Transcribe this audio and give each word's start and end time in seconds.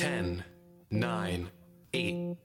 10, 0.00 0.42
9, 0.90 1.50
8, 1.92 2.36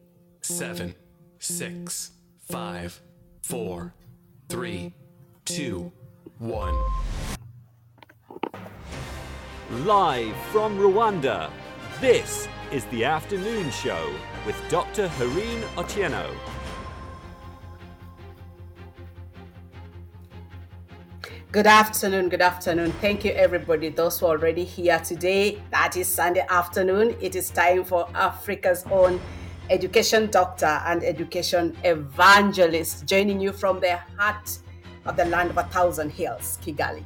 7, 0.41 0.95
6, 1.39 2.11
5, 2.49 3.01
4, 3.43 3.93
3, 4.49 4.93
2, 5.45 5.91
1. 6.39 6.75
Live 9.85 10.35
from 10.51 10.77
Rwanda, 10.77 11.49
this 12.01 12.49
is 12.73 12.83
the 12.87 13.05
afternoon 13.05 13.71
show 13.71 14.13
with 14.45 14.61
Dr. 14.69 15.07
Hareen 15.07 15.61
Otieno. 15.77 16.29
Good 21.55 21.67
afternoon, 21.67 22.27
good 22.27 22.41
afternoon. 22.41 22.91
Thank 22.99 23.23
you, 23.23 23.31
everybody. 23.31 23.87
Those 23.87 24.19
who 24.19 24.25
are 24.25 24.31
already 24.31 24.65
here 24.65 24.99
today, 24.99 25.61
that 25.71 25.95
is 25.95 26.05
Sunday 26.05 26.45
afternoon. 26.49 27.15
It 27.21 27.33
is 27.33 27.49
time 27.49 27.85
for 27.85 28.09
Africa's 28.13 28.83
own 28.91 29.21
education 29.69 30.29
doctor 30.29 30.81
and 30.85 31.01
education 31.01 31.73
evangelist 31.85 33.05
joining 33.05 33.39
you 33.39 33.53
from 33.53 33.79
the 33.79 33.95
heart 34.17 34.59
of 35.05 35.15
the 35.15 35.23
land 35.23 35.49
of 35.49 35.57
a 35.57 35.63
thousand 35.63 36.09
hills, 36.09 36.59
Kigali. 36.61 37.05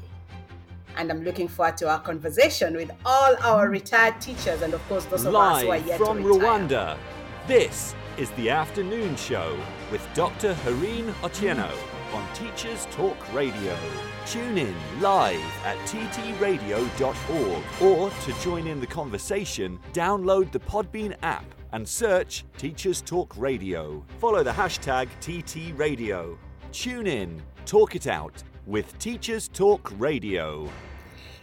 And 0.98 1.12
I'm 1.12 1.24
looking 1.24 1.48
forward 1.48 1.78
to 1.78 1.88
our 1.88 2.00
conversation 2.00 2.76
with 2.76 2.90
all 3.06 3.36
our 3.44 3.70
retired 3.70 4.20
teachers 4.20 4.64
and, 4.64 4.74
of 4.74 4.82
course, 4.90 5.06
those 5.06 5.26
of 5.26 5.36
us 5.36 5.62
who 5.62 5.70
are 5.70 5.78
yet 5.78 6.00
from 6.00 6.24
to 6.24 6.28
retire. 6.28 6.50
Rwanda, 6.50 6.98
this 7.46 7.94
is 8.18 8.32
the 8.32 8.50
afternoon 8.50 9.16
show 9.16 9.56
with 9.92 10.02
Dr. 10.16 10.56
Hareen 10.66 11.14
Otieno 11.22 11.70
on 12.14 12.28
Teachers 12.34 12.88
Talk 12.92 13.18
Radio. 13.34 13.78
Tune 14.26 14.58
in 14.58 14.76
live 15.00 15.44
at 15.64 15.78
ttradio.org 15.88 17.64
or 17.82 18.10
to 18.10 18.42
join 18.42 18.68
in 18.68 18.80
the 18.80 18.88
conversation, 18.88 19.80
download 19.94 20.52
the 20.52 20.60
Podbean 20.60 21.16
app 21.22 21.46
and 21.72 21.88
search 21.88 22.46
Teachers 22.58 23.02
Talk 23.02 23.36
Radio. 23.38 24.04
Follow 24.18 24.44
the 24.44 24.52
hashtag 24.52 25.08
TTRadio. 25.22 26.38
Tune 26.72 27.08
in, 27.08 27.42
talk 27.66 27.96
it 27.96 28.08
out 28.08 28.44
with 28.66 28.98
Teachers 29.00 29.48
Talk 29.48 29.92
Radio. 29.98 30.70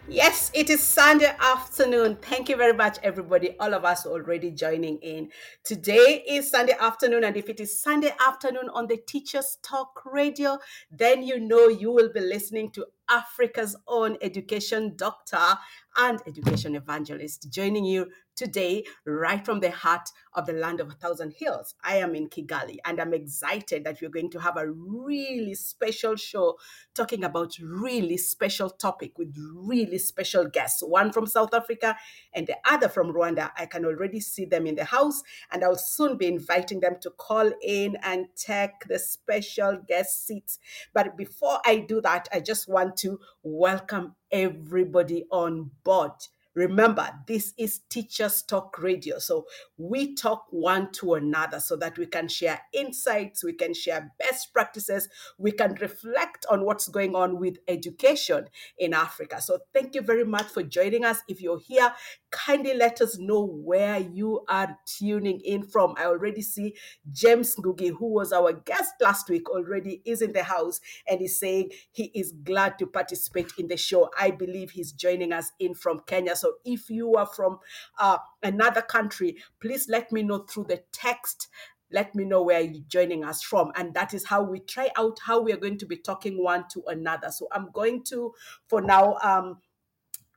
Yes, 0.08 0.52
it 0.54 0.70
is 0.70 0.80
Sunday 0.80 1.34
afternoon. 1.40 2.18
Thank 2.22 2.48
you 2.48 2.54
very 2.56 2.72
much, 2.72 2.96
everybody. 3.02 3.56
All 3.58 3.74
of 3.74 3.84
us 3.84 4.06
already 4.06 4.52
joining 4.52 4.98
in. 4.98 5.30
Today 5.64 6.22
is 6.28 6.48
Sunday 6.48 6.76
afternoon, 6.78 7.24
and 7.24 7.36
if 7.36 7.48
it 7.48 7.58
is 7.58 7.82
Sunday 7.82 8.12
afternoon 8.24 8.68
on 8.72 8.86
the 8.86 8.98
Teachers 8.98 9.58
Talk 9.64 10.02
Radio, 10.06 10.58
then 10.92 11.24
you 11.24 11.40
know 11.40 11.66
you 11.66 11.90
will 11.90 12.12
be 12.12 12.20
listening 12.20 12.70
to 12.72 12.86
Africa's 13.08 13.74
own 13.88 14.16
education 14.22 14.94
doctor 14.94 15.58
and 15.96 16.20
education 16.26 16.76
evangelist 16.76 17.48
joining 17.50 17.84
you 17.84 18.06
today 18.36 18.84
right 19.04 19.44
from 19.44 19.60
the 19.60 19.70
heart 19.70 20.08
of 20.34 20.46
the 20.46 20.52
land 20.52 20.80
of 20.80 20.88
a 20.88 20.94
thousand 20.94 21.32
hills. 21.36 21.74
I 21.82 21.96
am 21.96 22.14
in 22.14 22.28
Kigali 22.28 22.76
and 22.84 23.00
I'm 23.00 23.14
excited 23.14 23.84
that 23.84 24.00
we're 24.00 24.10
going 24.10 24.30
to 24.30 24.38
have 24.38 24.58
a 24.58 24.70
really 24.70 25.54
special 25.54 26.14
show 26.16 26.58
talking 26.94 27.24
about 27.24 27.58
really 27.58 28.18
special 28.18 28.68
topic 28.68 29.18
with 29.18 29.34
really 29.54 29.98
special 29.98 30.46
guests, 30.46 30.82
one 30.82 31.12
from 31.12 31.26
South 31.26 31.54
Africa 31.54 31.96
and 32.34 32.46
the 32.46 32.56
other 32.70 32.88
from 32.88 33.12
Rwanda. 33.12 33.50
I 33.56 33.66
can 33.66 33.84
already 33.86 34.20
see 34.20 34.44
them 34.44 34.66
in 34.66 34.74
the 34.74 34.84
house 34.84 35.22
and 35.50 35.64
I'll 35.64 35.76
soon 35.76 36.18
be 36.18 36.26
inviting 36.26 36.80
them 36.80 36.96
to 37.00 37.10
call 37.10 37.50
in 37.62 37.96
and 38.02 38.26
take 38.36 38.84
the 38.86 38.98
special 38.98 39.78
guest 39.88 40.26
seats. 40.26 40.58
But 40.92 41.16
before 41.16 41.60
I 41.64 41.78
do 41.78 42.00
that, 42.02 42.28
I 42.32 42.40
just 42.40 42.68
want 42.68 42.96
to 42.98 43.18
welcome 43.42 44.14
everybody 44.30 45.24
on 45.30 45.70
board. 45.82 46.12
Remember, 46.56 47.10
this 47.26 47.52
is 47.58 47.80
Teachers 47.90 48.40
Talk 48.40 48.78
Radio. 48.78 49.18
So 49.18 49.44
we 49.76 50.14
talk 50.14 50.46
one 50.48 50.90
to 50.92 51.12
another 51.12 51.60
so 51.60 51.76
that 51.76 51.98
we 51.98 52.06
can 52.06 52.28
share 52.28 52.58
insights, 52.72 53.44
we 53.44 53.52
can 53.52 53.74
share 53.74 54.10
best 54.18 54.54
practices, 54.54 55.06
we 55.36 55.52
can 55.52 55.74
reflect 55.74 56.46
on 56.50 56.64
what's 56.64 56.88
going 56.88 57.14
on 57.14 57.38
with 57.38 57.58
education 57.68 58.46
in 58.78 58.94
Africa. 58.94 59.42
So 59.42 59.58
thank 59.74 59.94
you 59.94 60.00
very 60.00 60.24
much 60.24 60.46
for 60.46 60.62
joining 60.62 61.04
us. 61.04 61.18
If 61.28 61.42
you're 61.42 61.60
here, 61.60 61.92
kindly 62.30 62.72
let 62.72 63.02
us 63.02 63.18
know 63.18 63.44
where 63.44 63.98
you 63.98 64.42
are 64.48 64.78
tuning 64.86 65.40
in 65.40 65.62
from. 65.62 65.94
I 65.98 66.06
already 66.06 66.40
see 66.40 66.74
James 67.12 67.54
Ngugi, 67.56 67.90
who 67.98 68.06
was 68.14 68.32
our 68.32 68.54
guest 68.54 68.94
last 69.02 69.28
week, 69.28 69.50
already 69.50 70.00
is 70.06 70.22
in 70.22 70.32
the 70.32 70.44
house 70.44 70.80
and 71.06 71.20
is 71.20 71.38
saying 71.38 71.72
he 71.92 72.04
is 72.14 72.32
glad 72.44 72.78
to 72.78 72.86
participate 72.86 73.52
in 73.58 73.66
the 73.66 73.76
show. 73.76 74.08
I 74.18 74.30
believe 74.30 74.70
he's 74.70 74.92
joining 74.92 75.32
us 75.32 75.52
in 75.58 75.74
from 75.74 76.00
Kenya. 76.06 76.34
So 76.34 76.45
if 76.64 76.90
you 76.90 77.14
are 77.14 77.26
from 77.26 77.58
uh, 77.98 78.18
another 78.42 78.82
country, 78.82 79.36
please 79.60 79.88
let 79.88 80.12
me 80.12 80.22
know 80.22 80.38
through 80.40 80.64
the 80.64 80.82
text. 80.92 81.48
Let 81.90 82.14
me 82.14 82.24
know 82.24 82.42
where 82.42 82.60
you're 82.60 82.82
joining 82.88 83.24
us 83.24 83.42
from. 83.42 83.70
And 83.76 83.94
that 83.94 84.12
is 84.12 84.26
how 84.26 84.42
we 84.42 84.60
try 84.60 84.90
out 84.96 85.18
how 85.24 85.40
we 85.40 85.52
are 85.52 85.56
going 85.56 85.78
to 85.78 85.86
be 85.86 85.96
talking 85.96 86.42
one 86.42 86.64
to 86.72 86.82
another. 86.88 87.30
So 87.30 87.46
i'm 87.52 87.70
going 87.72 88.02
to 88.04 88.34
for 88.66 88.80
now 88.80 89.16
um 89.22 89.58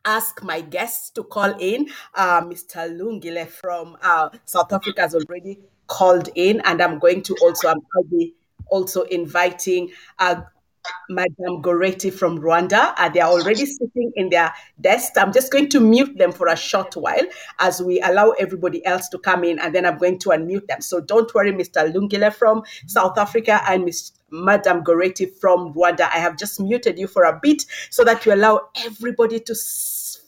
ask 0.05 0.43
my 0.43 0.61
guests 0.61 1.09
to 1.11 1.23
call 1.23 1.55
in. 1.59 1.89
Uh, 2.13 2.41
mr 2.41 2.87
lungile 2.89 3.47
from 3.47 3.97
uh, 4.01 4.29
south 4.45 4.71
africa 4.71 5.01
has 5.01 5.15
already 5.15 5.59
called 5.87 6.29
in. 6.35 6.61
And 6.65 6.81
i'm 6.81 6.99
going 6.99 7.23
to 7.23 7.35
also 7.41 7.69
i'll 7.69 8.03
be 8.09 8.35
also 8.69 9.01
inviting 9.03 9.89
uh, 10.19 10.41
Madame 11.09 11.61
Goretti 11.61 12.11
from 12.13 12.39
Rwanda. 12.39 12.93
Uh, 12.97 13.09
they 13.09 13.19
are 13.19 13.29
already 13.29 13.65
sitting 13.65 14.11
in 14.15 14.29
their 14.29 14.53
desk. 14.79 15.13
I'm 15.17 15.33
just 15.33 15.51
going 15.51 15.69
to 15.69 15.79
mute 15.79 16.17
them 16.17 16.31
for 16.31 16.47
a 16.47 16.55
short 16.55 16.95
while 16.95 17.25
as 17.59 17.81
we 17.81 17.99
allow 18.01 18.31
everybody 18.31 18.85
else 18.85 19.09
to 19.09 19.19
come 19.19 19.43
in, 19.43 19.59
and 19.59 19.73
then 19.73 19.85
I'm 19.85 19.97
going 19.97 20.19
to 20.19 20.29
unmute 20.29 20.67
them. 20.67 20.81
So 20.81 21.01
don't 21.01 21.33
worry, 21.33 21.51
Mr. 21.51 21.91
Lungile 21.91 22.33
from 22.33 22.63
South 22.87 23.17
Africa 23.17 23.61
and 23.67 23.85
Miss 23.85 24.11
Madame 24.31 24.83
Goretti 24.83 25.29
from 25.39 25.73
Rwanda. 25.73 26.01
I 26.01 26.19
have 26.19 26.37
just 26.37 26.59
muted 26.59 26.99
you 26.99 27.07
for 27.07 27.23
a 27.23 27.39
bit 27.41 27.65
so 27.89 28.03
that 28.03 28.25
you 28.25 28.33
allow 28.33 28.69
everybody 28.85 29.39
to 29.39 29.55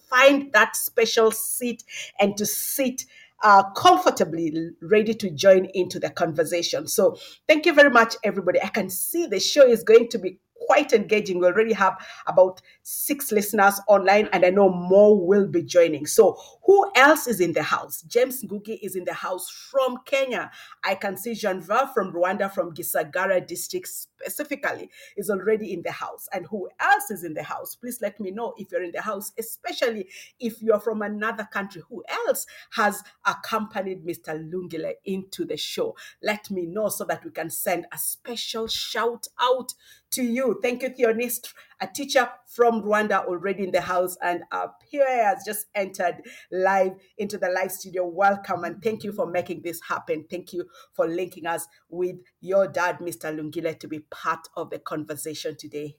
find 0.09 0.51
that 0.51 0.75
special 0.75 1.31
seat 1.31 1.83
and 2.19 2.35
to 2.37 2.45
sit 2.45 3.05
uh, 3.43 3.63
comfortably 3.71 4.53
ready 4.81 5.13
to 5.13 5.29
join 5.31 5.65
into 5.73 5.99
the 5.99 6.09
conversation. 6.09 6.87
So, 6.87 7.17
thank 7.47 7.65
you 7.65 7.73
very 7.73 7.89
much, 7.89 8.15
everybody. 8.23 8.61
I 8.61 8.67
can 8.67 8.89
see 8.89 9.25
the 9.25 9.39
show 9.39 9.67
is 9.67 9.83
going 9.83 10.09
to 10.09 10.19
be 10.19 10.39
quite 10.71 10.93
engaging. 10.93 11.37
We 11.37 11.47
already 11.47 11.73
have 11.73 11.97
about 12.27 12.61
six 12.81 13.29
listeners 13.33 13.81
online, 13.89 14.29
and 14.31 14.45
I 14.45 14.51
know 14.51 14.69
more 14.69 15.19
will 15.19 15.45
be 15.45 15.63
joining. 15.63 16.05
So, 16.05 16.37
who 16.63 16.89
else 16.95 17.27
is 17.27 17.41
in 17.41 17.51
the 17.51 17.61
house? 17.61 18.03
James 18.03 18.41
Ngugi 18.41 18.79
is 18.81 18.95
in 18.95 19.03
the 19.03 19.13
house 19.13 19.49
from 19.49 19.97
Kenya. 20.05 20.49
I 20.85 20.95
can 20.95 21.17
see 21.17 21.31
Janva 21.31 21.93
from 21.93 22.13
Rwanda, 22.13 22.49
from 22.49 22.73
Gisagara 22.73 23.45
district 23.45 23.89
specifically, 23.89 24.89
is 25.17 25.29
already 25.29 25.73
in 25.73 25.81
the 25.81 25.91
house. 25.91 26.29
And 26.31 26.45
who 26.45 26.69
else 26.79 27.11
is 27.11 27.25
in 27.25 27.33
the 27.33 27.43
house? 27.43 27.75
Please 27.75 27.99
let 28.01 28.17
me 28.21 28.31
know 28.31 28.53
if 28.57 28.71
you're 28.71 28.83
in 28.83 28.93
the 28.93 29.01
house, 29.01 29.33
especially 29.37 30.07
if 30.39 30.61
you're 30.61 30.79
from 30.79 31.01
another 31.01 31.49
country. 31.51 31.81
Who 31.89 32.01
else 32.27 32.45
has 32.75 33.03
accompanied 33.25 34.05
Mr. 34.05 34.39
Lungile 34.49 34.93
into 35.03 35.43
the 35.43 35.57
show? 35.57 35.97
Let 36.23 36.49
me 36.49 36.65
know 36.65 36.87
so 36.87 37.03
that 37.03 37.25
we 37.25 37.31
can 37.31 37.49
send 37.49 37.87
a 37.91 37.97
special 37.97 38.67
shout 38.67 39.27
out 39.37 39.73
to 40.11 40.23
you. 40.23 40.59
Thank 40.61 40.83
you, 40.83 40.89
Theonist, 40.89 41.53
a 41.79 41.87
teacher 41.87 42.29
from 42.45 42.83
Rwanda 42.83 43.25
already 43.25 43.63
in 43.63 43.71
the 43.71 43.81
house, 43.81 44.17
and 44.21 44.43
our 44.51 44.67
PA 44.67 45.05
has 45.07 45.43
just 45.45 45.67
entered 45.73 46.17
live 46.51 46.93
into 47.17 47.37
the 47.37 47.49
live 47.49 47.71
studio. 47.71 48.05
Welcome 48.05 48.63
and 48.63 48.81
thank 48.83 49.03
you 49.03 49.11
for 49.11 49.25
making 49.25 49.61
this 49.63 49.81
happen. 49.87 50.25
Thank 50.29 50.53
you 50.53 50.65
for 50.93 51.07
linking 51.07 51.45
us 51.47 51.67
with 51.89 52.17
your 52.41 52.67
dad, 52.67 52.99
Mr. 52.99 53.33
Lungile, 53.35 53.79
to 53.79 53.87
be 53.87 53.99
part 54.11 54.47
of 54.55 54.69
the 54.69 54.79
conversation 54.79 55.55
today. 55.57 55.95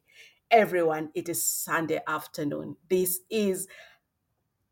Everyone, 0.51 1.11
it 1.15 1.29
is 1.29 1.45
Sunday 1.47 2.01
afternoon. 2.07 2.77
This 2.91 3.21
is 3.31 3.67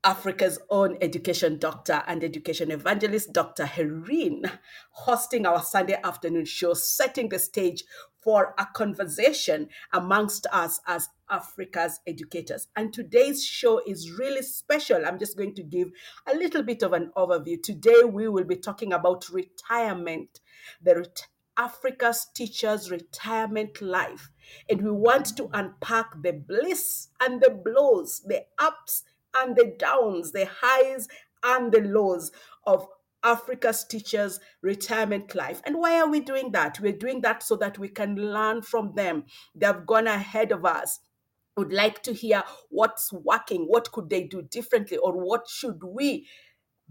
Africa's 0.02 0.58
own 0.70 0.96
education 1.02 1.58
doctor 1.58 2.02
and 2.06 2.24
education 2.24 2.70
evangelist, 2.70 3.32
Dr. 3.34 3.64
Hareen, 3.64 4.50
hosting 4.92 5.44
our 5.44 5.62
Sunday 5.62 5.98
afternoon 6.02 6.46
show, 6.46 6.72
setting 6.72 7.28
the 7.28 7.38
stage 7.38 7.84
for 8.20 8.54
a 8.58 8.66
conversation 8.74 9.68
amongst 9.92 10.46
us 10.52 10.80
as 10.86 11.08
Africa's 11.30 12.00
educators. 12.06 12.68
And 12.76 12.92
today's 12.92 13.44
show 13.44 13.80
is 13.86 14.10
really 14.10 14.42
special. 14.42 15.06
I'm 15.06 15.18
just 15.18 15.36
going 15.36 15.54
to 15.54 15.62
give 15.62 15.88
a 16.26 16.36
little 16.36 16.62
bit 16.62 16.82
of 16.82 16.92
an 16.92 17.12
overview. 17.16 17.62
Today, 17.62 18.02
we 18.04 18.28
will 18.28 18.44
be 18.44 18.56
talking 18.56 18.92
about 18.92 19.28
retirement, 19.30 20.40
the 20.82 20.96
ret- 20.96 21.28
Africa's 21.56 22.26
teachers' 22.34 22.90
retirement 22.90 23.80
life. 23.80 24.30
And 24.68 24.82
we 24.82 24.90
want 24.90 25.36
to 25.36 25.48
unpack 25.52 26.22
the 26.22 26.32
bliss 26.32 27.08
and 27.20 27.40
the 27.40 27.50
blows, 27.50 28.22
the 28.26 28.44
ups 28.58 29.04
and 29.36 29.56
the 29.56 29.74
downs, 29.78 30.32
the 30.32 30.48
highs 30.60 31.08
and 31.42 31.72
the 31.72 31.80
lows 31.80 32.32
of 32.66 32.86
Africa's 33.22 33.84
teachers' 33.84 34.40
retirement 34.62 35.34
life. 35.34 35.60
And 35.64 35.76
why 35.76 36.00
are 36.00 36.08
we 36.08 36.20
doing 36.20 36.52
that? 36.52 36.80
We're 36.80 36.92
doing 36.92 37.20
that 37.22 37.42
so 37.42 37.56
that 37.56 37.78
we 37.78 37.88
can 37.88 38.16
learn 38.16 38.62
from 38.62 38.94
them. 38.94 39.24
They 39.54 39.66
have 39.66 39.86
gone 39.86 40.06
ahead 40.06 40.52
of 40.52 40.64
us. 40.64 41.00
Would 41.56 41.72
like 41.72 42.02
to 42.04 42.14
hear 42.14 42.44
what's 42.70 43.12
working, 43.12 43.64
what 43.64 43.92
could 43.92 44.08
they 44.08 44.22
do 44.22 44.40
differently, 44.40 44.96
or 44.96 45.12
what 45.12 45.48
should 45.48 45.82
we 45.82 46.26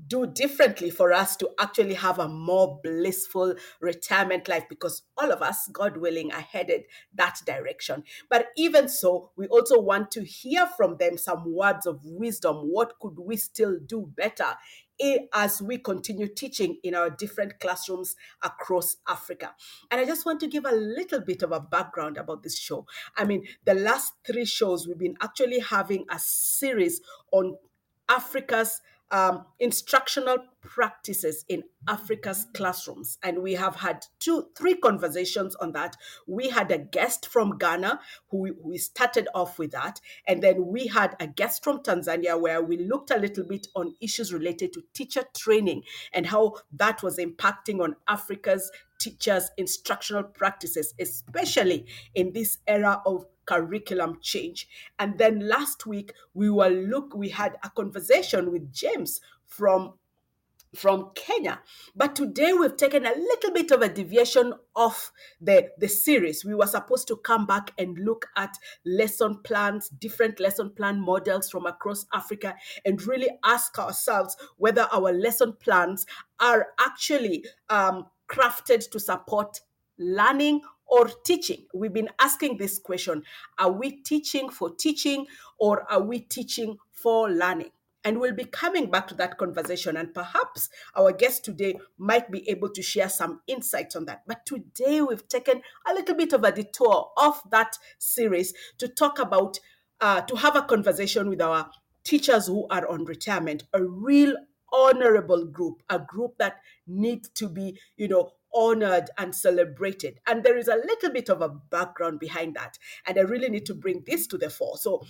do 0.08 0.28
differently 0.28 0.90
for 0.90 1.12
us 1.12 1.36
to 1.38 1.50
actually 1.60 1.96
have 1.96 2.20
a 2.20 2.28
more 2.28 2.80
blissful 2.84 3.56
retirement 3.82 4.48
life 4.48 4.64
because 4.70 5.02
all 5.18 5.32
of 5.32 5.42
us, 5.42 5.70
God 5.72 5.98
willing, 5.98 6.32
are 6.32 6.42
headed 6.42 6.84
that 7.16 7.40
direction. 7.46 8.04
But 8.30 8.48
even 8.58 8.88
so, 8.88 9.32
we 9.36 9.48
also 9.48 9.80
want 9.80 10.12
to 10.12 10.24
hear 10.24 10.68
from 10.68 10.98
them 10.98 11.18
some 11.18 11.54
words 11.54 11.86
of 11.86 12.02
wisdom. 12.04 12.58
What 12.58 12.94
could 13.02 13.18
we 13.18 13.38
still 13.38 13.78
do 13.86 14.12
better 14.16 14.56
as 15.34 15.62
we 15.62 15.78
continue 15.78 16.28
teaching 16.28 16.78
in 16.84 16.96
our 16.96 17.10
different 17.10 17.60
classrooms 17.60 18.16
across 18.44 18.98
Africa. 19.08 19.54
And 19.92 20.02
I 20.02 20.06
just 20.06 20.26
want 20.26 20.40
to 20.42 20.48
give 20.48 20.66
a 20.66 20.76
little 20.76 21.22
bit 21.22 21.44
of 21.44 21.52
a 21.52 21.60
background 21.60 22.18
about 22.18 22.44
this 22.44 22.58
show. 22.58 22.86
I 23.18 23.26
mean, 23.26 23.46
the 23.66 23.74
last 23.74 24.14
three 24.26 24.46
shows, 24.46 24.88
we've 24.88 24.98
been 24.98 25.18
actually 25.22 25.60
having 25.60 26.06
a 26.10 26.20
series 26.20 27.02
on 27.32 27.56
Africa's 28.10 28.82
um, 29.12 29.46
instructional 29.60 30.38
practices 30.62 31.46
in 31.48 31.64
Africa's 31.88 32.46
classrooms. 32.54 33.18
And 33.24 33.42
we 33.42 33.54
have 33.54 33.78
had 33.78 34.06
two, 34.20 34.48
three 34.58 34.76
conversations 34.76 35.56
on 35.56 35.72
that. 35.72 35.96
We 36.28 36.50
had 36.50 36.72
a 36.72 36.78
guest 36.78 37.28
from 37.28 37.58
Ghana 37.58 38.00
who 38.30 38.56
we 38.64 38.78
started 38.78 39.28
off 39.34 39.58
with 39.58 39.72
that. 39.72 40.00
And 40.28 40.44
then 40.44 40.68
we 40.68 40.88
had 40.88 41.16
a 41.20 41.28
guest 41.28 41.64
from 41.64 41.80
Tanzania 41.80 42.40
where 42.40 42.62
we 42.62 42.78
looked 42.78 43.12
a 43.12 43.18
little 43.18 43.46
bit 43.46 43.68
on 43.76 43.96
issues 44.02 44.34
related 44.34 44.74
to 44.74 44.84
teacher 44.94 45.24
training 45.36 45.84
and 46.14 46.28
how 46.28 46.56
that 46.74 47.02
was 47.02 47.18
impacting 47.18 47.82
on 47.82 47.96
Africa's 48.08 48.70
teachers' 49.00 49.50
instructional 49.58 50.24
practices, 50.24 50.94
especially 51.00 51.86
in 52.14 52.34
this 52.34 52.58
era 52.68 53.02
of 53.06 53.26
curriculum 53.50 54.20
change. 54.22 54.68
And 55.00 55.18
then 55.18 55.48
last 55.48 55.88
week 55.88 56.14
we 56.34 56.50
were 56.50 56.70
look 56.70 57.16
we 57.16 57.30
had 57.30 57.58
a 57.64 57.70
conversation 57.72 58.52
with 58.52 58.72
James 58.72 59.20
from 59.48 59.94
from 60.76 61.10
Kenya. 61.16 61.62
But 61.96 62.16
today 62.16 62.54
we've 62.54 62.78
taken 62.78 63.04
a 63.04 63.16
little 63.16 63.52
bit 63.52 63.72
of 63.72 63.82
a 63.82 63.90
deviation 63.90 64.54
off 64.76 65.12
the, 65.42 65.70
the 65.80 65.88
series. 65.88 66.46
We 66.46 66.54
were 66.54 66.68
supposed 66.68 67.08
to 67.08 67.16
come 67.18 67.48
back 67.48 67.72
and 67.80 67.98
look 67.98 68.28
at 68.36 68.56
lesson 68.86 69.40
plans, 69.44 69.90
different 69.90 70.40
lesson 70.40 70.70
plan 70.70 71.02
models 71.02 71.50
from 71.50 71.66
across 71.66 72.06
Africa, 72.14 72.54
and 72.86 73.02
really 73.08 73.30
ask 73.44 73.80
ourselves 73.80 74.38
whether 74.58 74.88
our 74.92 75.12
lesson 75.12 75.54
plans 75.54 76.06
are 76.40 76.68
actually 76.80 77.46
um, 77.72 78.06
crafted 78.30 78.88
to 78.92 79.00
support 79.00 79.62
learning 79.98 80.62
or 80.90 81.10
teaching? 81.24 81.66
We've 81.74 81.94
been 81.94 82.10
asking 82.20 82.58
this 82.58 82.80
question 82.80 83.24
Are 83.58 83.72
we 83.72 83.92
teaching 83.92 84.50
for 84.50 84.76
teaching 84.76 85.28
or 85.58 85.90
are 85.92 86.02
we 86.02 86.20
teaching 86.20 86.78
for 86.92 87.30
learning? 87.30 87.72
And 88.06 88.20
we'll 88.20 88.34
be 88.34 88.46
coming 88.46 88.90
back 88.90 89.08
to 89.10 89.16
that 89.16 89.38
conversation, 89.38 89.98
and 89.98 90.14
perhaps 90.14 90.70
our 90.96 91.12
guest 91.12 91.44
today 91.44 91.78
might 91.98 92.32
be 92.32 92.50
able 92.50 92.70
to 92.70 92.82
share 92.82 93.10
some 93.10 93.42
insights 93.46 93.94
on 93.96 94.06
that. 94.06 94.24
But 94.26 94.46
today 94.46 95.02
we've 95.02 95.28
taken 95.28 95.62
a 95.86 95.94
little 95.94 96.16
bit 96.16 96.32
of 96.32 96.46
a 96.46 96.52
detour 96.52 97.12
off 97.18 97.50
that 97.50 97.78
series 97.98 98.54
to 98.78 98.88
talk 98.88 99.20
about, 99.20 99.60
uh, 100.00 100.22
to 100.22 100.38
have 100.38 100.56
a 100.56 100.62
conversation 100.62 101.30
with 101.30 101.42
our 101.42 101.70
teachers 102.06 102.48
who 102.48 102.66
are 102.70 102.88
on 102.88 103.04
retirement, 103.04 103.64
a 103.74 103.84
real 103.84 104.34
honorable 104.72 105.46
group, 105.46 105.84
a 105.90 106.00
group 106.00 106.38
that 106.38 106.62
needs 106.88 107.30
to 107.30 107.50
be, 107.50 107.78
you 107.98 108.08
know, 108.08 108.32
honored 108.54 109.10
and 109.18 109.36
celebrated. 109.36 110.20
And 110.28 110.44
there 110.44 110.58
is 110.58 110.68
a 110.68 110.76
little 110.76 111.12
bit 111.12 111.30
of 111.30 111.42
a 111.42 111.50
background 111.50 112.20
behind 112.20 112.56
that. 112.56 112.78
And 113.06 113.18
I 113.18 113.22
really 113.22 113.50
need 113.50 113.66
to 113.68 113.74
bring 113.74 114.04
this 114.06 114.28
to 114.28 114.38
the 114.38 114.50
fore. 114.50 114.78
So, 114.78 115.04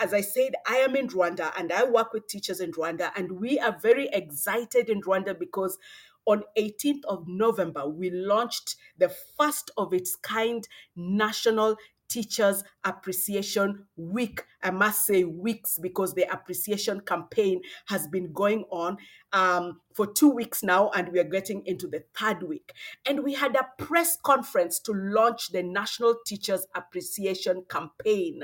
as 0.00 0.12
I 0.12 0.20
said, 0.20 0.54
I 0.66 0.76
am 0.76 0.96
in 0.96 1.08
Rwanda 1.08 1.52
and 1.58 1.72
I 1.72 1.84
work 1.84 2.12
with 2.12 2.26
teachers 2.26 2.60
in 2.60 2.72
Rwanda. 2.72 3.10
And 3.16 3.40
we 3.40 3.58
are 3.58 3.76
very 3.80 4.08
excited 4.08 4.90
in 4.90 5.00
Rwanda 5.00 5.38
because 5.38 5.78
on 6.26 6.44
18th 6.58 7.04
of 7.06 7.26
November, 7.26 7.88
we 7.88 8.10
launched 8.10 8.76
the 8.96 9.12
first 9.38 9.70
of 9.76 9.92
its 9.92 10.14
kind 10.16 10.68
national 10.94 11.76
Teachers 12.12 12.62
Appreciation 12.84 13.86
Week. 13.96 14.44
I 14.62 14.70
must 14.70 15.06
say 15.06 15.24
weeks 15.24 15.78
because 15.80 16.12
the 16.12 16.30
appreciation 16.30 17.00
campaign 17.00 17.62
has 17.86 18.06
been 18.06 18.34
going 18.34 18.64
on 18.70 18.98
um, 19.32 19.80
for 19.94 20.06
two 20.06 20.28
weeks 20.28 20.62
now, 20.62 20.90
and 20.90 21.08
we 21.08 21.18
are 21.20 21.24
getting 21.24 21.62
into 21.64 21.88
the 21.88 22.04
third 22.14 22.42
week. 22.42 22.74
And 23.06 23.24
we 23.24 23.32
had 23.32 23.56
a 23.56 23.66
press 23.82 24.18
conference 24.22 24.78
to 24.80 24.92
launch 24.92 25.52
the 25.52 25.62
National 25.62 26.16
Teachers 26.26 26.66
Appreciation 26.74 27.64
Campaign. 27.70 28.42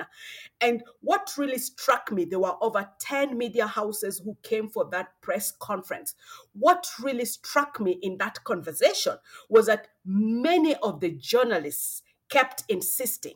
And 0.63 0.83
what 1.01 1.35
really 1.37 1.59
struck 1.59 2.11
me, 2.11 2.25
there 2.25 2.41
were 2.41 2.57
over 2.63 2.89
10 3.01 3.37
media 3.37 3.67
houses 3.67 4.23
who 4.25 4.39
came 4.43 4.71
for 4.71 4.89
that 4.93 5.09
press 5.21 5.53
conference. 5.53 6.15
What 6.55 6.87
really 7.03 7.27
struck 7.27 7.81
me 7.81 7.99
in 8.01 8.17
that 8.17 8.43
conversation 8.45 9.17
was 9.51 9.67
that 9.67 9.89
many 10.07 10.75
of 10.77 11.01
the 11.01 11.11
journalists 11.11 12.03
kept 12.31 12.65
insisting 12.69 13.35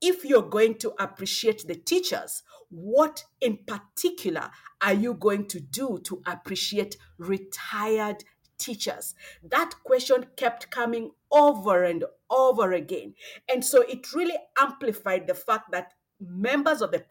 if 0.00 0.24
you're 0.24 0.42
going 0.42 0.76
to 0.76 0.92
appreciate 1.02 1.66
the 1.66 1.74
teachers, 1.74 2.42
what 2.70 3.24
in 3.40 3.58
particular 3.66 4.50
are 4.80 4.92
you 4.92 5.14
going 5.14 5.46
to 5.48 5.60
do 5.60 6.00
to 6.04 6.22
appreciate 6.26 6.96
retired 7.18 8.24
teachers? 8.58 9.14
That 9.42 9.72
question 9.84 10.26
kept 10.36 10.70
coming 10.70 11.10
over 11.30 11.82
and 11.84 12.04
over 12.30 12.72
again. 12.72 13.14
And 13.52 13.64
so 13.64 13.82
it 13.82 14.12
really 14.12 14.36
amplified 14.58 15.26
the 15.26 15.34
fact 15.34 15.72
that 15.72 15.94
members 16.20 16.82
of 16.82 16.92
the 16.92 17.04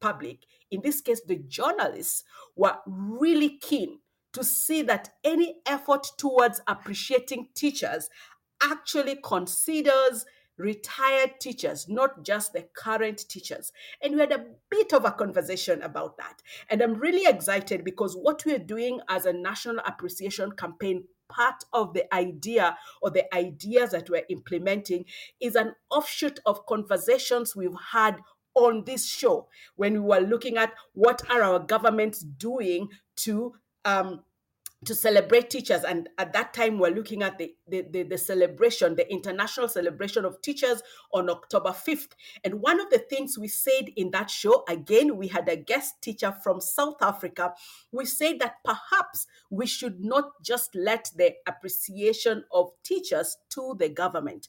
public, 0.00 0.46
in 0.70 0.80
this 0.82 1.00
case 1.00 1.22
the 1.26 1.36
journalists, 1.36 2.24
were 2.56 2.76
really 2.86 3.58
keen 3.58 4.00
to 4.32 4.42
see 4.42 4.82
that 4.82 5.10
any 5.22 5.56
effort 5.64 6.06
towards 6.18 6.60
appreciating 6.66 7.48
teachers 7.54 8.10
actually 8.62 9.16
considers 9.22 10.24
retired 10.56 11.40
teachers, 11.40 11.88
not 11.88 12.24
just 12.24 12.52
the 12.52 12.66
current 12.74 13.28
teachers. 13.28 13.72
And 14.02 14.14
we 14.14 14.20
had 14.20 14.32
a 14.32 14.44
bit 14.70 14.92
of 14.92 15.04
a 15.04 15.10
conversation 15.10 15.82
about 15.82 16.16
that. 16.18 16.42
And 16.70 16.80
I'm 16.80 16.94
really 16.94 17.26
excited 17.26 17.84
because 17.84 18.14
what 18.14 18.44
we're 18.46 18.58
doing 18.58 19.00
as 19.08 19.26
a 19.26 19.32
national 19.32 19.78
appreciation 19.86 20.52
campaign 20.52 21.04
part 21.28 21.64
of 21.72 21.94
the 21.94 22.12
idea 22.14 22.76
or 23.02 23.10
the 23.10 23.34
ideas 23.34 23.90
that 23.90 24.10
we're 24.10 24.24
implementing 24.28 25.04
is 25.40 25.54
an 25.54 25.74
offshoot 25.90 26.38
of 26.46 26.66
conversations 26.66 27.56
we've 27.56 27.70
had 27.92 28.16
on 28.54 28.84
this 28.84 29.08
show 29.08 29.48
when 29.76 29.94
we 29.94 30.00
were 30.00 30.20
looking 30.20 30.56
at 30.56 30.72
what 30.92 31.22
are 31.30 31.42
our 31.42 31.58
governments 31.58 32.20
doing 32.20 32.88
to 33.16 33.52
um, 33.84 34.22
to 34.84 34.94
celebrate 34.94 35.50
teachers. 35.50 35.84
And 35.84 36.08
at 36.18 36.32
that 36.32 36.54
time, 36.54 36.78
we're 36.78 36.94
looking 36.94 37.22
at 37.22 37.38
the, 37.38 37.54
the, 37.68 37.86
the, 37.90 38.02
the, 38.02 38.18
celebration, 38.18 38.96
the 38.96 39.10
international 39.10 39.68
celebration 39.68 40.24
of 40.24 40.40
teachers 40.42 40.82
on 41.12 41.30
October 41.30 41.70
5th. 41.70 42.12
And 42.44 42.60
one 42.60 42.80
of 42.80 42.90
the 42.90 42.98
things 42.98 43.38
we 43.38 43.48
said 43.48 43.90
in 43.96 44.10
that 44.12 44.30
show, 44.30 44.64
again, 44.68 45.16
we 45.16 45.28
had 45.28 45.48
a 45.48 45.56
guest 45.56 46.02
teacher 46.02 46.34
from 46.42 46.60
South 46.60 47.02
Africa. 47.02 47.54
We 47.92 48.04
said 48.04 48.38
that 48.40 48.56
perhaps 48.64 49.26
we 49.50 49.66
should 49.66 50.00
not 50.00 50.42
just 50.42 50.74
let 50.74 51.10
the 51.16 51.34
appreciation 51.46 52.44
of 52.52 52.70
teachers 52.82 53.36
to 53.54 53.76
the 53.78 53.88
government, 53.88 54.48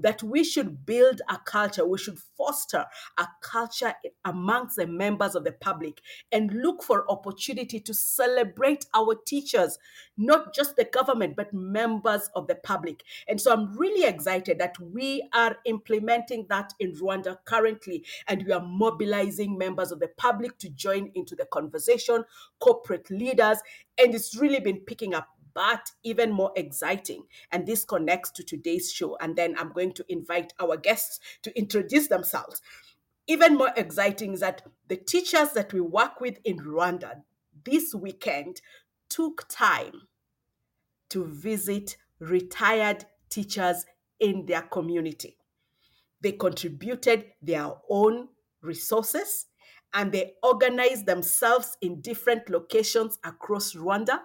that 0.00 0.22
we 0.22 0.44
should 0.44 0.84
build 0.86 1.20
a 1.28 1.38
culture, 1.38 1.86
we 1.86 1.98
should 1.98 2.18
foster 2.36 2.84
a 3.18 3.26
culture 3.42 3.94
amongst 4.24 4.76
the 4.76 4.86
members 4.86 5.34
of 5.34 5.44
the 5.44 5.52
public 5.52 6.00
and 6.32 6.52
look 6.52 6.82
for 6.82 7.10
opportunity 7.10 7.80
to 7.80 7.94
celebrate 7.94 8.86
our 8.94 9.14
teachers 9.14 9.78
not 10.16 10.54
just 10.54 10.76
the 10.76 10.84
government, 10.84 11.36
but 11.36 11.52
members 11.52 12.30
of 12.34 12.46
the 12.46 12.54
public. 12.54 13.02
And 13.28 13.40
so 13.40 13.52
I'm 13.52 13.76
really 13.76 14.08
excited 14.08 14.58
that 14.58 14.78
we 14.80 15.28
are 15.34 15.56
implementing 15.66 16.46
that 16.48 16.72
in 16.80 16.92
Rwanda 16.94 17.36
currently, 17.44 18.04
and 18.26 18.44
we 18.46 18.52
are 18.52 18.64
mobilizing 18.64 19.58
members 19.58 19.92
of 19.92 20.00
the 20.00 20.08
public 20.16 20.58
to 20.58 20.70
join 20.70 21.10
into 21.14 21.34
the 21.34 21.46
conversation, 21.46 22.24
corporate 22.60 23.10
leaders, 23.10 23.58
and 23.98 24.14
it's 24.14 24.36
really 24.36 24.60
been 24.60 24.80
picking 24.80 25.14
up 25.14 25.28
but 25.56 25.90
even 26.02 26.30
more 26.30 26.52
exciting. 26.54 27.22
And 27.50 27.66
this 27.66 27.82
connects 27.86 28.30
to 28.32 28.44
today's 28.44 28.92
show. 28.92 29.16
And 29.22 29.34
then 29.34 29.56
I'm 29.58 29.72
going 29.72 29.94
to 29.94 30.04
invite 30.06 30.52
our 30.60 30.76
guests 30.76 31.18
to 31.42 31.58
introduce 31.58 32.08
themselves. 32.08 32.60
Even 33.26 33.56
more 33.56 33.72
exciting 33.74 34.34
is 34.34 34.40
that 34.40 34.60
the 34.86 34.98
teachers 34.98 35.52
that 35.54 35.72
we 35.72 35.80
work 35.80 36.20
with 36.20 36.38
in 36.44 36.58
Rwanda 36.58 37.22
this 37.64 37.94
weekend 37.94 38.60
took 39.08 39.48
time 39.48 40.02
to 41.08 41.24
visit 41.24 41.96
retired 42.20 43.06
teachers 43.30 43.86
in 44.20 44.44
their 44.44 44.62
community. 44.62 45.38
They 46.20 46.32
contributed 46.32 47.32
their 47.40 47.72
own 47.88 48.28
resources 48.60 49.46
and 49.96 50.12
they 50.12 50.34
organized 50.42 51.06
themselves 51.06 51.78
in 51.80 52.02
different 52.02 52.50
locations 52.50 53.18
across 53.24 53.74
Rwanda. 53.74 54.20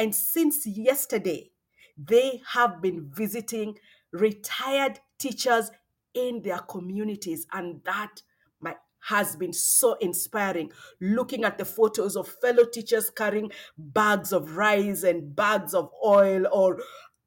And 0.00 0.14
since 0.14 0.66
yesterday, 0.66 1.50
they 1.98 2.40
have 2.54 2.80
been 2.80 3.10
visiting 3.12 3.76
retired 4.12 4.98
teachers 5.18 5.70
in 6.14 6.40
their 6.40 6.60
communities. 6.60 7.46
And 7.52 7.82
that, 7.84 8.22
my, 8.62 8.76
has 9.00 9.36
been 9.36 9.52
so 9.52 9.98
inspiring. 10.00 10.72
Looking 11.02 11.44
at 11.44 11.58
the 11.58 11.66
photos 11.66 12.16
of 12.16 12.28
fellow 12.28 12.64
teachers 12.64 13.10
carrying 13.10 13.52
bags 13.76 14.32
of 14.32 14.56
rice 14.56 15.02
and 15.02 15.36
bags 15.36 15.74
of 15.74 15.90
oil 16.02 16.46
or 16.50 16.80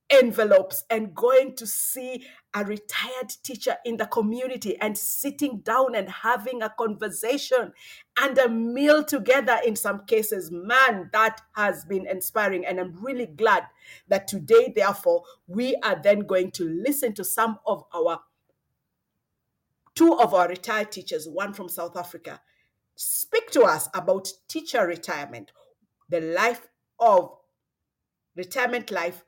envelopes 0.09 0.83
and 0.89 1.13
going 1.13 1.55
to 1.57 1.67
see 1.67 2.25
a 2.53 2.63
retired 2.63 3.29
teacher 3.43 3.75
in 3.85 3.97
the 3.97 4.05
community 4.05 4.79
and 4.79 4.97
sitting 4.97 5.59
down 5.59 5.95
and 5.95 6.09
having 6.09 6.61
a 6.61 6.69
conversation 6.77 7.73
and 8.19 8.37
a 8.37 8.49
meal 8.49 9.03
together 9.03 9.57
in 9.65 9.75
some 9.75 10.05
cases. 10.05 10.51
Man 10.51 11.09
that 11.13 11.41
has 11.53 11.85
been 11.85 12.05
inspiring 12.07 12.65
and 12.65 12.79
i'm 12.79 12.93
really 12.99 13.25
glad 13.25 13.63
that 14.07 14.27
today 14.27 14.73
therefore 14.75 15.23
we 15.47 15.75
are 15.83 15.99
then 16.01 16.19
going 16.19 16.51
to 16.51 16.67
listen 16.67 17.13
to 17.13 17.23
some 17.23 17.57
of 17.65 17.83
our 17.93 18.19
two 19.95 20.13
of 20.13 20.33
our 20.33 20.47
retired 20.47 20.91
teachers 20.91 21.27
one 21.27 21.53
from 21.53 21.69
south 21.69 21.95
africa 21.95 22.41
speak 22.95 23.49
to 23.51 23.61
us 23.61 23.87
about 23.93 24.27
teacher 24.47 24.85
retirement 24.85 25.51
the 26.09 26.21
life 26.21 26.67
of 26.99 27.31
retirement 28.35 28.91
life 28.91 29.23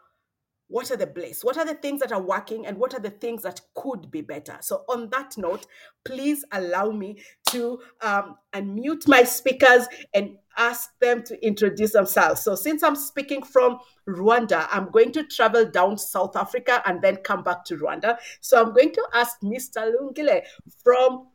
what 0.68 0.90
are 0.90 0.98
the 0.98 1.08
bliss? 1.08 1.44
What 1.44 1.58
are 1.58 1.66
the 1.66 1.76
things 1.76 2.02
that 2.02 2.12
are 2.12 2.22
working 2.22 2.66
and 2.66 2.78
what 2.78 2.94
are 2.94 3.00
the 3.00 3.12
things 3.12 3.44
that 3.44 3.62
could 3.76 4.10
be 4.10 4.22
better? 4.22 4.58
So 4.62 4.84
on 4.90 5.10
that 5.12 5.38
note 5.38 5.68
please 6.04 6.44
allow 6.52 6.92
me 6.92 7.22
to 7.50 7.80
um, 8.02 8.36
unmute 8.54 9.08
my 9.08 9.24
speakers 9.24 9.88
and 10.14 10.38
ask 10.58 10.90
them 11.00 11.22
to 11.24 11.46
introduce 11.46 11.92
themselves. 11.92 12.42
So 12.42 12.56
since 12.56 12.82
i'm 12.82 12.96
speaking 12.96 13.44
from 13.44 13.80
rwanda 14.08 14.68
i'm 14.72 14.90
going 14.90 15.12
to 15.12 15.24
travel 15.24 15.66
down 15.66 15.98
south 15.98 16.36
africa 16.36 16.82
and 16.86 17.02
then 17.02 17.18
come 17.18 17.44
back 17.44 17.66
to 17.66 17.78
rwanda. 17.78 18.18
So 18.42 18.62
i'm 18.62 18.74
going 18.74 18.94
to 18.94 19.08
ask 19.14 19.40
mr 19.42 19.92
lungile 19.94 20.42
from 20.84 21.28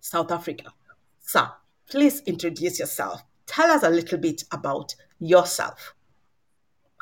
south 0.00 0.30
africa. 0.30 0.72
Sir 1.20 1.50
please 1.90 2.20
introduce 2.20 2.78
yourself. 2.78 3.22
Tell 3.46 3.70
us 3.70 3.82
a 3.82 3.90
little 3.90 4.18
bit 4.18 4.44
about 4.52 4.94
yourself 5.18 5.94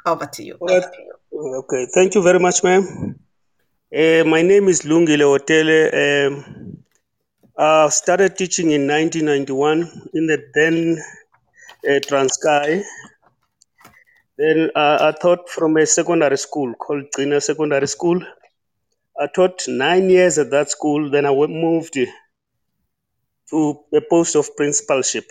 over 0.07 0.27
to 0.27 0.43
you. 0.43 0.57
Okay, 1.61 1.87
thank 1.95 2.15
you 2.15 2.23
very 2.23 2.39
much, 2.39 2.63
ma'am. 2.63 2.83
Uh, 3.95 4.25
my 4.25 4.43
name 4.43 4.69
is 4.69 4.83
Lungile 4.83 5.27
Otele. 5.37 5.81
Um, 6.03 6.79
I 7.57 7.89
started 7.91 8.37
teaching 8.37 8.71
in 8.71 8.87
1991 8.87 10.11
in 10.15 10.27
the 10.27 10.39
then 10.55 10.99
uh, 11.89 12.01
Transkei. 12.01 12.83
Then 14.39 14.71
uh, 14.75 14.99
I 15.01 15.21
taught 15.21 15.49
from 15.49 15.77
a 15.77 15.87
secondary 15.87 16.39
school 16.39 16.75
called 16.75 17.05
Gcina 17.17 17.43
Secondary 17.43 17.87
School. 17.87 18.21
I 19.21 19.27
taught 19.35 19.63
nine 19.69 20.09
years 20.11 20.39
at 20.39 20.51
that 20.51 20.71
school. 20.71 21.11
Then 21.11 21.27
I 21.27 21.31
went- 21.31 21.53
moved 21.53 21.95
to 23.51 23.77
a 23.95 24.01
post 24.11 24.35
of 24.37 24.57
principalship 24.57 25.27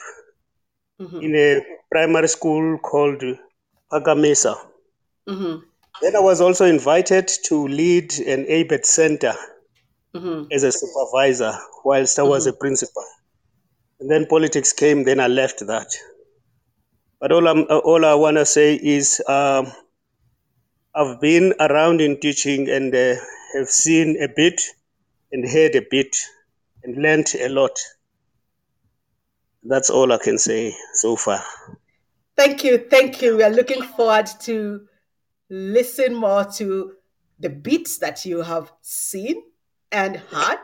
Mhm, 1.01 1.23
in 1.23 1.35
a 1.35 1.65
primary 1.89 2.27
school 2.27 2.77
called 2.77 3.23
Pagamesa. 3.91 4.55
mhm, 5.27 5.61
Then 6.01 6.15
I 6.15 6.19
was 6.19 6.41
also 6.41 6.65
invited 6.65 7.27
to 7.45 7.67
lead 7.67 8.13
an 8.19 8.45
ABET 8.47 8.85
center 8.85 9.33
mhm, 10.13 10.47
as 10.51 10.63
a 10.63 10.71
supervisor 10.71 11.53
whilst 11.83 12.17
I 12.19 12.23
was 12.23 12.47
a 12.47 12.53
principal. 12.53 13.03
And 13.99 14.09
then 14.09 14.25
politics 14.27 14.73
came, 14.73 15.03
then 15.03 15.19
I 15.19 15.27
left 15.27 15.59
that. 15.67 15.87
But 17.19 17.31
all, 17.31 17.47
I'm, 17.47 17.65
all 17.69 18.05
I 18.05 18.15
want 18.15 18.37
to 18.37 18.45
say 18.45 18.75
is 18.75 19.21
um, 19.27 19.71
I've 20.95 21.21
been 21.21 21.53
around 21.59 22.01
in 22.01 22.19
teaching 22.19 22.69
and 22.69 22.93
uh, 22.95 23.15
have 23.55 23.69
seen 23.69 24.21
a 24.21 24.27
bit 24.27 24.61
and 25.31 25.47
heard 25.47 25.75
a 25.75 25.81
bit 25.89 26.15
and 26.83 27.01
learned 27.01 27.33
a 27.39 27.49
lot. 27.49 27.77
That's 29.63 29.89
all 29.89 30.11
I 30.11 30.17
can 30.17 30.37
say 30.39 30.75
so 30.95 31.15
far. 31.15 31.43
Thank 32.43 32.63
you. 32.63 32.79
Thank 32.79 33.21
you. 33.21 33.37
We 33.37 33.43
are 33.43 33.51
looking 33.51 33.83
forward 33.83 34.25
to 34.39 34.87
listen 35.51 36.15
more 36.15 36.43
to 36.43 36.93
the 37.37 37.51
beats 37.51 37.99
that 37.99 38.25
you 38.25 38.41
have 38.41 38.71
seen 38.81 39.43
and 39.91 40.15
heard. 40.15 40.57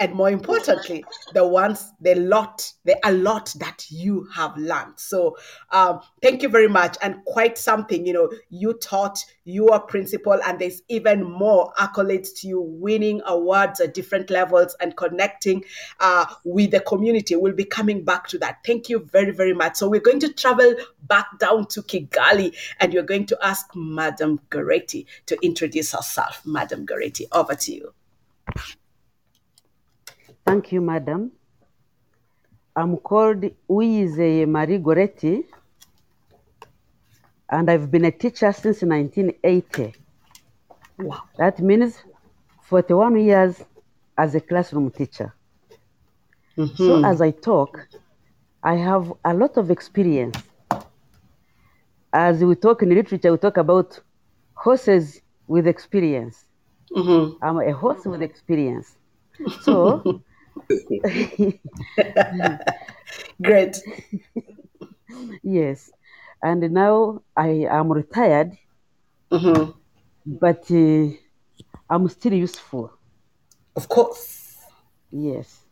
And 0.00 0.14
more 0.14 0.30
importantly, 0.30 1.04
the 1.34 1.46
ones, 1.46 1.92
the 2.00 2.14
lot, 2.14 2.72
the 2.86 2.98
a 3.04 3.12
lot 3.12 3.54
that 3.58 3.84
you 3.90 4.26
have 4.34 4.56
learned. 4.56 4.98
So 4.98 5.36
um, 5.70 6.00
thank 6.22 6.42
you 6.42 6.48
very 6.48 6.68
much. 6.68 6.96
And 7.02 7.22
quite 7.26 7.58
something, 7.58 8.06
you 8.06 8.14
know, 8.14 8.32
you 8.48 8.72
taught, 8.72 9.22
you 9.44 9.68
are 9.68 9.80
principal, 9.80 10.40
and 10.46 10.58
there's 10.58 10.80
even 10.88 11.22
more 11.22 11.74
accolades 11.78 12.28
to 12.40 12.48
you, 12.48 12.62
winning 12.62 13.20
awards 13.26 13.78
at 13.78 13.92
different 13.92 14.30
levels 14.30 14.74
and 14.80 14.96
connecting 14.96 15.64
uh, 16.00 16.24
with 16.44 16.70
the 16.70 16.80
community. 16.80 17.36
We'll 17.36 17.52
be 17.52 17.66
coming 17.66 18.02
back 18.02 18.26
to 18.28 18.38
that. 18.38 18.60
Thank 18.64 18.88
you 18.88 19.00
very, 19.12 19.32
very 19.32 19.52
much. 19.52 19.76
So 19.76 19.86
we're 19.86 20.00
going 20.00 20.20
to 20.20 20.32
travel 20.32 20.76
back 21.02 21.26
down 21.38 21.66
to 21.68 21.82
Kigali 21.82 22.56
and 22.80 22.94
you're 22.94 23.02
going 23.02 23.26
to 23.26 23.38
ask 23.42 23.66
Madam 23.74 24.40
Goretti 24.50 25.04
to 25.26 25.36
introduce 25.42 25.92
herself. 25.92 26.40
Madam 26.46 26.86
Goretti, 26.86 27.26
over 27.32 27.54
to 27.54 27.74
you. 27.74 27.92
Thank 30.44 30.72
you, 30.72 30.80
madam. 30.80 31.32
I'm 32.76 32.96
called 32.96 33.42
Uwizeye 33.68 34.46
Marie 34.46 34.78
Goretti, 34.78 35.44
and 37.50 37.70
I've 37.70 37.90
been 37.90 38.04
a 38.04 38.10
teacher 38.10 38.52
since 38.52 38.82
1980. 38.82 39.94
Wow. 40.98 41.22
That 41.38 41.60
means 41.60 42.04
41 42.62 43.16
years 43.18 43.62
as 44.16 44.34
a 44.34 44.40
classroom 44.40 44.90
teacher. 44.90 45.34
So 46.74 46.98
as 47.02 47.20
I 47.20 47.30
talk, 47.30 47.88
I 48.62 48.74
have 48.76 49.12
a 49.24 49.32
lot 49.34 49.56
of 49.56 49.70
experience. 49.70 50.36
As 52.12 52.42
we 52.44 52.54
talk 52.54 52.82
in 52.82 52.88
literature, 52.90 53.32
we 53.32 53.38
talk 53.38 53.56
about 53.56 54.00
horses 54.54 55.20
with 55.46 55.66
experience. 55.66 56.44
Mhm. 56.96 57.36
I'm 57.42 57.58
a 57.60 57.72
horse 57.72 58.04
with 58.06 58.22
experience. 58.22 58.96
So 59.58 60.04
Great. 63.42 63.76
Yes, 65.42 65.90
and 66.42 66.60
now 66.72 67.22
I 67.36 67.66
am 67.70 67.92
retired, 67.92 68.56
Mhm. 69.30 69.74
but 70.26 70.70
uh, 70.70 71.08
I'm 71.90 72.08
still 72.08 72.34
useful. 72.34 72.90
Of 73.76 73.88
course. 73.88 74.58
Yes, 75.12 75.66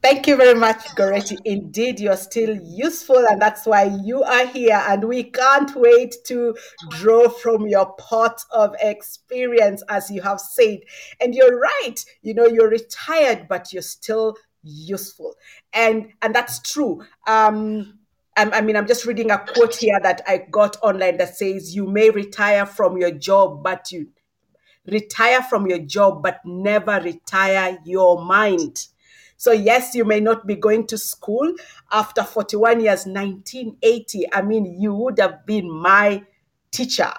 Thank 0.00 0.28
you 0.28 0.36
very 0.36 0.54
much, 0.58 0.84
Goretti. 0.94 1.36
Indeed, 1.44 1.98
you're 1.98 2.16
still 2.16 2.54
useful, 2.54 3.18
and 3.28 3.42
that's 3.42 3.66
why 3.66 3.84
you 4.04 4.22
are 4.22 4.46
here. 4.46 4.80
And 4.86 5.04
we 5.04 5.24
can't 5.24 5.74
wait 5.74 6.14
to 6.26 6.56
draw 6.90 7.28
from 7.28 7.66
your 7.66 7.92
pot 7.94 8.40
of 8.52 8.76
experience, 8.80 9.82
as 9.88 10.08
you 10.08 10.22
have 10.22 10.38
said. 10.40 10.78
And 11.20 11.34
you're 11.34 11.58
right, 11.58 11.96
you 12.22 12.32
know, 12.32 12.46
you're 12.46 12.68
retired, 12.68 13.48
but 13.48 13.72
you're 13.72 13.82
still 13.82 14.36
useful. 14.62 15.34
And 15.72 16.12
and 16.22 16.32
that's 16.32 16.60
true. 16.60 17.02
Um, 17.26 17.98
I 18.36 18.60
mean, 18.60 18.76
I'm 18.76 18.86
just 18.86 19.04
reading 19.04 19.32
a 19.32 19.38
quote 19.38 19.74
here 19.74 19.98
that 20.00 20.22
I 20.28 20.46
got 20.48 20.76
online 20.80 21.16
that 21.16 21.36
says, 21.36 21.74
You 21.74 21.86
may 21.88 22.10
retire 22.10 22.66
from 22.66 22.96
your 22.96 23.10
job, 23.10 23.64
but 23.64 23.90
you 23.90 24.10
retire 24.86 25.42
from 25.42 25.66
your 25.66 25.78
job, 25.78 26.22
but 26.22 26.40
never 26.44 27.00
retire 27.00 27.78
your 27.84 28.24
mind. 28.24 28.86
So, 29.38 29.52
yes, 29.52 29.94
you 29.94 30.04
may 30.04 30.18
not 30.18 30.46
be 30.46 30.56
going 30.56 30.88
to 30.88 30.98
school 30.98 31.54
after 31.92 32.24
41 32.24 32.80
years, 32.80 33.06
1980. 33.06 34.24
I 34.32 34.42
mean, 34.42 34.80
you 34.80 34.92
would 34.92 35.18
have 35.20 35.46
been 35.46 35.70
my 35.70 36.24
teacher 36.72 37.12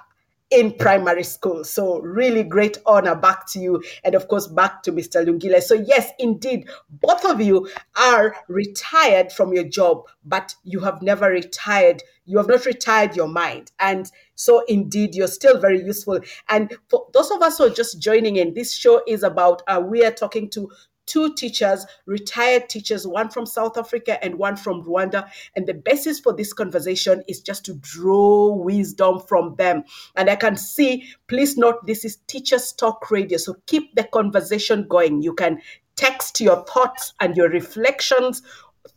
in 0.51 0.73
primary 0.73 1.23
school. 1.23 1.63
So, 1.63 1.99
really 2.01 2.43
great 2.43 2.77
honor 2.85 3.15
back 3.15 3.47
to 3.51 3.59
you. 3.59 3.81
And 4.03 4.15
of 4.15 4.27
course, 4.27 4.47
back 4.47 4.83
to 4.83 4.91
Mr. 4.91 5.23
Lungile. 5.23 5.61
So, 5.61 5.75
yes, 5.75 6.11
indeed, 6.19 6.67
both 6.89 7.23
of 7.23 7.39
you 7.39 7.69
are 7.95 8.35
retired 8.49 9.31
from 9.31 9.53
your 9.53 9.63
job, 9.63 10.03
but 10.25 10.53
you 10.65 10.81
have 10.81 11.01
never 11.01 11.29
retired. 11.29 12.03
You 12.25 12.37
have 12.37 12.49
not 12.49 12.65
retired 12.65 13.15
your 13.15 13.29
mind. 13.29 13.71
And 13.79 14.11
so, 14.35 14.65
indeed, 14.67 15.15
you're 15.15 15.27
still 15.27 15.57
very 15.57 15.81
useful. 15.81 16.19
And 16.49 16.75
for 16.89 17.07
those 17.13 17.31
of 17.31 17.41
us 17.41 17.59
who 17.59 17.67
are 17.67 17.69
just 17.69 18.01
joining 18.01 18.35
in, 18.35 18.55
this 18.55 18.73
show 18.73 19.01
is 19.07 19.23
about, 19.23 19.61
uh, 19.67 19.81
we 19.85 20.03
are 20.03 20.11
talking 20.11 20.49
to 20.49 20.69
two 21.09 21.33
teachers, 21.33 21.85
retired 22.05 22.69
teachers, 22.69 23.05
one 23.07 23.29
from 23.29 23.45
South 23.45 23.77
Africa 23.77 24.23
and 24.23 24.35
one 24.35 24.55
from 24.55 24.83
Rwanda. 24.83 25.27
And 25.55 25.67
the 25.67 25.73
basis 25.73 26.19
for 26.19 26.33
this 26.33 26.53
conversation 26.53 27.23
is 27.27 27.41
just 27.41 27.65
to 27.65 27.73
draw 27.73 28.53
wisdom 28.55 29.19
from 29.19 29.55
them. 29.55 29.83
And 30.15 30.29
I 30.29 30.35
can 30.35 30.55
see, 30.55 31.05
please 31.27 31.57
note, 31.57 31.85
this 31.85 32.05
is 32.05 32.17
Teachers 32.27 32.71
Talk 32.71 33.09
Radio. 33.09 33.37
So 33.37 33.55
keep 33.65 33.95
the 33.95 34.03
conversation 34.03 34.87
going. 34.87 35.21
You 35.23 35.33
can 35.33 35.59
text 35.95 36.39
your 36.39 36.63
thoughts 36.65 37.13
and 37.19 37.35
your 37.35 37.49
reflections 37.49 38.41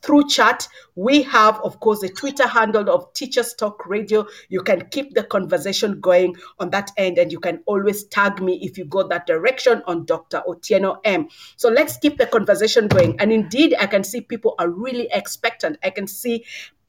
through 0.02 0.28
chat. 0.28 0.66
We 0.94 1.22
have, 1.22 1.60
of 1.60 1.80
course, 1.80 2.02
a 2.02 2.08
Twitter 2.08 2.46
handle 2.46 2.90
of 2.90 3.12
Teachers 3.12 3.54
Talk 3.54 3.86
Radio. 3.86 4.26
You 4.48 4.62
can 4.62 4.86
keep 4.90 5.14
the 5.14 5.24
conversation 5.24 6.00
going 6.00 6.36
on 6.58 6.70
that 6.70 6.90
end, 6.96 7.18
and 7.18 7.30
you 7.32 7.40
can 7.40 7.62
always 7.66 8.04
tag 8.04 8.42
me 8.42 8.58
if 8.62 8.78
you 8.78 8.84
go 8.84 9.06
that 9.08 9.26
direction 9.26 9.82
on 9.86 10.04
Dr. 10.04 10.42
Otieno 10.48 10.98
M. 11.04 11.28
So 11.56 11.68
let's 11.68 11.96
keep 11.96 12.18
the 12.18 12.26
conversation 12.26 12.88
going. 12.88 13.20
And 13.20 13.32
indeed, 13.32 13.74
I 13.78 13.86
can 13.86 14.04
see 14.04 14.20
people 14.20 14.54
are 14.58 14.68
really 14.68 15.08
expectant. 15.12 15.78
I 15.82 15.90
can 15.90 16.06
see 16.06 16.44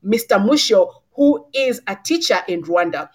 Mr. 0.06 0.44
Musho, 0.44 0.92
who 1.14 1.46
is 1.54 1.82
a 1.88 1.96
teacher 1.96 2.40
in 2.48 2.64
Rwanda 2.64 3.10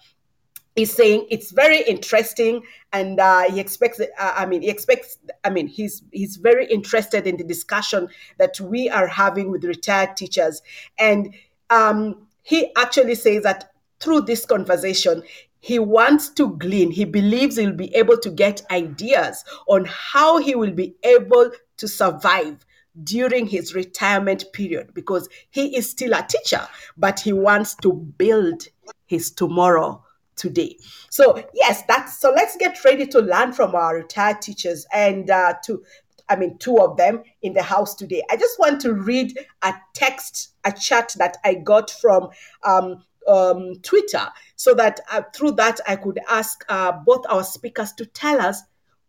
he's 0.75 0.93
saying 0.93 1.27
it's 1.29 1.51
very 1.51 1.81
interesting 1.81 2.61
and 2.93 3.19
uh, 3.19 3.49
he 3.51 3.59
expects 3.59 3.99
uh, 3.99 4.33
i 4.35 4.45
mean 4.45 4.61
he 4.61 4.69
expects 4.69 5.17
i 5.43 5.49
mean 5.49 5.67
he's 5.67 6.03
he's 6.11 6.37
very 6.37 6.65
interested 6.67 7.27
in 7.27 7.37
the 7.37 7.43
discussion 7.43 8.07
that 8.37 8.59
we 8.59 8.89
are 8.89 9.07
having 9.07 9.51
with 9.51 9.63
retired 9.63 10.15
teachers. 10.15 10.61
And 10.97 11.33
um, 11.69 12.27
he 12.43 12.71
actually 12.75 13.15
says 13.15 13.43
that 13.43 13.71
through 13.99 14.21
this 14.21 14.45
conversation 14.45 15.23
he 15.61 15.77
wants 15.77 16.29
to 16.29 16.55
glean 16.55 16.89
he 16.89 17.03
believes 17.03 17.57
he'll 17.57 17.73
be 17.73 17.93
able 17.93 18.17
to 18.17 18.29
get 18.29 18.61
ideas 18.71 19.43
on 19.67 19.85
how 19.85 20.37
he 20.37 20.55
will 20.55 20.71
be 20.71 20.95
able 21.03 21.51
to 21.75 21.87
survive 21.87 22.65
during 23.03 23.45
his 23.45 23.75
retirement 23.75 24.45
period 24.53 24.93
because 24.93 25.27
he 25.49 25.75
is 25.75 25.89
still 25.89 26.13
a 26.13 26.25
teacher 26.27 26.65
but 26.97 27.19
he 27.19 27.33
wants 27.33 27.75
to 27.75 27.91
build 27.93 28.63
his 29.05 29.31
tomorrow 29.31 30.01
today. 30.39 30.77
So 31.09 31.43
yes, 31.53 31.83
that's 31.87 32.19
so. 32.19 32.31
Let's 32.31 32.55
get 32.57 32.83
ready 32.83 33.05
to 33.07 33.19
learn 33.19 33.53
from 33.53 33.75
our 33.75 33.95
retired 33.95 34.41
teachers 34.41 34.87
and 34.93 35.29
uh, 35.29 35.53
to. 35.65 35.83
I 36.31 36.35
mean, 36.35 36.59
two 36.59 36.77
of 36.77 36.95
them 36.95 37.23
in 37.41 37.53
the 37.53 37.63
house 37.63 37.95
today. 37.95 38.21
I 38.29 38.37
just 38.37 38.59
want 38.59 38.79
to 38.81 38.93
read 38.93 39.35
a 39.63 39.73
text, 39.95 40.53
a 40.63 40.71
chat 40.71 41.15
that 41.17 41.37
I 41.43 41.55
got 41.55 41.89
from 41.89 42.29
um, 42.63 43.03
um, 43.27 43.73
Twitter, 43.81 44.27
so 44.55 44.75
that 44.75 44.99
uh, 45.11 45.23
through 45.35 45.53
that 45.53 45.79
I 45.87 45.95
could 45.95 46.19
ask 46.29 46.63
uh, 46.69 46.91
both 46.91 47.25
our 47.29 47.43
speakers 47.43 47.93
to 47.93 48.05
tell 48.05 48.39
us 48.39 48.61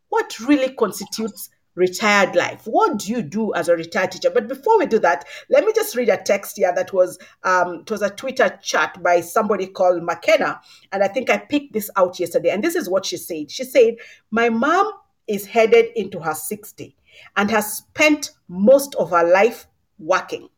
what 0.09 0.41
really 0.41 0.75
constitutes 0.75 1.51
retired 1.81 2.37
life. 2.37 2.67
What 2.67 2.99
do 2.99 3.11
you 3.11 3.23
do 3.23 3.55
as 3.55 3.69
a 3.69 3.75
retired 3.75 4.13
teacher? 4.13 4.31
But 4.31 4.47
before 4.47 4.79
we 4.79 4.87
do 4.87 4.99
that, 5.01 5.25
let 5.49 5.65
me 5.65 5.73
just 5.75 5.97
read 5.97 6.11
a 6.11 6.19
text 6.19 6.59
here 6.59 6.73
that 6.77 6.93
was 6.93 7.19
um, 7.43 7.81
it 7.81 7.91
was 7.91 8.03
a 8.03 8.11
Twitter 8.11 8.57
chat 8.63 9.03
by 9.03 9.23
somebody 9.23 9.67
called 9.67 10.03
McKenna, 10.03 10.61
and 10.93 11.03
I 11.03 11.09
think 11.09 11.31
I 11.31 11.39
picked 11.39 11.73
this 11.73 11.91
out 11.97 12.21
yesterday. 12.21 12.51
And 12.51 12.63
this 12.63 12.77
is 12.77 12.89
what 12.89 13.07
she 13.07 13.17
said. 13.17 13.51
She 13.51 13.65
said, 13.65 13.95
"My 14.31 14.51
mom 14.51 14.93
is 15.27 15.47
headed 15.47 15.87
into 15.97 16.21
her 16.21 16.35
60 16.35 16.95
and 17.37 17.51
has 17.51 17.79
spent 17.79 18.33
most 18.49 18.95
of 18.97 19.11
her 19.11 19.25
life 19.25 19.67
working. 19.99 20.49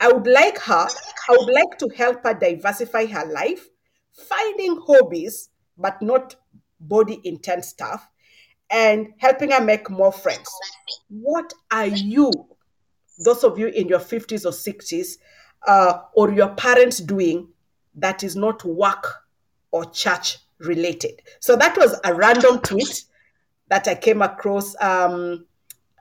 I 0.00 0.12
would 0.12 0.26
like 0.26 0.58
her. 0.58 0.86
I 1.28 1.36
would 1.38 1.52
like 1.52 1.78
to 1.78 1.88
help 1.96 2.24
her 2.24 2.34
diversify 2.34 3.06
her 3.06 3.26
life, 3.26 3.68
finding 4.12 4.80
hobbies, 4.86 5.50
but 5.76 6.00
not 6.00 6.36
body 6.78 7.20
intense 7.24 7.68
stuff." 7.68 8.08
And 8.70 9.08
helping 9.18 9.50
her 9.50 9.62
make 9.62 9.90
more 9.90 10.12
friends. 10.12 10.48
What 11.08 11.52
are 11.70 11.86
you, 11.86 12.30
those 13.24 13.44
of 13.44 13.58
you 13.58 13.68
in 13.68 13.88
your 13.88 13.98
50s 13.98 14.44
or 14.44 14.52
60s, 14.52 15.18
uh, 15.66 16.00
or 16.14 16.32
your 16.32 16.48
parents 16.54 16.98
doing 16.98 17.48
that 17.96 18.22
is 18.22 18.36
not 18.36 18.64
work 18.64 19.24
or 19.72 19.84
church 19.90 20.38
related? 20.58 21.22
So 21.40 21.56
that 21.56 21.76
was 21.76 21.98
a 22.04 22.14
random 22.14 22.60
tweet 22.60 23.04
that 23.68 23.88
I 23.88 23.94
came 23.94 24.22
across 24.22 24.74
um, 24.80 25.46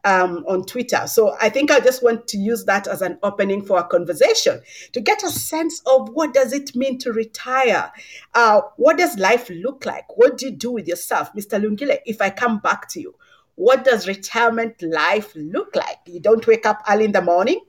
um, 0.05 0.43
on 0.47 0.65
Twitter. 0.65 1.05
So 1.07 1.35
I 1.41 1.49
think 1.49 1.71
I 1.71 1.79
just 1.79 2.03
want 2.03 2.27
to 2.29 2.37
use 2.37 2.65
that 2.65 2.87
as 2.87 3.01
an 3.01 3.17
opening 3.23 3.63
for 3.63 3.79
a 3.79 3.83
conversation 3.83 4.61
to 4.93 5.01
get 5.01 5.23
a 5.23 5.29
sense 5.29 5.81
of 5.85 6.09
what 6.09 6.33
does 6.33 6.53
it 6.53 6.75
mean 6.75 6.97
to 6.99 7.11
retire? 7.11 7.91
Uh, 8.33 8.61
what 8.77 8.97
does 8.97 9.17
life 9.17 9.49
look 9.49 9.85
like? 9.85 10.05
What 10.17 10.37
do 10.37 10.47
you 10.47 10.51
do 10.51 10.71
with 10.71 10.87
yourself? 10.87 11.33
Mr. 11.33 11.61
Lungile, 11.61 11.99
if 12.05 12.21
I 12.21 12.29
come 12.29 12.59
back 12.59 12.89
to 12.89 13.01
you, 13.01 13.15
what 13.55 13.83
does 13.83 14.07
retirement 14.07 14.81
life 14.81 15.33
look 15.35 15.75
like? 15.75 15.99
You 16.05 16.19
don't 16.19 16.45
wake 16.47 16.65
up 16.65 16.81
early 16.89 17.05
in 17.05 17.11
the 17.11 17.21
morning 17.21 17.59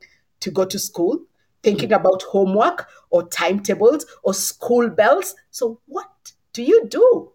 to 0.40 0.50
go 0.50 0.64
to 0.64 0.78
school 0.78 1.20
thinking 1.62 1.92
about 1.92 2.22
homework 2.22 2.88
or 3.10 3.28
timetables 3.28 4.06
or 4.22 4.34
school 4.34 4.88
bells. 4.88 5.34
So 5.50 5.80
what 5.86 6.08
do 6.52 6.62
you 6.62 6.86
do? 6.88 7.32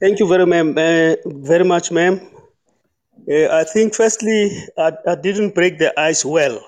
Thank 0.00 0.20
you 0.20 0.28
very, 0.28 0.46
ma'am, 0.46 0.76
uh, 0.78 1.16
very 1.26 1.64
much, 1.64 1.90
ma'am. 1.90 2.20
Uh, 3.30 3.48
I 3.50 3.64
think, 3.64 3.94
firstly, 3.94 4.50
I, 4.78 4.92
I, 5.06 5.14
didn't 5.14 5.54
break 5.54 5.78
the 5.78 5.92
ice 6.00 6.24
well. 6.24 6.58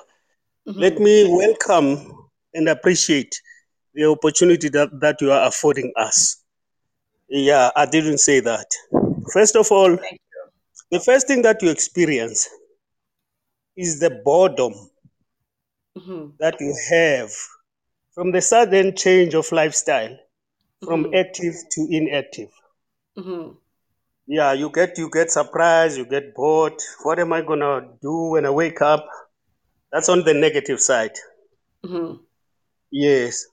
Mm-hmm. 0.68 0.78
Let 0.78 0.98
me 0.98 1.26
welcome 1.26 2.28
and 2.52 2.68
appreciate 2.68 3.40
the 3.94 4.04
opportunity 4.04 4.68
that, 4.70 4.90
that 5.00 5.22
you 5.22 5.32
are 5.32 5.48
affording 5.48 5.90
us. 5.96 6.42
Yeah, 7.30 7.70
I 7.76 7.86
didn't 7.86 8.18
say 8.18 8.40
that. 8.40 8.66
First 9.32 9.56
of 9.56 9.72
all, 9.72 9.96
the 10.90 11.00
first 11.00 11.28
thing 11.28 11.42
that 11.42 11.62
you 11.62 11.70
experience 11.70 12.46
is 13.76 13.98
the 13.98 14.20
boredom 14.22 14.74
mm-hmm. 15.96 16.30
that 16.40 16.60
you 16.60 16.76
have 16.90 17.32
from 18.12 18.32
the 18.32 18.42
sudden 18.42 18.94
change 18.96 19.34
of 19.34 19.50
lifestyle 19.50 20.18
from 20.84 21.04
mm-hmm. 21.04 21.14
active 21.14 21.54
to 21.70 21.86
inactive. 21.90 22.50
Mm-hmm 23.16 23.52
yeah 24.30 24.52
you 24.52 24.70
get 24.70 24.96
you 24.96 25.10
get 25.10 25.30
surprised 25.30 25.98
you 25.98 26.06
get 26.06 26.34
bored. 26.34 26.78
What 27.02 27.18
am 27.18 27.32
i 27.32 27.42
gonna 27.42 27.88
do 28.00 28.30
when 28.30 28.46
i 28.46 28.50
wake 28.50 28.80
up? 28.80 29.06
That's 29.92 30.08
on 30.08 30.22
the 30.24 30.34
negative 30.34 30.80
side. 30.80 31.16
Mm-hmm. 31.84 32.22
yes. 32.92 33.46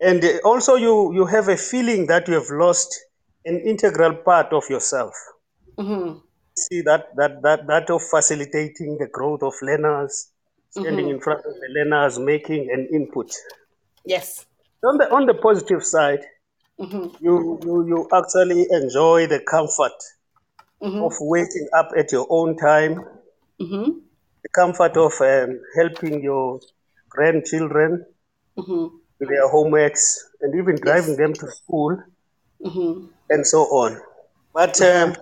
And 0.00 0.24
also 0.44 0.74
you 0.74 1.14
you 1.14 1.24
have 1.26 1.48
a 1.48 1.56
feeling 1.56 2.06
that 2.08 2.26
you 2.26 2.34
have 2.34 2.50
lost 2.50 2.98
an 3.44 3.60
integral 3.60 4.14
part 4.14 4.52
of 4.52 4.68
yourself. 4.68 5.14
Mm-hmm. 5.78 6.18
see 6.58 6.82
that 6.82 7.14
that 7.16 7.40
that 7.42 7.66
that 7.68 7.88
of 7.88 8.02
facilitating 8.02 8.98
the 8.98 9.06
growth 9.06 9.42
of 9.42 9.54
learners 9.62 10.32
standing 10.70 11.06
mm-hmm. 11.06 11.14
in 11.14 11.20
front 11.20 11.46
of 11.46 11.54
the 11.54 11.68
learners 11.76 12.18
making 12.18 12.70
an 12.72 12.88
input. 12.92 13.30
Yes. 14.04 14.46
On 14.82 14.98
the 14.98 15.08
on 15.14 15.26
the 15.26 15.34
positive 15.34 15.84
side 15.84 16.24
Mm-hmm. 16.82 17.24
You, 17.24 17.60
you 17.62 17.86
you 17.86 18.08
actually 18.12 18.66
enjoy 18.70 19.28
the 19.28 19.38
comfort 19.38 19.98
mm-hmm. 20.82 21.02
of 21.02 21.14
waking 21.20 21.68
up 21.72 21.90
at 21.96 22.10
your 22.10 22.26
own 22.28 22.56
time, 22.56 23.04
mm-hmm. 23.60 23.98
the 24.42 24.48
comfort 24.48 24.96
of 24.96 25.12
um, 25.20 25.60
helping 25.76 26.22
your 26.22 26.58
grandchildren 27.08 28.04
mm-hmm. 28.58 28.96
with 29.20 29.28
their 29.28 29.48
homeworks, 29.48 30.16
and 30.40 30.58
even 30.58 30.74
driving 30.74 31.10
yes. 31.10 31.18
them 31.18 31.32
to 31.34 31.46
school, 31.52 32.02
mm-hmm. 32.64 33.06
and 33.30 33.46
so 33.46 33.60
on. 33.62 34.00
But 34.52 34.80
um, 34.82 35.14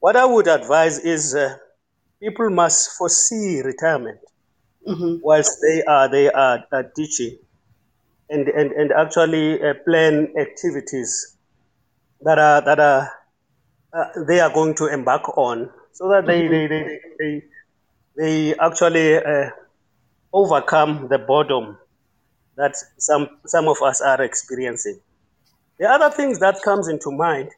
what 0.00 0.16
I 0.16 0.24
would 0.24 0.48
advise 0.48 0.98
is 0.98 1.36
uh, 1.36 1.56
people 2.20 2.50
must 2.50 2.98
foresee 2.98 3.62
retirement 3.62 4.18
mm-hmm. 4.84 5.18
whilst 5.22 5.58
they 5.62 5.84
are 5.84 6.08
they 6.08 6.32
are, 6.32 6.64
are 6.72 6.90
teaching 6.96 7.38
and, 8.30 8.48
and, 8.48 8.70
and 8.72 8.92
actually 8.92 9.60
uh, 9.62 9.74
plan 9.84 10.32
activities 10.38 11.36
that 12.22 12.38
are, 12.38 12.60
that 12.62 12.78
are 12.78 13.10
uh, 13.92 14.04
they 14.28 14.38
are 14.38 14.52
going 14.52 14.74
to 14.76 14.86
embark 14.86 15.36
on 15.36 15.68
so 15.92 16.08
that 16.08 16.26
they, 16.26 16.42
mm-hmm. 16.42 16.52
they, 16.52 16.66
they, 16.68 17.00
they, 17.18 17.42
they, 18.16 18.58
actually 18.58 19.16
uh, 19.16 19.50
overcome 20.32 21.08
the 21.08 21.18
boredom 21.18 21.76
that 22.56 22.76
some, 22.98 23.28
some 23.46 23.66
of 23.66 23.76
us 23.82 24.00
are 24.00 24.22
experiencing. 24.22 25.00
The 25.78 25.88
other 25.88 26.10
things 26.14 26.38
that 26.38 26.62
comes 26.62 26.86
into 26.88 27.10
mind 27.10 27.50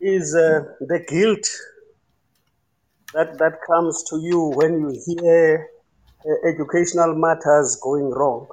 is 0.00 0.34
uh, 0.34 0.64
the 0.80 1.04
guilt 1.06 1.46
that, 3.12 3.38
that 3.38 3.58
comes 3.66 4.02
to 4.04 4.20
you 4.20 4.52
when 4.54 4.80
you 4.80 5.02
hear 5.04 5.68
uh, 6.24 6.48
educational 6.48 7.14
matters 7.14 7.78
going 7.82 8.10
wrong 8.10 8.46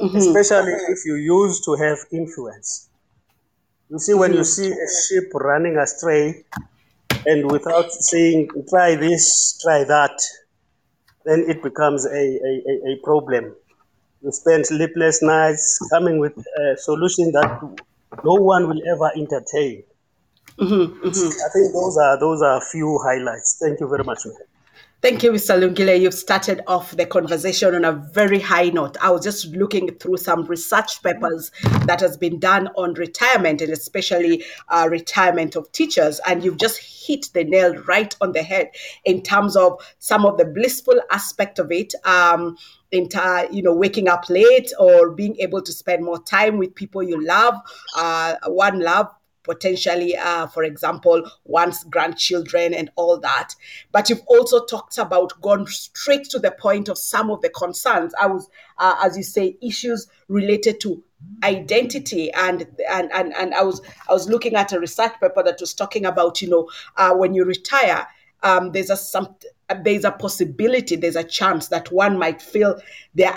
mm-hmm. 0.00 0.16
especially 0.16 0.72
if 0.88 1.04
you 1.04 1.16
used 1.16 1.64
to 1.64 1.74
have 1.74 1.98
influence. 2.12 2.88
You 3.90 3.98
see, 3.98 4.14
when 4.14 4.30
mm-hmm. 4.30 4.38
you 4.38 4.44
see 4.44 4.70
a 4.70 4.88
ship 5.06 5.32
running 5.34 5.76
astray, 5.76 6.44
and 7.26 7.50
without 7.50 7.90
saying, 7.90 8.48
try 8.68 8.96
this, 8.96 9.58
try 9.62 9.84
that, 9.84 10.20
then 11.24 11.44
it 11.48 11.62
becomes 11.62 12.04
a, 12.06 12.10
a, 12.10 12.92
a, 12.92 12.96
problem. 13.02 13.54
You 14.22 14.30
spend 14.32 14.66
sleepless 14.66 15.22
nights 15.22 15.78
coming 15.90 16.18
with 16.18 16.36
a 16.36 16.76
solution 16.76 17.32
that 17.32 17.60
no 18.24 18.34
one 18.34 18.68
will 18.68 18.82
ever 18.92 19.10
entertain. 19.16 19.84
Mm-hmm, 20.58 21.06
mm-hmm. 21.06 21.08
I 21.08 21.48
think 21.52 21.72
those 21.72 21.96
are 21.96 22.18
those 22.20 22.42
are 22.42 22.58
a 22.58 22.60
few 22.60 22.98
highlights. 23.02 23.58
Thank 23.60 23.80
you 23.80 23.88
very 23.88 24.04
much. 24.04 24.18
Thank 25.02 25.22
you, 25.22 25.32
Mr. 25.32 25.58
Lungile. 25.58 26.00
You've 26.00 26.14
started 26.14 26.62
off 26.66 26.96
the 26.96 27.04
conversation 27.04 27.74
on 27.74 27.84
a 27.84 27.92
very 27.92 28.40
high 28.40 28.70
note. 28.70 28.96
I 29.02 29.10
was 29.10 29.22
just 29.22 29.54
looking 29.54 29.94
through 29.96 30.16
some 30.16 30.46
research 30.46 31.02
papers 31.02 31.50
that 31.84 32.00
has 32.00 32.16
been 32.16 32.38
done 32.40 32.68
on 32.76 32.94
retirement 32.94 33.60
and 33.60 33.70
especially 33.70 34.42
uh, 34.70 34.88
retirement 34.90 35.56
of 35.56 35.70
teachers, 35.72 36.20
and 36.26 36.42
you've 36.42 36.56
just 36.56 36.78
hit 36.78 37.28
the 37.34 37.44
nail 37.44 37.74
right 37.84 38.16
on 38.22 38.32
the 38.32 38.42
head 38.42 38.70
in 39.04 39.20
terms 39.20 39.56
of 39.56 39.78
some 39.98 40.24
of 40.24 40.38
the 40.38 40.46
blissful 40.46 40.98
aspect 41.10 41.58
of 41.58 41.70
it. 41.70 41.92
Um, 42.04 42.56
entire 42.92 43.50
you 43.50 43.60
know 43.60 43.74
waking 43.74 44.08
up 44.08 44.30
late 44.30 44.72
or 44.78 45.10
being 45.10 45.36
able 45.40 45.60
to 45.60 45.72
spend 45.72 46.04
more 46.04 46.22
time 46.22 46.58
with 46.58 46.72
people 46.76 47.02
you 47.02 47.20
love 47.26 47.54
uh, 47.96 48.36
one 48.46 48.78
love 48.78 49.08
potentially, 49.44 50.16
uh, 50.16 50.46
for 50.48 50.64
example, 50.64 51.22
one's 51.44 51.84
grandchildren 51.84 52.74
and 52.74 52.90
all 52.96 53.18
that. 53.20 53.54
But 53.92 54.10
you've 54.10 54.24
also 54.26 54.64
talked 54.64 54.98
about 54.98 55.40
gone 55.40 55.66
straight 55.66 56.24
to 56.30 56.38
the 56.38 56.50
point 56.50 56.88
of 56.88 56.98
some 56.98 57.30
of 57.30 57.42
the 57.42 57.50
concerns. 57.50 58.12
I 58.20 58.26
was, 58.26 58.50
uh, 58.78 58.96
as 59.04 59.16
you 59.16 59.22
say, 59.22 59.56
issues 59.62 60.08
related 60.28 60.80
to 60.80 61.02
identity 61.42 62.30
and, 62.32 62.66
and 62.90 63.10
and 63.12 63.32
and 63.34 63.54
I 63.54 63.62
was 63.62 63.80
I 64.08 64.12
was 64.12 64.28
looking 64.28 64.54
at 64.56 64.72
a 64.72 64.80
research 64.80 65.12
paper 65.20 65.42
that 65.42 65.58
was 65.60 65.72
talking 65.72 66.04
about 66.04 66.42
you 66.42 66.50
know 66.50 66.70
uh, 66.96 67.14
when 67.14 67.32
you 67.32 67.44
retire 67.44 68.06
um, 68.42 68.72
there's 68.72 68.90
a 68.90 68.96
some 68.96 69.34
there's 69.82 70.04
a 70.04 70.12
possibility 70.12 70.96
there's 70.96 71.16
a 71.16 71.24
chance 71.24 71.68
that 71.68 71.90
one 71.90 72.18
might 72.18 72.42
feel 72.42 72.78
their 73.14 73.32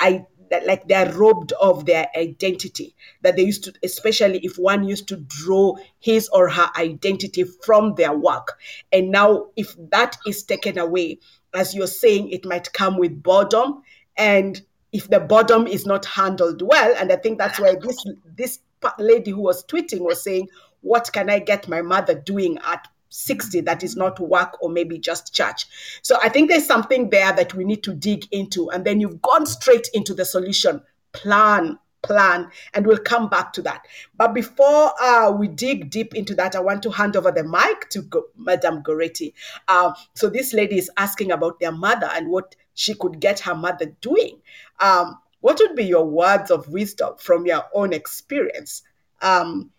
that 0.49 0.65
like 0.65 0.87
they're 0.87 1.11
robbed 1.13 1.53
of 1.53 1.85
their 1.85 2.07
identity. 2.15 2.95
That 3.21 3.35
they 3.35 3.43
used 3.43 3.63
to 3.65 3.73
especially 3.83 4.39
if 4.43 4.57
one 4.57 4.87
used 4.87 5.07
to 5.09 5.17
draw 5.17 5.75
his 5.99 6.29
or 6.29 6.49
her 6.49 6.69
identity 6.77 7.43
from 7.43 7.95
their 7.95 8.13
work. 8.13 8.57
And 8.91 9.11
now 9.11 9.47
if 9.55 9.75
that 9.91 10.17
is 10.25 10.43
taken 10.43 10.77
away 10.77 11.19
as 11.53 11.73
you're 11.73 11.87
saying 11.87 12.29
it 12.29 12.45
might 12.45 12.71
come 12.73 12.97
with 12.97 13.23
boredom. 13.23 13.81
And 14.17 14.61
if 14.91 15.09
the 15.09 15.19
boredom 15.19 15.67
is 15.67 15.85
not 15.85 16.05
handled 16.05 16.61
well 16.61 16.95
and 16.97 17.11
i 17.11 17.15
think 17.15 17.37
that's 17.37 17.59
why 17.59 17.75
this 17.81 18.05
this 18.35 18.59
lady 18.99 19.31
who 19.31 19.41
was 19.41 19.63
tweeting 19.65 19.99
was 19.99 20.23
saying 20.23 20.47
what 20.81 21.09
can 21.11 21.29
i 21.29 21.39
get 21.39 21.67
my 21.67 21.81
mother 21.81 22.15
doing 22.15 22.57
at 22.65 22.87
60 23.09 23.61
that 23.61 23.83
is 23.83 23.95
not 23.95 24.19
work 24.19 24.61
or 24.61 24.69
maybe 24.69 24.97
just 24.97 25.33
church. 25.33 25.65
So 26.01 26.17
I 26.21 26.29
think 26.29 26.49
there's 26.49 26.65
something 26.65 27.09
there 27.09 27.33
that 27.33 27.53
we 27.53 27.63
need 27.63 27.83
to 27.83 27.93
dig 27.93 28.25
into. 28.31 28.69
And 28.69 28.85
then 28.85 28.99
you've 28.99 29.21
gone 29.21 29.45
straight 29.45 29.89
into 29.93 30.13
the 30.13 30.25
solution 30.25 30.81
plan, 31.13 31.79
plan, 32.03 32.49
and 32.73 32.85
we'll 32.85 32.97
come 32.97 33.29
back 33.29 33.53
to 33.53 33.61
that. 33.63 33.81
But 34.15 34.33
before 34.33 34.91
uh, 35.01 35.31
we 35.31 35.47
dig 35.47 35.89
deep 35.89 36.15
into 36.15 36.35
that, 36.35 36.55
I 36.55 36.59
want 36.59 36.83
to 36.83 36.91
hand 36.91 37.15
over 37.15 37.31
the 37.31 37.43
mic 37.43 37.89
to 37.89 38.01
Go- 38.03 38.27
Madame 38.35 38.83
Goretti. 38.83 39.33
Uh, 39.67 39.93
so 40.13 40.29
this 40.29 40.53
lady 40.53 40.77
is 40.77 40.91
asking 40.97 41.31
about 41.31 41.59
their 41.59 41.71
mother 41.71 42.09
and 42.13 42.29
what 42.29 42.55
she 42.73 42.93
could 42.93 43.19
get 43.19 43.39
her 43.41 43.55
mother 43.55 43.87
doing. 44.01 44.39
Um, 44.79 45.17
what 45.41 45.59
would 45.59 45.75
be 45.75 45.85
your 45.85 46.05
words 46.05 46.51
of 46.51 46.67
wisdom 46.69 47.15
from 47.17 47.45
your 47.45 47.63
own 47.73 47.93
experience? 47.93 48.83
Um, 49.21 49.71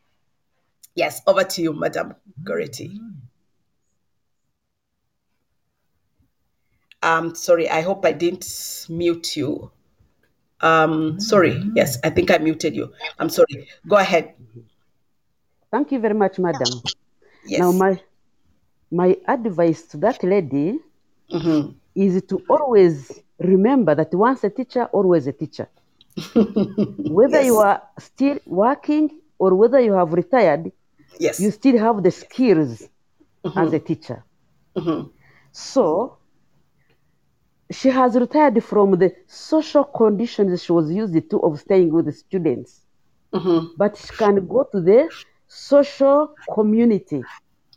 Yes, 0.98 1.22
over 1.28 1.44
to 1.44 1.62
you, 1.62 1.72
Madam 1.72 2.16
Goretti. 2.42 2.90
Um, 7.00 7.36
sorry, 7.36 7.70
I 7.70 7.82
hope 7.82 8.04
I 8.04 8.10
didn't 8.10 8.86
mute 8.90 9.36
you. 9.36 9.70
Um, 10.60 11.20
sorry, 11.20 11.62
yes, 11.76 11.98
I 12.02 12.10
think 12.10 12.32
I 12.32 12.38
muted 12.38 12.74
you. 12.74 12.92
I'm 13.20 13.28
sorry. 13.30 13.68
Go 13.86 13.94
ahead. 13.94 14.34
Thank 15.70 15.92
you 15.92 16.00
very 16.00 16.14
much, 16.14 16.40
madam. 16.40 16.82
Yes. 17.46 17.60
Now, 17.60 17.70
my 17.70 18.02
my 18.90 19.16
advice 19.28 19.82
to 19.94 19.98
that 19.98 20.24
lady 20.24 20.80
Mhm. 21.30 21.76
is 21.94 22.20
to 22.26 22.42
always 22.48 23.22
remember 23.38 23.94
that 23.94 24.12
once 24.12 24.42
a 24.42 24.50
teacher, 24.50 24.86
always 24.90 25.28
a 25.28 25.32
teacher. 25.32 25.68
whether 27.14 27.40
you 27.40 27.56
are 27.58 27.80
still 28.00 28.40
working 28.46 29.20
or 29.38 29.54
whether 29.54 29.78
you 29.78 29.92
have 29.92 30.12
retired, 30.12 30.72
Yes. 31.18 31.40
you 31.40 31.50
still 31.50 31.78
have 31.78 32.02
the 32.02 32.10
skills 32.10 32.88
as 33.56 33.72
a 33.72 33.78
teacher. 33.78 34.24
Mhm. 34.76 35.10
So 35.52 36.16
she 37.70 37.88
has 37.90 38.14
retired 38.14 38.62
from 38.64 38.92
the 38.98 39.14
social 39.26 39.84
conditions 39.84 40.62
she 40.62 40.72
was 40.72 40.90
used 40.90 41.30
to 41.30 41.38
of 41.40 41.60
staying 41.60 41.92
with 41.92 42.06
the 42.06 42.12
students, 42.12 42.86
Mhm. 43.32 43.70
but 43.76 43.96
she 43.96 44.08
can 44.16 44.46
go 44.46 44.64
to 44.72 44.80
the 44.80 45.10
social 45.46 46.34
community 46.54 47.22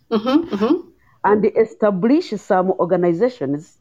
Mhm. 0.10 0.50
Mhm. 0.50 0.92
and 1.24 1.46
establish 1.46 2.30
some 2.32 2.72
organizations 2.72 3.78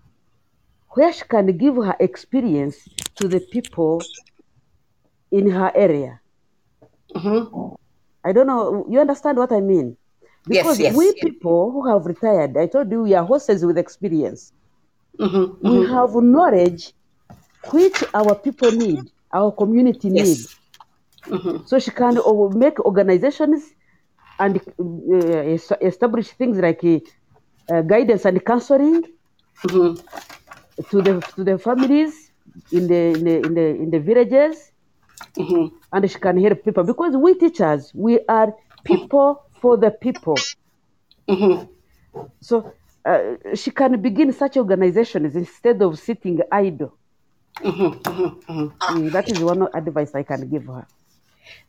where 0.95 1.13
she 1.13 1.25
can 1.25 1.47
give 1.57 1.77
her 1.77 1.97
experience 2.01 2.77
to 3.17 3.29
the 3.29 3.41
people 3.41 4.01
in 5.31 5.51
her 5.51 5.71
area. 5.75 6.21
Mhm. 7.15 7.77
I 8.25 8.33
don't 8.33 8.47
know, 8.47 8.85
you 8.89 9.01
understand 9.01 9.39
what 9.39 9.53
I 9.53 9.61
mean? 9.61 9.97
Yes, 10.49 10.49
Because 10.49 10.81
yes. 10.81 10.97
we 10.97 11.13
people 11.21 11.71
who 11.73 11.87
have 11.89 12.07
retired, 12.07 12.57
I 12.57 12.67
told 12.67 12.91
you 12.91 13.03
we 13.03 13.15
are 13.15 13.25
horses 13.25 13.65
with 13.65 13.79
experience. 13.79 14.53
Mhm. 15.19 15.59
We 15.63 15.83
have 15.83 16.15
knowledge 16.15 16.93
which 17.73 18.05
our 18.15 18.35
people 18.35 18.71
need, 18.73 19.11
our 19.33 19.53
community 19.53 20.11
Yes. 20.13 20.49
needs. 20.49 20.57
So 21.65 21.79
she 21.79 21.91
can 21.91 22.19
make 22.55 22.79
organizations 22.81 23.75
and 24.39 24.61
uh, 24.79 25.59
establish 25.81 26.31
things 26.33 26.59
like 26.59 26.83
uh, 26.85 27.83
guidance 27.83 28.25
and 28.25 28.45
counseling 28.45 29.03
Mhm. 29.65 29.97
to 30.91 31.03
the 31.03 31.15
to 31.37 31.45
the 31.45 31.59
families 31.59 32.15
in 32.71 32.87
the 32.87 33.03
in 33.17 33.25
the 33.25 33.37
in 33.47 33.55
the, 33.55 33.67
in 33.83 33.91
the 33.91 34.01
villages, 34.01 34.73
Mhm. 35.37 35.80
And 35.93 36.11
she 36.11 36.19
can 36.19 36.37
help 36.43 36.65
people 36.65 36.85
because 36.85 37.17
we 37.17 37.35
teachers 37.35 37.93
we 37.95 38.21
are 38.29 38.55
people 38.85 39.43
for 39.61 39.77
the 39.77 39.91
people. 39.91 40.37
Mhm. 41.29 41.69
So 42.41 42.73
uh, 43.05 43.35
she 43.55 43.71
can 43.71 44.01
begin 44.01 44.33
such 44.33 44.57
organizations 44.57 45.37
instead 45.37 45.83
of 45.83 45.99
sitting 45.99 46.41
idle. 46.51 46.97
Mm, 47.63 49.13
that 49.13 49.29
is 49.29 49.41
one 49.41 49.69
advice 49.75 50.15
I 50.15 50.23
can 50.23 50.49
give 50.49 50.67
her. 50.67 50.87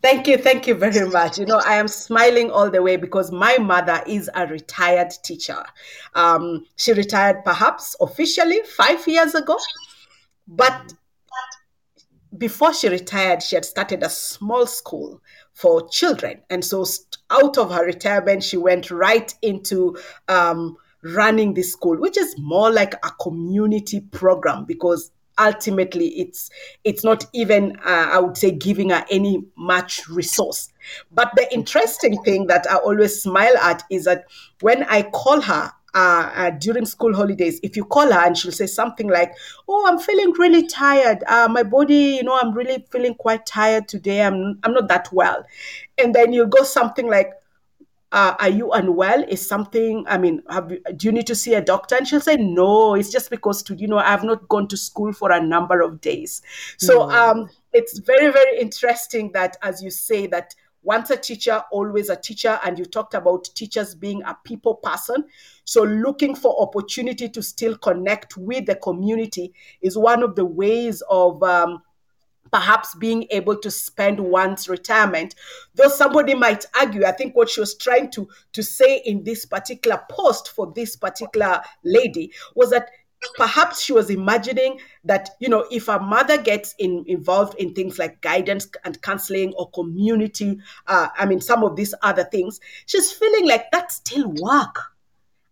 Thank 0.01 0.27
you, 0.27 0.37
thank 0.37 0.67
you 0.67 0.75
very 0.75 1.07
much. 1.09 1.39
You 1.39 1.45
know, 1.45 1.61
I 1.65 1.75
am 1.75 1.87
smiling 1.87 2.51
all 2.51 2.69
the 2.69 2.81
way 2.81 2.97
because 2.97 3.31
my 3.31 3.57
mother 3.57 4.01
is 4.07 4.29
a 4.35 4.45
retired 4.47 5.11
teacher. 5.23 5.63
Um, 6.13 6.65
she 6.75 6.93
retired 6.93 7.43
perhaps 7.43 7.95
officially 7.99 8.61
five 8.63 9.07
years 9.07 9.35
ago, 9.35 9.57
but 10.47 10.93
before 12.41 12.73
she 12.73 12.89
retired, 12.89 13.43
she 13.43 13.55
had 13.55 13.63
started 13.63 14.01
a 14.01 14.09
small 14.09 14.65
school 14.65 15.21
for 15.53 15.87
children. 15.89 16.41
And 16.49 16.65
so, 16.65 16.83
out 17.29 17.55
of 17.59 17.71
her 17.71 17.85
retirement, 17.85 18.43
she 18.43 18.57
went 18.57 18.89
right 18.89 19.31
into 19.43 19.95
um, 20.27 20.75
running 21.03 21.53
this 21.53 21.71
school, 21.71 21.97
which 21.97 22.17
is 22.17 22.33
more 22.39 22.71
like 22.71 22.95
a 23.05 23.11
community 23.21 23.99
program 23.99 24.65
because 24.65 25.11
ultimately 25.39 26.07
it's 26.19 26.49
it's 26.83 27.05
not 27.05 27.25
even 27.33 27.77
uh, 27.85 28.09
i 28.11 28.19
would 28.19 28.35
say 28.35 28.51
giving 28.51 28.89
her 28.89 29.03
any 29.09 29.41
much 29.55 30.07
resource 30.09 30.67
but 31.09 31.31
the 31.37 31.51
interesting 31.53 32.21
thing 32.23 32.47
that 32.47 32.67
i 32.69 32.75
always 32.75 33.23
smile 33.23 33.55
at 33.59 33.81
is 33.89 34.03
that 34.03 34.25
when 34.59 34.83
i 34.83 35.01
call 35.01 35.39
her 35.39 35.71
uh, 35.93 36.31
uh, 36.35 36.49
during 36.51 36.85
school 36.85 37.13
holidays, 37.13 37.59
if 37.63 37.75
you 37.75 37.83
call 37.83 38.11
her 38.11 38.19
and 38.19 38.37
she'll 38.37 38.51
say 38.51 38.67
something 38.67 39.07
like, 39.07 39.33
"Oh, 39.67 39.85
I'm 39.87 39.99
feeling 39.99 40.31
really 40.33 40.67
tired. 40.67 41.23
Uh, 41.27 41.47
my 41.49 41.63
body, 41.63 42.15
you 42.15 42.23
know, 42.23 42.37
I'm 42.41 42.53
really 42.53 42.85
feeling 42.91 43.15
quite 43.15 43.45
tired 43.45 43.87
today. 43.87 44.21
I'm 44.23 44.59
I'm 44.63 44.73
not 44.73 44.87
that 44.87 45.09
well," 45.11 45.45
and 45.97 46.15
then 46.15 46.33
you'll 46.33 46.47
go 46.47 46.63
something 46.63 47.07
like, 47.07 47.33
uh, 48.11 48.35
"Are 48.39 48.49
you 48.49 48.71
unwell? 48.71 49.23
Is 49.27 49.45
something? 49.45 50.05
I 50.07 50.17
mean, 50.17 50.43
have 50.49 50.71
you, 50.71 50.81
do 50.95 51.07
you 51.07 51.11
need 51.11 51.27
to 51.27 51.35
see 51.35 51.55
a 51.55 51.61
doctor?" 51.61 51.95
And 51.95 52.07
she'll 52.07 52.21
say, 52.21 52.37
"No, 52.37 52.95
it's 52.95 53.11
just 53.11 53.29
because 53.29 53.61
to 53.63 53.75
you 53.75 53.87
know 53.87 53.97
I've 53.97 54.23
not 54.23 54.47
gone 54.47 54.67
to 54.69 54.77
school 54.77 55.11
for 55.11 55.31
a 55.31 55.41
number 55.41 55.81
of 55.81 55.99
days." 55.99 56.41
So 56.77 57.09
um, 57.09 57.49
it's 57.73 57.99
very 57.99 58.31
very 58.31 58.59
interesting 58.59 59.31
that 59.33 59.57
as 59.61 59.83
you 59.83 59.89
say 59.89 60.27
that 60.27 60.55
once 60.83 61.09
a 61.09 61.17
teacher, 61.17 61.63
always 61.71 62.09
a 62.09 62.15
teacher. 62.15 62.59
And 62.65 62.77
you 62.77 62.85
talked 62.85 63.13
about 63.13 63.49
teachers 63.55 63.95
being 63.95 64.23
a 64.23 64.35
people 64.43 64.75
person. 64.75 65.25
So 65.63 65.83
looking 65.83 66.35
for 66.35 66.61
opportunity 66.61 67.29
to 67.29 67.41
still 67.41 67.77
connect 67.77 68.37
with 68.37 68.65
the 68.65 68.75
community 68.75 69.53
is 69.81 69.97
one 69.97 70.23
of 70.23 70.35
the 70.35 70.45
ways 70.45 71.03
of 71.09 71.41
um, 71.43 71.81
perhaps 72.51 72.95
being 72.95 73.25
able 73.31 73.57
to 73.57 73.71
spend 73.71 74.19
one's 74.19 74.67
retirement 74.67 75.35
though 75.75 75.87
somebody 75.87 76.33
might 76.33 76.65
argue 76.79 77.05
i 77.05 77.11
think 77.11 77.35
what 77.35 77.49
she 77.49 77.59
was 77.59 77.75
trying 77.75 78.09
to 78.11 78.27
to 78.51 78.61
say 78.61 78.97
in 79.05 79.23
this 79.23 79.45
particular 79.45 80.01
post 80.09 80.49
for 80.49 80.71
this 80.75 80.95
particular 80.95 81.61
lady 81.83 82.31
was 82.55 82.69
that 82.71 82.89
perhaps 83.35 83.81
she 83.81 83.93
was 83.93 84.09
imagining 84.09 84.79
that 85.03 85.29
you 85.39 85.47
know 85.47 85.65
if 85.71 85.87
a 85.87 85.99
mother 85.99 86.37
gets 86.37 86.73
in, 86.79 87.03
involved 87.07 87.55
in 87.59 87.73
things 87.73 87.99
like 87.99 88.21
guidance 88.21 88.67
and 88.83 89.01
counseling 89.01 89.53
or 89.57 89.69
community 89.71 90.57
uh, 90.87 91.07
i 91.17 91.25
mean 91.25 91.39
some 91.39 91.63
of 91.63 91.75
these 91.75 91.93
other 92.01 92.23
things 92.25 92.59
she's 92.85 93.11
feeling 93.11 93.47
like 93.47 93.69
that's 93.71 93.95
still 93.95 94.33
work 94.41 94.91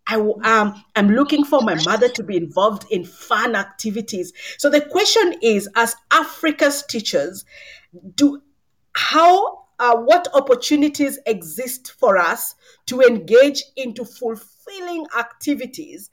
I 0.10 0.16
um, 0.16 0.84
I'm 0.96 1.10
looking 1.10 1.46
for 1.46 1.62
my 1.62 1.76
mother 1.86 2.10
to 2.10 2.24
be 2.24 2.36
involved 2.36 2.88
in 2.90 3.06
fun 3.06 3.56
activities. 3.56 4.34
So 4.58 4.68
the 4.68 4.82
question 4.82 5.36
is, 5.44 5.70
as 5.76 5.96
Africa's 6.10 6.82
teachers, 6.82 7.46
do 8.16 8.42
how 8.94 9.66
uh, 9.78 9.98
what 9.98 10.28
opportunities 10.34 11.20
exist 11.28 11.92
for 12.00 12.18
us 12.18 12.56
to 12.88 13.02
engage 13.02 13.64
into 13.78 14.04
fulfilling 14.04 15.06
activities 15.18 16.10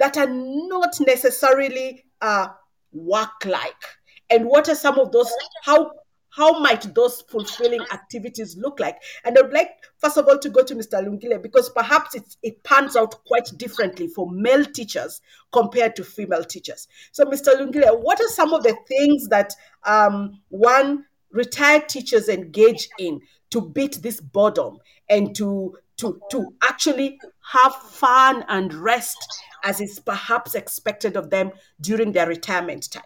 that 0.00 0.16
are 0.16 0.28
not 0.28 0.98
necessarily 1.00 2.04
uh, 2.20 2.48
work 2.92 3.44
like 3.44 3.84
and 4.30 4.46
what 4.46 4.68
are 4.68 4.74
some 4.74 4.98
of 4.98 5.12
those 5.12 5.32
how 5.62 5.92
how 6.30 6.60
might 6.60 6.94
those 6.94 7.22
fulfilling 7.22 7.80
activities 7.92 8.56
look 8.56 8.78
like? 8.78 8.96
And 9.24 9.36
I'd 9.36 9.52
like, 9.52 9.70
first 9.98 10.16
of 10.16 10.26
all, 10.28 10.38
to 10.38 10.48
go 10.48 10.62
to 10.62 10.74
Mr. 10.74 11.04
Lungile 11.04 11.42
because 11.42 11.68
perhaps 11.70 12.16
it, 12.42 12.62
pans 12.62 12.96
out 12.96 13.24
quite 13.24 13.50
differently 13.56 14.06
for 14.06 14.30
male 14.30 14.64
teachers 14.64 15.20
compared 15.52 15.96
to 15.96 16.04
female 16.04 16.44
teachers. 16.44 16.86
So, 17.10 17.24
Mr. 17.24 17.54
Lungile, 17.56 18.00
what 18.00 18.20
are 18.20 18.28
some 18.28 18.52
of 18.52 18.62
the 18.62 18.76
things 18.86 19.28
that 19.28 19.52
um, 19.84 20.40
one 20.48 21.04
retired 21.32 21.88
teachers 21.88 22.28
engage 22.28 22.88
in 22.98 23.20
to 23.50 23.60
beat 23.60 24.00
this 24.00 24.20
boredom 24.20 24.78
and 25.08 25.34
to 25.34 25.76
to 26.00 26.20
to 26.30 26.54
actually 26.62 27.18
have 27.52 27.74
fun 27.74 28.44
and 28.48 28.74
rest 28.74 29.18
as 29.64 29.80
is 29.80 29.98
perhaps 30.00 30.54
expected 30.54 31.16
of 31.16 31.30
them 31.30 31.52
during 31.80 32.12
their 32.12 32.26
retirement 32.26 32.90
time? 32.90 33.02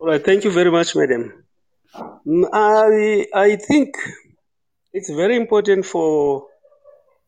All 0.00 0.08
right, 0.08 0.24
thank 0.24 0.44
you 0.44 0.50
very 0.52 0.70
much, 0.70 0.94
madam. 0.94 1.44
Mm, 2.26 2.48
I, 2.52 3.26
I 3.34 3.56
think 3.56 3.96
it's 4.92 5.10
very 5.10 5.36
important 5.36 5.86
for 5.86 6.46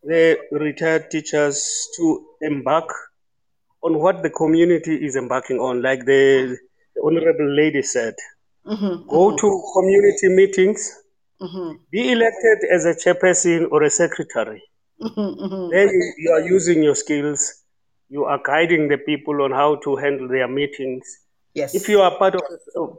the 0.02 0.38
retired 0.52 1.10
teachers 1.10 1.88
to 1.96 2.26
embark 2.42 2.88
on 3.82 3.98
what 3.98 4.22
the 4.22 4.30
community 4.30 4.94
is 5.04 5.16
embarking 5.16 5.58
on, 5.58 5.82
like 5.82 6.04
the, 6.04 6.56
the 6.94 7.02
Honorable 7.02 7.50
Lady 7.56 7.82
said. 7.82 8.14
Mm-hmm, 8.66 9.08
Go 9.08 9.30
mm-hmm. 9.30 9.36
to 9.36 9.62
community 9.74 10.28
meetings, 10.28 10.94
mm-hmm. 11.40 11.72
be 11.90 12.12
elected 12.12 12.58
as 12.72 12.84
a 12.84 12.94
chairperson 12.94 13.66
or 13.70 13.82
a 13.82 13.90
secretary. 13.90 14.62
Mm-hmm, 15.00 15.44
mm-hmm. 15.44 15.70
Then 15.70 15.88
you, 15.88 16.14
you 16.18 16.30
are 16.32 16.40
using 16.40 16.82
your 16.82 16.94
skills, 16.94 17.62
you 18.08 18.24
are 18.24 18.40
guiding 18.44 18.88
the 18.88 18.98
people 18.98 19.42
on 19.42 19.50
how 19.50 19.76
to 19.76 19.96
handle 19.96 20.28
their 20.28 20.48
meetings 20.48 21.20
Yes. 21.54 21.74
If 21.74 21.88
you 21.88 22.00
are 22.00 22.16
part 22.16 22.36
of 22.36 22.42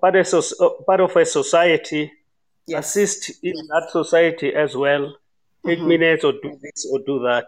part 0.01 0.15
of, 0.15 0.86
part 0.86 0.99
of 0.99 1.15
a 1.15 1.25
society, 1.25 2.12
yes. 2.67 2.89
assist 2.89 3.43
in 3.43 3.54
that 3.69 3.89
society 3.91 4.54
as 4.54 4.75
well. 4.75 5.15
Take 5.65 5.80
mm-hmm. 5.80 5.88
minutes 5.88 6.23
or 6.23 6.34
do 6.34 6.58
this 6.62 6.88
or 6.91 6.99
do 7.06 7.19
that. 7.19 7.45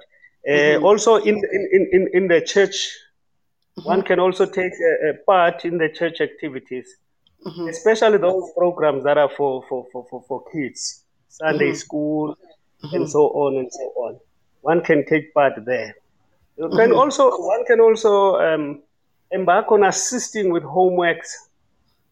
Uh, 0.48 0.52
mm-hmm. 0.52 0.86
Also, 0.86 1.16
in, 1.16 1.36
in, 1.36 1.90
in, 1.92 2.10
in 2.14 2.28
the 2.28 2.42
church, 2.42 2.96
mm-hmm. 3.78 3.88
one 3.88 4.02
can 4.04 4.20
also 4.20 4.46
take 4.46 4.72
a, 4.72 5.10
a, 5.10 5.14
part 5.26 5.66
in 5.66 5.78
the 5.78 5.90
church 5.90 6.22
activities, 6.22 6.88
mm-hmm. 7.46 7.68
especially 7.68 8.18
those 8.18 8.52
programs 8.58 9.04
that 9.04 9.18
are 9.18 9.30
for, 9.30 9.64
for, 9.68 9.86
for, 9.92 10.06
for, 10.10 10.24
for 10.28 10.44
kids, 10.52 11.04
Sunday 11.30 11.70
mm-hmm. 11.70 11.76
school, 11.76 12.38
and 12.82 12.92
mm-hmm. 12.92 13.06
so 13.06 13.22
on 13.28 13.58
and 13.58 13.72
so 13.72 13.84
on. 13.98 14.20
One 14.62 14.82
can 14.82 15.06
take 15.06 15.34
part 15.34 15.54
there. 15.66 15.96
You 16.58 16.70
can 16.70 16.92
also 16.92 17.30
one 17.32 17.66
can 17.66 17.80
also 17.80 18.36
um, 18.36 18.84
embark 19.32 19.72
on 19.72 19.84
assisting 19.84 20.52
with 20.52 20.64
homeworks, 20.64 21.34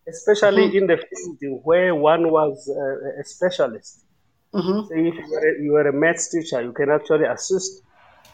especially 0.07 0.67
mm-hmm. 0.67 0.77
in 0.77 0.87
the 0.87 0.97
field 1.39 1.61
where 1.63 1.93
one 1.93 2.31
was 2.31 2.67
uh, 2.69 3.21
a 3.21 3.23
specialist. 3.23 4.03
Mm-hmm. 4.53 4.87
So 4.87 4.89
if 4.91 5.15
you 5.15 5.35
are, 5.35 5.47
a, 5.47 5.63
you 5.63 5.75
are 5.75 5.87
a 5.87 5.93
maths 5.93 6.29
teacher, 6.29 6.61
you 6.61 6.73
can 6.73 6.89
actually 6.89 7.25
assist 7.25 7.83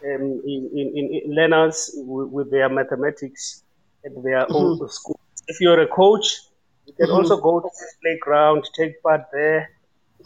um, 0.04 0.42
in, 0.46 0.70
in, 0.74 1.22
in, 1.26 1.36
learners 1.36 1.92
with, 1.96 2.30
with, 2.30 2.52
their 2.52 2.70
mathematics 2.70 3.64
at 4.06 4.12
their 4.24 4.46
mm-hmm. 4.46 4.54
own 4.82 4.90
school. 4.90 5.20
If 5.48 5.62
you're 5.62 5.82
a 5.82 5.88
coach, 5.88 6.40
you 6.88 6.94
can 6.94 7.08
mm-hmm. 7.08 7.16
also 7.16 7.40
go 7.40 7.60
to 7.60 7.70
the 7.70 7.88
playground, 8.02 8.64
take 8.76 9.02
part 9.04 9.26
there. 9.32 9.70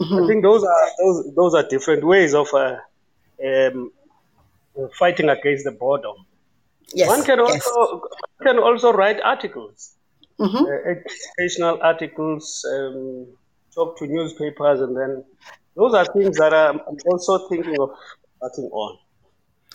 I 0.00 0.04
mm-hmm. 0.04 0.26
think 0.26 0.42
those 0.42 0.64
are 0.64 0.88
those 0.98 1.34
those 1.34 1.54
are 1.54 1.68
different 1.68 2.04
ways 2.04 2.34
of 2.34 2.48
uh, 2.54 2.76
um, 3.44 3.92
fighting 4.98 5.28
against 5.28 5.64
the 5.64 5.72
boredom. 5.72 6.16
Yes. 6.94 7.08
One 7.08 7.24
can 7.24 7.40
also 7.40 8.02
yes. 8.02 8.46
can 8.46 8.58
also 8.58 8.92
write 8.92 9.20
articles, 9.20 9.94
mm-hmm. 10.38 10.64
uh, 10.64 10.90
educational 10.92 11.78
articles, 11.82 12.64
um, 12.72 13.26
talk 13.74 13.98
to 13.98 14.06
newspapers, 14.06 14.80
and 14.80 14.96
then 14.96 15.24
those 15.76 15.94
are 15.94 16.06
things 16.12 16.36
that 16.38 16.54
I'm 16.54 16.80
also 17.06 17.48
thinking 17.48 17.78
of 17.80 17.90
starting 18.36 18.70
on. 18.72 18.98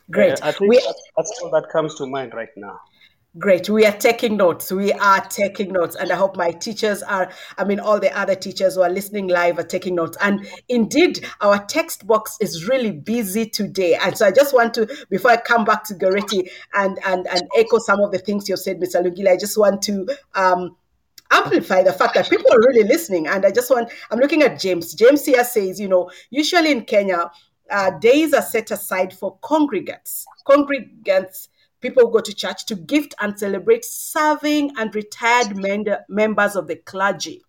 Great. 0.09 0.41
Uh, 0.41 0.47
I 0.47 0.51
think 0.51 0.69
we, 0.71 0.77
that's, 0.77 1.03
that's 1.15 1.39
all 1.43 1.51
that 1.51 1.69
comes 1.69 1.95
to 1.95 2.07
mind 2.07 2.33
right 2.33 2.55
now. 2.55 2.79
Great. 3.37 3.69
We 3.69 3.85
are 3.85 3.95
taking 3.95 4.37
notes. 4.37 4.71
We 4.71 4.93
are 4.93 5.19
taking 5.19 5.71
notes. 5.71 5.95
And 5.95 6.11
I 6.11 6.15
hope 6.15 6.37
my 6.37 6.51
teachers 6.51 7.03
are, 7.03 7.29
I 7.57 7.65
mean, 7.65 7.79
all 7.79 7.99
the 7.99 8.17
other 8.17 8.35
teachers 8.35 8.75
who 8.75 8.81
are 8.81 8.89
listening 8.89 9.27
live 9.27 9.59
are 9.59 9.63
taking 9.63 9.95
notes. 9.95 10.17
And 10.21 10.47
indeed, 10.69 11.27
our 11.41 11.63
text 11.65 12.07
box 12.07 12.37
is 12.39 12.67
really 12.67 12.91
busy 12.91 13.45
today. 13.45 13.95
And 13.95 14.17
so 14.17 14.25
I 14.25 14.31
just 14.31 14.53
want 14.53 14.73
to, 14.75 14.87
before 15.09 15.31
I 15.31 15.37
come 15.37 15.65
back 15.65 15.83
to 15.85 15.93
Goretti 15.93 16.49
and, 16.73 16.97
and, 17.05 17.27
and 17.27 17.43
echo 17.55 17.79
some 17.79 17.99
of 17.99 18.11
the 18.11 18.17
things 18.17 18.47
you've 18.47 18.59
said, 18.59 18.79
Mr. 18.79 19.03
Lungile, 19.03 19.33
I 19.33 19.37
just 19.37 19.57
want 19.57 19.81
to 19.83 20.07
um, 20.33 20.75
amplify 21.29 21.83
the 21.83 21.93
fact 21.93 22.15
that 22.15 22.29
people 22.29 22.51
are 22.51 22.59
really 22.59 22.87
listening. 22.87 23.27
And 23.27 23.45
I 23.45 23.51
just 23.51 23.69
want, 23.69 23.91
I'm 24.09 24.19
looking 24.19 24.41
at 24.41 24.59
James. 24.59 24.95
James 24.95 25.25
here 25.25 25.43
says, 25.43 25.79
you 25.79 25.89
know, 25.89 26.09
usually 26.29 26.71
in 26.71 26.85
Kenya, 26.85 27.29
uh, 27.69 27.91
days 27.99 28.33
are 28.33 28.41
set 28.41 28.71
aside 28.71 29.13
for 29.13 29.37
congregants. 29.39 30.23
Congregants 30.47 31.49
people 31.81 32.07
go 32.09 32.19
to 32.19 32.33
church 32.33 32.65
to 32.65 32.75
gift 32.75 33.13
and 33.19 33.37
celebrate 33.37 33.85
serving 33.85 34.71
and 34.77 34.93
retired 34.95 35.55
members 36.09 36.55
of 36.55 36.67
the 36.67 36.75
clergy. 36.75 37.43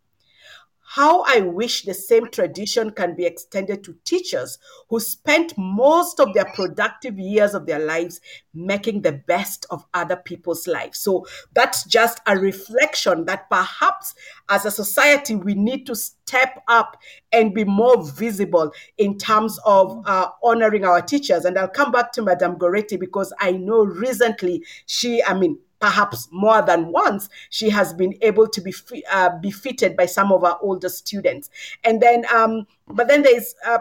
How 0.93 1.23
I 1.27 1.41
wish 1.41 1.83
the 1.83 1.93
same 1.93 2.31
tradition 2.31 2.93
can 2.93 3.15
be 3.15 3.27
extended 3.27 3.85
to 3.85 3.97
teachers 4.05 4.59
who 4.89 5.01
spent 5.01 5.53
most 5.59 6.19
of 6.19 6.33
their 6.33 6.47
productive 6.47 7.19
years 7.19 7.53
of 7.53 7.67
their 7.67 7.79
lives 7.79 8.23
making 8.55 9.03
the 9.03 9.13
best 9.13 9.67
of 9.69 9.85
other 9.93 10.17
people's 10.17 10.67
lives. 10.67 10.99
So 10.99 11.27
that's 11.53 11.85
just 11.85 12.21
a 12.27 12.39
reflection 12.39 13.27
that 13.27 13.51
perhaps 13.51 14.15
as 14.49 14.65
a 14.65 14.71
society 14.71 15.35
we 15.35 15.55
need 15.55 15.85
to 15.89 15.95
step 15.95 16.63
up 16.69 16.97
and 17.33 17.55
be 17.55 17.65
more 17.65 18.03
visible 18.11 18.73
in 18.97 19.19
terms 19.19 19.59
of 19.67 20.03
uh, 20.07 20.31
honoring 20.43 20.87
our 20.87 21.03
teachers. 21.03 21.45
And 21.45 21.59
I'll 21.59 21.69
come 21.69 21.93
back 21.93 22.13
to 22.13 22.23
Madame 22.23 22.57
Goretti 22.57 22.99
because 22.99 23.31
I 23.41 23.53
know 23.53 23.85
recently 23.85 24.65
she, 24.87 25.23
I 25.23 25.35
mean, 25.35 25.59
perhaps 25.81 26.29
more 26.33 26.63
than 26.63 26.93
once, 26.93 27.29
she 27.51 27.71
has 27.71 27.93
been 27.93 28.15
able 28.23 28.49
to 28.49 28.61
be 28.61 28.73
uh, 29.11 29.31
befitted 29.41 29.97
by 29.97 30.07
some 30.07 30.33
of 30.33 30.45
our 30.45 30.59
older 30.61 30.89
students. 30.89 31.51
And 31.85 32.01
then, 32.01 32.25
um, 32.35 32.67
but 32.89 33.09
then 33.09 33.23
there's 33.23 33.55
uh, 33.67 33.79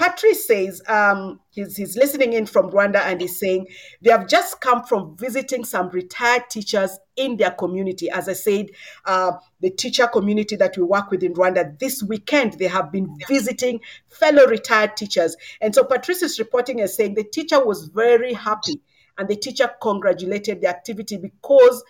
Patrice 0.00 0.46
says 0.46 0.80
um, 0.88 1.40
he's, 1.50 1.76
he's 1.76 1.94
listening 1.94 2.32
in 2.32 2.46
from 2.46 2.70
Rwanda 2.70 3.02
and 3.02 3.20
he's 3.20 3.38
saying 3.38 3.66
they 4.00 4.10
have 4.10 4.26
just 4.26 4.58
come 4.62 4.82
from 4.82 5.14
visiting 5.18 5.62
some 5.62 5.90
retired 5.90 6.44
teachers 6.48 6.98
in 7.16 7.36
their 7.36 7.50
community. 7.50 8.08
As 8.08 8.26
I 8.26 8.32
said, 8.32 8.70
uh, 9.04 9.32
the 9.60 9.68
teacher 9.68 10.06
community 10.06 10.56
that 10.56 10.78
we 10.78 10.84
work 10.84 11.10
with 11.10 11.22
in 11.22 11.34
Rwanda 11.34 11.78
this 11.78 12.02
weekend, 12.02 12.54
they 12.54 12.66
have 12.66 12.90
been 12.90 13.14
visiting 13.28 13.80
fellow 14.08 14.46
retired 14.46 14.96
teachers. 14.96 15.36
And 15.60 15.74
so 15.74 15.84
Patrice 15.84 16.22
is 16.22 16.38
reporting 16.38 16.80
and 16.80 16.88
saying 16.88 17.12
the 17.12 17.22
teacher 17.22 17.62
was 17.62 17.88
very 17.88 18.32
happy 18.32 18.80
and 19.20 19.28
the 19.28 19.36
teacher 19.36 19.70
congratulated 19.82 20.62
the 20.62 20.66
activity 20.66 21.18
because 21.18 21.84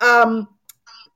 um, 0.00 0.48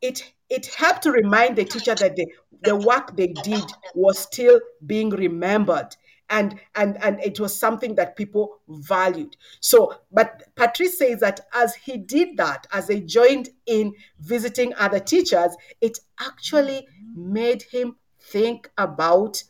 it 0.03 0.33
it 0.49 0.67
helped 0.67 1.03
to 1.05 1.13
remind 1.13 1.55
the 1.55 1.65
teacher 1.65 1.95
that 1.95 2.17
the, 2.17 2.27
the 2.65 2.75
work 2.75 3.17
they 3.17 3.29
did 3.29 3.63
was 3.95 4.19
still 4.19 4.61
being 4.85 5.09
remembered 5.11 5.95
and 6.31 6.59
and 6.75 7.01
and 7.01 7.21
it 7.23 7.39
was 7.39 7.57
something 7.57 7.95
that 7.95 8.17
people 8.17 8.59
valued. 8.69 9.37
So 9.61 9.95
but 10.11 10.43
patrice 10.57 10.99
says 10.99 11.21
that 11.21 11.39
as 11.55 11.77
he 11.77 11.97
did 11.97 12.37
that 12.39 12.67
as 12.73 12.89
they 12.89 13.01
joined 13.01 13.51
in 13.67 13.95
visiting 14.19 14.75
other 14.75 14.99
teachers 14.99 15.57
it 15.81 16.01
actually 16.19 16.89
made 17.15 17.63
him 17.63 17.95
think 18.19 18.69
about 18.77 19.45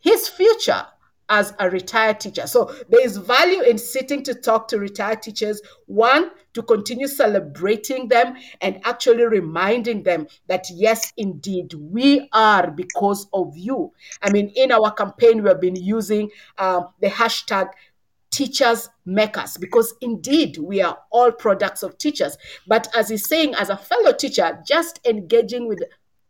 his 0.00 0.28
future 0.28 0.86
as 1.28 1.54
a 1.58 1.70
retired 1.70 2.20
teacher. 2.20 2.46
So 2.46 2.74
there 2.88 3.04
is 3.04 3.16
value 3.16 3.62
in 3.62 3.78
sitting 3.78 4.22
to 4.24 4.34
talk 4.34 4.68
to 4.68 4.78
retired 4.78 5.22
teachers. 5.22 5.60
One, 5.86 6.30
to 6.54 6.62
continue 6.62 7.08
celebrating 7.08 8.08
them 8.08 8.36
and 8.60 8.80
actually 8.84 9.24
reminding 9.24 10.02
them 10.02 10.26
that, 10.48 10.66
yes, 10.72 11.12
indeed, 11.16 11.74
we 11.74 12.28
are 12.32 12.70
because 12.70 13.26
of 13.32 13.56
you. 13.56 13.92
I 14.22 14.30
mean, 14.30 14.48
in 14.54 14.70
our 14.72 14.92
campaign, 14.92 15.42
we 15.42 15.48
have 15.48 15.60
been 15.60 15.76
using 15.76 16.30
um, 16.58 16.88
the 17.00 17.08
hashtag 17.08 17.70
teachers 18.30 18.88
make 19.06 19.38
us 19.38 19.56
because 19.56 19.94
indeed 20.00 20.58
we 20.58 20.82
are 20.82 20.98
all 21.12 21.30
products 21.30 21.84
of 21.84 21.96
teachers 21.98 22.36
but 22.66 22.88
as 22.96 23.08
he's 23.08 23.28
saying 23.28 23.54
as 23.54 23.68
a 23.70 23.76
fellow 23.76 24.12
teacher 24.12 24.58
just 24.66 24.98
engaging 25.06 25.68
with 25.68 25.80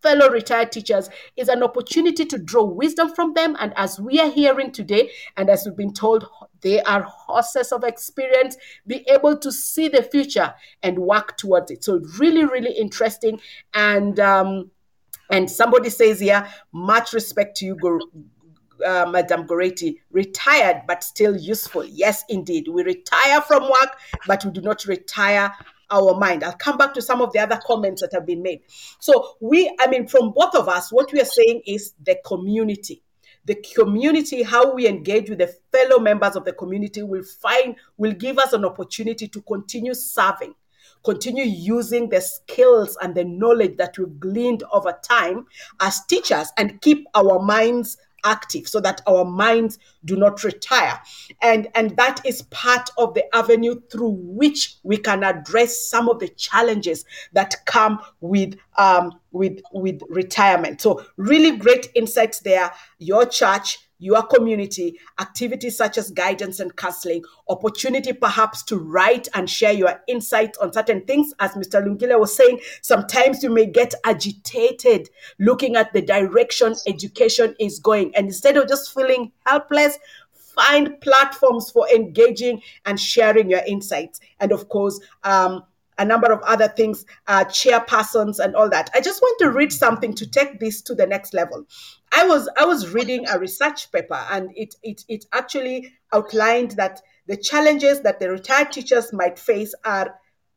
fellow 0.05 0.29
retired 0.29 0.71
teachers 0.71 1.09
is 1.37 1.49
an 1.49 1.63
opportunity 1.63 2.25
to 2.27 2.39
draw 2.39 2.65
wisdom 2.65 3.09
from 3.15 3.33
them. 3.33 3.57
And 3.59 3.73
as 3.77 3.99
we 3.99 4.21
are 4.21 4.31
hearing 4.31 4.71
today, 4.71 5.11
and 5.37 5.49
as 5.49 5.65
we've 5.65 5.77
been 5.77 5.95
told, 5.95 6.29
They 6.65 6.81
are 6.83 7.03
horses 7.03 7.73
of 7.73 7.85
experience, 7.85 8.57
be 8.87 9.05
able 9.09 9.37
to 9.37 9.53
see 9.53 9.89
the 9.89 10.03
future 10.03 10.55
and 10.83 10.99
work 10.99 11.37
towards 11.37 11.71
it. 11.71 11.85
So 11.85 12.01
really, 12.19 12.47
really 12.47 12.73
interesting. 12.73 13.39
And 13.75 14.19
um, 14.19 14.71
and 15.31 15.51
somebody 15.51 15.91
says 15.91 16.21
here, 16.21 16.47
much 16.73 17.13
respect 17.13 17.57
to 17.59 17.67
you, 17.67 17.77
uh, 18.85 19.07
Madam 19.11 19.47
Goretti, 19.47 20.01
retired 20.11 20.83
but 20.87 21.05
still 21.05 21.37
useful. 21.37 21.85
Yes, 21.85 22.25
indeed. 22.29 22.69
We 22.69 22.83
retire 22.83 23.43
from 23.43 23.63
work, 23.65 23.99
but 24.27 24.45
we 24.45 24.51
do 24.51 24.63
not 24.63 24.87
retire 24.87 25.53
our 25.91 26.19
mind. 26.19 26.45
I'll 26.45 26.53
come 26.53 26.77
back 26.77 26.95
to 26.95 27.03
some 27.03 27.21
of 27.21 27.33
the 27.33 27.39
other 27.41 27.61
comments 27.65 28.03
that 28.03 28.13
have 28.13 28.27
been 28.27 28.43
made. 28.43 28.63
So, 28.99 29.37
we, 29.41 29.75
I 29.81 29.87
mean, 29.87 30.07
from 30.07 30.33
both 30.33 30.55
of 30.55 30.69
us, 30.69 30.93
what 30.93 31.13
we 31.13 31.21
are 31.21 31.27
saying 31.27 31.63
is 31.67 31.95
the 32.05 32.17
community. 32.25 33.03
The 33.47 33.63
community, 33.75 34.43
how 34.43 34.75
we 34.75 34.89
engage 34.89 35.29
with 35.29 35.39
the 35.39 35.55
fellow 35.71 35.99
members 35.99 36.35
of 36.35 36.45
the 36.45 36.53
community, 36.53 37.03
will 37.03 37.25
find, 37.25 37.77
will 37.99 38.13
give 38.13 38.39
us 38.39 38.53
an 38.55 38.65
opportunity 38.65 39.29
to 39.29 39.43
continue 39.43 39.95
serving 39.95 40.55
continue 41.05 41.45
using 41.45 42.09
the 42.09 42.21
skills 42.21 42.97
and 43.03 43.15
the 43.15 43.25
knowledge 43.25 43.77
that 43.77 43.97
we've 43.99 44.19
gleaned 44.19 44.65
over 44.73 44.99
time 45.03 45.47
as 45.81 46.05
teachers 46.07 46.51
and 46.57 46.81
keep 46.81 47.07
our 47.15 47.41
minds 47.41 47.99
active 48.25 48.69
so 48.69 48.81
that 48.81 49.01
our 49.07 49.25
minds 49.25 49.79
do 50.05 50.17
not 50.17 50.43
retire. 50.45 51.01
And 51.43 51.69
and 51.75 51.97
that 51.97 52.25
is 52.25 52.43
part 52.43 52.91
of 52.99 53.15
the 53.15 53.25
avenue 53.35 53.81
through 53.91 54.17
which 54.21 54.77
we 54.83 54.97
can 54.97 55.23
address 55.23 55.89
some 55.89 56.09
of 56.09 56.19
the 56.19 56.29
challenges 56.29 57.05
that 57.33 57.55
come 57.67 58.01
with 58.21 58.57
um, 58.77 59.13
with 59.33 59.61
with 59.73 60.01
retirement. 60.09 60.81
So 60.81 61.05
really 61.17 61.57
great 61.57 61.89
insights 61.95 62.41
there. 62.41 62.73
Your 62.99 63.27
church 63.27 63.79
your 64.05 64.23
community, 64.23 64.99
activities 65.19 65.77
such 65.79 65.97
as 65.97 66.11
guidance 66.11 66.61
and 66.61 66.77
counseling, 66.77 67.25
opportunity 67.49 68.13
perhaps 68.13 68.63
to 68.65 68.77
write 68.77 69.27
and 69.35 69.49
share 69.49 69.73
your 69.73 70.03
insights 70.07 70.59
on 70.59 70.73
certain 70.73 71.01
things. 71.07 71.33
As 71.41 71.53
Mr. 71.53 71.83
Lungile 71.83 72.21
was 72.21 72.37
saying, 72.37 72.61
sometimes 72.83 73.43
you 73.43 73.49
may 73.49 73.65
get 73.65 73.95
agitated 74.05 75.09
looking 75.39 75.75
at 75.77 75.93
the 75.95 76.03
direction 76.03 76.75
education 76.87 77.55
is 77.59 77.79
going. 77.79 78.15
And 78.15 78.27
instead 78.27 78.59
of 78.59 78.69
just 78.69 78.93
feeling 78.93 79.33
helpless, 79.47 79.99
find 80.35 81.01
platforms 81.01 81.71
for 81.71 81.89
engaging 81.89 82.61
and 82.85 83.01
sharing 83.01 83.49
your 83.49 83.63
insights. 83.67 84.21
And 84.39 84.53
of 84.53 84.69
course, 84.69 85.01
um, 85.23 85.63
a 85.99 86.05
number 86.05 86.33
of 86.33 86.41
other 86.43 86.69
things, 86.69 87.05
uh, 87.27 87.45
chairpersons 87.45 88.39
and 88.39 88.55
all 88.57 88.69
that. 88.71 88.91
I 88.95 89.01
just 89.01 89.23
want 89.23 89.39
to 89.41 89.51
read 89.51 89.73
something 89.73 90.15
to 90.15 90.29
take 90.29 90.61
this 90.61 90.83
to 90.83 90.95
the 90.95 91.07
next 91.07 91.35
level. 91.35 91.67
I 92.13 92.27
was 92.27 92.49
I 92.59 92.65
was 92.65 92.91
reading 92.91 93.27
a 93.29 93.39
research 93.39 93.91
paper 93.93 94.21
and 94.31 94.51
it 94.57 94.75
it 94.83 95.05
it 95.09 95.27
actually 95.33 95.93
outlined 96.13 96.73
that 96.73 97.01
the 97.27 97.37
challenges 97.37 98.01
that 98.03 98.21
the 98.21 98.31
retired 98.31 98.73
teachers 98.73 99.13
might 99.13 99.39
face 99.39 99.75
are 99.85 100.15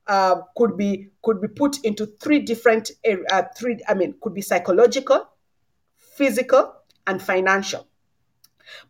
uh, 0.08 0.42
could 0.56 0.78
be 0.78 1.10
could 1.24 1.42
be 1.42 1.48
put 1.48 1.84
into 1.84 2.06
three 2.06 2.40
different 2.40 2.92
uh, 3.32 3.44
three 3.58 3.80
I 3.88 3.94
mean 3.94 4.16
could 4.22 4.34
be 4.34 4.42
psychological, 4.42 5.28
physical, 6.16 6.74
and 7.06 7.22
financial. 7.22 7.88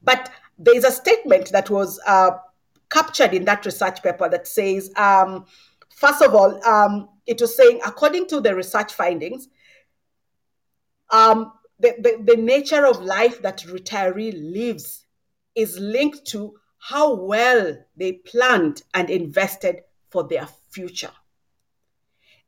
But 0.03 0.31
there 0.57 0.75
is 0.75 0.83
a 0.83 0.91
statement 0.91 1.51
that 1.51 1.69
was 1.69 1.99
uh, 2.05 2.31
captured 2.89 3.33
in 3.33 3.45
that 3.45 3.65
research 3.65 4.01
paper 4.01 4.29
that 4.29 4.47
says. 4.47 4.91
Um, 4.95 5.45
First 5.97 6.21
of 6.21 6.35
all, 6.35 6.63
um, 6.63 7.09
it 7.25 7.41
was 7.41 7.57
saying, 7.57 7.81
according 7.83 8.27
to 8.27 8.39
the 8.39 8.53
research 8.53 8.93
findings, 8.93 9.47
um, 11.09 11.53
the, 11.79 11.95
the, 11.97 12.35
the 12.35 12.39
nature 12.39 12.85
of 12.85 13.01
life 13.01 13.41
that 13.41 13.63
retiree 13.63 14.31
lives 14.53 15.07
is 15.55 15.79
linked 15.79 16.23
to 16.25 16.53
how 16.77 17.15
well 17.15 17.75
they 17.95 18.11
planned 18.11 18.83
and 18.93 19.09
invested 19.09 19.81
for 20.09 20.27
their 20.27 20.47
future. 20.69 21.09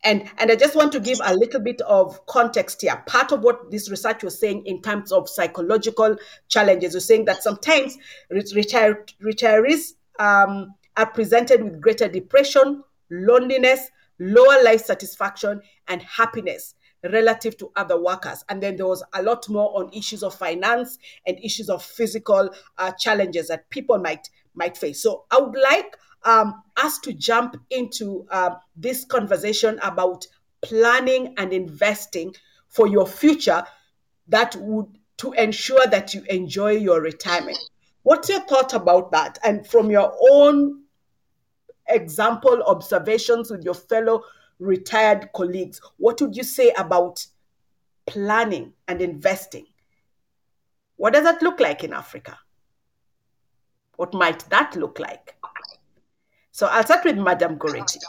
And, 0.03 0.29
and 0.37 0.51
I 0.51 0.55
just 0.55 0.75
want 0.75 0.91
to 0.91 0.99
give 0.99 1.19
a 1.23 1.35
little 1.35 1.59
bit 1.59 1.81
of 1.81 2.23
context 2.27 2.83
here. 2.83 3.03
Part 3.07 3.31
of 3.31 3.41
what 3.41 3.71
this 3.71 3.89
research 3.89 4.21
was 4.21 4.39
saying 4.39 4.67
in 4.67 4.79
terms 4.83 5.11
of 5.11 5.27
psychological 5.27 6.17
challenges 6.49 6.93
was 6.93 7.07
saying 7.07 7.25
that 7.25 7.41
sometimes 7.41 7.97
retire, 8.29 9.05
retirees 9.23 9.93
um, 10.19 10.75
are 10.95 11.07
presented 11.07 11.63
with 11.63 11.81
greater 11.81 12.07
depression, 12.07 12.83
loneliness, 13.09 13.89
lower 14.19 14.63
life 14.63 14.85
satisfaction, 14.85 15.61
and 15.87 16.01
happiness 16.01 16.75
relative 17.11 17.57
to 17.57 17.71
other 17.75 18.01
workers. 18.01 18.43
And 18.49 18.61
then 18.61 18.75
there 18.75 18.87
was 18.87 19.03
a 19.13 19.23
lot 19.23 19.47
more 19.49 19.79
on 19.79 19.91
issues 19.93 20.23
of 20.23 20.35
finance 20.35 20.97
and 21.25 21.39
issues 21.43 21.69
of 21.69 21.83
physical 21.83 22.49
uh, 22.77 22.91
challenges 22.99 23.47
that 23.47 23.69
people 23.69 23.97
might 23.99 24.29
might 24.55 24.77
face. 24.77 25.01
So 25.01 25.25
I 25.31 25.39
would 25.39 25.57
like 25.57 25.95
um, 26.23 26.61
us 26.77 26.99
to 26.99 27.13
jump 27.13 27.55
into 27.69 28.25
uh, 28.29 28.51
this 28.75 29.05
conversation 29.05 29.79
about 29.81 30.27
planning 30.61 31.33
and 31.37 31.53
investing 31.53 32.35
for 32.67 32.87
your 32.87 33.07
future 33.07 33.63
that 34.27 34.55
would 34.57 34.87
to 35.17 35.33
ensure 35.33 35.85
that 35.87 36.13
you 36.13 36.23
enjoy 36.29 36.71
your 36.71 37.01
retirement. 37.01 37.57
What's 38.03 38.29
your 38.29 38.41
thought 38.41 38.73
about 38.73 39.11
that? 39.11 39.37
And 39.43 39.67
from 39.67 39.91
your 39.91 40.15
own 40.31 40.78
example 41.89 42.63
observations 42.63 43.51
with 43.51 43.63
your 43.63 43.73
fellow 43.73 44.23
retired 44.59 45.29
colleagues, 45.33 45.81
what 45.97 46.21
would 46.21 46.35
you 46.35 46.43
say 46.43 46.71
about 46.77 47.25
planning 48.05 48.73
and 48.87 49.01
investing? 49.01 49.65
What 50.97 51.13
does 51.13 51.23
that 51.23 51.41
look 51.41 51.59
like 51.59 51.83
in 51.83 51.93
Africa? 51.93 52.37
What 53.95 54.13
might 54.13 54.49
that 54.49 54.75
look 54.75 54.99
like? 54.99 55.35
So 56.51 56.67
I'll 56.67 56.83
start 56.83 57.05
with 57.05 57.17
Madam 57.17 57.57
Goretti. 57.57 57.99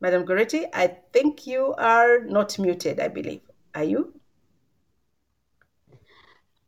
Madam 0.00 0.24
Goretti, 0.24 0.66
I 0.72 0.98
think 1.12 1.46
you 1.46 1.74
are 1.78 2.20
not 2.20 2.58
muted, 2.58 3.00
I 3.00 3.08
believe. 3.08 3.40
Are 3.74 3.82
you? 3.82 4.20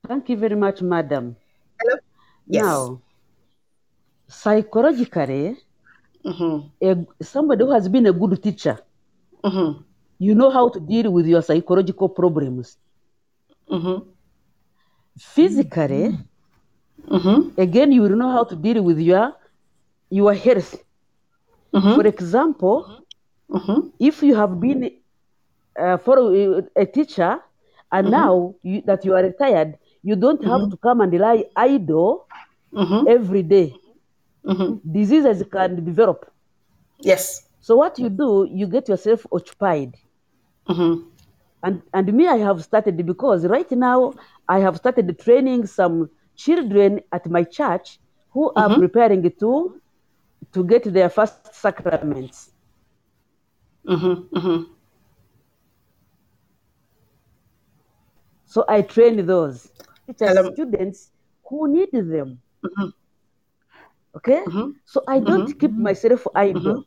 Thank 0.09 0.31
you 0.31 0.37
very 0.37 0.57
much, 0.57 0.83
madam. 0.83 1.37
Hello? 1.81 1.99
Yes. 2.51 2.90
Now, 2.90 3.03
psychologically, 4.29 5.57
Mhm. 6.25 6.73
a, 6.83 6.97
somebody 7.23 7.64
who 7.64 7.73
has 7.73 7.88
been 7.88 8.07
a 8.07 8.12
good 8.12 8.42
teacher, 8.42 8.79
Mhm. 9.44 9.85
you 10.18 10.35
know 10.35 10.51
how 10.51 10.68
to 10.68 10.81
deal 10.81 11.11
with 11.12 11.27
your 11.27 11.42
psychological 11.42 12.09
problems. 12.09 12.79
Mhm. 13.71 14.14
Physically, 15.18 16.18
Mhm. 17.11 17.53
again, 17.59 17.92
you 17.92 18.03
will 18.03 18.16
know 18.16 18.31
how 18.31 18.44
to 18.44 18.57
deal 18.57 18.83
with 18.83 18.99
your 18.99 19.35
your 20.11 20.35
health. 20.35 20.77
Mhm. 21.73 21.94
For 21.94 22.07
example, 22.07 22.92
Mhm. 23.49 23.92
if 23.99 24.23
you 24.23 24.35
have 24.37 24.61
been 24.61 24.90
uh, 25.79 25.97
for 25.99 26.18
a, 26.18 26.62
a 26.77 26.87
teacher 26.87 27.40
and 27.92 28.11
now 28.11 28.55
you, 28.62 28.83
that 28.87 29.05
you 29.05 29.14
are 29.14 29.23
retired, 29.23 29.79
you 30.03 30.17
don't 30.17 30.45
have 30.45 30.69
to 30.71 30.77
come 30.77 31.01
and 31.01 31.13
lie 31.19 31.45
idle 31.57 32.27
Mhm. 32.73 33.07
every 33.07 33.43
day. 33.43 33.75
Mhm. 34.45 34.81
Diseases 34.91 35.43
can 35.51 35.85
develop. 35.85 36.27
Yes. 37.01 37.49
So 37.61 37.77
what 37.77 37.99
you 37.99 38.09
do, 38.09 38.47
you 38.51 38.67
get 38.67 38.89
yourself 38.89 39.27
occupied. 39.33 39.95
Mhm. 40.69 41.05
And 41.63 41.83
and 41.93 42.13
me, 42.13 42.27
I 42.29 42.37
have 42.39 42.63
started 42.63 42.97
because 43.07 43.47
right 43.47 43.71
now 43.73 44.15
I 44.49 44.59
have 44.61 44.77
started 44.77 45.19
training 45.19 45.67
some 45.67 46.09
children 46.37 47.01
at 47.13 47.29
my 47.29 47.45
church 47.45 47.99
who 48.31 48.53
are 48.57 48.71
preparing 48.71 49.23
to 49.41 49.81
to 50.53 50.65
get 50.65 50.85
their 50.85 51.09
first 51.11 51.55
sacraments. 51.55 52.51
Mhm. 53.85 54.29
Mhm. 54.33 54.67
So 58.47 58.65
I 58.69 58.83
train 58.83 59.27
those 59.27 59.71
teachers, 60.09 60.33
Hello. 60.33 60.53
students 60.53 61.12
who 61.44 61.68
need 61.68 61.92
them. 61.92 62.40
Mm-hmm. 62.64 62.88
Okay, 64.16 64.40
mm-hmm. 64.49 64.71
so 64.85 65.05
I 65.07 65.21
don't 65.21 65.49
mm-hmm. 65.49 65.59
keep 65.59 65.73
myself 65.73 66.27
idle. 66.35 66.85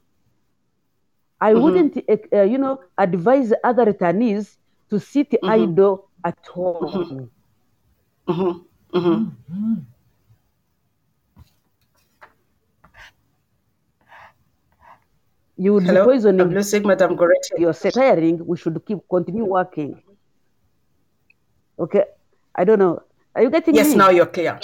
I 1.39 1.53
wouldn't, 1.53 1.97
uh, 1.97 2.17
uh, 2.33 2.43
you 2.43 2.57
know, 2.57 2.81
advise 2.97 3.53
other 3.63 3.85
returnees 3.85 4.57
to 4.89 4.99
sit 4.99 5.33
idle 5.43 6.09
at 6.25 6.37
home. 6.45 7.29
You 15.57 15.73
would 15.73 15.83
Hello. 15.83 15.93
be 15.93 15.99
I'm 15.99 16.05
poisoning 16.05 16.49
losing 16.49 16.87
Madam 16.87 17.15
Goretti. 17.15 17.59
yourself. 17.59 17.93
Tiring. 17.93 18.45
We 18.45 18.57
should 18.57 18.81
keep 18.85 18.97
continue 19.07 19.45
working. 19.45 20.01
Okay, 21.77 22.05
I 22.55 22.63
don't 22.63 22.79
know. 22.79 23.03
Are 23.35 23.43
you 23.43 23.49
getting 23.49 23.81
Yes, 23.81 23.95
me? 23.95 23.95
now 23.95 24.09
you're 24.09 24.25
clear. 24.27 24.61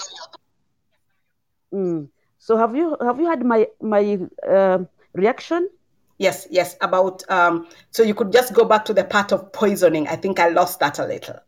Mm. 1.74 2.10
So 2.38 2.58
have 2.58 2.76
you 2.76 2.96
have 3.02 3.20
you 3.20 3.28
had 3.28 3.44
my 3.46 3.68
my 3.82 4.20
uh, 4.48 4.80
reaction? 5.14 5.70
Yes, 6.18 6.48
yes. 6.52 6.76
About 6.82 7.24
um. 7.30 7.68
So 7.92 8.04
you 8.04 8.14
could 8.14 8.32
just 8.32 8.54
go 8.54 8.66
back 8.66 8.86
to 8.86 8.94
the 8.94 9.04
part 9.04 9.32
of 9.32 9.52
poisoning. 9.54 10.08
I 10.08 10.16
think 10.16 10.40
I 10.40 10.50
lost 10.50 10.80
that 10.80 11.00
a 11.00 11.06
little. 11.06 11.40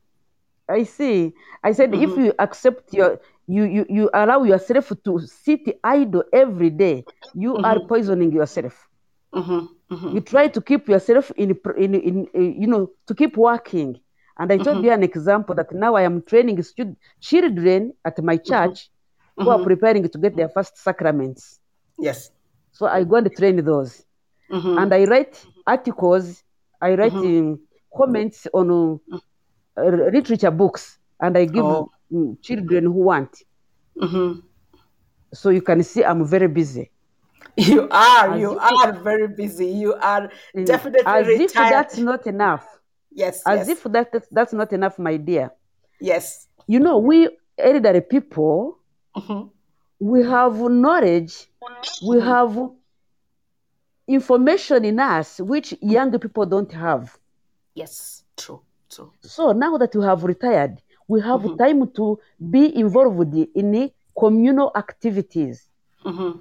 I 0.70 0.84
see. 0.84 1.34
I 1.64 1.72
said 1.74 1.94
if 1.96 2.16
Mm-hmm. 2.16 2.18
you 2.18 2.34
accept 2.40 2.94
your 2.94 3.20
you, 3.48 3.64
you 3.64 3.86
you 3.90 4.10
allow 4.14 4.44
yourself 4.44 4.92
to 5.06 5.20
sit 5.20 5.80
idle 5.84 6.24
every 6.34 6.70
day, 6.70 7.06
you 7.34 7.58
are 7.64 7.80
poisoning 7.80 8.32
yourself. 8.32 8.88
Mm-hmm. 9.34 9.66
You 10.10 10.22
try 10.22 10.48
to 10.48 10.62
keep 10.62 10.88
yourself 10.90 11.32
in 11.38 11.52
in, 11.52 11.96
in 11.96 12.28
you 12.62 12.68
know 12.68 12.92
to 13.08 13.14
keep 13.16 13.38
working. 13.38 14.00
And 14.40 14.52
I 14.52 14.58
told 14.58 14.84
you 14.84 14.92
an 14.92 15.04
example 15.04 15.54
that 15.56 15.72
now 15.74 15.96
I 15.96 16.04
am 16.04 16.22
training 16.22 16.64
stud- 16.64 16.96
children 17.20 17.94
at 18.06 18.24
my 18.24 18.38
church 18.38 18.90
who 19.38 19.50
are 19.50 19.60
preparing 19.64 20.08
to 20.08 20.18
get 20.18 20.36
their 20.36 20.50
first 20.50 20.78
sacraments. 20.78 21.60
Yes. 21.98 22.32
So 22.72 22.88
I 22.88 23.04
go 23.04 23.16
and 23.18 23.30
train 23.36 23.64
those. 23.64 24.04
And 24.50 24.94
I 24.94 25.04
write 25.06 25.46
articles, 25.68 26.44
I 26.82 26.96
write 26.96 27.14
um, 27.14 27.60
comments 27.96 28.48
on 28.54 29.00
uh, 29.12 29.82
literature 30.12 30.52
books, 30.52 30.98
and 31.22 31.38
I 31.38 31.46
give 31.46 31.66
Oh. 31.66 31.92
mm, 32.12 32.42
children 32.42 32.86
who 32.86 32.92
want. 33.12 33.44
Mm-hmm. 34.02 34.40
So 35.34 35.50
you 35.50 35.62
can 35.62 35.84
see 35.84 36.04
I'm 36.04 36.26
very 36.26 36.48
busy. 36.48 36.90
You 37.58 37.90
are, 37.92 38.34
As 38.34 38.40
you 38.40 38.58
are 38.58 38.94
very 38.94 39.28
busy. 39.28 39.68
You 39.68 39.94
are 39.96 40.30
Mm. 40.56 40.66
definitely 40.66 41.04
As 41.06 41.28
if 41.28 41.54
that's 41.54 41.98
not 41.98 42.26
enough. 42.26 42.79
Yes, 43.12 43.44
As 43.46 43.68
yes, 43.68 43.78
if 43.78 43.84
that, 43.92 44.12
that's, 44.12 44.28
that's 44.32 44.54
not 44.54 44.72
enough, 44.74 44.98
my 45.00 45.18
dear. 45.18 45.52
yes. 46.00 46.48
You 46.68 46.80
know, 46.80 46.98
we 47.00 47.30
elderly 47.58 48.02
people, 48.02 48.78
Mhm. 49.16 49.50
we 50.00 50.24
have 50.24 50.56
knowledge, 50.70 51.48
we 52.08 52.20
have 52.22 52.58
information 54.08 54.86
in 54.86 55.00
us 55.00 55.40
which 55.40 55.74
young 55.82 56.18
people 56.20 56.46
don't 56.46 56.72
have. 56.72 57.18
Yes, 57.76 58.24
true, 58.38 58.62
true. 58.90 59.12
So 59.22 59.52
now 59.52 59.78
that 59.78 59.96
we 59.96 60.04
have 60.04 60.24
retired, 60.24 60.82
we 61.08 61.22
have 61.22 61.42
time 61.58 61.88
to 61.94 62.20
be 62.50 62.76
involved 62.76 63.34
in 63.36 63.92
communal 64.18 64.72
activities 64.76 65.66
Mm-hmm. 66.06 66.40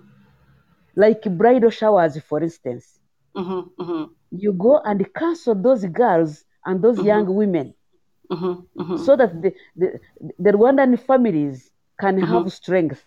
like 0.94 1.22
bridal 1.36 1.70
showers, 1.70 2.16
for 2.22 2.42
instance. 2.42 3.00
Mm-hmm. 3.34 3.82
Mm-hmm. 3.82 4.04
You 4.30 4.52
go 4.52 4.78
and 4.84 5.12
counsel 5.14 5.54
those 5.54 5.84
girls 5.86 6.44
and 6.68 6.80
those 6.82 6.98
young 7.10 7.26
women 7.34 7.74
Mm-hmm. 8.30 8.80
Mm-hmm. 8.82 8.96
so 9.06 9.16
that 9.16 9.40
the, 9.40 9.54
the, 9.74 9.88
the 10.38 10.50
Rwandan 10.52 11.00
families 11.00 11.70
can 11.98 12.20
have 12.20 12.52
strength. 12.52 13.02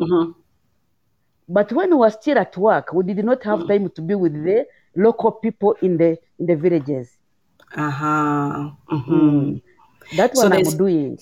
Mm-hmm. 0.00 0.30
But 1.48 1.72
when 1.72 1.90
we 1.90 1.96
were 1.96 2.10
still 2.10 2.38
at 2.38 2.56
work, 2.56 2.92
we 2.92 3.02
did 3.02 3.24
not 3.24 3.42
have 3.42 3.66
time 3.66 3.90
to 3.90 4.00
be 4.00 4.14
with 4.14 4.32
the 4.32 4.64
local 4.94 5.32
people 5.32 5.74
in 5.82 5.96
the 5.98 6.10
in 6.38 6.46
the 6.46 6.54
villages. 6.54 7.06
Uh-huh. 7.74 8.70
Mm-hmm. 8.92 9.56
That's 10.16 10.36
what 10.38 10.52
there's- 10.52 10.72
I'm 10.72 10.78
doing. 10.78 11.18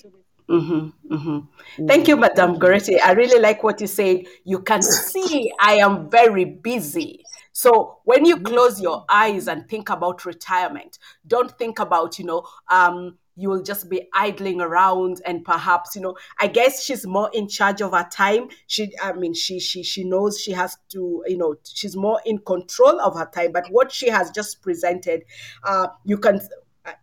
Mm-hmm, 0.50 1.14
mm-hmm. 1.14 1.86
Thank 1.86 2.08
you, 2.08 2.16
Madame 2.18 2.56
Goretti. 2.58 2.98
I 3.02 3.12
really 3.12 3.40
like 3.40 3.62
what 3.62 3.80
you 3.80 3.86
said. 3.86 4.26
You 4.44 4.58
can 4.60 4.82
see 4.82 5.50
I 5.58 5.74
am 5.76 6.10
very 6.10 6.44
busy. 6.44 7.24
So 7.52 7.98
when 8.04 8.24
you 8.24 8.40
close 8.40 8.80
your 8.80 9.04
eyes 9.08 9.46
and 9.48 9.68
think 9.68 9.90
about 9.90 10.24
retirement, 10.24 10.98
don't 11.26 11.56
think 11.58 11.78
about, 11.78 12.18
you 12.18 12.24
know, 12.24 12.46
um, 12.70 13.18
you 13.36 13.48
will 13.48 13.62
just 13.62 13.88
be 13.88 14.08
idling 14.14 14.60
around 14.60 15.22
and 15.24 15.44
perhaps, 15.44 15.96
you 15.96 16.02
know, 16.02 16.16
I 16.38 16.48
guess 16.48 16.84
she's 16.84 17.06
more 17.06 17.30
in 17.32 17.48
charge 17.48 17.80
of 17.80 17.92
her 17.92 18.06
time. 18.10 18.48
She, 18.66 18.92
I 19.02 19.12
mean, 19.12 19.32
she, 19.32 19.58
she, 19.58 19.82
she 19.82 20.04
knows 20.04 20.40
she 20.40 20.52
has 20.52 20.76
to, 20.90 21.24
you 21.26 21.38
know, 21.38 21.56
she's 21.64 21.96
more 21.96 22.20
in 22.26 22.38
control 22.38 23.00
of 23.00 23.16
her 23.16 23.30
time. 23.32 23.52
But 23.52 23.68
what 23.70 23.90
she 23.90 24.10
has 24.10 24.30
just 24.30 24.60
presented, 24.60 25.24
uh, 25.64 25.88
you 26.04 26.18
can 26.18 26.40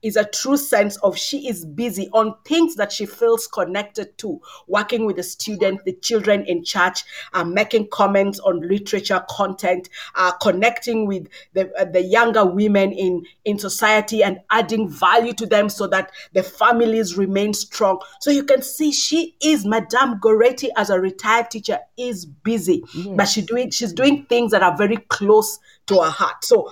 is 0.01 0.15
a 0.15 0.25
true 0.25 0.57
sense 0.57 0.97
of 0.97 1.17
she 1.17 1.47
is 1.47 1.65
busy 1.65 2.09
on 2.13 2.36
things 2.45 2.75
that 2.75 2.91
she 2.91 3.05
feels 3.05 3.47
connected 3.47 4.17
to 4.17 4.39
working 4.67 5.05
with 5.05 5.15
the 5.15 5.23
students 5.23 5.84
the 5.86 5.93
children 5.93 6.45
in 6.45 6.63
church 6.63 7.03
uh, 7.34 7.43
making 7.43 7.88
comments 7.91 8.39
on 8.39 8.59
literature 8.67 9.23
content 9.30 9.89
uh, 10.15 10.32
connecting 10.34 11.05
with 11.05 11.27
the, 11.53 11.71
uh, 11.80 11.86
the 11.86 12.01
younger 12.01 12.45
women 12.45 12.91
in 12.91 13.23
in 13.45 13.57
society 13.57 14.23
and 14.23 14.39
adding 14.51 14.89
value 14.89 15.34
to 15.34 15.45
them 15.45 15.69
so 15.69 15.88
that 15.88 16.11
the 16.34 16.43
families 16.43 17.17
remain 17.17 17.53
strong. 17.53 17.99
So 18.19 18.32
you 18.32 18.43
can 18.43 18.61
see 18.61 18.91
she 18.91 19.36
is 19.41 19.65
madame 19.65 20.19
goretti 20.19 20.69
as 20.75 20.89
a 20.89 20.99
retired 20.99 21.51
teacher 21.51 21.80
is 21.97 22.25
busy. 22.25 22.84
But 23.15 23.25
she 23.25 23.41
doing 23.41 23.71
she's 23.71 23.93
doing 23.93 24.25
things 24.25 24.51
that 24.51 24.63
are 24.63 24.77
very 24.77 24.97
close 24.97 25.59
to 25.88 26.01
her 26.01 26.09
heart. 26.09 26.43
So 26.43 26.71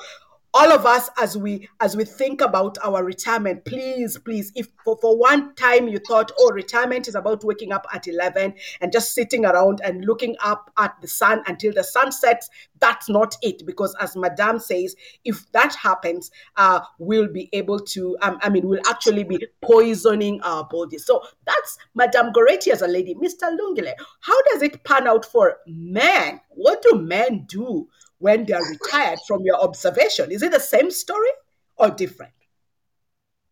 all 0.58 0.72
of 0.72 0.88
us 0.88 1.12
as 1.20 1.38
we 1.38 1.70
as 1.82 1.96
we 1.96 2.04
think 2.04 2.42
about 2.42 2.80
our 2.84 3.04
retirement. 3.04 3.64
Please 3.64 4.18
please 4.18 4.52
if 4.56 4.68
for, 4.84 4.98
for 4.98 5.16
one 5.16 5.54
time 5.54 5.88
you 5.88 6.00
thought 6.00 6.32
oh 6.40 6.52
retirement 6.52 7.08
is 7.08 7.14
about 7.14 7.44
waking 7.44 7.72
up 7.72 7.86
at 7.94 8.08
11 8.08 8.56
and 8.82 8.92
just 8.92 9.14
sitting 9.14 9.46
around 9.46 9.82
and 9.84 10.04
looking 10.04 10.36
up 10.44 10.72
at 10.80 11.00
the 11.00 11.08
sun 11.08 11.44
until 11.46 11.72
the 11.74 11.84
sun 11.84 12.12
sets 12.12 12.50
that's 12.80 13.10
not 13.10 13.36
it 13.42 13.66
because 13.66 13.96
as 14.00 14.16
madame 14.16 14.60
says 14.60 14.96
if 15.26 15.52
that 15.52 15.76
happens 15.76 16.32
uh 16.56 16.80
we'll 17.00 17.28
be 17.32 17.50
able 17.54 17.80
to 17.80 18.18
um, 18.22 18.38
i 18.42 18.50
mean 18.50 18.68
we'll 18.68 18.88
actually 18.88 19.24
be 19.24 19.46
poisoning 19.62 20.40
our 20.42 20.66
bodies 20.66 21.06
so 21.06 21.22
that's 21.46 21.78
madame 21.96 22.32
goretti 22.32 22.68
as 22.68 22.82
a 22.82 22.88
lady 22.88 23.16
mr 23.16 23.56
lungile 23.58 23.94
how 24.22 24.42
does 24.44 24.62
it 24.62 24.84
pan 24.84 25.08
out 25.08 25.26
for 25.26 25.58
men 25.68 26.40
what 26.50 26.82
do 26.82 27.00
men 27.00 27.46
do 27.48 27.88
when 28.20 28.46
they 28.46 28.54
are 28.54 28.70
retired 28.70 29.20
from 29.28 29.44
your 29.44 29.62
observation? 29.62 30.32
Is 30.32 30.44
it 30.44 30.52
the 30.52 30.60
same 30.60 30.92
story 30.92 31.30
or 31.78 31.90
different? 31.90 32.34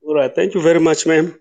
All 0.06 0.16
right. 0.16 0.34
Thank 0.34 0.54
you 0.54 0.62
very 0.62 0.80
much, 0.80 1.06
ma'am. 1.06 1.40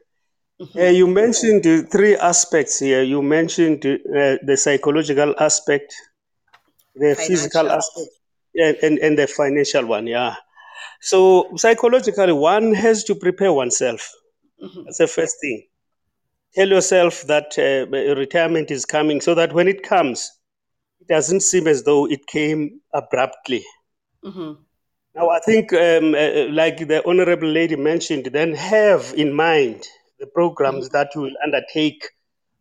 Uh, 0.77 0.85
you 0.85 1.07
mentioned 1.07 1.91
three 1.91 2.17
aspects 2.17 2.79
here. 2.79 3.03
You 3.03 3.23
mentioned 3.23 3.85
uh, 3.85 4.39
the 4.43 4.57
psychological 4.57 5.35
aspect, 5.39 5.95
the 6.95 7.15
physical 7.15 7.63
Financial. 7.63 7.79
aspect, 7.79 8.11
and, 8.55 8.77
and, 8.83 8.99
and 8.99 9.19
the 9.19 9.27
financial 9.27 9.87
one. 9.87 10.07
Yeah. 10.07 10.37
So 11.01 11.51
psychologically, 11.57 12.33
one 12.33 12.75
has 12.75 13.05
to 13.05 13.15
prepare 13.15 13.53
oneself. 13.53 14.11
That's 14.85 14.99
the 14.99 15.07
first 15.07 15.37
thing. 15.41 15.67
Tell 16.55 16.69
yourself 16.69 17.23
that 17.23 17.59
uh, 17.59 18.15
retirement 18.17 18.71
is 18.71 18.85
coming, 18.85 19.21
so 19.21 19.35
that 19.35 19.53
when 19.53 19.69
it 19.69 19.83
comes, 19.83 20.31
it 21.01 21.09
doesn't 21.09 21.41
seem 21.41 21.67
as 21.67 21.83
though 21.83 22.07
it 22.07 22.27
came 22.27 22.81
abruptly. 22.95 23.65
Mhm. 24.25 24.59
Now, 25.15 25.29
I 25.29 25.41
think, 25.41 25.73
um, 25.73 26.15
uh, 26.15 26.47
like 26.51 26.89
the 26.89 27.03
honorable 27.07 27.49
lady 27.49 27.77
mentioned, 27.77 28.27
then 28.27 28.55
have 28.55 29.13
in 29.17 29.33
mind 29.33 29.87
the 30.19 30.27
programs 30.27 30.89
that 30.91 31.11
you 31.15 31.21
will 31.23 31.37
undertake 31.45 32.09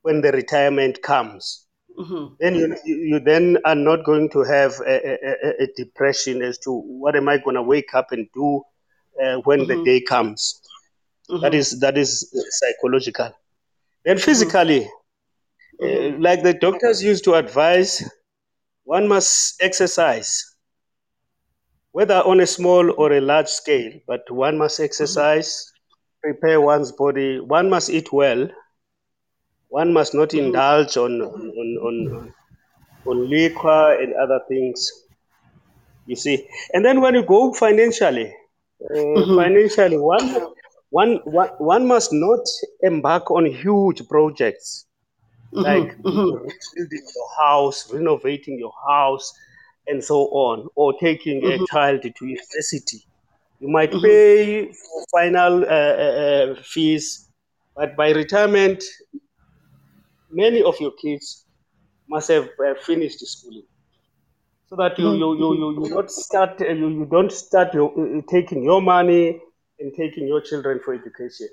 when 0.02 0.22
the 0.22 0.32
retirement 0.32 1.02
comes. 1.02 1.63
Mhm. 2.00 2.36
Then 2.40 2.56
you, 2.56 2.96
you 3.12 3.20
then 3.20 3.58
are 3.66 3.76
not 3.76 4.04
going 4.06 4.30
to 4.32 4.42
have 4.44 4.74
a, 4.82 4.96
a, 5.14 5.64
a- 5.64 5.68
depression 5.76 6.42
as 6.42 6.58
to 6.60 6.72
what 6.72 7.16
am 7.16 7.28
I 7.30 7.38
going 7.38 7.56
to 7.56 7.62
wake 7.62 7.94
up 7.94 8.12
and 8.12 8.28
do 8.34 8.62
uh, 9.24 9.38
when 9.44 9.66
the 9.68 9.78
day 9.86 10.02
comes. 10.02 10.62
That 11.42 11.54
is 11.54 11.80
that 11.82 11.98
is 11.98 12.12
psychological. 12.60 13.32
Then 14.06 14.18
physically, 14.18 14.90
uh, 15.84 16.10
like 16.20 16.44
the 16.44 16.54
doctors 16.54 17.04
used 17.04 17.24
to 17.26 17.36
advise, 17.36 18.04
one 18.86 19.08
must 19.08 19.62
exercise 19.62 20.44
whether 21.92 22.16
on 22.16 22.40
a 22.40 22.48
small 22.48 22.92
or 23.00 23.14
a 23.14 23.22
large 23.22 23.48
scale, 23.48 23.92
but 24.08 24.30
one 24.30 24.58
must 24.58 24.80
exercise, 24.80 25.72
prepare 26.22 26.60
one's 26.60 26.92
body, 26.92 27.40
one 27.40 27.70
must 27.70 27.90
eat 27.90 28.12
well, 28.12 28.50
one 29.74 29.92
must 29.92 30.14
not 30.14 30.36
indulge 30.36 30.98
on, 30.98 31.20
on, 31.20 31.78
on, 31.88 32.34
on 33.08 33.28
liquor 33.28 34.00
and 34.00 34.14
other 34.14 34.40
things. 34.48 34.88
You 36.06 36.16
see, 36.16 36.48
and 36.74 36.86
then 36.86 37.02
when 37.02 37.16
you 37.16 37.24
go 37.26 37.52
financially, 37.54 38.32
uh, 38.84 39.26
financially, 39.36 39.98
one, 39.98 40.28
one, 40.92 41.16
one, 41.26 41.50
one 41.58 41.88
must 41.88 42.14
not 42.14 42.46
embark 42.84 43.32
on 43.32 43.48
huge 43.48 44.08
projects. 44.08 44.86
Like 45.52 45.98
building 46.04 47.06
your 47.16 47.30
house, 47.44 47.92
renovating 47.92 48.60
your 48.60 48.74
house, 48.88 49.34
and 49.88 50.04
so 50.04 50.26
on, 50.48 50.68
or 50.76 50.94
taking 51.00 51.44
a 51.46 51.58
child 51.72 52.04
to 52.04 52.26
university. 52.26 53.08
You 53.60 53.70
might 53.70 53.92
pay 53.92 54.66
for 54.66 55.06
final 55.12 55.64
uh, 55.64 55.96
uh, 56.06 56.52
uh, 56.52 56.56
fees, 56.64 57.28
but 57.76 57.96
by 57.96 58.12
retirement, 58.12 58.84
many 60.34 60.62
of 60.64 60.76
your 60.80 60.92
kids 60.92 61.46
must 62.10 62.30
have 62.30 62.50
uh, 62.60 62.74
finished 62.82 63.20
schooling, 63.26 63.68
so 64.68 64.76
that 64.76 64.98
you 65.00 65.14
you, 65.14 65.38
you, 65.38 65.54
you, 65.56 65.84
you 65.84 65.90
don't 65.90 66.12
start 66.12 66.62
uh, 66.62 66.68
you, 66.68 66.90
you 66.90 67.06
don't 67.10 67.32
start 67.32 67.74
your, 67.74 67.92
uh, 67.98 68.20
uh, 68.20 68.22
taking 68.30 68.64
your 68.64 68.82
money 68.82 69.40
and 69.80 69.94
taking 69.98 70.28
your 70.28 70.42
children 70.42 70.80
for 70.84 70.94
education. 70.94 71.48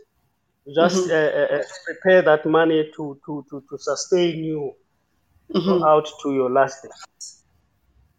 You 0.67 0.75
just 0.75 1.11
uh, 1.11 1.15
uh, 1.15 1.49
uh, 1.57 1.63
prepare 1.87 2.23
that 2.23 2.47
money 2.47 2.91
to, 2.97 3.19
to, 3.27 3.45
to, 3.51 3.65
to 3.69 3.79
sustain 3.79 4.45
you 4.45 4.75
out 5.85 6.09
to 6.23 6.35
your 6.35 6.51
last 6.51 6.83
day. 6.83 6.91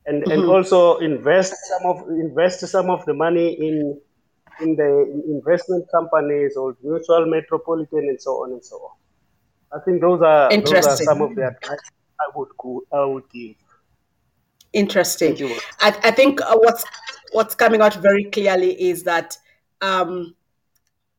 And, 0.05 0.24
and 0.24 0.43
also 0.45 0.97
invest 0.97 1.53
some 1.70 1.91
of 1.91 2.09
invest 2.09 2.59
some 2.68 2.89
of 2.89 3.05
the 3.05 3.14
money 3.14 3.53
in 3.53 4.01
in 4.59 4.76
the 4.76 5.24
investment 5.28 5.86
companies 5.93 6.57
or 6.57 6.76
mutual 6.84 7.26
metropolitan 7.28 8.09
and 8.09 8.22
so 8.22 8.32
on 8.43 8.51
and 8.53 8.66
so 8.66 8.76
on. 8.78 9.01
I 9.74 9.80
think 9.80 10.01
those 10.01 10.22
are 10.22 10.49
those 10.49 10.86
are 10.86 10.97
some 10.97 11.22
of 11.22 11.36
the 11.36 11.47
advice 11.47 11.80
I 12.19 12.30
would 12.36 12.49
go, 12.57 12.84
I 12.91 13.05
would 13.05 13.30
give. 13.30 13.55
Interesting. 14.74 15.36
I, 15.82 15.97
I, 16.03 16.11
think 16.11 16.39
uh, 16.41 16.55
what's 16.55 16.86
what's 17.34 17.55
coming 17.55 17.82
out 17.82 17.95
very 17.95 18.26
clearly 18.26 18.82
is 18.82 19.03
that 19.03 19.38
um, 19.82 20.36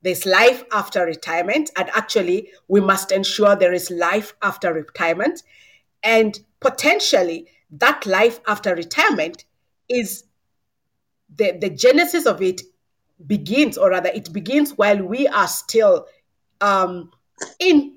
there's 0.02 0.24
life 0.24 0.64
after 0.72 1.04
retirement, 1.04 1.70
and 1.76 1.90
actually, 1.90 2.50
we 2.68 2.80
must 2.80 3.12
ensure 3.12 3.54
there 3.54 3.72
is 3.72 3.90
life 3.90 4.34
after 4.42 4.72
retirement, 4.72 5.42
and 6.02 6.38
potentially 6.60 7.46
that 7.72 8.06
life 8.06 8.40
after 8.46 8.74
retirement 8.74 9.44
is 9.88 10.24
the 11.36 11.52
the 11.60 11.70
genesis 11.70 12.26
of 12.26 12.40
it 12.40 12.62
begins, 13.26 13.76
or 13.76 13.90
rather, 13.90 14.10
it 14.14 14.32
begins 14.32 14.72
while 14.78 15.02
we 15.02 15.28
are 15.28 15.48
still 15.48 16.06
um, 16.60 17.10
in 17.58 17.96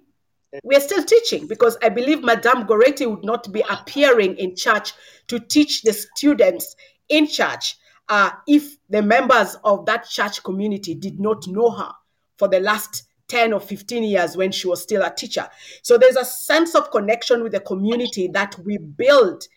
we're 0.63 0.79
still 0.79 1.03
teaching 1.03 1.47
because 1.47 1.77
I 1.81 1.89
believe 1.89 2.23
Madame 2.23 2.65
Goretti 2.65 3.09
would 3.09 3.23
not 3.23 3.51
be 3.51 3.63
appearing 3.69 4.35
in 4.37 4.55
church 4.55 4.93
to 5.27 5.39
teach 5.39 5.81
the 5.83 5.93
students 5.93 6.75
in 7.09 7.27
church 7.27 7.77
uh, 8.09 8.31
if 8.47 8.77
the 8.89 9.01
members 9.01 9.57
of 9.63 9.85
that 9.85 10.07
church 10.07 10.43
community 10.43 10.93
did 10.93 11.19
not 11.19 11.47
know 11.47 11.71
her 11.71 11.91
for 12.37 12.47
the 12.47 12.59
last 12.59 13.03
10 13.27 13.53
or 13.53 13.59
15 13.59 14.03
years 14.03 14.37
when 14.37 14.51
she 14.51 14.67
was 14.67 14.81
still 14.81 15.01
a 15.01 15.13
teacher. 15.13 15.47
So 15.81 15.97
there's 15.97 16.15
a 16.15 16.25
sense 16.25 16.75
of 16.75 16.91
connection 16.91 17.41
with 17.41 17.53
the 17.53 17.59
community 17.59 18.27
that 18.29 18.55
we 18.63 18.77
build 18.77 19.47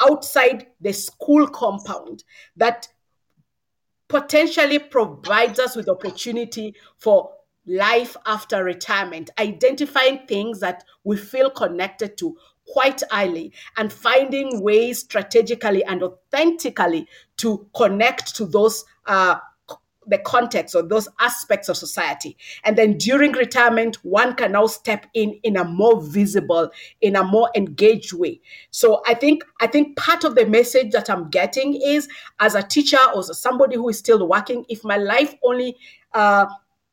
outside 0.00 0.68
the 0.80 0.92
school 0.92 1.46
compound 1.46 2.24
that 2.56 2.88
potentially 4.08 4.78
provides 4.78 5.58
us 5.58 5.76
with 5.76 5.88
opportunity 5.88 6.74
for 6.98 7.30
life 7.66 8.16
after 8.26 8.64
retirement, 8.64 9.30
identifying 9.38 10.26
things 10.26 10.60
that 10.60 10.84
we 11.04 11.16
feel 11.16 11.50
connected 11.50 12.16
to 12.18 12.36
quite 12.66 13.02
early 13.12 13.52
and 13.76 13.92
finding 13.92 14.62
ways 14.62 15.00
strategically 15.00 15.84
and 15.84 16.02
authentically 16.02 17.06
to 17.36 17.66
connect 17.74 18.34
to 18.36 18.46
those 18.46 18.84
uh, 19.06 19.36
the 20.06 20.18
context 20.18 20.74
or 20.74 20.82
those 20.82 21.08
aspects 21.20 21.68
of 21.68 21.76
society. 21.76 22.36
And 22.64 22.76
then 22.76 22.98
during 22.98 23.32
retirement 23.32 23.96
one 24.02 24.34
can 24.34 24.52
now 24.52 24.66
step 24.66 25.06
in 25.14 25.38
in 25.42 25.56
a 25.56 25.64
more 25.64 26.02
visible 26.02 26.70
in 27.00 27.14
a 27.16 27.22
more 27.22 27.50
engaged 27.54 28.12
way. 28.12 28.40
So 28.70 29.02
i 29.06 29.14
think 29.14 29.44
i 29.60 29.66
think 29.66 29.96
part 29.96 30.24
of 30.24 30.34
the 30.34 30.46
message 30.46 30.90
that 30.92 31.08
i'm 31.08 31.30
getting 31.30 31.74
is 31.74 32.08
as 32.40 32.54
a 32.54 32.62
teacher 32.62 32.98
or 33.14 33.22
somebody 33.22 33.76
who 33.76 33.88
is 33.88 33.98
still 33.98 34.26
working 34.26 34.64
if 34.68 34.84
my 34.84 34.96
life 34.96 35.34
only 35.44 35.76
uh, 36.14 36.46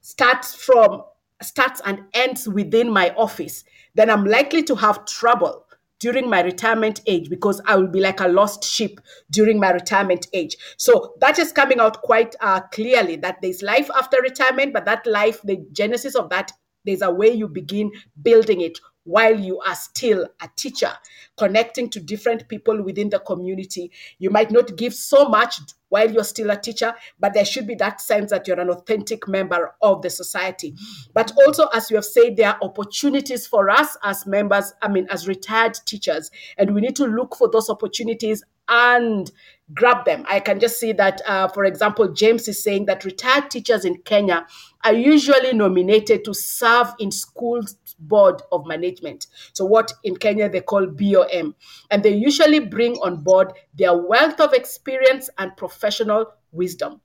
starts 0.09 0.55
from 0.55 1.03
starts 1.41 1.81
and 1.85 2.01
ends 2.13 2.49
within 2.49 2.91
my 2.91 3.11
office, 3.15 3.63
then 3.93 4.09
I'm 4.09 4.25
likely 4.25 4.63
to 4.63 4.75
have 4.75 5.05
trouble 5.05 5.65
during 5.99 6.29
my 6.29 6.41
retirement 6.41 7.01
age 7.05 7.29
because 7.29 7.61
I 7.65 7.75
will 7.75 7.87
be 7.87 7.99
like 7.99 8.19
a 8.19 8.27
lost 8.27 8.63
sheep 8.63 8.99
during 9.29 9.59
my 9.59 9.71
retirement 9.71 10.27
age. 10.33 10.57
So 10.77 11.13
that 11.19 11.37
is 11.37 11.51
coming 11.51 11.79
out 11.79 12.01
quite 12.01 12.35
uh, 12.39 12.61
clearly 12.71 13.17
that 13.17 13.37
there's 13.41 13.61
life 13.61 13.89
after 13.95 14.17
retirement, 14.21 14.73
but 14.73 14.85
that 14.85 15.05
life, 15.05 15.41
the 15.43 15.63
genesis 15.73 16.15
of 16.15 16.29
that, 16.29 16.51
there's 16.85 17.01
a 17.01 17.11
way 17.11 17.31
you 17.31 17.47
begin 17.47 17.91
building 18.21 18.61
it 18.61 18.79
while 19.03 19.39
you 19.39 19.59
are 19.59 19.75
still 19.75 20.27
a 20.41 20.49
teacher, 20.55 20.91
connecting 21.37 21.89
to 21.89 21.99
different 21.99 22.47
people 22.47 22.83
within 22.83 23.09
the 23.09 23.19
community. 23.19 23.91
You 24.19 24.29
might 24.29 24.51
not 24.51 24.75
give 24.77 24.93
so 24.93 25.27
much 25.27 25.59
while 25.89 26.11
you're 26.11 26.23
still 26.23 26.51
a 26.51 26.57
teacher, 26.57 26.93
but 27.19 27.33
there 27.33 27.45
should 27.45 27.65
be 27.65 27.75
that 27.75 27.99
sense 27.99 28.29
that 28.29 28.47
you're 28.47 28.59
an 28.59 28.69
authentic 28.69 29.27
member 29.27 29.73
of 29.81 30.01
the 30.01 30.09
society. 30.09 30.75
But 31.13 31.31
also, 31.45 31.67
as 31.67 31.89
you 31.89 31.97
have 31.97 32.05
said, 32.05 32.37
there 32.37 32.49
are 32.49 32.59
opportunities 32.61 33.47
for 33.47 33.69
us 33.69 33.97
as 34.03 34.25
members, 34.25 34.73
I 34.81 34.87
mean, 34.89 35.07
as 35.09 35.27
retired 35.27 35.77
teachers, 35.85 36.29
and 36.57 36.73
we 36.75 36.81
need 36.81 36.95
to 36.97 37.05
look 37.05 37.35
for 37.35 37.49
those 37.49 37.69
opportunities 37.69 38.43
and 38.69 39.31
grab 39.73 40.05
them. 40.05 40.25
I 40.27 40.39
can 40.39 40.59
just 40.59 40.79
see 40.79 40.93
that, 40.93 41.21
uh, 41.27 41.47
for 41.49 41.65
example, 41.65 42.07
James 42.07 42.47
is 42.47 42.63
saying 42.63 42.85
that 42.85 43.05
retired 43.05 43.51
teachers 43.51 43.85
in 43.85 43.97
Kenya 44.03 44.47
are 44.83 44.93
usually 44.93 45.53
nominated 45.53 46.23
to 46.25 46.33
serve 46.33 46.93
in 46.99 47.11
schools 47.11 47.75
board 47.99 48.41
of 48.51 48.65
management. 48.65 49.27
So, 49.53 49.65
what 49.65 49.91
in 50.03 50.15
Kenya 50.15 50.49
they 50.49 50.61
call 50.61 50.87
BOM. 50.87 51.55
And 51.91 52.03
they 52.03 52.13
usually 52.13 52.59
bring 52.59 52.95
on 52.97 53.23
board 53.23 53.53
their 53.77 53.95
wealth 53.95 54.39
of 54.39 54.53
experience 54.53 55.29
and 55.37 55.55
professional 55.57 56.27
wisdom. 56.51 57.01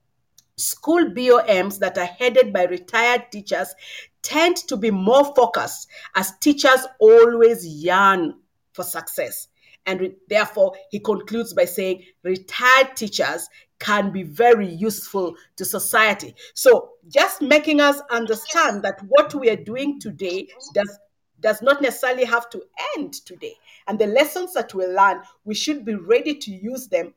School 0.57 1.11
BOMs 1.11 1.81
that 1.81 1.99
are 1.99 2.05
headed 2.05 2.53
by 2.53 2.65
retired 2.65 3.25
teachers 3.33 3.75
tend 4.23 4.57
to 4.57 4.77
be 4.77 4.91
more 4.91 5.35
focused 5.35 5.89
as 6.15 6.39
teachers 6.39 6.87
always 7.01 7.67
yearn 7.67 8.35
for 8.73 8.85
success. 8.85 9.49
And 9.87 10.01
re- 10.01 10.17
therefore, 10.29 10.75
he 10.91 10.99
concludes 10.99 11.53
by 11.53 11.65
saying 11.67 12.05
retired 12.23 12.97
teachers 12.97 13.49
can 13.79 14.11
be 14.11 14.23
very 14.23 14.69
useful 14.69 15.37
to 15.57 15.65
society. 15.65 16.35
So, 16.55 16.91
just 17.09 17.43
making 17.43 17.81
us 17.81 18.01
understand 18.11 18.83
that 18.83 19.01
what 19.09 19.35
we 19.35 19.51
are 19.51 19.57
doing 19.57 20.01
today 20.01 20.49
does 20.73 20.99
does 21.41 21.61
not 21.61 21.83
necessarily 21.83 22.25
have 22.25 22.49
to 22.49 22.63
end 22.97 23.13
today. 23.13 23.55
And 23.87 23.99
the 23.99 24.07
lessons 24.07 24.55
that 24.55 24.73
we 24.73 24.87
learn, 24.87 25.21
we 25.45 25.55
should 25.55 25.85
be 25.85 25.95
ready 25.95 26.35
to 26.37 26.51
use 26.51 26.89
them 26.89 27.13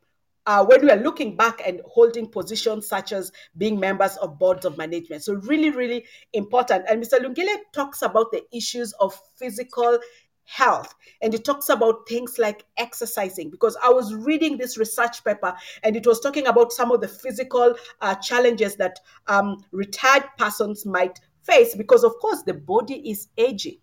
uh, 0.45 0.65
when 0.65 0.81
we 0.81 0.91
are 0.91 0.97
looking 0.97 1.35
back 1.35 1.61
and 1.65 1.81
holding 1.85 2.27
positions 2.27 2.87
such 2.87 3.13
as 3.13 3.31
being 3.57 3.79
members 3.79 4.17
of 4.17 4.37
boards 4.37 4.65
of 4.65 4.77
management. 4.77 5.23
So, 5.23 5.35
really, 5.35 5.71
really 5.71 6.05
important. 6.33 6.85
And 6.89 7.01
Mr. 7.01 7.19
Lungile 7.19 7.55
talks 7.73 8.01
about 8.01 8.31
the 8.31 8.43
issues 8.53 8.93
of 8.99 9.17
physical 9.37 9.99
health 10.47 10.95
and 11.21 11.33
it 11.33 11.43
talks 11.43 11.67
about 11.69 12.07
things 12.07 12.39
like 12.39 12.63
exercising 12.77 13.49
because 13.49 13.77
i 13.83 13.89
was 13.89 14.15
reading 14.15 14.57
this 14.57 14.77
research 14.77 15.21
paper 15.23 15.53
and 15.83 15.95
it 15.95 16.07
was 16.07 16.21
talking 16.21 16.47
about 16.47 16.71
some 16.71 16.89
of 16.89 17.01
the 17.01 17.07
physical 17.07 17.75
uh, 18.01 18.15
challenges 18.15 18.77
that 18.77 18.99
um, 19.27 19.63
retired 19.71 20.23
persons 20.37 20.85
might 20.85 21.19
face 21.47 21.75
because 21.75 22.03
of 22.03 22.13
course 22.19 22.43
the 22.43 22.53
body 22.53 23.09
is 23.09 23.29
aging. 23.37 23.77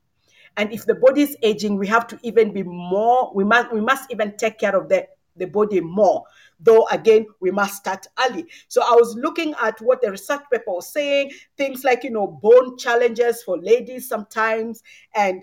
And 0.56 0.72
if 0.72 0.86
the 0.86 0.94
body 0.94 1.22
is 1.22 1.36
aging 1.42 1.76
we 1.78 1.88
have 1.88 2.06
to 2.08 2.18
even 2.22 2.52
be 2.52 2.62
more 2.62 3.32
we 3.34 3.42
must 3.42 3.72
we 3.72 3.80
must 3.80 4.10
even 4.12 4.36
take 4.36 4.58
care 4.58 4.76
of 4.76 4.88
the 4.88 5.06
the 5.36 5.46
body 5.46 5.80
more 5.80 6.22
though 6.60 6.86
again 6.92 7.26
we 7.40 7.50
must 7.50 7.74
start 7.74 8.06
early. 8.24 8.44
So 8.68 8.82
i 8.82 8.92
was 8.92 9.16
looking 9.16 9.54
at 9.60 9.80
what 9.80 10.00
the 10.00 10.12
research 10.12 10.42
paper 10.52 10.64
was 10.68 10.92
saying 10.92 11.32
things 11.56 11.82
like 11.82 12.04
you 12.04 12.10
know 12.10 12.28
bone 12.28 12.78
challenges 12.78 13.42
for 13.42 13.58
ladies 13.58 14.08
sometimes 14.08 14.82
and 15.16 15.42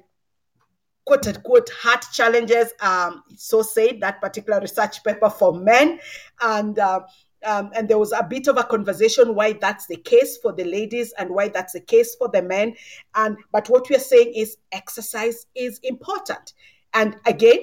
quote 1.12 1.28
unquote 1.28 1.70
heart 1.70 2.06
challenges. 2.14 2.72
Um, 2.80 3.24
so 3.36 3.62
said 3.62 4.00
that 4.00 4.22
particular 4.22 4.62
research 4.62 5.04
paper 5.04 5.30
for 5.30 5.54
men, 5.54 6.00
and 6.40 6.80
uh, 6.80 7.02
um, 7.44 7.72
and 7.76 7.90
there 7.90 7.98
was 7.98 8.14
a 8.14 8.24
bit 8.24 8.48
of 8.48 8.58
a 8.58 8.64
conversation 8.64 9.36
why 9.36 9.54
that's 9.54 9.88
the 9.88 9.98
case 9.98 10.38
for 10.38 10.54
the 10.54 10.64
ladies 10.64 11.12
and 11.18 11.30
why 11.30 11.50
that's 11.50 11.74
the 11.74 11.82
case 11.82 12.16
for 12.16 12.30
the 12.30 12.42
men. 12.42 12.76
And 13.16 13.36
but 13.52 13.68
what 13.68 13.90
we're 13.90 14.00
saying 14.00 14.34
is 14.36 14.58
exercise 14.72 15.48
is 15.54 15.80
important. 15.84 16.54
And 16.94 17.18
again, 17.26 17.60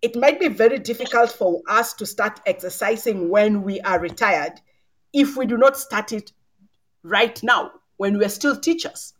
it 0.00 0.16
might 0.16 0.40
be 0.40 0.48
very 0.48 0.78
difficult 0.78 1.30
for 1.30 1.60
us 1.68 1.92
to 1.94 2.06
start 2.06 2.40
exercising 2.46 3.28
when 3.28 3.62
we 3.62 3.80
are 3.82 4.00
retired 4.00 4.60
if 5.12 5.36
we 5.36 5.44
do 5.44 5.58
not 5.58 5.76
start 5.76 6.12
it 6.12 6.32
right 7.02 7.42
now 7.42 7.72
when 7.98 8.16
we're 8.16 8.30
still 8.30 8.56
teachers. 8.58 9.12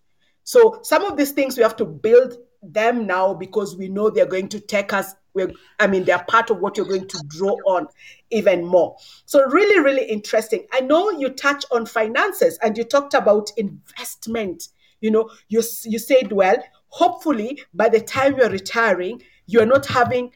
So 0.44 0.80
some 0.82 1.04
of 1.04 1.18
these 1.18 1.32
things 1.32 1.56
we 1.56 1.62
have 1.62 1.76
to 1.76 1.84
build 1.84 2.38
them 2.62 3.06
now 3.06 3.34
because 3.34 3.76
we 3.76 3.88
know 3.88 4.10
they're 4.10 4.26
going 4.26 4.48
to 4.48 4.60
take 4.60 4.92
us 4.92 5.14
we're, 5.34 5.52
I 5.80 5.86
mean, 5.86 6.04
they're 6.04 6.24
part 6.28 6.50
of 6.50 6.60
what 6.60 6.76
you're 6.76 6.86
going 6.86 7.08
to 7.08 7.24
draw 7.28 7.56
on 7.66 7.86
even 8.30 8.64
more. 8.64 8.96
So, 9.24 9.44
really, 9.46 9.80
really 9.80 10.04
interesting. 10.04 10.66
I 10.72 10.80
know 10.80 11.10
you 11.10 11.30
touch 11.30 11.64
on 11.70 11.86
finances 11.86 12.58
and 12.62 12.76
you 12.76 12.84
talked 12.84 13.14
about 13.14 13.50
investment. 13.56 14.68
You 15.00 15.10
know, 15.10 15.30
you, 15.48 15.62
you 15.84 15.98
said, 15.98 16.32
well, 16.32 16.62
hopefully 16.88 17.62
by 17.72 17.88
the 17.88 18.00
time 18.00 18.36
you're 18.36 18.50
retiring, 18.50 19.22
you're 19.46 19.66
not 19.66 19.86
having 19.86 20.32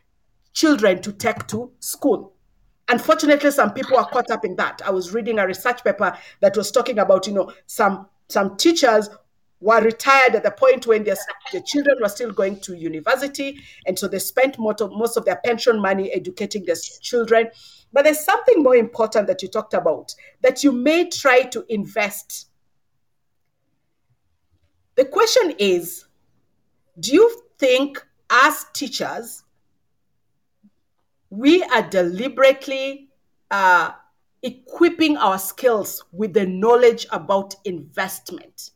children 0.55 1.03
to 1.03 1.13
take 1.13 1.47
to 1.49 1.71
school. 1.81 2.33
Unfortunately, 2.89 3.51
some 3.51 3.73
people 3.73 3.99
are 3.99 4.09
caught 4.09 4.31
up 4.31 4.45
in 4.45 4.57
that. 4.57 4.81
I 4.85 4.91
was 4.91 5.13
reading 5.13 5.39
a 5.39 5.47
research 5.47 5.85
paper 5.85 6.17
that 6.41 6.57
was 6.57 6.71
talking 6.71 6.99
about, 6.99 7.27
you 7.27 7.35
know, 7.35 7.53
some 7.67 8.09
some 8.29 8.57
teachers 8.57 9.09
were 9.61 9.81
retired 9.81 10.35
at 10.35 10.43
the 10.43 10.51
point 10.51 10.87
when 10.87 11.05
their, 11.05 11.17
their 11.53 11.63
children 11.63 11.97
were 12.01 12.09
still 12.09 12.31
going 12.31 12.61
to 12.61 12.77
university. 12.77 13.59
And 13.87 13.99
so 13.99 14.07
they 14.07 14.19
spent 14.19 14.59
most 14.59 14.81
of, 14.81 14.93
most 14.93 15.17
of 15.17 15.25
their 15.25 15.41
pension 15.45 15.81
money 15.81 16.13
educating 16.13 16.65
their 16.65 16.77
children. 17.01 17.49
But 17.93 18.05
there's 18.05 18.25
something 18.25 18.63
more 18.63 18.77
important 18.77 19.27
that 19.29 19.43
you 19.43 19.49
talked 19.49 19.75
about 19.75 20.15
that 20.43 20.63
you 20.63 20.73
may 20.73 21.09
try 21.09 21.43
to 21.43 21.65
invest. 21.69 22.49
The 24.97 25.05
question 25.05 25.55
is 25.59 26.07
do 26.99 27.13
you 27.13 27.43
think, 27.59 28.05
as 28.31 28.67
teachers, 28.73 29.45
we 31.31 31.63
are 31.63 31.83
deliberately 31.83 33.11
uh, 33.51 33.93
equipping 34.43 35.17
our 35.17 35.39
skills 35.39 36.05
with 36.13 36.33
the 36.33 36.47
knowledge 36.47 37.07
about 37.11 37.55
investment. 37.65 38.71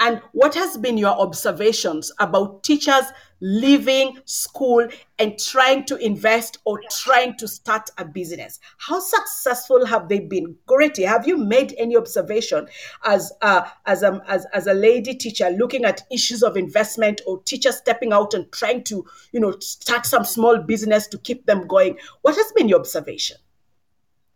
And 0.00 0.20
what 0.30 0.54
has 0.54 0.76
been 0.76 0.96
your 0.96 1.18
observations 1.18 2.12
about 2.20 2.62
teachers 2.62 3.04
leaving 3.40 4.18
school 4.26 4.86
and 5.18 5.38
trying 5.38 5.84
to 5.86 5.96
invest 5.96 6.58
or 6.64 6.80
trying 6.90 7.36
to 7.38 7.48
start 7.48 7.90
a 7.98 8.04
business? 8.04 8.60
How 8.76 9.00
successful 9.00 9.84
have 9.86 10.08
they 10.08 10.20
been? 10.20 10.56
Goretti, 10.68 11.04
have 11.04 11.26
you 11.26 11.36
made 11.36 11.74
any 11.78 11.96
observation 11.96 12.68
as 13.04 13.32
a, 13.42 13.66
as, 13.86 14.04
a, 14.04 14.22
as, 14.28 14.46
as 14.52 14.68
a 14.68 14.74
lady 14.74 15.14
teacher 15.14 15.50
looking 15.50 15.84
at 15.84 16.02
issues 16.12 16.44
of 16.44 16.56
investment 16.56 17.20
or 17.26 17.42
teachers 17.42 17.78
stepping 17.78 18.12
out 18.12 18.34
and 18.34 18.50
trying 18.52 18.84
to, 18.84 19.04
you 19.32 19.40
know, 19.40 19.58
start 19.58 20.06
some 20.06 20.24
small 20.24 20.58
business 20.58 21.08
to 21.08 21.18
keep 21.18 21.44
them 21.46 21.66
going? 21.66 21.98
What 22.22 22.36
has 22.36 22.52
been 22.52 22.68
your 22.68 22.78
observation? 22.78 23.38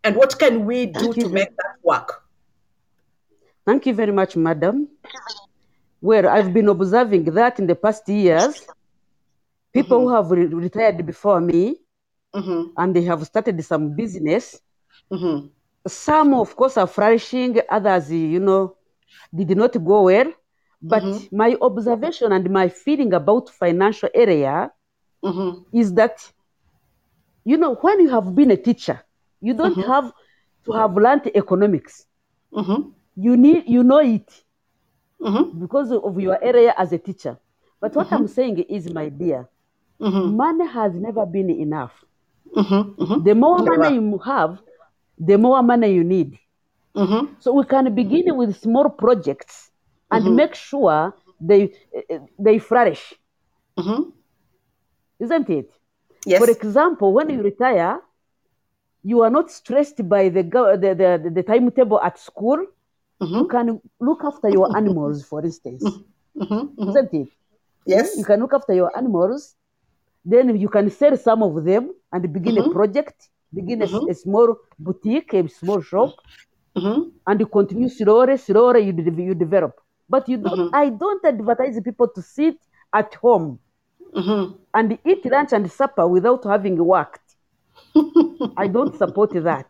And 0.03 0.17
what 0.17 0.37
can 0.37 0.65
we 0.65 0.87
do 0.87 1.13
to 1.13 1.29
make 1.29 1.55
that 1.55 1.75
work? 1.83 2.25
Thank 3.65 3.85
you 3.85 3.93
very 3.93 4.11
much, 4.11 4.35
madam 4.35 4.89
where 6.03 6.29
I've 6.29 6.53
been 6.53 6.67
observing 6.67 7.23
that 7.39 7.59
in 7.59 7.65
the 7.65 7.75
past 7.75 8.09
years, 8.09 8.67
people 9.71 9.99
mm-hmm. 9.99 10.09
who 10.09 10.15
have 10.15 10.31
re- 10.31 10.53
retired 10.65 11.05
before 11.05 11.39
me 11.39 11.77
mm-hmm. 12.35 12.71
and 12.75 12.93
they 12.93 13.03
have 13.03 13.25
started 13.25 13.63
some 13.63 13.95
business. 13.95 14.59
Mm-hmm. 15.09 15.47
Some, 15.87 16.33
of 16.33 16.57
course, 16.57 16.75
are 16.75 16.87
flourishing, 16.87 17.57
others, 17.69 18.11
you 18.11 18.41
know, 18.41 18.75
did 19.33 19.55
not 19.55 19.81
go 19.81 20.03
well. 20.03 20.29
But 20.81 21.03
mm-hmm. 21.03 21.37
my 21.37 21.55
observation 21.61 22.33
and 22.33 22.49
my 22.49 22.67
feeling 22.67 23.13
about 23.13 23.49
financial 23.49 24.09
area 24.13 24.73
mm-hmm. 25.23 25.61
is 25.71 25.93
that, 25.93 26.29
you 27.45 27.55
know, 27.55 27.75
when 27.75 28.01
you 28.01 28.09
have 28.09 28.35
been 28.35 28.51
a 28.51 28.57
teacher, 28.57 29.01
you 29.39 29.53
don't 29.53 29.77
mm-hmm. 29.77 29.89
have 29.89 30.11
to 30.65 30.73
have 30.73 30.97
learned 30.97 31.31
economics. 31.33 32.07
You 33.15 33.37
need, 33.37 33.63
you 33.67 33.83
know 33.83 33.99
it 33.99 34.43
mm-hmm. 35.23 35.59
because 35.59 35.91
of 35.91 36.19
your 36.19 36.37
area 36.43 36.73
as 36.77 36.91
a 36.91 36.97
teacher. 36.97 37.37
But 37.79 37.95
what 37.95 38.07
mm-hmm. 38.07 38.15
I'm 38.15 38.27
saying 38.27 38.59
is, 38.59 38.91
my 38.91 39.09
dear, 39.09 39.49
mm-hmm. 39.99 40.35
money 40.35 40.67
has 40.67 40.93
never 40.93 41.25
been 41.25 41.49
enough. 41.49 41.93
Mm-hmm. 42.55 43.23
The 43.23 43.35
more 43.35 43.59
money 43.59 43.95
you 43.95 44.17
have, 44.19 44.59
the 45.17 45.37
more 45.37 45.63
money 45.63 45.93
you 45.93 46.03
need. 46.03 46.37
So 47.39 47.53
we 47.53 47.65
can 47.65 47.93
begin 47.95 48.35
with 48.37 48.55
small 48.59 48.89
projects 48.89 49.71
and 50.11 50.35
make 50.35 50.53
sure 50.53 51.13
they 51.41 51.73
they 52.37 52.59
flourish. 52.59 53.13
Isn't 55.19 55.49
it? 55.49 55.71
Yes. 56.25 56.39
For 56.39 56.49
example, 56.51 57.13
when 57.13 57.29
you 57.29 57.41
retire, 57.41 57.99
you 59.03 59.21
are 59.21 59.29
not 59.29 59.51
stressed 59.51 60.07
by 60.07 60.29
the, 60.29 60.43
the, 60.43 60.95
the, 60.95 61.29
the 61.33 61.43
timetable 61.43 61.99
at 62.01 62.19
school 62.19 62.65
Mm-hmm. 63.23 63.35
You 63.35 63.47
can 63.47 63.81
look 63.99 64.23
after 64.23 64.49
your 64.49 64.75
animals, 64.75 65.23
for 65.23 65.43
instance. 65.43 65.83
Mm-hmm. 65.83 66.43
mm-hmm. 66.43 66.89
Isn't 66.89 67.13
it? 67.13 67.27
Yes. 67.85 68.17
You 68.17 68.25
can 68.25 68.39
look 68.41 68.53
after 68.53 68.73
your 68.73 68.95
animals. 68.97 69.55
Then 70.25 70.57
you 70.57 70.69
can 70.69 70.89
sell 70.89 71.15
some 71.17 71.43
of 71.43 71.63
them 71.63 71.91
and 72.11 72.33
begin 72.33 72.55
mm-hmm. 72.55 72.71
a 72.71 72.73
project, 72.73 73.29
begin 73.53 73.81
a, 73.81 73.87
mm-hmm. 73.87 74.09
a, 74.09 74.13
small 74.15 74.55
boutique, 74.79 75.33
a 75.33 75.47
small 75.49 75.81
shop, 75.81 76.15
mm-hmm. 76.75 77.09
and 77.27 77.39
you 77.39 77.45
continue 77.45 77.89
slowly, 77.89 78.37
slowly 78.37 78.81
you, 78.87 78.93
de- 78.93 79.23
you 79.23 79.35
develop. 79.35 79.79
But 80.09 80.27
you 80.29 80.37
don't, 80.37 80.73
I 80.73 80.89
don't 80.89 81.23
advertise 81.25 81.79
people 81.81 82.07
to 82.09 82.21
sit 82.21 82.55
at 82.93 83.13
home 83.15 83.59
and 84.15 84.97
eat 85.05 85.25
lunch 85.25 85.53
and 85.53 85.69
supper 85.71 86.07
without 86.07 86.43
having 86.45 86.77
worked. 86.77 87.21
I 88.57 88.67
don't 88.67 88.95
support 88.97 89.31
that 89.33 89.65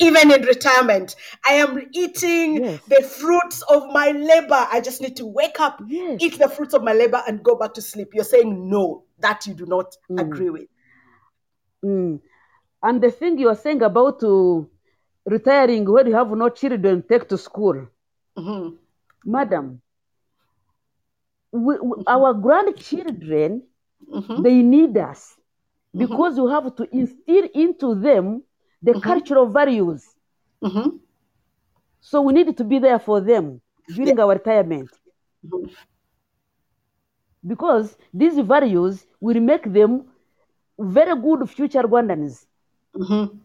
even 0.00 0.32
in 0.32 0.42
retirement 0.42 1.14
i 1.44 1.54
am 1.54 1.80
eating 1.92 2.64
yes. 2.64 2.80
the 2.88 3.02
fruits 3.02 3.62
of 3.62 3.86
my 3.92 4.10
labor 4.10 4.66
i 4.72 4.80
just 4.80 5.00
need 5.00 5.16
to 5.16 5.26
wake 5.26 5.60
up 5.60 5.80
yes. 5.86 6.18
eat 6.20 6.38
the 6.38 6.48
fruits 6.48 6.74
of 6.74 6.82
my 6.82 6.92
labor 6.92 7.22
and 7.28 7.42
go 7.42 7.54
back 7.54 7.72
to 7.72 7.80
sleep 7.80 8.08
you're 8.12 8.24
saying 8.24 8.68
no 8.68 9.04
that 9.18 9.46
you 9.46 9.54
do 9.54 9.66
not 9.66 9.96
mm. 10.10 10.20
agree 10.20 10.50
with 10.50 10.68
mm. 11.84 12.20
and 12.82 13.02
the 13.02 13.10
thing 13.10 13.38
you're 13.38 13.54
saying 13.54 13.82
about 13.82 14.22
uh, 14.24 14.60
retiring 15.26 15.90
when 15.90 16.06
you 16.06 16.14
have 16.14 16.30
no 16.30 16.48
children 16.48 17.02
take 17.08 17.28
to 17.28 17.38
school 17.38 17.86
mm-hmm. 18.36 18.74
madam 19.24 19.80
we, 21.52 21.78
we, 21.78 22.02
our 22.08 22.34
grandchildren 22.34 23.62
mm-hmm. 24.12 24.42
they 24.42 24.54
need 24.54 24.96
us 24.98 25.36
mm-hmm. 25.94 26.00
because 26.00 26.36
you 26.36 26.48
have 26.48 26.74
to 26.74 26.88
instill 26.92 27.48
into 27.54 27.94
them 27.94 28.42
the 28.84 28.92
mm-hmm. 28.92 29.00
cultural 29.00 29.46
values. 29.46 30.02
Mm-hmm. 30.62 30.88
So 32.00 32.20
we 32.22 32.32
need 32.32 32.56
to 32.56 32.64
be 32.64 32.78
there 32.78 32.98
for 32.98 33.20
them 33.20 33.60
during 33.88 34.16
yeah. 34.16 34.22
our 34.22 34.34
retirement. 34.34 34.90
Mm-hmm. 35.46 35.72
Because 37.46 37.96
these 38.12 38.38
values 38.38 39.06
will 39.20 39.40
make 39.40 39.64
them 39.78 40.04
very 40.78 41.14
good 41.20 41.48
future 41.48 41.82
Rwandans 41.82 42.46
mm-hmm. 42.96 43.36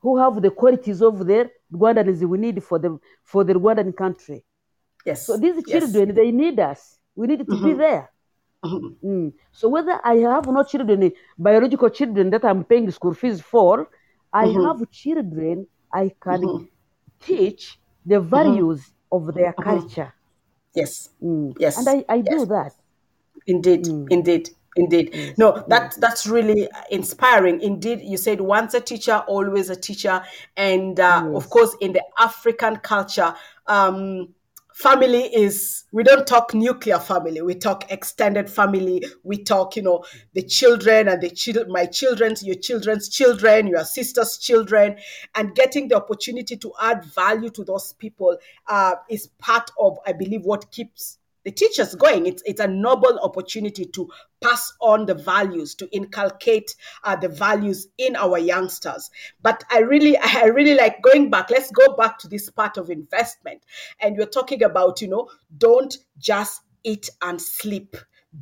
who 0.00 0.18
have 0.18 0.40
the 0.42 0.50
qualities 0.50 1.02
of 1.02 1.26
the 1.26 1.50
Rwandans 1.72 2.20
we 2.32 2.38
need 2.38 2.62
for 2.62 2.78
the 2.78 2.98
for 3.24 3.44
the 3.44 3.54
Rwandan 3.54 3.96
country. 3.96 4.44
Yes. 5.04 5.26
So 5.26 5.36
these 5.36 5.62
children, 5.64 6.08
yes. 6.08 6.16
they 6.16 6.30
need 6.30 6.60
us. 6.60 6.98
We 7.14 7.26
need 7.26 7.38
to 7.40 7.44
be 7.44 7.52
mm-hmm. 7.52 7.78
there. 7.78 8.10
Mm-hmm. 8.64 9.08
Mm. 9.08 9.32
So 9.52 9.68
whether 9.68 9.98
I 10.04 10.16
have 10.16 10.46
no 10.46 10.62
children, 10.62 11.12
biological 11.38 11.88
children 11.88 12.28
that 12.30 12.44
I'm 12.44 12.64
paying 12.64 12.90
school 12.90 13.14
fees 13.14 13.40
for, 13.40 13.88
I 14.32 14.46
mm-hmm. 14.46 14.64
have 14.64 14.90
children 14.90 15.66
I 15.92 16.12
can 16.22 16.42
mm-hmm. 16.42 16.64
teach 17.20 17.78
the 18.06 18.16
mm-hmm. 18.16 18.28
values 18.28 18.80
mm-hmm. 18.80 19.28
of 19.28 19.34
their 19.34 19.52
mm-hmm. 19.52 19.62
culture. 19.62 20.14
Yes. 20.74 21.10
Mm. 21.22 21.54
Yes. 21.58 21.78
And 21.78 21.88
I, 21.88 22.04
I 22.08 22.16
yes. 22.16 22.28
do 22.28 22.46
that. 22.46 22.72
Indeed. 23.46 23.84
Mm. 23.84 24.06
Indeed. 24.10 24.50
Indeed. 24.76 25.34
No, 25.36 25.64
that 25.66 25.96
that's 25.98 26.28
really 26.28 26.68
inspiring. 26.90 27.60
Indeed, 27.60 28.02
you 28.02 28.16
said 28.16 28.40
once 28.40 28.72
a 28.74 28.80
teacher, 28.80 29.24
always 29.26 29.68
a 29.68 29.74
teacher, 29.74 30.22
and 30.56 30.98
uh, 31.00 31.24
yes. 31.26 31.34
of 31.34 31.50
course, 31.50 31.76
in 31.80 31.92
the 31.92 32.04
African 32.20 32.76
culture, 32.76 33.34
um, 33.66 34.28
family 34.80 35.24
is 35.34 35.84
we 35.92 36.02
don't 36.02 36.26
talk 36.26 36.54
nuclear 36.54 36.98
family 36.98 37.42
we 37.42 37.54
talk 37.54 37.90
extended 37.92 38.48
family. 38.48 39.04
We 39.22 39.42
talk 39.44 39.76
you 39.76 39.82
know 39.82 40.04
the 40.34 40.42
children 40.42 41.08
and 41.08 41.20
the 41.20 41.30
children 41.30 41.70
my 41.70 41.86
children's 41.86 42.42
your 42.42 42.56
children's 42.56 43.08
children 43.08 43.66
your 43.66 43.84
sister's 43.84 44.38
children. 44.38 44.96
And 45.34 45.54
getting 45.54 45.88
the 45.88 45.96
opportunity 45.96 46.56
to 46.56 46.72
add 46.80 47.04
value 47.04 47.50
to 47.50 47.64
those 47.64 47.92
people 47.94 48.36
uh, 48.68 48.94
is 49.08 49.28
part 49.38 49.70
of 49.78 49.98
i 50.06 50.12
believe 50.12 50.42
what 50.44 50.70
keeps 50.70 51.19
the 51.44 51.50
teachers 51.50 51.94
going. 51.94 52.26
It's 52.26 52.42
it's 52.46 52.60
a 52.60 52.66
noble 52.66 53.18
opportunity 53.22 53.84
to 53.86 54.08
pass 54.42 54.72
on 54.80 55.06
the 55.06 55.14
values, 55.14 55.74
to 55.76 55.88
inculcate 55.94 56.74
uh, 57.04 57.16
the 57.16 57.28
values 57.28 57.88
in 57.98 58.16
our 58.16 58.38
youngsters. 58.38 59.10
But 59.42 59.64
I 59.70 59.80
really, 59.80 60.16
I 60.22 60.44
really 60.46 60.74
like 60.74 61.02
going 61.02 61.30
back. 61.30 61.50
Let's 61.50 61.70
go 61.70 61.94
back 61.96 62.18
to 62.20 62.28
this 62.28 62.50
part 62.50 62.76
of 62.76 62.90
investment, 62.90 63.62
and 64.00 64.16
you're 64.16 64.26
talking 64.26 64.62
about, 64.62 65.00
you 65.00 65.08
know, 65.08 65.28
don't 65.56 65.96
just 66.18 66.62
eat 66.84 67.08
and 67.22 67.40
sleep. 67.40 67.96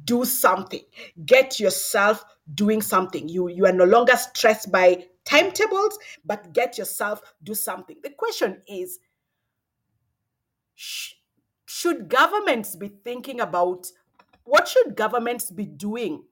Do 0.04 0.26
something. 0.26 0.82
Get 1.24 1.58
yourself 1.58 2.22
doing 2.54 2.82
something. 2.82 3.26
You 3.28 3.48
you 3.48 3.64
are 3.66 3.72
no 3.72 3.84
longer 3.84 4.16
stressed 4.16 4.70
by 4.70 5.06
timetables, 5.24 5.98
but 6.24 6.52
get 6.52 6.76
yourself 6.76 7.22
do 7.42 7.54
something. 7.54 7.96
The 8.02 8.10
question 8.10 8.62
is. 8.68 8.98
Sh- 10.74 11.17
should 11.68 12.08
governments 12.08 12.74
be 12.76 12.88
thinking 12.88 13.40
about 13.40 13.88
what 14.44 14.66
should 14.66 14.96
governments 14.96 15.50
be 15.50 15.66
doing 15.66 16.24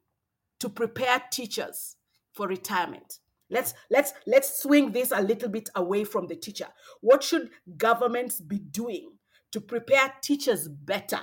to 0.61 0.71
prepare 0.71 1.23
teachers 1.31 1.97
for 2.33 2.49
retirement? 2.49 3.19
Let's 3.51 3.75
let's 3.91 4.15
let's 4.27 4.63
swing 4.63 4.93
this 4.93 5.13
a 5.13 5.21
little 5.21 5.51
bit 5.51 5.69
away 5.75 6.05
from 6.05 6.27
the 6.27 6.37
teacher. 6.37 6.69
What 7.03 7.23
should 7.23 7.51
governments 7.77 8.41
be 8.41 8.59
doing 8.59 9.13
to 9.53 9.61
prepare 9.61 10.15
teachers 10.23 10.69
better 10.69 11.21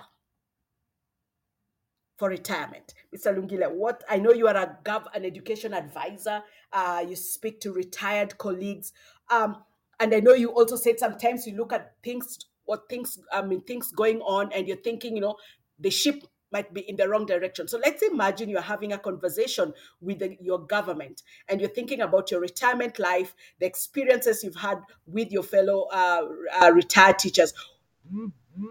for 2.15 2.29
retirement? 2.29 2.93
Mr 3.13 3.35
lungile 3.35 3.71
what 3.71 4.03
i 4.09 4.17
know 4.17 4.31
you 4.31 4.47
are 4.47 4.55
a 4.55 4.77
gov 4.85 5.05
an 5.15 5.25
education 5.25 5.73
advisor 5.73 6.43
uh, 6.71 7.03
you 7.07 7.15
speak 7.15 7.59
to 7.61 7.73
retired 7.73 8.37
colleagues 8.37 8.93
um, 9.31 9.63
and 9.99 10.13
i 10.13 10.19
know 10.19 10.33
you 10.33 10.51
also 10.51 10.75
said 10.75 10.99
sometimes 10.99 11.47
you 11.47 11.57
look 11.57 11.73
at 11.73 11.93
things 12.03 12.37
what 12.65 12.87
things 12.89 13.19
I 13.31 13.41
mean 13.41 13.61
things 13.61 13.91
going 13.91 14.21
on 14.21 14.51
and 14.53 14.67
you're 14.67 14.77
thinking, 14.77 15.15
you 15.15 15.21
know, 15.21 15.35
the 15.79 15.89
ship 15.89 16.23
might 16.51 16.71
be 16.73 16.81
in 16.81 16.95
the 16.95 17.09
wrong 17.09 17.25
direction. 17.25 17.67
So 17.67 17.79
let's 17.83 18.03
imagine 18.03 18.47
you're 18.47 18.61
having 18.61 18.93
a 18.93 18.97
conversation 18.99 19.73
with 20.01 20.19
the, 20.19 20.37
your 20.39 20.59
government 20.59 21.23
and 21.49 21.59
you're 21.59 21.69
thinking 21.69 22.01
about 22.01 22.29
your 22.29 22.39
retirement 22.41 22.99
life, 22.99 23.35
the 23.59 23.65
experiences 23.65 24.43
you've 24.43 24.55
had 24.55 24.79
with 25.07 25.31
your 25.31 25.41
fellow 25.43 25.87
uh, 25.91 26.21
uh, 26.61 26.71
retired 26.71 27.17
teachers. 27.17 27.53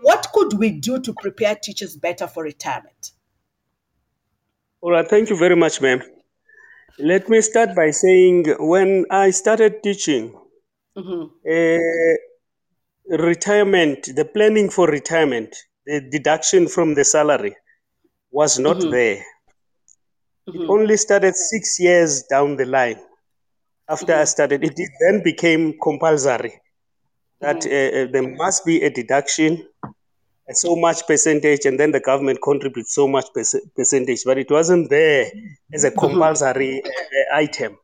What 0.03 0.29
could 0.33 0.53
we 0.55 0.71
do 0.71 1.01
to 1.01 1.13
prepare 1.13 1.57
teachers 1.57 1.97
better 1.97 2.29
for 2.29 2.45
retirement? 2.45 3.11
All 4.81 4.93
right, 4.93 5.09
thank 5.09 5.31
you 5.31 5.37
very 5.37 5.57
much, 5.57 5.81
ma'am. 5.81 6.03
let 6.99 7.29
me 7.29 7.41
start 7.43 7.75
by 7.75 7.91
saying 7.91 8.47
when 8.59 9.05
I 9.11 9.31
started 9.31 9.83
teaching, 9.83 10.39
Mm-hmm. 10.97 11.23
uh, 11.49 12.17
retirement, 13.09 14.09
the 14.15 14.25
planning 14.25 14.71
for 14.71 14.87
retirement, 14.89 15.55
the 15.87 16.01
deduction 16.11 16.69
from 16.69 16.95
the 16.95 17.05
salary 17.05 17.57
was 18.31 18.59
not 18.59 18.81
Mm-hmm. 18.81 18.91
there. 18.91 19.25
It 20.53 20.63
only 20.69 20.97
started 20.97 21.35
six 21.37 21.79
years 21.81 22.25
down 22.25 22.57
the 22.57 22.67
line 22.67 23.01
after 23.89 24.15
I 24.15 24.25
started. 24.25 24.65
It 24.65 24.75
then 25.01 25.23
became 25.25 25.79
compulsory 25.83 26.61
that 27.41 27.67
uh, 27.67 27.71
uh, 27.71 28.07
there 28.13 28.37
must 28.37 28.65
be 28.65 28.83
a 28.83 28.91
deduction, 28.91 29.67
a 30.49 30.55
so 30.55 30.77
much 30.77 31.07
percentage, 31.07 31.67
and 31.67 31.79
then 31.81 31.93
the 31.93 32.01
government 32.01 32.41
contributes 32.43 32.95
so 32.95 33.09
much 33.09 33.27
perc- 33.37 33.75
percentage. 33.77 34.23
But 34.25 34.39
it 34.39 34.51
wasn't 34.51 34.91
there 34.91 35.31
as 35.73 35.85
a 35.85 35.91
compulsory 35.91 36.83
uh, 36.85 36.89
uh, 36.89 37.37
item. 37.39 37.79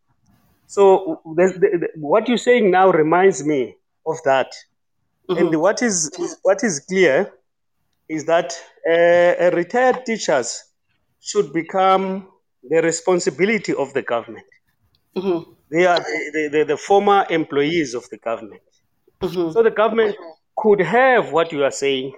So 0.66 1.22
the, 1.36 1.46
the, 1.60 1.78
the- 1.78 1.90
what 2.00 2.28
you're 2.28 2.38
saying 2.38 2.70
now 2.70 2.90
reminds 2.90 3.44
me 3.44 3.76
of 4.06 4.16
that. 4.24 4.52
And 5.28 5.38
mm-hmm. 5.38 5.60
what 5.60 5.82
is 5.82 6.10
what 6.42 6.64
is 6.64 6.80
clear 6.80 7.32
is 8.08 8.24
that 8.24 8.52
uh, 8.88 8.92
uh, 8.92 9.50
retired 9.52 10.06
teachers 10.06 10.64
should 11.20 11.52
become 11.52 12.28
the 12.68 12.80
responsibility 12.80 13.74
of 13.74 13.92
the 13.92 14.02
government. 14.02 14.46
Mm-hmm. 15.16 15.50
They 15.70 15.84
are 15.84 15.98
the, 15.98 16.48
the, 16.50 16.64
the, 16.64 16.76
former 16.76 17.26
employees 17.28 17.94
of 17.94 18.08
the 18.08 18.16
government. 18.16 18.62
Mm-hmm. 19.20 19.50
So 19.50 19.62
the 19.62 19.70
government 19.70 20.16
could 20.56 20.80
have 20.80 21.32
what 21.32 21.52
you 21.52 21.64
are 21.64 21.70
saying, 21.70 22.14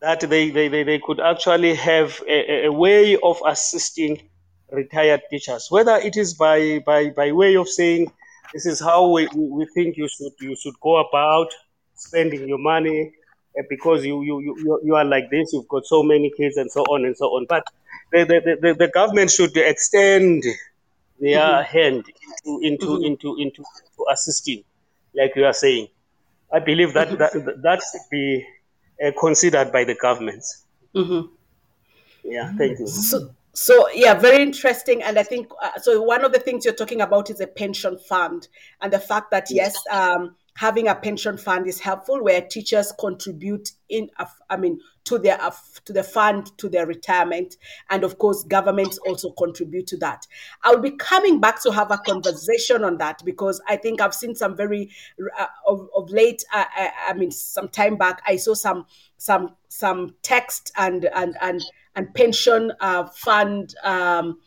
that 0.00 0.20
they, 0.20 0.50
they, 0.50 0.68
they, 0.68 0.82
they 0.82 0.98
could 0.98 1.20
actually 1.20 1.74
have 1.74 2.20
a, 2.28 2.66
a- 2.66 2.72
way 2.72 3.16
of 3.22 3.40
assisting 3.46 4.28
retired 4.72 5.22
teachers, 5.30 5.68
whether 5.70 5.96
it 5.96 6.16
is 6.16 6.34
by, 6.34 6.82
by, 6.84 7.10
by 7.10 7.30
way 7.30 7.56
of 7.56 7.68
saying, 7.68 8.10
this 8.52 8.66
is 8.66 8.80
how 8.80 9.08
we, 9.10 9.28
we 9.34 9.48
we 9.48 9.66
think 9.74 9.96
you 9.96 10.08
should, 10.08 10.32
you 10.40 10.56
should 10.56 10.74
go 10.80 10.96
about 10.96 11.48
spending 11.96 12.48
your 12.48 12.58
money 12.58 13.12
uh, 13.58 13.62
because 13.68 14.04
you, 14.04 14.22
you, 14.22 14.40
you, 14.40 14.56
you- 14.58 14.80
you 14.84 14.94
are 14.94 15.04
like 15.04 15.30
this, 15.30 15.52
you've 15.52 15.68
got 15.68 15.84
so 15.86 16.02
many 16.02 16.30
kids 16.36 16.56
and 16.56 16.70
so 16.70 16.82
on 16.82 17.04
and 17.04 17.16
so 17.16 17.26
on. 17.26 17.46
But 17.48 17.64
the, 18.12 18.24
the, 18.24 18.56
the, 18.60 18.74
the 18.74 18.88
government 18.88 19.30
should 19.30 19.56
extend 19.56 20.44
their 21.18 21.62
hand 21.62 22.04
into, 22.44 22.60
into, 22.62 22.94
into, 23.04 23.36
into, 23.36 23.36
into 23.40 23.64
assisting, 24.12 24.62
like 25.14 25.32
you 25.36 25.44
are 25.44 25.52
saying. 25.52 25.88
I 26.52 26.60
believe 26.60 26.92
that 26.94 27.18
that, 27.18 27.32
that 27.62 27.82
should 27.90 28.02
be 28.10 28.46
uh, 29.04 29.10
considered 29.18 29.72
by 29.72 29.84
the 29.84 29.94
governments. 29.94 30.64
Yeah, 32.22 32.52
thank 32.56 32.78
you. 32.78 32.86
So, 32.86 33.30
so 33.52 33.88
yeah, 33.94 34.14
very 34.14 34.42
interesting. 34.42 35.02
And 35.02 35.18
I 35.18 35.22
think 35.22 35.48
uh, 35.62 35.78
so. 35.80 36.02
One 36.02 36.24
of 36.24 36.32
the 36.32 36.38
things 36.38 36.64
you're 36.64 36.74
talking 36.74 37.00
about 37.00 37.30
is 37.30 37.40
a 37.40 37.46
pension 37.46 37.98
fund, 37.98 38.48
and 38.80 38.92
the 38.92 38.98
fact 39.00 39.30
that 39.30 39.50
yes, 39.50 39.76
um, 39.90 40.36
having 40.56 40.88
a 40.88 40.94
pension 40.94 41.36
fund 41.36 41.66
is 41.68 41.78
helpful, 41.80 42.22
where 42.22 42.40
teachers 42.40 42.92
contribute 42.98 43.70
in. 43.88 44.10
I 44.50 44.56
mean, 44.56 44.80
to 45.04 45.18
their 45.18 45.40
uh, 45.40 45.52
to 45.84 45.92
the 45.92 46.02
fund 46.02 46.56
to 46.58 46.68
their 46.68 46.86
retirement, 46.86 47.56
and 47.90 48.02
of 48.02 48.18
course, 48.18 48.42
governments 48.42 48.98
also 49.06 49.30
contribute 49.32 49.86
to 49.88 49.96
that. 49.98 50.26
I'll 50.64 50.80
be 50.80 50.90
coming 50.90 51.40
back 51.40 51.62
to 51.62 51.70
have 51.70 51.90
a 51.90 51.98
conversation 51.98 52.84
on 52.84 52.98
that 52.98 53.22
because 53.24 53.60
I 53.68 53.76
think 53.76 54.00
I've 54.00 54.14
seen 54.14 54.34
some 54.34 54.56
very 54.56 54.90
uh, 55.38 55.46
of, 55.66 55.88
of 55.94 56.10
late. 56.10 56.42
Uh, 56.52 56.64
I, 56.74 56.90
I 57.08 57.12
mean, 57.12 57.30
some 57.30 57.68
time 57.68 57.96
back, 57.96 58.22
I 58.26 58.36
saw 58.36 58.54
some 58.54 58.86
some 59.18 59.56
some 59.68 60.14
text 60.22 60.72
and 60.76 61.04
and 61.14 61.36
and 61.40 61.62
and 61.94 62.14
pension 62.14 62.72
uh, 62.80 63.06
fund 63.06 63.74
um, 63.84 64.38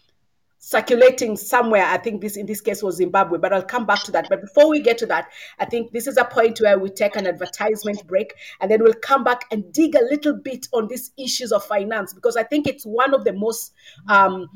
circulating 0.60 1.38
somewhere. 1.38 1.86
I 1.86 1.98
think 1.98 2.22
this 2.22 2.38
in 2.38 2.46
this 2.46 2.62
case 2.62 2.84
was 2.84 2.98
Zimbabwe, 2.98 3.40
but 3.40 3.54
I'll 3.54 3.64
come 3.64 3.86
back 3.86 4.04
to 4.04 4.12
that. 4.12 4.28
But 4.30 4.42
before 4.42 4.70
we 4.70 4.82
get 4.82 4.98
to 5.00 5.06
that, 5.08 5.30
I 5.58 5.66
think 5.66 5.92
this 5.92 6.06
is 6.06 6.18
a 6.18 6.26
point 6.26 6.60
where 6.60 6.78
we 6.78 6.90
take 6.90 7.16
an 7.16 7.26
advertisement 7.26 8.06
break 8.06 8.34
and 8.60 8.70
then 8.70 8.84
we'll 8.84 8.94
come 8.94 9.24
back 9.24 9.46
and 9.52 9.72
dig 9.74 9.96
a 9.96 10.04
little 10.04 10.36
bit 10.36 10.68
on 10.74 10.88
these 10.88 11.12
issues 11.18 11.52
of 11.52 11.64
finance 11.64 12.14
because 12.14 12.36
I 12.36 12.44
think 12.44 12.68
it's 12.68 12.84
one 12.84 13.14
of 13.14 13.24
the 13.24 13.34
most 13.34 13.74
um, 14.10 14.48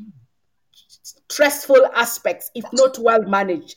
stressful 1.29 1.87
aspects, 1.95 2.51
if 2.53 2.65
not 2.73 2.99
well 2.99 3.23
managed, 3.23 3.75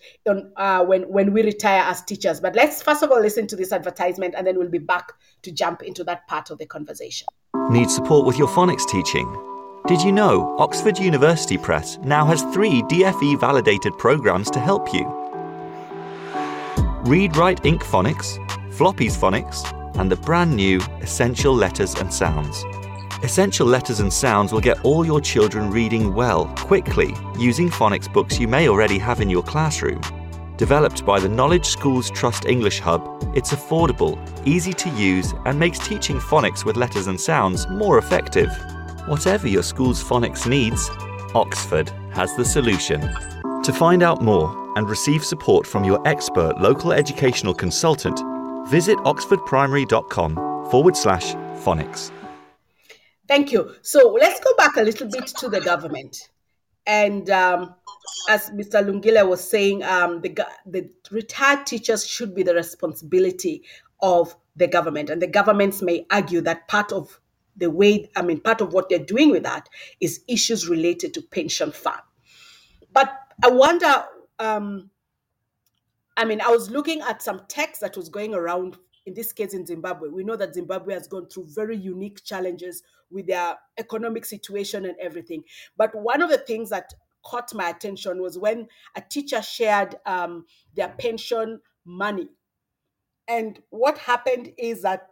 uh, 0.57 0.85
when 0.85 1.03
when 1.05 1.33
we 1.33 1.43
retire 1.43 1.83
as 1.83 2.03
teachers. 2.03 2.41
But 2.41 2.55
let's 2.57 2.83
first 2.83 3.03
of 3.03 3.11
all 3.11 3.21
listen 3.21 3.47
to 3.47 3.57
this 3.57 3.73
advertisement, 3.73 4.35
and 4.37 4.47
then 4.47 4.59
we'll 4.59 4.69
be 4.69 4.79
back 4.79 5.13
to 5.43 5.53
jump 5.53 5.83
into 5.83 6.03
that 6.05 6.27
part 6.27 6.51
of 6.51 6.59
the 6.59 6.67
conversation. 6.67 7.27
Need 7.71 7.91
support 7.91 8.27
with 8.27 8.37
your 8.37 8.49
phonics 8.49 8.87
teaching? 8.87 9.56
Did 9.87 10.03
you 10.03 10.11
know 10.11 10.57
Oxford 10.59 10.99
University 10.99 11.57
Press 11.57 11.97
now 11.99 12.27
has 12.27 12.43
three 12.53 12.83
DFE 12.83 13.39
validated 13.39 13.97
programs 13.99 14.51
to 14.51 14.59
help 14.59 14.93
you? 14.93 15.05
Read 17.05 17.37
Write 17.37 17.63
Inc. 17.63 17.85
Phonics, 17.85 18.37
Floppy's 18.75 19.17
Phonics, 19.17 19.63
and 19.97 20.11
the 20.11 20.17
brand 20.17 20.57
new 20.57 20.81
Essential 21.03 21.55
Letters 21.55 21.95
and 21.95 22.13
Sounds. 22.13 22.65
Essential 23.23 23.65
Letters 23.65 24.01
and 24.01 24.13
Sounds 24.13 24.53
will 24.53 24.61
get 24.61 24.85
all 24.85 25.07
your 25.07 25.21
children 25.21 25.71
reading 25.71 26.13
well, 26.13 26.47
quickly, 26.57 27.15
using 27.39 27.71
phonics 27.71 28.13
books 28.13 28.41
you 28.41 28.49
may 28.49 28.69
already 28.69 28.99
have 28.99 29.21
in 29.21 29.31
your 29.31 29.45
classroom. 29.45 30.01
Developed 30.57 31.07
by 31.07 31.21
the 31.21 31.29
Knowledge 31.29 31.67
Schools 31.67 32.11
Trust 32.11 32.45
English 32.45 32.81
Hub, 32.81 33.03
it's 33.37 33.53
affordable, 33.53 34.19
easy 34.45 34.73
to 34.73 34.91
use, 34.91 35.33
and 35.45 35.57
makes 35.57 35.79
teaching 35.79 36.19
phonics 36.19 36.65
with 36.65 36.77
letters 36.77 37.07
and 37.07 37.21
sounds 37.21 37.69
more 37.69 37.99
effective. 37.99 38.51
Whatever 39.07 39.47
your 39.47 39.63
school's 39.63 40.03
phonics 40.03 40.49
needs, 40.49 40.91
Oxford 41.33 41.91
has 42.11 42.35
the 42.35 42.45
solution. 42.45 43.01
To 43.63 43.73
find 43.73 44.03
out 44.03 44.21
more 44.21 44.53
and 44.77 44.91
receive 44.91 45.25
support 45.25 45.65
from 45.65 45.85
your 45.85 46.01
expert 46.09 46.61
local 46.61 46.93
educational 46.93 47.55
consultant, 47.55 48.21
visit 48.69 48.99
oxfordprimary.com 48.99 50.35
forward 50.73 50.97
slash 50.97 51.35
phonics. 51.63 52.11
Thank 53.29 53.53
you. 53.53 53.77
So 53.83 54.17
let's 54.21 54.41
go 54.41 54.51
back 54.57 54.77
a 54.77 54.83
little 54.83 55.09
bit 55.09 55.29
to 55.39 55.49
the 55.49 55.61
government. 55.61 56.29
And 56.85 57.31
um, 57.31 57.77
as 58.29 58.51
Mr. 58.51 58.85
Lungile 58.85 59.29
was 59.29 59.49
saying, 59.49 59.85
um, 59.85 60.21
the, 60.21 60.37
the 60.67 60.91
retired 61.13 61.65
teachers 61.65 62.05
should 62.05 62.35
be 62.35 62.43
the 62.43 62.55
responsibility 62.57 63.63
of 64.01 64.35
the 64.57 64.67
government. 64.67 65.11
And 65.11 65.23
the 65.23 65.29
governments 65.29 65.81
may 65.81 66.07
argue 66.11 66.41
that 66.41 66.67
part 66.67 66.91
of 66.91 67.21
the 67.57 67.71
way, 67.71 68.11
I 68.17 68.23
mean, 68.23 68.41
part 68.41 68.61
of 68.61 68.73
what 68.73 68.89
they're 68.89 68.99
doing 68.99 69.31
with 69.31 69.45
that 69.45 69.69
is 70.01 70.23
issues 70.29 70.69
related 70.69 71.15
to 71.15 71.23
pension 71.23 71.73
fund. 71.73 72.01
But 72.93 73.13
I 73.43 73.51
wonder, 73.51 74.05
um, 74.39 74.91
I 76.17 76.25
mean, 76.25 76.41
I 76.41 76.49
was 76.49 76.71
looking 76.71 77.01
at 77.03 77.23
some 77.23 77.43
text 77.49 77.81
that 77.81 77.97
was 77.97 78.09
going 78.09 78.35
around, 78.35 78.77
in 79.05 79.15
this 79.15 79.33
case 79.33 79.55
in 79.55 79.67
Zimbabwe. 79.67 80.09
We 80.09 80.25
know 80.25 80.37
that 80.37 80.55
Zimbabwe 80.55 80.95
has 80.95 81.07
gone 81.07 81.29
through 81.29 81.47
very 81.49 81.77
unique 81.77 82.25
challenges 82.25 82.83
with 83.11 83.27
their 83.27 83.57
economic 83.79 84.25
situation 84.25 84.85
and 84.85 84.97
everything. 85.01 85.45
But 85.77 85.95
one 85.95 86.23
of 86.23 86.31
the 86.31 86.39
things 86.39 86.71
that 86.71 86.93
caught 87.25 87.55
my 87.55 87.69
attention 87.69 88.21
was 88.23 88.39
when 88.39 88.69
a 88.95 89.01
teacher 89.01 89.43
shared 89.43 89.97
um, 90.07 90.47
their 90.75 90.89
pension 90.99 91.61
money. 91.85 92.29
And 93.29 93.61
what 93.71 93.99
happened 93.99 94.53
is 94.59 94.83
that 94.83 95.09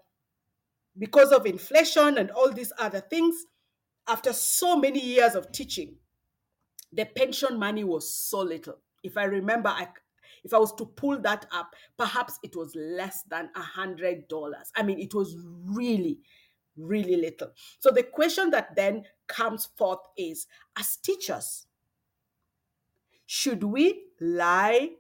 because 0.99 1.33
of 1.33 1.47
inflation 1.47 2.19
and 2.19 2.31
all 2.31 2.53
these 2.53 2.73
other 2.79 3.01
things, 3.01 3.47
after 4.07 4.33
so 4.33 4.77
many 4.77 5.01
years 5.01 5.35
of 5.35 5.51
teaching, 5.53 5.97
the 6.93 7.05
pension 7.05 7.59
money 7.59 7.85
was 7.85 8.13
so 8.13 8.41
little. 8.41 8.79
If 9.03 9.17
I 9.17 9.25
remember, 9.25 9.69
I, 9.69 9.89
if 10.45 10.55
I 10.55 10.59
was 10.59 10.73
to 10.75 10.87
pull 10.87 11.19
that 11.23 11.47
up, 11.53 11.75
perhaps 11.97 12.39
it 12.43 12.55
was 12.55 12.75
less 12.75 13.23
than 13.25 13.51
a 13.57 13.61
hundred 13.61 14.29
dollars. 14.29 14.71
I 14.77 14.83
mean, 14.83 15.01
it 15.01 15.15
was 15.15 15.37
really, 15.65 16.21
really 16.77 17.17
little. 17.17 17.51
So 17.81 17.91
the 17.91 18.03
question 18.05 18.51
that 18.51 18.77
then 18.77 19.05
comes 19.27 19.67
forth 19.77 20.01
is, 20.17 20.47
as 20.79 20.97
teachers, 20.97 21.67
should 23.27 23.65
we 23.65 24.05
lie 24.21 24.91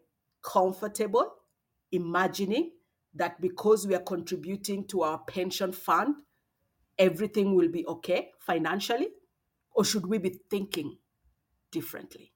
comfortable, 0.42 1.34
imagining 1.92 2.72
that 3.14 3.40
because 3.40 3.86
we 3.86 3.94
are 3.94 4.02
contributing 4.02 4.86
to 4.88 5.02
our 5.02 5.18
pension 5.18 5.72
fund, 5.72 6.16
everything 6.98 7.54
will 7.54 7.68
be 7.68 7.86
okay 7.86 8.30
financially, 8.40 9.08
or 9.72 9.84
should 9.84 10.06
we 10.06 10.18
be 10.18 10.40
thinking 10.50 10.96
differently? 11.70 12.32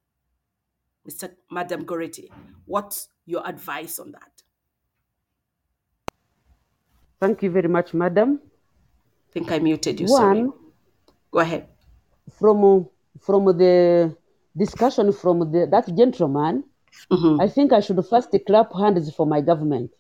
Mr. 1.08 1.30
Madam 1.50 1.84
Goretti, 1.84 2.28
what's 2.66 3.08
your 3.24 3.46
advice 3.46 3.98
on 3.98 4.12
that? 4.12 4.42
Thank 7.20 7.42
you 7.42 7.50
very 7.50 7.68
much, 7.68 7.94
madam. 7.94 8.40
I 9.28 9.32
think 9.32 9.50
I 9.50 9.58
muted 9.58 10.00
you. 10.00 10.08
Sorry. 10.08 10.42
One, 10.42 10.52
Go 11.30 11.40
ahead. 11.40 11.68
from 12.38 12.88
from 13.20 13.44
the 13.46 14.16
discussion 14.56 15.12
from 15.12 15.50
the, 15.52 15.66
that 15.70 15.94
gentleman, 15.96 16.64
mm-hmm. 17.10 17.40
I 17.40 17.48
think 17.48 17.72
I 17.72 17.80
should 17.80 18.00
first 18.06 18.34
clap 18.46 18.72
hands 18.74 19.12
for 19.14 19.26
my 19.26 19.40
government 19.40 19.90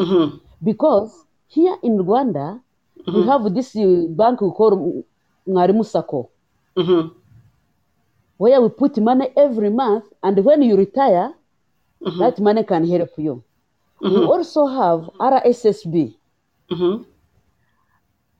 Mm-hmm. 0.00 0.36
because 0.64 1.12
here 1.48 1.76
in 1.82 1.98
Rwanda 1.98 2.60
we 3.06 3.12
mm-hmm. 3.12 3.28
have 3.28 3.54
this 3.54 3.76
uh, 3.76 4.06
bank 4.08 4.40
we 4.40 4.50
call 4.50 5.04
Mwalimu 5.46 5.84
Sacco. 5.84 6.30
Mm-hmm. 6.76 7.08
where 8.38 8.60
we 8.62 8.68
put 8.70 8.96
money 8.98 9.28
every 9.36 9.68
month, 9.68 10.04
and 10.22 10.42
when 10.44 10.62
you 10.62 10.76
retire, 10.76 11.34
that 12.18 12.38
money 12.38 12.64
can 12.64 12.88
help 12.88 13.10
you. 13.18 13.42
We 14.00 14.16
also 14.16 14.66
have 14.66 15.10
RSSB, 15.20 16.14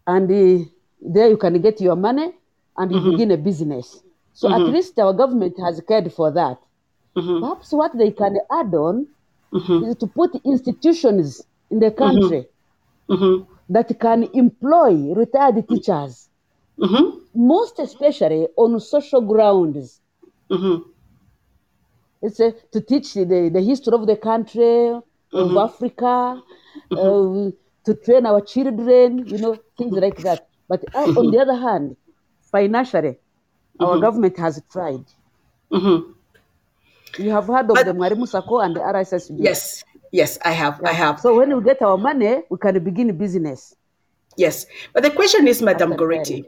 and 0.06 0.30
uh, 0.30 0.64
there 1.02 1.28
you 1.28 1.36
can 1.36 1.60
get 1.60 1.80
your 1.80 1.96
money 1.96 2.32
and 2.78 2.92
you 2.92 3.10
begin 3.10 3.30
a 3.32 3.36
business. 3.36 4.00
So 4.32 4.48
at 4.50 4.60
least 4.62 4.98
our 4.98 5.12
government 5.12 5.58
has 5.60 5.82
cared 5.86 6.10
for 6.12 6.30
that. 6.30 6.56
Perhaps 7.14 7.72
what 7.72 7.92
they 7.98 8.10
can 8.10 8.38
add 8.50 8.72
on 8.74 9.06
is 9.52 9.96
to 9.96 10.06
put 10.06 10.34
institutions 10.44 11.42
in 11.70 11.78
the 11.78 11.90
mm-hmm. 11.90 11.98
country. 11.98 12.46
Mm-hmm. 13.08 13.52
That 13.72 14.00
can 14.00 14.28
employ 14.34 15.14
retired 15.14 15.66
teachers, 15.68 16.28
mm-hmm. 16.78 17.18
most 17.34 17.78
especially 17.78 18.48
on 18.56 18.80
social 18.80 19.20
grounds. 19.20 20.00
It's 22.22 22.40
uh, 22.40 22.50
to 22.72 22.80
teach 22.80 23.14
the, 23.14 23.50
the 23.52 23.60
history 23.60 23.94
of 23.94 24.06
the 24.06 24.16
country, 24.16 25.00
of 25.32 25.56
Africa, 25.56 26.42
uh, 26.90 27.50
to 27.84 27.94
train 28.04 28.26
our 28.26 28.40
children, 28.40 29.26
you 29.26 29.38
know, 29.38 29.56
things 29.78 29.92
like 29.92 30.18
that. 30.18 30.48
But 30.68 30.84
uh, 30.94 30.98
on 31.18 31.30
the 31.30 31.38
other 31.38 31.56
hand, 31.56 31.96
financially, 32.42 33.18
our 33.78 33.98
government 33.98 34.36
has 34.38 34.60
tried. 34.70 35.04
You 37.18 37.30
have 37.30 37.46
heard 37.46 37.70
of 37.70 37.74
But- 37.76 37.86
the 37.86 37.92
Mwalimu 37.92 38.28
Sacco 38.28 38.58
and 38.58 38.76
the 38.76 38.80
RSSB. 38.80 39.36
Yes, 39.38 39.84
yes, 40.10 40.38
I 40.44 40.52
have, 40.52 40.80
I 40.84 40.92
have. 40.92 41.20
So 41.20 41.36
when 41.36 41.56
we 41.56 41.62
get 41.62 41.82
our 41.82 41.98
money, 41.98 42.42
we 42.50 42.58
can 42.58 42.82
begin 42.82 43.16
business. 43.16 43.74
Yes, 44.36 44.66
but 44.92 45.02
the 45.02 45.10
question 45.10 45.46
is, 45.48 45.60
Madam 45.60 45.92
Goretti, 45.94 46.44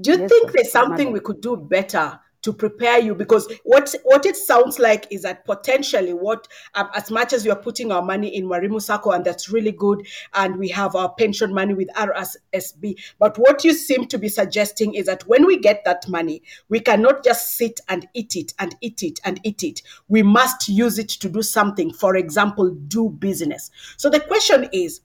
do 0.00 0.12
you 0.12 0.18
Yes, 0.18 0.28
think 0.28 0.52
there's 0.52 0.72
something 0.72 1.12
we 1.12 1.20
could 1.20 1.40
do 1.40 1.56
better 1.56 2.18
to 2.46 2.52
prepare 2.52 3.00
you? 3.00 3.12
Because 3.12 3.52
what 3.64 3.92
what 4.04 4.24
it 4.24 4.36
sounds 4.36 4.78
like 4.78 5.08
is 5.10 5.22
that 5.22 5.44
potentially, 5.44 6.14
what 6.14 6.46
um, 6.74 6.88
as 6.94 7.10
much 7.10 7.32
as 7.32 7.44
we 7.44 7.50
are 7.50 7.58
putting 7.58 7.90
our 7.90 8.02
money 8.02 8.36
in 8.36 8.46
Mwalimu 8.46 8.80
Sacco, 8.80 9.10
and 9.10 9.24
that's 9.24 9.50
really 9.50 9.72
good, 9.72 10.06
and 10.34 10.56
we 10.56 10.68
have 10.68 10.94
our 10.94 11.12
pension 11.14 11.52
money 11.52 11.74
with 11.74 11.88
RSSB, 11.94 12.94
but 13.18 13.36
what 13.36 13.64
you 13.64 13.74
seem 13.74 14.06
to 14.06 14.16
be 14.16 14.28
suggesting 14.28 14.94
is 14.94 15.06
that 15.06 15.26
when 15.26 15.44
we 15.44 15.58
get 15.58 15.84
that 15.84 16.08
money, 16.08 16.40
we 16.68 16.78
cannot 16.78 17.24
just 17.24 17.56
sit 17.56 17.80
and 17.88 18.06
eat 18.14 18.36
it 18.36 18.54
and 18.60 18.76
eat 18.80 19.02
it 19.02 19.18
and 19.24 19.40
eat 19.42 19.64
it. 19.64 19.82
We 20.06 20.22
must 20.22 20.68
use 20.68 21.00
it 21.00 21.08
to 21.08 21.28
do 21.28 21.42
something. 21.42 21.92
For 21.92 22.14
example, 22.14 22.70
do 22.70 23.10
business. 23.10 23.72
So 23.96 24.08
the 24.08 24.20
question 24.20 24.68
is 24.72 25.00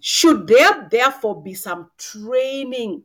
should 0.00 0.46
there 0.46 0.86
therefore 0.90 1.42
be 1.42 1.54
some 1.54 1.90
training 1.96 3.04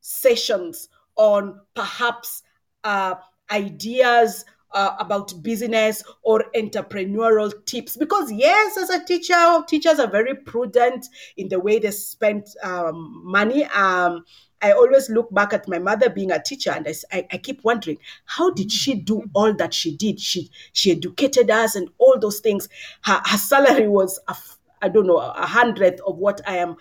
sessions 0.00 0.88
on 1.16 1.60
perhaps 1.74 2.42
uh, 2.84 3.14
ideas 3.50 4.44
uh, 4.72 4.94
about 4.98 5.32
business 5.42 6.02
or 6.22 6.44
entrepreneurial 6.54 7.52
tips. 7.64 7.96
Because 7.96 8.30
yes 8.30 8.76
as 8.76 8.90
a 8.90 9.04
teacher 9.04 9.62
teachers 9.66 9.98
are 9.98 10.10
very 10.10 10.34
prudent 10.34 11.06
in 11.36 11.48
the 11.48 11.58
way 11.58 11.78
they 11.78 11.90
spend 11.90 12.46
um, 12.62 13.22
money. 13.24 13.64
Um, 13.66 14.24
i 14.60 14.72
always 14.72 15.08
look 15.08 15.32
back 15.32 15.52
at 15.52 15.68
my 15.68 15.78
mother 15.78 16.10
being 16.10 16.32
a 16.32 16.42
teacher 16.42 16.72
and 16.72 16.84
I, 17.12 17.26
I, 17.30 17.38
keep 17.38 17.62
wondering 17.62 17.98
how 18.24 18.50
did 18.50 18.72
she 18.72 18.94
do 18.94 19.22
all 19.32 19.54
that 19.54 19.72
she 19.72 19.96
did? 19.96 20.18
She 20.18 20.50
she 20.72 20.90
educated 20.90 21.48
us 21.48 21.76
and 21.76 21.88
all 21.98 22.18
those 22.18 22.40
things. 22.40 22.68
Her, 23.02 23.22
her 23.24 23.38
salary 23.38 23.88
was 23.88 24.18
a 24.26 24.36
I 24.80 24.88
don't 24.88 25.06
know 25.06 25.18
a 25.18 25.46
hundredth 25.46 26.00
of 26.06 26.16
what 26.16 26.40
I 26.46 26.56
am 26.56 26.76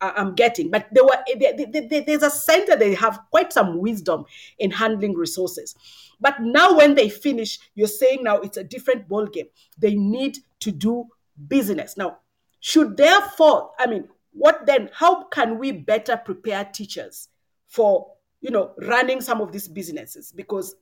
I'm, 0.00 0.34
getting. 0.34 0.70
But 0.70 0.88
there 0.92 1.04
were 1.04 1.18
there- 1.38 1.54
there- 1.56 1.88
there- 1.88 2.00
there's 2.02 2.22
a 2.22 2.30
sense 2.30 2.68
that 2.68 2.78
they 2.78 2.94
have 2.94 3.20
quite 3.30 3.52
some 3.52 3.78
wisdom 3.78 4.24
in 4.58 4.70
handling 4.70 5.14
resources. 5.14 5.74
But 6.20 6.40
now 6.40 6.76
when 6.76 6.94
they 6.94 7.08
finish, 7.08 7.58
you're 7.74 7.88
saying 7.88 8.22
now 8.22 8.40
it's 8.40 8.56
a 8.56 8.64
different 8.64 9.08
ballgame. 9.08 9.48
They 9.78 9.94
need 9.94 10.38
to 10.60 10.70
do 10.70 11.08
business. 11.48 11.96
Now, 11.96 12.18
should 12.60 12.96
therefore, 12.96 13.72
I 13.78 13.86
mean, 13.86 14.08
what 14.32 14.66
then? 14.66 14.90
How 14.92 15.24
can 15.24 15.58
we 15.58 15.72
better 15.72 16.16
prepare 16.16 16.64
teachers 16.64 17.28
for 17.68 18.12
you 18.40 18.50
know 18.50 18.74
running 18.78 19.20
some 19.20 19.40
of 19.40 19.52
these 19.52 19.68
businesses? 19.68 20.32
Because 20.32 20.76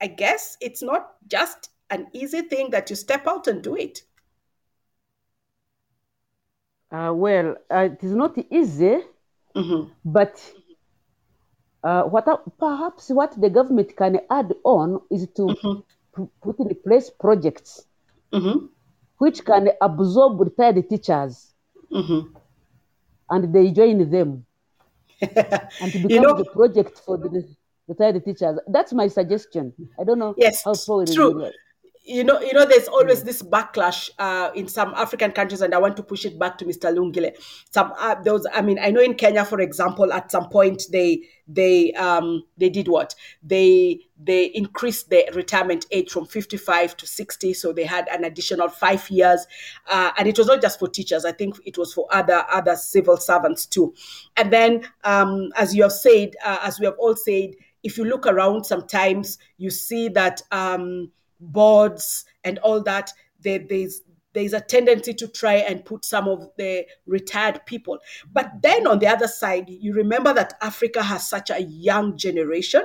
I 0.00 0.06
guess 0.06 0.56
it's 0.60 0.82
not 0.82 1.16
just 1.26 1.70
an 1.90 2.08
easy 2.12 2.42
thing 2.42 2.70
that 2.70 2.90
you 2.90 2.96
step 2.96 3.26
out 3.26 3.46
and 3.46 3.62
do 3.62 3.74
it. 3.74 4.02
Uh, 6.90 7.12
well, 7.14 7.56
uh, 7.70 7.88
it 7.92 8.02
is 8.02 8.14
not 8.14 8.36
easy, 8.50 8.98
but 10.04 10.40
uh, 11.82 12.02
what 12.04 12.24
perhaps 12.58 13.08
what 13.10 13.38
the 13.40 13.50
government 13.50 13.96
can 13.96 14.20
add 14.30 14.54
on 14.64 15.00
is 15.10 15.26
to 15.36 15.52
pu- 16.14 16.30
put 16.42 16.58
in 16.60 16.74
place 16.84 17.10
projects 17.10 17.86
which 19.18 19.44
can 19.44 19.68
absorb 19.80 20.40
retired 20.40 20.88
teachers 20.88 21.54
and 23.30 23.54
they 23.54 23.70
join 23.72 24.10
them 24.10 24.44
and 25.80 25.92
to 25.92 25.98
become 25.98 26.22
know- 26.24 26.36
the 26.36 26.44
project 26.44 26.98
for 27.04 27.16
the 27.16 27.44
retired 27.86 28.24
teachers. 28.24 28.58
That's 28.68 28.92
my 28.92 29.08
suggestion. 29.08 29.72
I 29.98 30.04
don't 30.04 30.18
know 30.18 30.36
Yes, 30.36 30.62
how 30.64 30.72
it 31.00 31.10
true. 31.14 31.52
You 32.08 32.24
know, 32.24 32.40
you 32.40 32.54
know, 32.54 32.64
there's 32.64 32.88
always 32.88 33.22
this 33.22 33.42
backlash 33.42 34.08
uh, 34.18 34.50
in 34.54 34.66
some 34.66 34.94
African 34.96 35.30
countries, 35.30 35.60
and 35.60 35.74
I 35.74 35.78
want 35.78 35.94
to 35.98 36.02
push 36.02 36.24
it 36.24 36.38
back 36.38 36.56
to 36.58 36.64
Mr. 36.64 36.90
Lungile. 36.90 37.32
Some 37.70 37.92
uh, 37.98 38.14
those, 38.22 38.46
I 38.54 38.62
mean, 38.62 38.78
I 38.78 38.90
know 38.90 39.02
in 39.02 39.14
Kenya, 39.14 39.44
for 39.44 39.60
example, 39.60 40.10
at 40.12 40.30
some 40.30 40.48
point 40.48 40.84
they 40.90 41.22
they 41.48 41.92
um 41.92 42.44
they 42.58 42.68
did 42.68 42.88
what 42.88 43.14
they 43.42 43.98
they 44.18 44.46
increased 44.46 45.08
the 45.08 45.28
retirement 45.34 45.86
age 45.90 46.10
from 46.10 46.26
55 46.26 46.96
to 46.98 47.06
60 47.06 47.54
so 47.54 47.72
they 47.72 47.84
had 47.84 48.06
an 48.08 48.24
additional 48.24 48.68
five 48.68 49.08
years 49.08 49.46
uh, 49.88 50.10
and 50.18 50.28
it 50.28 50.36
was 50.36 50.46
not 50.46 50.60
just 50.60 50.78
for 50.78 50.88
teachers 50.88 51.24
i 51.24 51.32
think 51.32 51.58
it 51.64 51.78
was 51.78 51.94
for 51.94 52.06
other 52.10 52.44
other 52.52 52.76
civil 52.76 53.16
servants 53.16 53.64
too 53.64 53.94
and 54.36 54.52
then 54.52 54.86
um, 55.04 55.48
as 55.56 55.74
you 55.74 55.82
have 55.82 55.92
said 55.92 56.36
uh, 56.44 56.58
as 56.62 56.78
we 56.78 56.84
have 56.84 56.96
all 56.98 57.16
said 57.16 57.50
if 57.82 57.96
you 57.96 58.04
look 58.04 58.26
around 58.26 58.64
sometimes 58.64 59.38
you 59.56 59.70
see 59.70 60.08
that 60.08 60.42
um, 60.50 61.10
boards 61.40 62.24
and 62.44 62.58
all 62.58 62.82
that 62.82 63.12
there, 63.40 63.58
there's 63.58 64.02
there's 64.34 64.52
a 64.52 64.60
tendency 64.60 65.14
to 65.14 65.26
try 65.26 65.54
and 65.54 65.84
put 65.84 66.04
some 66.04 66.28
of 66.28 66.48
the 66.58 66.86
retired 67.06 67.60
people. 67.66 67.98
But 68.30 68.52
then 68.62 68.86
on 68.86 68.98
the 68.98 69.06
other 69.06 69.26
side 69.26 69.68
you 69.68 69.94
remember 69.94 70.32
that 70.34 70.54
africa 70.60 71.02
has 71.02 71.28
such 71.28 71.50
a 71.50 71.62
young 71.62 72.16
generation. 72.16 72.82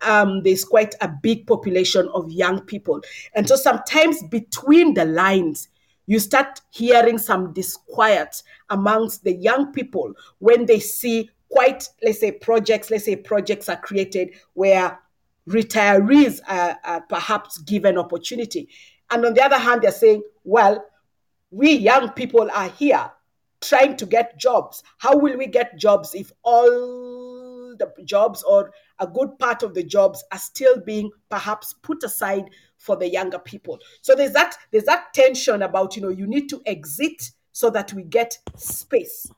Um, 0.00 0.42
there's 0.44 0.64
quite 0.64 0.94
a 1.00 1.08
big 1.08 1.46
population 1.46 2.08
of 2.14 2.30
young 2.30 2.60
people. 2.60 3.00
And 3.34 3.48
so 3.48 3.56
sometimes 3.56 4.22
between 4.22 4.94
the 4.94 5.04
lines 5.04 5.68
you 6.08 6.18
start 6.18 6.62
hearing 6.70 7.18
some 7.18 7.52
disquiet 7.52 8.42
amongst 8.70 9.24
the 9.24 9.34
young 9.34 9.72
people 9.72 10.14
when 10.38 10.64
they 10.64 10.80
see 10.80 11.30
quite 11.50 11.88
let's 12.02 12.20
say 12.20 12.32
projects 12.32 12.90
let's 12.90 13.04
say 13.04 13.14
projects 13.14 13.68
are 13.68 13.76
created 13.76 14.30
where 14.54 14.98
retirees 15.48 16.40
are, 16.46 16.78
are 16.84 17.00
perhaps 17.02 17.58
given 17.58 17.98
opportunity. 17.98 18.68
And 19.10 19.24
on 19.24 19.34
the 19.34 19.42
other 19.44 19.58
hand 19.58 19.82
they're 19.82 19.90
saying 19.90 20.22
well 20.44 20.84
we 21.50 21.72
young 21.72 22.10
people 22.10 22.50
are 22.52 22.68
here 22.68 23.10
trying 23.60 23.96
to 23.96 24.06
get 24.06 24.38
jobs. 24.38 24.82
How 24.98 25.16
will 25.16 25.36
we 25.36 25.46
get 25.46 25.78
jobs 25.78 26.14
if 26.14 26.30
all 26.42 27.76
the 27.78 27.90
jobs 28.04 28.42
or 28.42 28.72
a 28.98 29.06
good 29.06 29.38
part 29.38 29.62
of 29.62 29.74
the 29.74 29.82
jobs 29.82 30.22
are 30.32 30.38
still 30.38 30.80
being 30.80 31.10
perhaps 31.28 31.74
put 31.82 32.02
aside 32.04 32.44
for 32.76 32.96
the 32.96 33.08
younger 33.08 33.38
people? 33.38 33.78
So 34.02 34.14
there's 34.14 34.32
that 34.32 34.56
there's 34.70 34.84
that 34.84 35.14
tension 35.14 35.62
about 35.62 35.96
you 35.96 36.02
know 36.02 36.10
you 36.10 36.26
need 36.26 36.48
to 36.50 36.62
exit 36.66 37.30
so 37.52 37.70
that 37.70 37.92
we 37.92 38.04
get 38.04 38.38
space. 38.56 39.30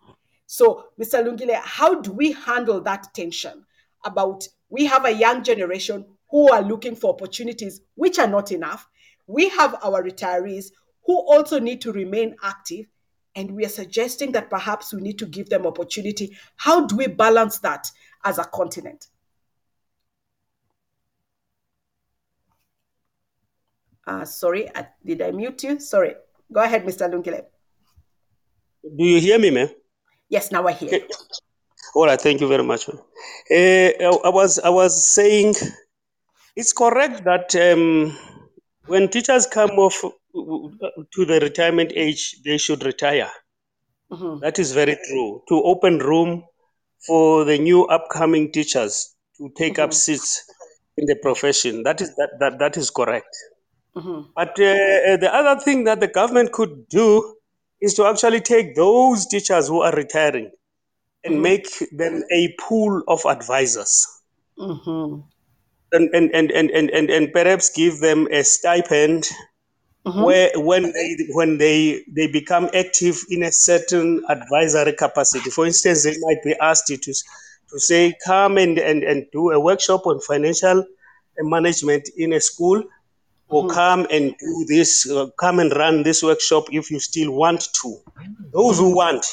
So 0.46 0.86
mr 1.00 1.24
lungile 1.24 1.54
how 1.54 2.00
do 2.00 2.12
we 2.12 2.32
handle 2.32 2.80
that 2.80 3.14
tension 3.14 3.64
about 4.04 4.46
we 4.68 4.84
have 4.86 5.04
a 5.04 5.12
young 5.12 5.42
generation 5.42 6.04
who 6.30 6.50
are 6.52 6.62
looking 6.62 6.94
for 6.94 7.12
opportunities 7.12 7.80
which 7.94 8.18
are 8.18 8.28
not 8.28 8.52
enough. 8.52 8.88
We 9.26 9.48
have 9.50 9.74
our 9.82 10.02
retirees 10.02 10.70
who 11.04 11.18
also 11.18 11.58
need 11.58 11.80
to 11.82 11.92
remain 11.92 12.36
active 12.42 12.86
and 13.34 13.50
we 13.50 13.64
are 13.64 13.70
suggesting 13.70 14.32
that 14.32 14.50
perhaps 14.50 14.92
we 14.92 15.00
need 15.00 15.18
to 15.18 15.26
give 15.26 15.48
them 15.48 15.66
opportunity. 15.66 16.36
How 16.56 16.86
do 16.86 16.96
we 16.96 17.06
balance 17.06 17.58
that 17.60 17.90
as 18.24 18.38
a 18.38 18.44
continent? 18.44 19.08
Uh, 24.06 24.24
sorry 24.24 24.68
I, 24.74 24.88
did 25.04 25.22
i 25.22 25.30
mute 25.30 25.62
you? 25.62 25.78
Sorry. 25.80 26.14
Go 26.52 26.60
ahead 26.62 26.84
mr 26.84 27.08
lungile. 27.12 27.44
Do 28.82 29.04
you 29.04 29.20
hear 29.20 29.38
me, 29.38 29.50
ma'am? 29.50 29.68
yes 30.30 30.50
now 30.50 30.66
i 30.66 30.72
hear 30.72 31.00
All 31.94 32.06
right, 32.06 32.20
thank 32.20 32.40
you 32.40 32.48
very 32.48 32.62
much. 32.64 32.88
Eh, 33.50 33.92
I 34.00 34.28
was 34.30 34.58
I 34.60 34.68
was 34.70 35.08
saying 35.08 35.54
it's 36.56 36.72
correct 36.72 37.24
that 37.24 37.54
um, 37.56 38.16
when 38.86 39.08
teachers 39.08 39.46
come 39.46 39.70
off 39.72 40.04
uh, 40.04 40.10
to 41.14 41.24
the 41.24 41.40
retirement 41.40 41.92
age, 41.96 42.36
they 42.44 42.58
should 42.58 42.84
retire. 42.84 43.30
That 44.42 44.58
is 44.58 44.72
very 44.72 44.96
true. 45.08 45.42
To 45.48 45.62
open 45.64 45.98
room 45.98 46.44
for 47.06 47.44
the 47.44 47.58
new 47.58 47.86
upcoming 47.86 48.52
teachers 48.52 49.14
to 49.38 49.50
take 49.56 49.78
up 49.78 49.92
seats 49.94 50.44
in 50.96 51.06
the 51.06 51.16
profession. 51.22 51.82
That 51.84 52.00
is 52.00 52.14
that 52.16 52.30
that, 52.40 52.58
that 52.60 52.76
is 52.76 52.90
correct. 52.90 53.34
But 54.36 54.50
uh, 54.50 55.16
the 55.24 55.30
other 55.32 55.60
thing 55.60 55.84
that 55.84 56.00
the 56.00 56.08
government 56.08 56.52
could 56.52 56.88
do 56.88 57.36
is 57.80 57.94
to 57.94 58.06
actually 58.06 58.40
take 58.40 58.76
those 58.76 59.26
teachers 59.26 59.68
who 59.68 59.82
are 59.82 59.92
retiring 59.94 60.50
and 61.24 61.42
make 61.42 61.68
them 61.92 62.22
a 62.32 62.54
pool 62.58 63.02
of 63.08 63.24
advisors. 63.26 64.06
Mm-hmm. 64.58 65.20
And, 65.92 66.14
and, 66.14 66.30
and, 66.34 66.50
and, 66.50 66.70
and, 66.70 67.10
and, 67.10 67.32
perhaps 67.32 67.70
give 67.70 67.98
them 67.98 68.28
a 68.30 68.44
stipend 68.44 69.28
where 70.04 70.50
when 70.54 70.92
they 70.92 71.16
when 71.30 71.58
they 71.58 72.02
they 72.08 72.26
become 72.26 72.70
active 72.74 73.18
in 73.28 73.42
a 73.42 73.52
certain 73.52 74.22
advisory 74.28 74.92
capacity. 74.92 75.50
For 75.50 75.66
instance, 75.66 76.04
they 76.04 76.16
might 76.20 76.42
be 76.42 76.54
asked 76.60 76.86
to 76.86 76.96
to 76.96 77.78
say 77.78 78.14
come 78.24 78.58
and, 78.58 78.78
and, 78.78 79.02
and 79.02 79.26
do 79.32 79.50
a 79.50 79.60
workshop 79.60 80.06
on 80.06 80.20
financial 80.20 80.84
management 81.38 82.08
in 82.16 82.32
a 82.32 82.40
school 82.40 82.82
or 83.48 83.68
come 83.68 84.06
and 84.10 84.34
do 84.38 84.64
this 84.68 85.08
uh, 85.10 85.26
come 85.38 85.58
and 85.58 85.72
run 85.72 86.02
this 86.02 86.22
workshop 86.22 86.64
if 86.70 86.90
you 86.90 87.00
still 87.00 87.32
want 87.32 87.68
to 87.72 87.96
those 88.52 88.78
who 88.78 88.94
want 88.94 89.24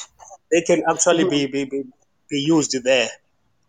they 0.50 0.62
can 0.62 0.82
actually 0.88 1.28
be, 1.28 1.46
be, 1.46 1.64
be, 1.64 1.84
be 2.30 2.38
used 2.38 2.76
there. 2.84 3.08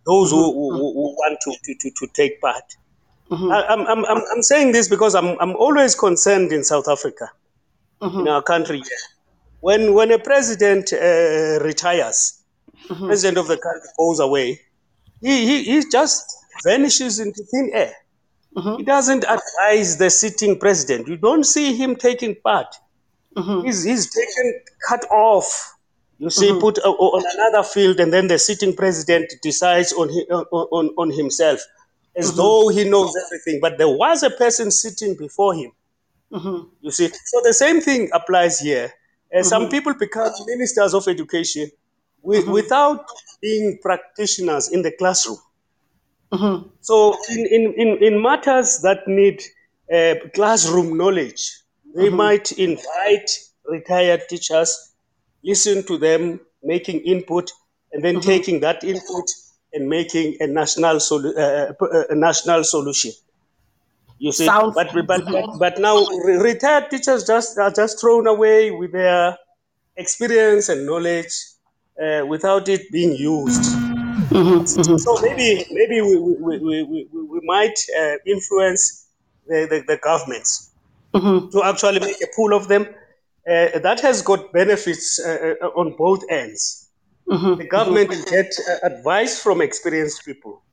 Those 0.06 0.32
who, 0.32 0.44
who, 0.44 0.70
who 0.78 1.16
want 1.16 1.40
to, 1.42 1.52
to, 1.52 1.92
to, 1.92 2.08
take 2.14 2.42
part. 2.42 2.64
Mm-hmm. 3.30 3.52
I, 3.52 3.68
I'm, 3.68 3.82
I'm, 3.82 4.06
I'm 4.06 4.24
I'm 4.34 4.42
saying 4.42 4.72
this 4.72 4.88
because 4.90 5.14
I'm, 5.14 5.38
I'm 5.40 5.56
always 5.56 5.94
concerned 5.94 6.52
in 6.52 6.64
south 6.64 6.88
africa 6.88 7.30
in 8.02 8.10
mm-hmm. 8.10 8.28
our 8.28 8.42
country. 8.42 8.82
When 9.60 9.94
when 9.94 10.12
a 10.12 10.18
president 10.18 10.92
uh, 10.94 11.60
retires 11.64 12.42
mm-hmm. 12.88 13.06
president 13.06 13.38
of 13.38 13.48
the 13.48 13.58
country 13.58 13.90
goes 14.00 14.20
away 14.20 14.60
he, 15.22 15.46
he, 15.46 15.64
he 15.64 15.90
just 15.90 16.38
vanishes 16.64 17.20
into 17.20 17.44
thin 17.44 17.72
air. 17.74 17.94
He 18.78 18.84
doesn't 18.84 19.24
advise 19.24 19.98
the 19.98 20.10
sitting 20.10 20.60
president. 20.60 21.08
You 21.08 21.18
don't 21.18 21.46
see 21.46 21.76
him 21.76 21.96
taking 21.96 22.36
part. 22.44 22.76
He's, 23.64 23.84
he's 23.84 24.14
taken 24.14 24.62
cut 24.88 25.06
off. 25.12 25.76
You 26.20 26.30
see, 26.30 26.50
mm-hmm. 26.50 26.60
put 26.60 26.80
o- 26.84 26.96
o- 27.00 27.18
on 27.18 27.24
another 27.36 27.64
field, 27.64 28.00
and 28.00 28.12
then 28.12 28.28
the 28.28 28.38
sitting 28.38 28.76
president 28.76 29.34
decides 29.42 29.94
on, 29.94 30.10
hi- 30.10 30.28
uh, 30.30 30.44
on, 30.52 30.90
on, 30.98 31.12
himself 31.12 31.62
as 32.16 32.28
mm-hmm. 32.28 32.38
though 32.38 32.68
he 32.68 32.84
knows 32.90 33.14
everything. 33.26 33.60
But 33.62 33.78
there 33.78 33.88
was 33.88 34.22
a 34.24 34.30
person 34.30 34.70
sitting 34.70 35.16
before 35.18 35.54
him. 35.56 35.72
Mm-hmm. 36.32 36.68
You 36.82 36.92
see, 36.92 37.08
so 37.08 37.42
the 37.44 37.54
same 37.54 37.82
thing 37.82 38.10
applies 38.14 38.60
here. 38.60 38.92
Uh, 39.36 39.44
Some 39.44 39.70
people 39.70 39.94
become 39.94 40.32
ministers 40.46 40.94
of 40.94 41.08
education 41.08 41.72
wi- 42.24 42.52
without 42.52 43.06
being 43.42 43.80
practitioners 43.82 44.70
in 44.70 44.82
the 44.82 44.92
classroom. 44.92 45.38
So, 46.82 47.18
in, 47.30 47.46
in, 47.48 47.74
in, 47.78 48.04
in 48.04 48.22
matters 48.22 48.82
that 48.84 49.08
need 49.08 49.42
uh, 49.92 50.16
classroom 50.36 50.96
knowledge, 50.96 51.58
they 51.96 52.10
might 52.10 52.52
invite 52.52 53.32
retired 53.66 54.30
teachers, 54.30 54.89
listen 55.44 55.84
to 55.88 55.98
them, 55.98 56.40
making 56.64 57.00
input, 57.02 57.52
and 57.92 58.04
then 58.04 58.20
taking 58.22 58.60
that 58.62 58.84
input 58.84 59.26
and 59.74 59.88
making 59.90 60.38
a 60.40 60.48
national, 60.48 60.96
solu- 60.98 61.38
uh, 61.38 61.74
uh, 61.84 62.04
a 62.10 62.16
national 62.16 62.64
solution. 62.64 63.12
You 64.18 64.32
see, 64.32 64.46
Sounds- 64.46 64.76
but, 64.76 64.92
but, 64.94 65.24
but, 65.32 65.46
but 65.60 65.80
now 65.80 65.96
re- 66.06 66.38
retired 66.38 66.90
teachers 66.90 67.26
just 67.26 67.58
are 67.58 67.72
just 67.72 68.02
thrown 68.02 68.28
away 68.28 68.72
with 68.72 68.92
their 68.92 69.38
experience 69.96 70.70
and 70.70 70.86
knowledge 70.86 71.32
uh, 72.02 72.26
without 72.26 72.68
it 72.68 72.92
being 72.92 73.16
used. 73.16 73.64
So 75.00 75.18
maybe 75.22 75.66
maybe 75.72 76.02
we, 76.02 76.18
we, 76.20 76.58
we, 76.60 76.84
we, 76.84 77.08
we, 77.12 77.24
we 77.24 77.40
might 77.44 77.78
uh, 78.00 78.16
influence 78.26 79.08
the, 79.48 79.68
the, 79.70 79.84
the 79.88 79.98
governments 79.98 80.72
to 81.52 81.64
actually 81.64 82.00
make 82.02 82.22
a 82.22 82.28
pool 82.36 82.54
of 82.54 82.68
them. 82.68 82.86
Uh, 83.50 83.80
that 83.80 84.00
has 84.00 84.22
got 84.22 84.52
benefits 84.54 85.20
uh, 85.20 85.56
uh, 85.62 85.68
on 85.70 85.96
both 85.98 86.24
ends. 86.30 86.90
The 87.26 87.68
government 87.70 88.10
will 88.10 88.24
get 88.26 88.52
uh, 88.70 88.88
advice 88.88 89.42
from 89.42 89.62
experienced 89.62 90.26
people, 90.26 90.64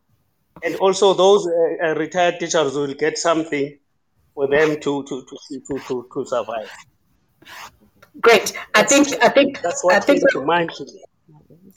and 0.62 0.74
also 0.76 1.14
those 1.14 1.46
uh, 1.46 1.94
retired 1.96 2.40
teachers 2.40 2.74
will 2.74 2.94
get 2.94 3.18
something 3.18 3.78
for 4.34 4.46
them 4.48 4.80
to 4.80 5.02
to, 5.04 5.24
to, 5.28 5.60
to, 5.68 5.78
to, 5.86 6.08
to 6.12 6.24
survive. 6.26 6.70
Great. 8.20 8.52
I 8.74 8.82
think 8.82 9.08
I 9.22 9.28
think 9.28 9.60
That's 9.62 9.84
what 9.84 9.94
I 9.94 10.00
think 10.00 10.20
came 10.20 10.40
to 10.40 10.46
mind 10.46 10.70
to 10.76 10.84
me. 10.84 11.04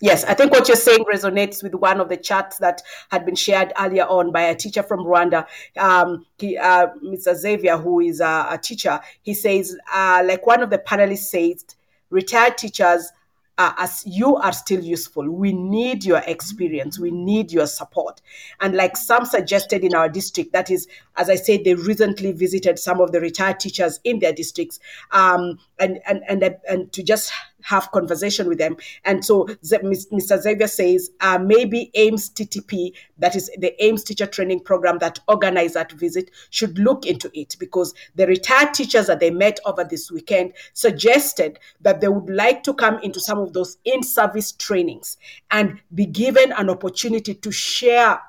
Yes, 0.01 0.23
I 0.23 0.33
think 0.33 0.51
what 0.51 0.67
you're 0.69 0.77
saying 0.77 1.03
resonates 1.11 1.61
with 1.61 1.75
one 1.75 1.99
of 1.99 2.07
the 2.07 2.15
chats 2.15 2.57
that 2.59 2.81
had 3.11 3.25
been 3.25 3.35
shared 3.35 3.73
earlier 3.77 4.05
on 4.05 4.31
by 4.31 4.43
a 4.43 4.55
teacher 4.55 4.81
from 4.81 4.99
Rwanda. 4.99 5.45
Um, 5.77 6.25
he, 6.37 6.57
uh, 6.57 6.87
Mr. 7.03 7.35
Xavier, 7.35 7.77
who 7.77 7.99
is 7.99 8.21
a, 8.21 8.47
a 8.51 8.57
teacher, 8.57 9.01
he 9.21 9.33
says, 9.33 9.75
uh, 9.93 10.23
like 10.25 10.47
one 10.47 10.63
of 10.63 10.69
the 10.69 10.77
panelists 10.77 11.29
says, 11.29 11.65
retired 12.09 12.57
teachers, 12.57 13.11
uh, 13.57 13.73
as 13.77 14.03
you 14.05 14.37
are 14.37 14.53
still 14.53 14.81
useful, 14.81 15.29
we 15.29 15.51
need 15.51 16.05
your 16.05 16.23
experience, 16.25 16.97
we 16.97 17.11
need 17.11 17.51
your 17.51 17.67
support. 17.67 18.21
And 18.61 18.73
like 18.73 18.95
some 18.95 19.25
suggested 19.25 19.83
in 19.83 19.93
our 19.93 20.07
district, 20.07 20.53
that 20.53 20.71
is, 20.71 20.87
as 21.17 21.29
I 21.29 21.35
said, 21.35 21.65
they 21.65 21.75
recently 21.75 22.31
visited 22.31 22.79
some 22.79 23.01
of 23.01 23.11
the 23.11 23.19
retired 23.19 23.59
teachers 23.59 23.99
in 24.05 24.19
their 24.19 24.31
districts, 24.31 24.79
um, 25.11 25.59
and, 25.77 25.99
and 26.07 26.23
and 26.29 26.55
and 26.69 26.93
to 26.93 27.03
just 27.03 27.33
have 27.63 27.91
conversation 27.91 28.47
with 28.47 28.57
them. 28.57 28.77
And 29.05 29.23
so 29.23 29.45
Mr. 29.45 30.41
Xavier 30.41 30.67
says 30.67 31.11
uh, 31.21 31.39
maybe 31.39 31.91
AIMS 31.95 32.29
TTP, 32.29 32.93
that 33.17 33.35
is 33.35 33.49
the 33.57 33.83
AIMS 33.83 34.03
teacher 34.03 34.25
training 34.25 34.61
program 34.61 34.99
that 34.99 35.19
organized 35.27 35.73
that 35.73 35.91
visit, 35.93 36.31
should 36.49 36.77
look 36.79 37.05
into 37.05 37.29
it 37.33 37.55
because 37.59 37.93
the 38.15 38.27
retired 38.27 38.73
teachers 38.73 39.07
that 39.07 39.19
they 39.19 39.31
met 39.31 39.59
over 39.65 39.83
this 39.83 40.11
weekend 40.11 40.53
suggested 40.73 41.59
that 41.81 42.01
they 42.01 42.07
would 42.07 42.29
like 42.29 42.63
to 42.63 42.73
come 42.73 42.99
into 42.99 43.19
some 43.19 43.39
of 43.39 43.53
those 43.53 43.77
in-service 43.85 44.53
trainings 44.53 45.17
and 45.51 45.79
be 45.93 46.05
given 46.05 46.51
an 46.53 46.69
opportunity 46.69 47.33
to 47.33 47.51
share 47.51 48.19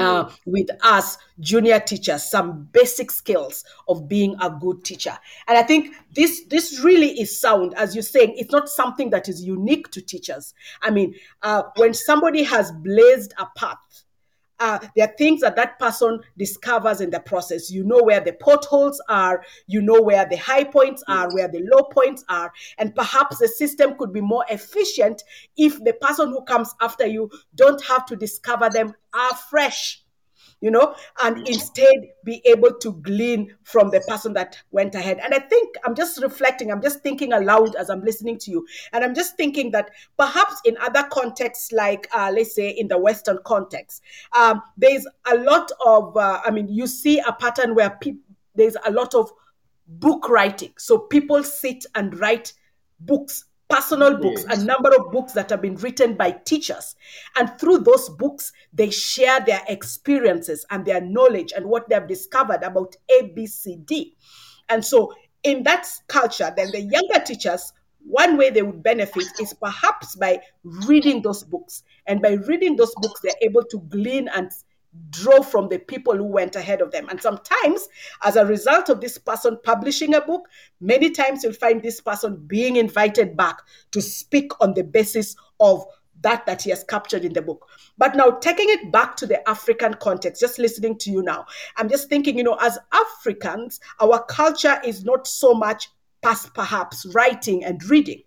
uh, 0.00 0.30
with 0.46 0.68
us 0.82 1.18
junior 1.40 1.80
teachers 1.80 2.30
some 2.30 2.68
basic 2.72 3.10
skills 3.10 3.64
of 3.88 4.08
being 4.08 4.36
a 4.40 4.50
good 4.50 4.84
teacher. 4.84 5.16
And 5.48 5.56
i 5.56 5.62
think 5.62 5.94
this 6.14 6.44
this 6.48 6.80
really 6.80 7.20
is 7.20 7.40
sound. 7.40 7.74
As 7.76 7.94
you're 7.94 8.02
saying 8.02 8.34
it's 8.36 8.52
not 8.52 8.68
something 8.68 9.10
that 9.10 9.28
is 9.28 9.42
unique 9.42 9.90
to 9.92 10.00
teachers. 10.00 10.54
I 10.82 10.90
mean 10.90 11.14
uh, 11.42 11.62
when 11.76 11.94
somebody 11.94 12.42
has 12.44 12.72
blazed 12.72 13.34
a 13.38 13.46
path 13.56 14.04
uh, 14.60 14.78
there 14.94 15.08
are 15.08 15.14
things 15.16 15.40
that 15.40 15.56
that 15.56 15.78
person 15.78 16.20
discovers 16.38 17.00
in 17.00 17.10
the 17.10 17.20
process. 17.20 17.70
You 17.70 17.82
know 17.84 18.00
where 18.02 18.20
the 18.20 18.34
potholes 18.34 19.02
are, 19.08 19.42
you 19.66 19.80
know 19.82 20.00
where 20.00 20.26
the 20.26 20.36
high 20.36 20.64
points 20.64 21.02
are, 21.08 21.32
where 21.34 21.48
the 21.48 21.66
low 21.72 21.82
points 21.84 22.24
are, 22.28 22.52
and 22.78 22.94
perhaps 22.94 23.38
the 23.38 23.48
system 23.48 23.96
could 23.98 24.12
be 24.12 24.20
more 24.20 24.44
efficient 24.50 25.24
if 25.56 25.82
the 25.84 25.94
person 25.94 26.28
who 26.28 26.42
comes 26.44 26.72
after 26.80 27.06
you 27.06 27.30
don't 27.54 27.82
have 27.84 28.06
to 28.06 28.16
discover 28.16 28.68
them 28.70 28.94
afresh 29.14 30.02
you 30.60 30.70
know, 30.70 30.94
and 31.22 31.46
instead 31.48 31.94
be 32.24 32.42
able 32.44 32.72
to 32.74 32.92
glean 32.92 33.54
from 33.62 33.90
the 33.90 34.00
person 34.06 34.32
that 34.34 34.58
went 34.70 34.94
ahead. 34.94 35.18
And 35.22 35.34
I 35.34 35.38
think 35.38 35.74
I'm 35.84 35.94
just 35.94 36.22
reflecting, 36.22 36.70
I'm 36.70 36.82
just 36.82 37.00
thinking 37.02 37.32
aloud 37.32 37.74
as 37.76 37.88
I'm 37.88 38.02
listening 38.02 38.38
to 38.40 38.50
you. 38.50 38.66
And 38.92 39.04
I'm 39.04 39.14
just 39.14 39.36
thinking 39.36 39.70
that 39.70 39.90
perhaps 40.18 40.56
in 40.64 40.76
other 40.78 41.04
contexts, 41.10 41.72
like 41.72 42.08
uh, 42.14 42.30
let's 42.34 42.54
say 42.54 42.70
in 42.70 42.88
the 42.88 42.98
Western 42.98 43.38
context, 43.44 44.02
um, 44.36 44.60
there's 44.76 45.06
a 45.32 45.36
lot 45.36 45.70
of, 45.84 46.16
uh, 46.16 46.40
I 46.44 46.50
mean, 46.50 46.68
you 46.68 46.86
see 46.86 47.20
a 47.20 47.32
pattern 47.32 47.74
where 47.74 47.90
people, 47.90 48.22
there's 48.54 48.76
a 48.84 48.90
lot 48.90 49.14
of 49.14 49.30
book 49.86 50.28
writing. 50.28 50.72
So 50.78 50.98
people 50.98 51.42
sit 51.42 51.86
and 51.94 52.18
write 52.18 52.52
books 53.00 53.46
personal 53.70 54.18
books, 54.18 54.44
a 54.44 54.62
number 54.62 54.90
of 54.94 55.10
books 55.12 55.32
that 55.32 55.48
have 55.50 55.62
been 55.62 55.76
written 55.76 56.14
by 56.14 56.32
teachers. 56.32 56.96
And 57.36 57.50
through 57.58 57.78
those 57.78 58.08
books, 58.08 58.52
they 58.72 58.90
share 58.90 59.40
their 59.40 59.62
experiences 59.68 60.66
and 60.70 60.84
their 60.84 61.00
knowledge 61.00 61.52
and 61.56 61.66
what 61.66 61.88
they 61.88 61.94
have 61.94 62.08
discovered 62.08 62.62
about 62.62 62.96
ABCD. 63.10 64.12
And 64.68 64.84
so, 64.84 65.12
in 65.42 65.62
that 65.62 65.88
culture, 66.08 66.52
then 66.54 66.70
the 66.72 66.82
younger 66.82 67.24
teachers, 67.24 67.72
one 68.04 68.36
way 68.36 68.50
they 68.50 68.62
would 68.62 68.82
benefit 68.82 69.24
is 69.40 69.54
perhaps 69.54 70.16
by 70.16 70.40
reading 70.62 71.22
those 71.22 71.44
books. 71.44 71.82
And 72.06 72.20
by 72.20 72.32
reading 72.32 72.76
those 72.76 72.94
books, 72.96 73.20
they're 73.22 73.32
able 73.42 73.62
to 73.64 73.78
glean 73.88 74.28
and 74.28 74.50
draw 75.10 75.42
from 75.42 75.68
the 75.68 75.78
people 75.78 76.16
who 76.16 76.24
went 76.24 76.56
ahead 76.56 76.80
of 76.80 76.90
them. 76.90 77.08
And 77.08 77.20
sometimes, 77.20 77.88
as 78.24 78.36
a 78.36 78.46
result 78.46 78.88
of 78.88 79.00
this 79.00 79.18
person 79.18 79.58
publishing 79.62 80.14
a 80.14 80.20
book, 80.20 80.48
many 80.80 81.10
times 81.10 81.44
you'll 81.44 81.52
find 81.52 81.82
this 81.82 82.00
person 82.00 82.42
being 82.46 82.76
invited 82.76 83.36
back 83.36 83.58
to 83.92 84.02
speak 84.02 84.50
on 84.60 84.74
the 84.74 84.84
basis 84.84 85.36
of 85.60 85.84
that 86.22 86.44
that 86.46 86.62
he 86.62 86.70
has 86.70 86.84
captured 86.84 87.24
in 87.24 87.32
the 87.32 87.42
book. 87.42 87.66
But 87.96 88.14
now 88.14 88.30
taking 88.30 88.68
it 88.68 88.92
back 88.92 89.16
to 89.16 89.26
the 89.26 89.48
African 89.48 89.94
context, 89.94 90.40
just 90.40 90.58
listening 90.58 90.98
to 90.98 91.10
you 91.10 91.22
now, 91.22 91.46
I'm 91.76 91.88
just 91.88 92.08
thinking, 92.08 92.36
you 92.36 92.44
know, 92.44 92.58
as 92.60 92.78
Africans, 92.92 93.80
our 94.00 94.22
culture 94.24 94.80
is 94.84 95.04
not 95.04 95.26
so 95.26 95.54
much 95.54 95.88
past 96.22 96.52
perhaps 96.52 97.06
writing 97.14 97.64
and 97.64 97.82
reading. 97.84 98.22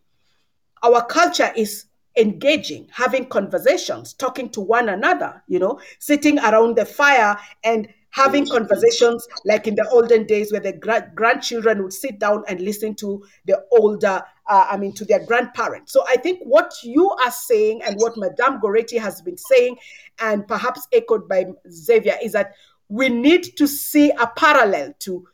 Our 0.81 1.05
culture 1.05 1.51
is 1.55 1.85
engaging, 2.15 2.87
having 2.91 3.25
conversations, 3.25 4.13
talking 4.13 4.49
to 4.49 4.61
one 4.61 4.89
another, 4.89 5.41
you 5.47 5.59
know, 5.59 5.79
sitting 5.99 6.39
around 6.39 6.77
the 6.77 6.85
fire 6.85 7.37
and 7.63 7.87
having 8.11 8.45
conversations 8.45 9.27
like 9.45 9.65
in 9.65 9.73
the 9.73 9.87
olden 9.89 10.25
days 10.27 10.51
where 10.51 10.61
the 10.61 10.73
gra- 10.73 11.11
grandchildren 11.15 11.81
would 11.81 11.93
sit 11.93 12.19
down 12.19 12.43
and 12.47 12.61
listen 12.61 12.93
to 12.93 13.23
the 13.45 13.59
older, 13.71 14.21
uh, 14.47 14.67
I 14.69 14.77
mean, 14.77 14.93
to 14.93 15.05
their 15.05 15.25
grandparents. 15.25 15.91
So 15.91 16.03
I 16.07 16.17
think 16.17 16.39
what 16.43 16.71
you 16.83 17.09
are 17.09 17.31
saying 17.31 17.81
and 17.81 17.95
what 17.97 18.13
Madame 18.15 18.61
Goretti 18.61 18.99
has 18.99 19.21
been 19.21 19.37
saying, 19.37 19.77
and 20.19 20.47
perhaps 20.47 20.87
echoed 20.93 21.27
by 21.27 21.45
Xavier, 21.71 22.17
is 22.21 22.33
that 22.33 22.53
we 22.87 23.09
need 23.09 23.57
to 23.57 23.67
see 23.67 24.11
a 24.11 24.27
parallel 24.27 24.93
to 24.99 25.27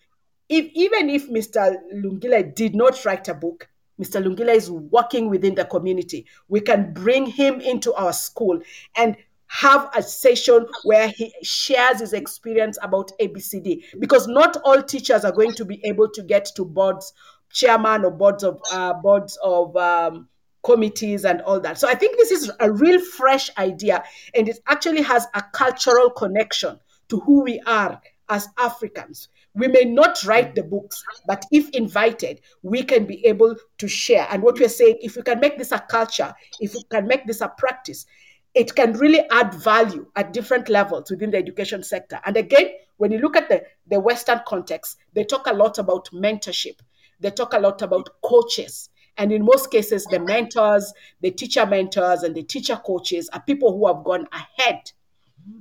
if, 0.49 0.65
even 0.73 1.09
if 1.09 1.29
Mr. 1.29 1.75
Lungile 1.93 2.55
did 2.55 2.75
not 2.75 3.05
write 3.05 3.27
a 3.27 3.35
book, 3.35 3.68
Mr. 3.99 4.23
Lungile 4.23 4.55
is 4.55 4.71
working 4.71 5.29
within 5.29 5.55
the 5.55 5.65
community. 5.65 6.25
We 6.47 6.61
can 6.61 6.93
bring 6.93 7.25
him 7.25 7.59
into 7.59 7.93
our 7.93 8.13
school 8.13 8.61
and 8.95 9.17
have 9.47 9.89
a 9.95 10.03
session 10.03 10.65
where 10.83 11.07
he 11.07 11.33
shares 11.41 11.99
his 11.99 12.13
experience 12.13 12.77
about 12.81 13.11
ABCD 13.19 13.83
because 13.99 14.27
not 14.27 14.57
all 14.63 14.81
teachers 14.81 15.25
are 15.25 15.31
going 15.31 15.53
to 15.53 15.65
be 15.65 15.81
able 15.85 16.07
to 16.09 16.21
get 16.21 16.45
to 16.55 16.63
boards, 16.63 17.13
chairman 17.51 18.05
or 18.05 18.11
boards 18.11 18.43
of 18.43 18.61
uh, 18.71 18.93
boards 18.93 19.37
of 19.43 19.75
um, 19.75 20.29
committees 20.63 21.25
and 21.25 21.41
all 21.41 21.59
that. 21.59 21.79
So 21.79 21.89
I 21.89 21.95
think 21.95 22.17
this 22.17 22.31
is 22.31 22.51
a 22.59 22.71
real 22.71 22.99
fresh 23.01 23.49
idea 23.57 24.03
and 24.35 24.47
it 24.47 24.59
actually 24.67 25.01
has 25.01 25.25
a 25.33 25.43
cultural 25.51 26.11
connection 26.11 26.79
to 27.09 27.19
who 27.19 27.43
we 27.43 27.59
are 27.65 27.99
as 28.29 28.47
Africans. 28.57 29.29
We 29.55 29.67
may 29.67 29.83
not 29.83 30.23
write 30.23 30.55
the 30.55 30.63
books, 30.63 31.03
but 31.25 31.45
if 31.51 31.69
invited, 31.71 32.41
we 32.61 32.83
can 32.83 33.05
be 33.05 33.25
able 33.25 33.55
to 33.79 33.87
share. 33.87 34.27
And 34.29 34.43
what 34.43 34.59
we're 34.59 34.69
saying, 34.69 34.99
if 35.01 35.15
we 35.15 35.21
can 35.23 35.39
make 35.39 35.57
this 35.57 35.71
a 35.71 35.79
culture, 35.79 36.33
if 36.59 36.73
we 36.73 36.83
can 36.89 37.07
make 37.07 37.25
this 37.25 37.41
a 37.41 37.49
practice, 37.49 38.05
it 38.53 38.75
can 38.75 38.93
really 38.93 39.21
add 39.31 39.53
value 39.53 40.07
at 40.15 40.33
different 40.33 40.69
levels 40.69 41.09
within 41.11 41.31
the 41.31 41.37
education 41.37 41.83
sector. 41.83 42.19
And 42.25 42.37
again, 42.37 42.69
when 42.97 43.11
you 43.11 43.19
look 43.19 43.35
at 43.35 43.49
the, 43.49 43.63
the 43.87 43.99
Western 43.99 44.41
context, 44.47 44.97
they 45.13 45.23
talk 45.23 45.47
a 45.47 45.53
lot 45.53 45.77
about 45.77 46.09
mentorship, 46.13 46.79
they 47.19 47.31
talk 47.31 47.53
a 47.53 47.59
lot 47.59 47.81
about 47.81 48.09
coaches. 48.23 48.89
And 49.17 49.31
in 49.31 49.43
most 49.43 49.69
cases, 49.71 50.05
the 50.05 50.19
mentors, 50.19 50.93
the 51.21 51.31
teacher 51.31 51.65
mentors, 51.65 52.23
and 52.23 52.33
the 52.33 52.43
teacher 52.43 52.79
coaches 52.85 53.29
are 53.33 53.41
people 53.41 53.77
who 53.77 53.87
have 53.87 54.05
gone 54.05 54.27
ahead. 54.31 54.91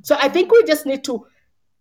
So 0.02 0.16
I 0.20 0.28
think 0.28 0.52
we 0.52 0.62
just 0.64 0.86
need 0.86 1.02
to 1.04 1.26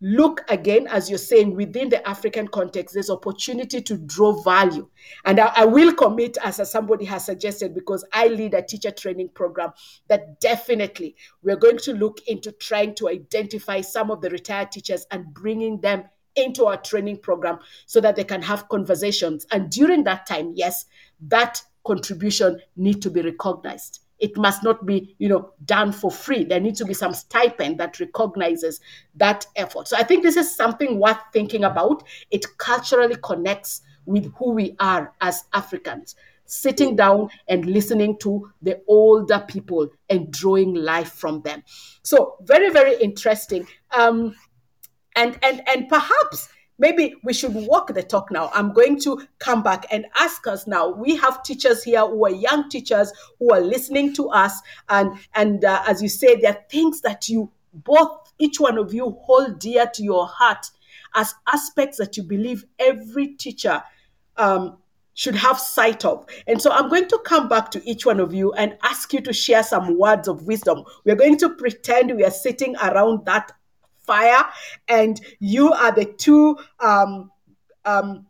look 0.01 0.43
again, 0.49 0.87
as 0.87 1.09
you're 1.09 1.17
saying, 1.17 1.55
within 1.55 1.89
the 1.89 2.07
African 2.07 2.47
context, 2.47 2.93
there's 2.93 3.09
opportunity 3.09 3.81
to 3.81 3.97
draw 3.97 4.41
value. 4.43 4.87
And 5.25 5.39
I, 5.39 5.51
I, 5.55 5.65
will 5.65 5.93
commit, 5.93 6.37
as 6.43 6.69
somebody 6.69 7.05
has 7.05 7.25
suggested, 7.25 7.73
because 7.73 8.05
I 8.13 8.27
lead 8.27 8.53
a 8.53 8.61
teacher 8.61 8.91
training 8.91 9.29
program, 9.29 9.71
that 10.07 10.39
definitely 10.39 11.15
we're 11.41 11.55
going 11.55 11.77
to 11.79 11.93
look 11.93 12.19
into 12.27 12.51
trying 12.51 12.95
to 12.95 13.09
identify 13.09 13.81
some 13.81 14.11
of 14.11 14.21
the 14.21 14.29
retired 14.29 14.71
teachers 14.71 15.05
and 15.11 15.33
bringing 15.33 15.81
them 15.81 16.03
into 16.35 16.65
our 16.65 16.77
training 16.77 17.17
program 17.17 17.57
so 17.87 17.99
that 17.99 18.15
they 18.15 18.23
can 18.23 18.43
have 18.43 18.69
conversations. 18.69 19.47
And 19.51 19.71
during 19.71 20.03
that 20.03 20.27
time, 20.27 20.53
yes, 20.55 20.85
that 21.27 21.61
contribution 21.83 22.59
need 22.75 23.01
to 23.01 23.09
be 23.09 23.21
recognized 23.21 24.01
it 24.19 24.37
must 24.37 24.63
not 24.63 24.85
be 24.85 25.15
you 25.19 25.29
know 25.29 25.53
done 25.65 25.91
for 25.91 26.11
free. 26.11 26.43
There 26.43 26.59
needs 26.59 26.79
to 26.79 26.85
be 26.85 26.93
some 26.93 27.13
stipend 27.13 27.77
that 27.79 27.99
recognizes 27.99 28.79
that 29.15 29.45
effort. 29.55 29.87
So 29.87 29.97
i 29.97 30.03
think 30.03 30.23
this 30.23 30.37
is 30.37 30.55
something 30.55 30.99
worth 30.99 31.19
thinking 31.33 31.63
about. 31.63 32.03
It 32.31 32.45
culturally 32.57 33.17
connects 33.21 33.81
with 34.05 34.31
who 34.35 34.51
we 34.51 34.75
are 34.79 35.13
as 35.21 35.43
africans. 35.53 36.15
Sitting 36.45 36.95
down 36.95 37.29
and 37.49 37.65
listening 37.65 38.17
to 38.19 38.49
the 38.61 38.81
older 38.87 39.43
people 39.47 39.89
and 40.09 40.31
drawing 40.31 40.73
life 40.75 41.11
from 41.11 41.41
them. 41.41 41.63
So 42.03 42.37
very 42.41 42.69
very 42.69 42.95
interesting. 43.01 43.67
Um 43.91 44.33
and 45.15 45.37
and 45.43 45.61
and 45.67 45.89
perhaps 45.89 46.49
maybe 46.77 47.15
we 47.23 47.33
should 47.33 47.53
walk 47.53 47.93
the 47.93 48.03
talk 48.03 48.31
now. 48.31 48.49
I'm 48.53 48.73
going 48.73 48.99
to 49.01 49.27
come 49.39 49.63
back 49.63 49.85
and 49.91 50.05
ask 50.19 50.47
us 50.47 50.67
now. 50.67 50.89
We 50.89 51.15
have 51.17 51.43
teachers 51.43 51.83
here 51.83 52.05
who 52.05 52.25
are 52.25 52.31
young 52.31 52.69
teachers 52.69 53.11
who 53.39 53.53
are 53.53 53.61
listening 53.61 54.13
to 54.15 54.29
us, 54.29 54.59
and 54.89 55.17
and 55.35 55.63
uh, 55.65 55.83
as 55.87 56.01
you 56.01 56.09
say, 56.09 56.35
there 56.35 56.51
are 56.51 56.65
things 56.69 57.01
that 57.01 57.29
you 57.29 57.51
both, 57.73 58.33
each 58.39 58.59
one 58.59 58.77
of 58.77 58.93
you, 58.93 59.17
hold 59.21 59.59
dear 59.59 59.85
to 59.93 60.03
your 60.03 60.27
heart 60.27 60.65
as 61.15 61.33
aspects 61.47 61.97
that 61.97 62.17
you 62.17 62.23
believe 62.23 62.65
every 62.79 63.27
teacher. 63.27 63.83
Um, 64.37 64.77
should 65.17 65.35
have 65.35 65.59
sight 65.59 66.05
of. 66.05 66.27
And 66.45 66.61
so 66.61 66.71
I'm 66.71 66.89
going 66.89 67.07
to 67.07 67.19
come 67.25 67.49
back 67.49 67.71
to 67.71 67.89
each 67.89 68.05
one 68.05 68.19
of 68.19 68.35
you 68.35 68.53
and 68.53 68.77
ask 68.83 69.11
you 69.13 69.21
to 69.21 69.33
share 69.33 69.63
some 69.63 69.97
words 69.97 70.27
of 70.27 70.43
wisdom. 70.43 70.83
We're 71.05 71.15
going 71.15 71.39
to 71.39 71.49
pretend 71.49 72.15
we 72.15 72.23
are 72.23 72.29
sitting 72.29 72.75
around 72.75 73.25
that 73.25 73.51
fire, 74.07 74.45
and 74.87 75.21
you 75.39 75.71
are 75.73 75.91
the 75.91 76.05
two 76.05 76.57
um, 76.79 77.29
um, 77.85 78.25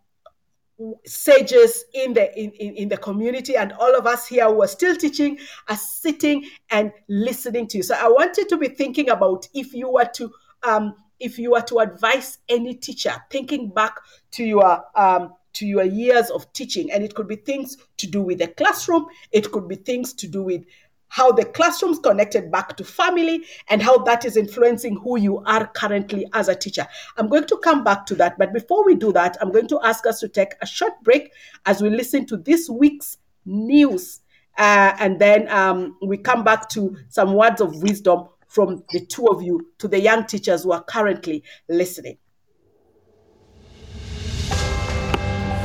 sages 1.06 1.86
in 1.94 2.14
the 2.14 2.40
in, 2.40 2.52
in, 2.52 2.76
in, 2.76 2.90
the 2.90 2.98
community 2.98 3.56
and 3.56 3.74
all 3.74 3.96
of 3.96 4.06
us 4.06 4.28
here 4.28 4.46
who 4.48 4.62
are 4.62 4.68
still 4.68 4.96
teaching 4.96 5.38
are 5.70 5.78
sitting 5.78 6.46
and 6.70 6.92
listening 7.10 7.68
to 7.68 7.78
you. 7.78 7.84
So 7.84 7.96
i 7.96 8.08
wanted 8.08 8.48
to 8.50 8.58
be 8.58 8.68
thinking 8.68 9.10
about 9.10 9.48
if 9.56 9.74
you 9.74 9.90
were 9.90 10.10
to 10.16 10.32
um, 10.64 10.96
if 11.20 11.40
you 11.40 11.52
were 11.52 11.62
to 11.62 11.80
advise 11.80 12.38
any 12.48 12.76
teacher 12.76 13.14
thinking 13.32 13.70
back 13.70 13.96
to 14.32 14.44
your 14.44 14.84
um, 14.96 15.34
to 15.54 15.66
your 15.66 15.84
years 15.84 16.30
of 16.30 16.52
teaching 16.54 16.92
and 16.92 17.04
it 17.04 17.16
could 17.16 17.28
be 17.28 17.38
things 17.38 17.78
to 17.98 18.06
do 18.06 18.22
with 18.22 18.38
the 18.38 18.48
classroom 18.48 19.08
it 19.32 19.52
could 19.52 19.68
be 19.68 19.76
things 19.76 20.14
to 20.14 20.28
do 20.28 20.44
with 20.44 20.64
how 21.10 21.32
the 21.32 21.46
classroom's 21.46 22.00
connected 22.00 22.52
back 22.52 22.76
to 22.78 22.84
family 22.84 23.46
and 23.70 23.82
how 23.82 23.98
that 24.00 24.26
is 24.26 24.38
influencing 24.38 24.98
who 24.98 25.18
you 25.18 25.40
are 25.46 25.68
currently 25.68 26.28
as 26.34 26.48
a 26.48 26.56
teacher. 26.56 26.88
I'm 27.18 27.28
going 27.28 27.46
to 27.46 27.58
come 27.58 27.84
back 27.84 28.06
to 28.08 28.16
that. 28.16 28.38
But 28.38 28.54
before 28.54 28.86
we 28.86 28.96
do 28.96 29.12
that, 29.14 29.38
I'm 29.42 29.52
going 29.52 29.68
to 29.70 29.80
ask 29.84 30.06
us 30.06 30.20
to 30.20 30.28
take 30.28 30.54
a 30.62 30.66
short 30.66 30.94
break 31.04 31.32
as 31.66 31.82
we 31.82 31.90
listen 31.90 32.26
to 32.28 32.38
this 32.38 32.70
week's 32.70 33.18
news. 33.46 34.22
Uh, 34.58 34.96
and 35.00 35.20
then 35.20 35.48
um, 35.50 35.98
we 36.02 36.18
come 36.18 36.44
back 36.44 36.68
to 36.70 36.96
some 37.10 37.34
words 37.34 37.62
of 37.62 37.82
wisdom 37.84 38.28
from 38.48 38.84
the 38.92 39.06
two 39.06 39.28
of 39.28 39.42
you 39.42 39.72
to 39.78 39.88
the 39.88 40.00
young 40.00 40.26
teachers 40.26 40.64
who 40.64 40.72
are 40.72 40.84
currently 40.84 41.44
listening. 41.70 42.18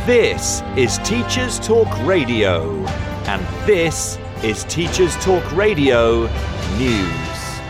This 0.05 0.62
is 0.76 0.99
Teachers 0.99 1.61
Talk 1.61 1.86
Radio, 2.05 2.84
and 3.28 3.68
this 3.68 4.18
is 4.43 4.64
Teachers 4.64 5.14
Talk 5.18 5.53
Radio 5.53 6.22
News. 6.76 7.61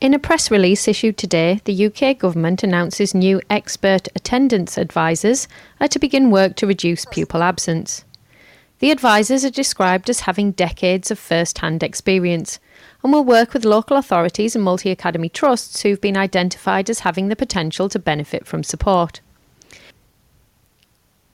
In 0.00 0.14
a 0.14 0.18
press 0.20 0.52
release 0.52 0.86
issued 0.86 1.18
today, 1.18 1.60
the 1.64 1.86
UK 1.86 2.16
government 2.16 2.62
announces 2.62 3.16
new 3.16 3.40
expert 3.50 4.06
attendance 4.14 4.78
advisors 4.78 5.48
are 5.80 5.88
to 5.88 5.98
begin 5.98 6.30
work 6.30 6.54
to 6.54 6.66
reduce 6.68 7.04
pupil 7.06 7.42
absence. 7.42 8.04
The 8.78 8.92
advisors 8.92 9.44
are 9.44 9.50
described 9.50 10.08
as 10.08 10.20
having 10.20 10.52
decades 10.52 11.10
of 11.10 11.18
first 11.18 11.58
hand 11.58 11.82
experience 11.82 12.60
and 13.02 13.12
will 13.12 13.24
work 13.24 13.54
with 13.54 13.64
local 13.64 13.96
authorities 13.96 14.54
and 14.54 14.64
multi 14.64 14.92
academy 14.92 15.28
trusts 15.28 15.82
who've 15.82 16.00
been 16.00 16.16
identified 16.16 16.88
as 16.88 17.00
having 17.00 17.26
the 17.26 17.34
potential 17.34 17.88
to 17.88 17.98
benefit 17.98 18.46
from 18.46 18.62
support. 18.62 19.20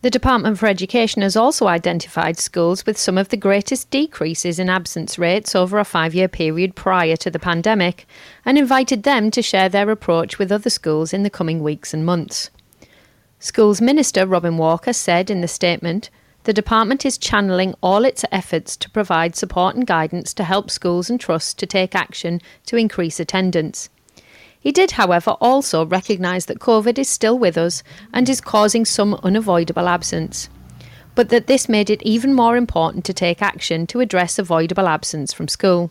The 0.05 0.11
Department 0.11 0.59
for 0.59 0.67
Education 0.67 1.23
has 1.23 1.35
also 1.35 1.67
identified 1.67 2.37
schools 2.37 2.85
with 2.85 2.99
some 2.99 3.17
of 3.17 3.31
the 3.31 3.39
greatest 3.39 3.89
decreases 3.89 4.59
in 4.59 4.69
absence 4.69 5.19
rates 5.19 5.55
over 5.55 5.79
a 5.79 5.85
five 5.87 6.15
year 6.15 6.29
period 6.29 6.77
prior 6.77 7.17
to 7.17 7.31
the 7.31 7.39
pandemic 7.39 8.07
and 8.45 8.59
invited 8.59 9.05
them 9.05 9.31
to 9.31 9.41
share 9.41 9.71
their 9.71 9.91
approach 9.91 10.39
with 10.39 10.53
other 10.53 10.69
schools 10.69 11.15
in 11.15 11.23
the 11.23 11.31
coming 11.31 11.63
weeks 11.63 11.95
and 11.95 12.05
months. 12.05 12.51
Schools 13.39 13.81
Minister 13.81 14.27
Robin 14.27 14.59
Walker 14.59 14.93
said 14.93 15.31
in 15.31 15.41
the 15.41 15.49
statement 15.49 16.11
the 16.43 16.53
department 16.53 17.07
is 17.07 17.17
channeling 17.17 17.75
all 17.81 18.05
its 18.05 18.27
efforts 18.31 18.77
to 18.77 18.91
provide 18.91 19.35
support 19.35 19.75
and 19.75 19.87
guidance 19.87 20.35
to 20.35 20.45
help 20.45 20.71
schools 20.71 21.09
and 21.09 21.19
trusts 21.19 21.55
to 21.55 21.65
take 21.65 21.95
action 21.95 22.43
to 22.67 22.77
increase 22.77 23.19
attendance. 23.21 23.89
He 24.65 24.73
did, 24.73 24.93
however, 24.93 25.33
also 25.43 25.85
recognise 25.85 26.47
that 26.47 26.59
COVID 26.59 26.99
is 26.99 27.07
still 27.07 27.39
with 27.39 27.59
us 27.59 27.83
and 28.15 28.27
is 28.27 28.41
causing 28.41 28.87
some 28.87 29.13
unavoidable 29.23 29.89
absence, 29.89 30.49
but 31.15 31.29
that 31.29 31.49
this 31.49 31.69
made 31.69 31.91
it 31.91 32.03
even 32.03 32.33
more 32.33 32.57
important 32.57 33.05
to 33.05 33.13
take 33.13 33.43
action 33.43 33.87
to 33.89 34.01
address 34.01 34.39
avoidable 34.39 34.89
absence 34.89 35.35
from 35.35 35.49
school. 35.49 35.91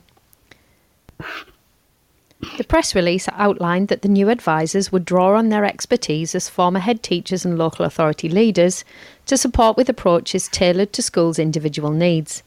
The 2.58 2.64
press 2.64 2.95
release 2.95 3.30
outlined 3.34 3.90
that 3.90 4.02
the 4.02 4.08
new 4.08 4.30
advisors 4.30 4.91
would 4.91 5.06
draw 5.06 5.38
on 5.38 5.50
their 5.50 5.66
expertise 5.66 6.34
as 6.34 6.50
former 6.50 6.80
head 6.80 7.04
teachers 7.04 7.45
and 7.45 7.60
local 7.60 7.86
authority 7.86 8.28
leaders 8.28 8.84
to 9.28 9.38
support 9.38 9.78
with 9.78 9.88
approaches 9.88 10.48
tailored 10.48 10.94
to 10.94 11.04
schools' 11.04 11.38
individual 11.38 11.91
needs. 11.91 12.41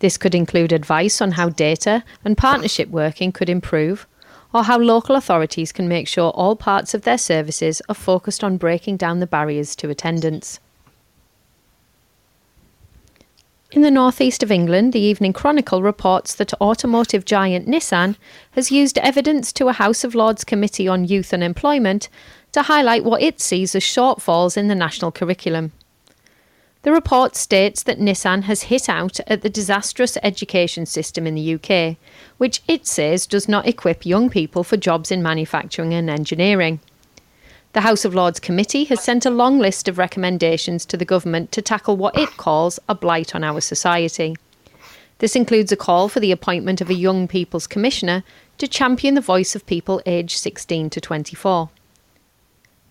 This 0.00 0.18
could 0.18 0.34
include 0.34 0.72
advice 0.72 1.20
on 1.20 1.30
how 1.30 1.50
data 1.50 2.02
and 2.24 2.36
partnership 2.36 2.88
working 2.88 3.30
could 3.30 3.48
improve, 3.48 4.08
or 4.52 4.64
how 4.64 4.78
local 4.78 5.16
authorities 5.16 5.72
can 5.72 5.88
make 5.88 6.06
sure 6.06 6.30
all 6.30 6.56
parts 6.56 6.94
of 6.94 7.02
their 7.02 7.18
services 7.18 7.80
are 7.88 7.94
focused 7.94 8.44
on 8.44 8.56
breaking 8.56 8.96
down 8.96 9.20
the 9.20 9.26
barriers 9.26 9.74
to 9.76 9.90
attendance. 9.90 10.60
In 13.72 13.80
the 13.80 13.90
northeast 13.90 14.42
of 14.42 14.52
England, 14.52 14.92
the 14.92 15.00
Evening 15.00 15.32
Chronicle 15.32 15.82
reports 15.82 16.34
that 16.34 16.52
automotive 16.60 17.24
giant 17.24 17.66
Nissan 17.66 18.16
has 18.50 18.70
used 18.70 18.98
evidence 18.98 19.50
to 19.54 19.68
a 19.68 19.72
House 19.72 20.04
of 20.04 20.14
Lords 20.14 20.44
Committee 20.44 20.86
on 20.86 21.06
Youth 21.06 21.32
and 21.32 21.42
Employment 21.42 22.10
to 22.52 22.62
highlight 22.62 23.02
what 23.02 23.22
it 23.22 23.40
sees 23.40 23.74
as 23.74 23.82
shortfalls 23.82 24.58
in 24.58 24.68
the 24.68 24.74
national 24.74 25.10
curriculum. 25.10 25.72
The 26.82 26.92
report 26.92 27.36
states 27.36 27.84
that 27.84 28.00
Nissan 28.00 28.42
has 28.42 28.62
hit 28.62 28.88
out 28.88 29.20
at 29.28 29.42
the 29.42 29.50
disastrous 29.50 30.18
education 30.20 30.84
system 30.84 31.28
in 31.28 31.36
the 31.36 31.54
UK, 31.54 31.96
which 32.38 32.60
it 32.66 32.88
says 32.88 33.24
does 33.24 33.48
not 33.48 33.68
equip 33.68 34.04
young 34.04 34.28
people 34.28 34.64
for 34.64 34.76
jobs 34.76 35.12
in 35.12 35.22
manufacturing 35.22 35.94
and 35.94 36.10
engineering. 36.10 36.80
The 37.72 37.82
House 37.82 38.04
of 38.04 38.16
Lords 38.16 38.40
Committee 38.40 38.84
has 38.84 39.00
sent 39.00 39.24
a 39.24 39.30
long 39.30 39.60
list 39.60 39.86
of 39.86 39.96
recommendations 39.96 40.84
to 40.86 40.96
the 40.96 41.04
government 41.04 41.52
to 41.52 41.62
tackle 41.62 41.96
what 41.96 42.18
it 42.18 42.36
calls 42.36 42.80
a 42.88 42.96
blight 42.96 43.32
on 43.34 43.44
our 43.44 43.60
society. 43.60 44.34
This 45.18 45.36
includes 45.36 45.70
a 45.70 45.76
call 45.76 46.08
for 46.08 46.18
the 46.18 46.32
appointment 46.32 46.80
of 46.80 46.90
a 46.90 46.94
Young 46.94 47.28
People's 47.28 47.68
Commissioner 47.68 48.24
to 48.58 48.66
champion 48.66 49.14
the 49.14 49.20
voice 49.20 49.54
of 49.54 49.64
people 49.66 50.02
aged 50.04 50.36
16 50.36 50.90
to 50.90 51.00
24. 51.00 51.70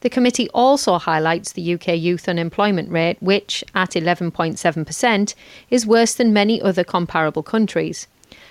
The 0.01 0.09
committee 0.09 0.49
also 0.49 0.97
highlights 0.97 1.51
the 1.51 1.73
UK 1.75 1.89
youth 1.89 2.27
unemployment 2.27 2.89
rate, 2.89 3.17
which, 3.21 3.63
at 3.75 3.91
11.7%, 3.91 5.35
is 5.69 5.85
worse 5.85 6.15
than 6.15 6.33
many 6.33 6.59
other 6.59 6.83
comparable 6.83 7.43
countries, 7.43 8.07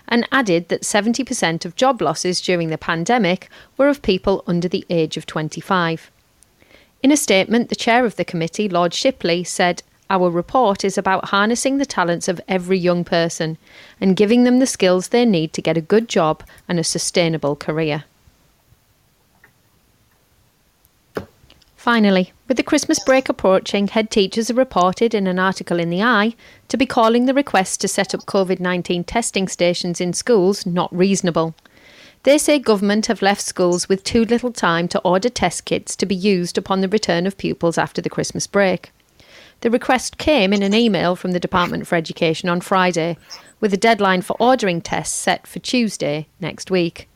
and 0.06 0.28
added 0.30 0.68
that 0.68 0.82
70% 0.82 1.64
of 1.64 1.74
job 1.74 2.00
losses 2.00 2.40
during 2.40 2.68
the 2.68 2.78
pandemic 2.78 3.48
were 3.76 3.88
of 3.88 4.00
people 4.00 4.44
under 4.46 4.68
the 4.68 4.86
age 4.88 5.16
of 5.16 5.26
25. 5.26 6.10
In 7.02 7.10
a 7.10 7.16
statement, 7.16 7.68
the 7.68 7.74
chair 7.74 8.04
of 8.04 8.14
the 8.14 8.24
committee, 8.24 8.68
Lord 8.68 8.94
Shipley, 8.94 9.42
said, 9.42 9.82
Our 10.08 10.30
report 10.30 10.84
is 10.84 10.96
about 10.96 11.30
harnessing 11.30 11.78
the 11.78 11.86
talents 11.86 12.28
of 12.28 12.40
every 12.46 12.78
young 12.78 13.02
person 13.02 13.58
and 14.00 14.16
giving 14.16 14.44
them 14.44 14.60
the 14.60 14.66
skills 14.66 15.08
they 15.08 15.24
need 15.24 15.52
to 15.54 15.62
get 15.62 15.76
a 15.76 15.80
good 15.80 16.08
job 16.08 16.44
and 16.68 16.78
a 16.78 16.84
sustainable 16.84 17.56
career. 17.56 18.04
Finally, 21.80 22.30
with 22.46 22.58
the 22.58 22.62
Christmas 22.62 22.98
break 23.06 23.30
approaching, 23.30 23.88
head 23.88 24.10
teachers 24.10 24.50
are 24.50 24.54
reported 24.54 25.14
in 25.14 25.26
an 25.26 25.38
article 25.38 25.80
in 25.80 25.88
the 25.88 26.02
i 26.02 26.34
to 26.68 26.76
be 26.76 26.84
calling 26.84 27.24
the 27.24 27.32
request 27.32 27.80
to 27.80 27.88
set 27.88 28.14
up 28.14 28.26
COVID 28.26 28.60
19 28.60 29.02
testing 29.04 29.48
stations 29.48 29.98
in 29.98 30.12
schools 30.12 30.66
not 30.66 30.94
reasonable. 30.94 31.54
They 32.24 32.36
say 32.36 32.58
government 32.58 33.06
have 33.06 33.22
left 33.22 33.40
schools 33.40 33.88
with 33.88 34.04
too 34.04 34.26
little 34.26 34.52
time 34.52 34.88
to 34.88 35.00
order 35.00 35.30
test 35.30 35.64
kits 35.64 35.96
to 35.96 36.04
be 36.04 36.14
used 36.14 36.58
upon 36.58 36.82
the 36.82 36.88
return 36.88 37.26
of 37.26 37.38
pupils 37.38 37.78
after 37.78 38.02
the 38.02 38.10
Christmas 38.10 38.46
break. 38.46 38.92
The 39.62 39.70
request 39.70 40.18
came 40.18 40.52
in 40.52 40.62
an 40.62 40.74
email 40.74 41.16
from 41.16 41.32
the 41.32 41.40
Department 41.40 41.86
for 41.86 41.96
Education 41.96 42.50
on 42.50 42.60
Friday, 42.60 43.16
with 43.58 43.72
a 43.72 43.78
deadline 43.78 44.20
for 44.20 44.36
ordering 44.38 44.82
tests 44.82 45.16
set 45.16 45.46
for 45.46 45.60
Tuesday 45.60 46.26
next 46.40 46.70
week. 46.70 47.08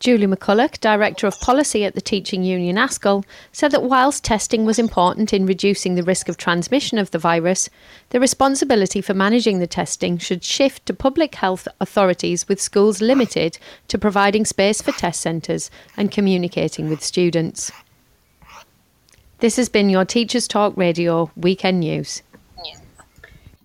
Julie 0.00 0.26
McCulloch, 0.26 0.80
Director 0.80 1.26
of 1.26 1.38
Policy 1.40 1.84
at 1.84 1.94
the 1.94 2.00
Teaching 2.00 2.42
Union 2.42 2.76
ASCL, 2.76 3.22
said 3.52 3.70
that 3.72 3.82
whilst 3.82 4.24
testing 4.24 4.64
was 4.64 4.78
important 4.78 5.34
in 5.34 5.44
reducing 5.44 5.94
the 5.94 6.02
risk 6.02 6.26
of 6.30 6.38
transmission 6.38 6.96
of 6.96 7.10
the 7.10 7.18
virus, 7.18 7.68
the 8.08 8.18
responsibility 8.18 9.02
for 9.02 9.12
managing 9.12 9.58
the 9.58 9.66
testing 9.66 10.16
should 10.16 10.42
shift 10.42 10.86
to 10.86 10.94
public 10.94 11.34
health 11.34 11.68
authorities 11.80 12.48
with 12.48 12.62
schools 12.62 13.02
limited 13.02 13.58
to 13.88 13.98
providing 13.98 14.46
space 14.46 14.80
for 14.80 14.92
test 14.92 15.20
centres 15.20 15.70
and 15.98 16.10
communicating 16.10 16.88
with 16.88 17.04
students. 17.04 17.70
This 19.40 19.56
has 19.56 19.68
been 19.68 19.90
your 19.90 20.06
Teachers 20.06 20.48
Talk 20.48 20.74
Radio 20.78 21.30
Weekend 21.36 21.80
News. 21.80 22.22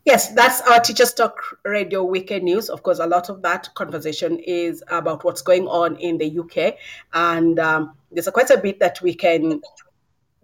Yes, 0.06 0.30
that's 0.34 0.61
our 0.61 0.80
Teachers 0.80 1.15
Talk 1.15 1.57
Radio 1.64 2.03
Weekend 2.03 2.44
News. 2.44 2.69
Of 2.69 2.84
course, 2.84 2.99
a 2.99 3.07
lot 3.07 3.27
of 3.30 3.41
that 3.41 3.73
conversation 3.73 4.38
is 4.38 4.84
about 4.88 5.23
what's 5.23 5.41
going 5.41 5.68
on 5.68 5.95
in 5.95 6.19
the 6.19 6.40
UK. 6.41 6.76
And 7.11 7.57
um, 7.57 7.95
there's 8.11 8.27
a 8.27 8.32
quite 8.32 8.52
a 8.52 8.57
bit 8.60 8.80
that 8.82 9.02
we 9.02 9.15
can 9.15 9.61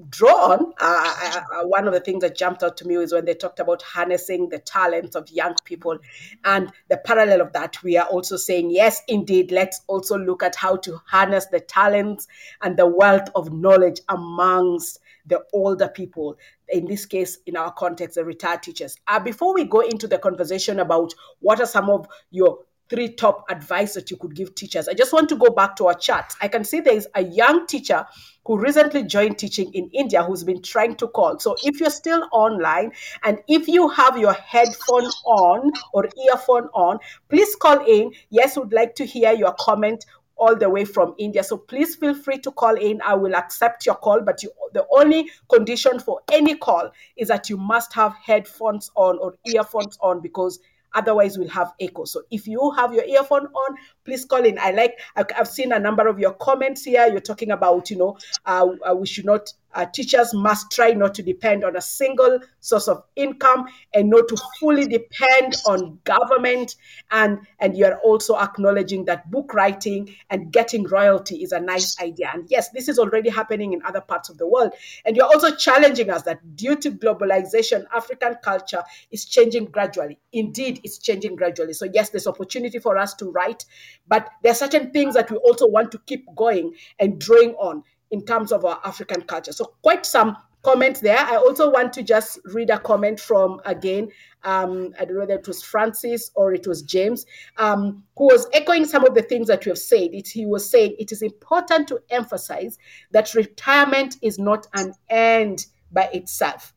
draw 0.10 0.54
on. 0.54 0.74
Uh, 0.80 1.42
uh, 1.54 1.68
one 1.68 1.88
of 1.88 1.94
the 1.94 2.00
things 2.00 2.22
that 2.22 2.36
jumped 2.36 2.64
out 2.64 2.76
to 2.78 2.88
me 2.88 2.98
was 2.98 3.14
when 3.14 3.26
they 3.26 3.36
talked 3.36 3.60
about 3.60 3.84
harnessing 3.84 4.50
the 4.50 4.58
talents 4.58 5.16
of 5.16 5.30
young 5.30 5.54
people. 5.64 6.00
And 6.44 6.72
the 6.90 6.98
parallel 6.98 7.42
of 7.42 7.54
that, 7.54 7.84
we 7.84 7.98
are 7.98 8.08
also 8.08 8.38
saying, 8.38 8.72
yes, 8.72 9.04
indeed, 9.08 9.52
let's 9.52 9.82
also 9.86 10.18
look 10.18 10.42
at 10.42 10.56
how 10.56 10.78
to 10.78 11.00
harness 11.06 11.46
the 11.46 11.60
talents 11.60 12.28
and 12.64 12.78
the 12.78 12.88
wealth 12.88 13.30
of 13.36 13.54
knowledge 13.54 14.02
amongst 14.10 15.01
the 15.26 15.41
older 15.53 15.88
people, 15.88 16.38
in 16.69 16.85
this 16.85 17.06
case, 17.06 17.38
in 17.45 17.56
our 17.56 17.72
context, 17.72 18.15
the 18.15 18.26
retired 18.26 18.64
teachers. 18.64 18.98
Uh, 19.07 19.19
before 19.19 19.53
we 19.53 19.65
go 19.65 19.81
into 19.81 20.07
the 20.07 20.18
conversation 20.18 20.80
about 20.80 21.14
what 21.39 21.60
are 21.60 21.65
some 21.65 21.89
of 21.89 22.07
your 22.31 22.60
three 22.89 23.14
top 23.14 23.45
advice 23.49 23.93
that 23.93 24.11
you 24.11 24.18
could 24.18 24.35
give 24.35 24.53
teachers, 24.53 24.89
I 24.89 24.93
just 24.93 25.14
want 25.14 25.30
to 25.30 25.38
go 25.38 25.49
back 25.49 25.77
to 25.77 25.88
our 25.88 25.93
chat. 25.93 26.34
I 26.41 26.49
can 26.49 26.65
see 26.65 26.81
there 26.81 26.93
is 26.93 27.07
a 27.15 27.23
young 27.23 27.65
teacher 27.65 28.06
who 28.45 28.60
recently 28.60 29.03
joined 29.03 29.38
teaching 29.38 29.73
in 29.73 29.89
India 29.93 30.23
who's 30.23 30.43
been 30.43 30.61
trying 30.61 30.95
to 30.95 31.07
call. 31.07 31.39
So 31.39 31.56
if 31.64 31.80
you're 31.80 31.89
still 31.89 32.27
online 32.34 32.91
and 33.23 33.39
if 33.48 33.68
you 33.68 33.88
have 33.89 34.18
your 34.18 34.34
headphone 34.34 35.06
on 35.26 35.72
or 35.93 36.10
earphone 36.30 36.68
on, 36.73 36.99
please 37.30 37.56
call 37.56 37.85
in. 37.85 38.11
Yes, 38.30 38.57
would 38.57 38.73
like 38.73 38.95
to 38.95 39.06
hear 39.06 39.31
your 39.31 39.53
comment 39.60 40.06
all 40.41 40.55
the 40.55 40.68
way 40.68 40.84
from 40.84 41.13
India. 41.19 41.43
So 41.43 41.55
please 41.55 41.95
feel 41.95 42.15
free 42.15 42.39
to 42.39 42.51
call 42.51 42.76
in. 42.76 42.99
I 43.03 43.13
will 43.13 43.35
accept 43.35 43.85
your 43.85 43.93
call, 43.93 44.22
but 44.22 44.41
you, 44.41 44.51
the 44.73 44.85
only 44.91 45.30
condition 45.49 45.99
for 45.99 46.19
any 46.31 46.55
call 46.55 46.89
is 47.15 47.27
that 47.27 47.47
you 47.47 47.57
must 47.57 47.93
have 47.93 48.15
headphones 48.15 48.89
on 48.95 49.19
or 49.19 49.35
earphones 49.45 49.99
on 50.01 50.19
because 50.19 50.59
otherwise 50.93 51.38
we'll 51.38 51.49
have 51.49 51.73
echo. 51.80 52.05
So 52.05 52.23
if 52.31 52.47
you 52.47 52.72
have 52.72 52.93
your 52.93 53.05
earphone 53.05 53.45
on 53.45 53.77
please 54.03 54.26
call 54.26 54.43
in. 54.43 54.57
I 54.59 54.72
like 54.72 54.97
i've 55.18 55.47
seen 55.47 55.72
a 55.72 55.80
number 55.80 56.07
of 56.07 56.19
your 56.19 56.34
comments 56.34 56.84
here. 56.84 57.07
You're 57.07 57.19
talking 57.19 57.51
about 57.51 57.89
you 57.89 57.97
know 57.97 58.18
uh, 58.45 58.68
uh 58.88 58.95
we 58.95 59.07
should 59.07 59.26
not 59.26 59.53
uh, 59.73 59.85
teachers 59.85 60.34
must 60.34 60.69
try 60.69 60.91
not 60.91 61.15
to 61.15 61.23
depend 61.23 61.63
on 61.63 61.77
a 61.77 61.81
single 61.81 62.39
source 62.59 62.89
of 62.89 63.03
income 63.15 63.65
and 63.93 64.09
not 64.09 64.27
to 64.27 64.38
fully 64.59 64.85
depend 64.85 65.55
on 65.65 65.97
government. 66.03 66.76
And 67.11 67.39
and 67.59 67.77
you're 67.77 67.97
also 67.99 68.38
acknowledging 68.38 69.05
that 69.05 69.31
book 69.31 69.53
writing 69.53 70.13
and 70.30 70.51
getting 70.51 70.84
royalty 70.84 71.43
is 71.43 71.51
a 71.53 71.59
nice 71.59 71.99
idea. 72.01 72.31
And 72.34 72.45
yes 72.49 72.69
this 72.72 72.89
is 72.89 72.99
already 72.99 73.30
happening 73.30 73.73
in 73.73 73.81
other 73.84 74.01
parts 74.01 74.30
of 74.30 74.38
the 74.38 74.47
world. 74.47 74.73
And 75.05 75.15
you're 75.15 75.26
also 75.26 75.55
challenging 75.55 76.09
us 76.09 76.23
that 76.23 76.55
due 76.55 76.76
to 76.77 76.91
globalization 76.91 77.85
african 77.95 78.35
culture 78.43 78.84
is 79.11 79.26
changing 79.26 79.65
gradually. 79.65 80.19
Indeed 80.34 80.81
it's 80.84 80.98
changing 80.98 81.36
gradually 81.36 81.74
so 81.74 81.88
yes 81.94 82.10
there's 82.10 82.28
opportunity 82.28 82.80
for 82.80 82.98
us 82.98 83.14
to 83.14 83.26
write 83.32 83.66
but 84.08 84.30
there 84.44 84.52
are 84.52 84.56
certain 84.56 84.91
things 84.91 85.16
that 85.16 85.30
we 85.32 85.38
also 85.38 85.68
want 85.68 85.91
to 85.91 85.99
keep 86.06 86.26
going 86.36 86.74
and 86.99 87.20
drawing 87.20 87.53
on 87.56 87.84
in 88.12 88.24
terms 88.26 88.52
of 88.52 88.64
our 88.66 88.80
African 88.86 89.22
culture. 89.22 89.53
So, 89.53 89.74
quite 89.82 90.06
some 90.06 90.38
comments 90.64 90.99
there. 90.99 91.18
I 91.18 91.38
also 91.38 91.72
want 91.72 91.91
to 91.94 92.03
just 92.03 92.40
read 92.45 92.70
a 92.70 92.78
comment 92.78 93.20
from 93.20 93.60
again. 93.66 94.10
Um, 94.44 94.94
I 94.99 95.06
don't 95.06 95.16
know 95.16 95.22
whether 95.22 95.34
it 95.34 95.48
was 95.48 95.64
Francis 95.64 96.30
or 96.36 96.53
it 96.53 96.68
was 96.68 96.84
James, 96.84 97.26
um, 97.58 98.03
who 98.16 98.26
was 98.26 98.48
echoing 98.53 98.86
some 98.86 99.06
of 99.06 99.16
the 99.16 99.24
things 99.24 99.48
that 99.48 99.66
you 99.66 99.72
have 99.72 99.80
said. 99.80 100.14
It, 100.14 100.28
he 100.28 100.45
was 100.45 100.70
saying 100.70 100.98
it 100.99 101.12
is 101.12 101.24
important 101.24 101.88
to 101.88 101.99
emphasize 102.12 102.78
that 103.12 103.34
retirement 103.34 104.18
is 104.22 104.38
not 104.38 104.68
an 104.76 104.94
end 105.10 105.66
by 105.91 106.10
itself. 106.14 106.74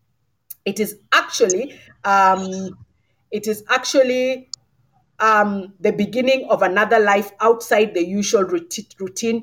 It 0.64 0.80
is 0.80 0.96
actually, 1.12 1.78
um, 2.04 2.78
it 3.34 3.46
is 3.48 3.64
actually 3.68 4.48
um, 5.18 5.74
the 5.80 5.92
beginning 5.92 6.46
of 6.48 6.62
another 6.62 6.98
life 6.98 7.32
outside 7.40 7.92
the 7.94 8.06
usual 8.06 8.44
routine 8.44 9.42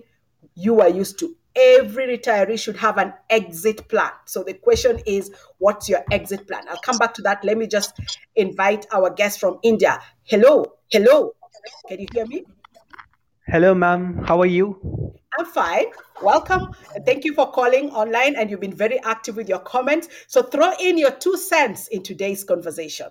you 0.56 0.82
are 0.82 0.90
used 0.90 1.20
to 1.20 1.36
every 1.56 2.18
retiree 2.18 2.58
should 2.58 2.78
have 2.78 2.98
an 2.98 3.14
exit 3.30 3.88
plan. 3.90 4.12
So 4.26 4.44
the 4.44 4.54
question 4.54 5.00
is, 5.06 5.32
what's 5.58 5.90
your 5.90 6.04
exit 6.12 6.48
plan? 6.48 6.64
I'll 6.70 6.78
come 6.78 6.98
back 6.98 7.14
to 7.16 7.22
that. 7.24 7.44
Let 7.44 7.58
me 7.58 7.68
just 7.68 8.00
invite 8.36 8.86
our 8.92 9.10
guest 9.10 9.40
from 9.40 9.60
India. 9.64 10.00
Hello, 10.24 10.66
hello. 10.90 11.34
Can 11.88 12.00
you 12.00 12.08
hear 12.14 12.26
me? 12.26 12.46
Hello, 13.48 13.74
ma'am. 13.74 14.24
How 14.26 14.40
are 14.40 14.46
you? 14.46 15.14
I'm 15.38 15.46
fine. 15.46 15.86
Welcome. 16.22 16.74
Thank 17.06 17.26
you 17.26 17.34
for 17.34 17.52
calling 17.52 17.90
online, 17.92 18.36
and 18.36 18.50
you've 18.50 18.60
been 18.60 18.74
very 18.76 19.00
active 19.04 19.36
with 19.36 19.50
your 19.50 19.60
comments. 19.60 20.08
So 20.28 20.44
throw 20.44 20.72
in 20.80 20.98
your 20.98 21.12
two 21.12 21.36
cents 21.36 21.88
in 21.88 22.04
today's 22.04 22.44
conversation. 22.44 23.08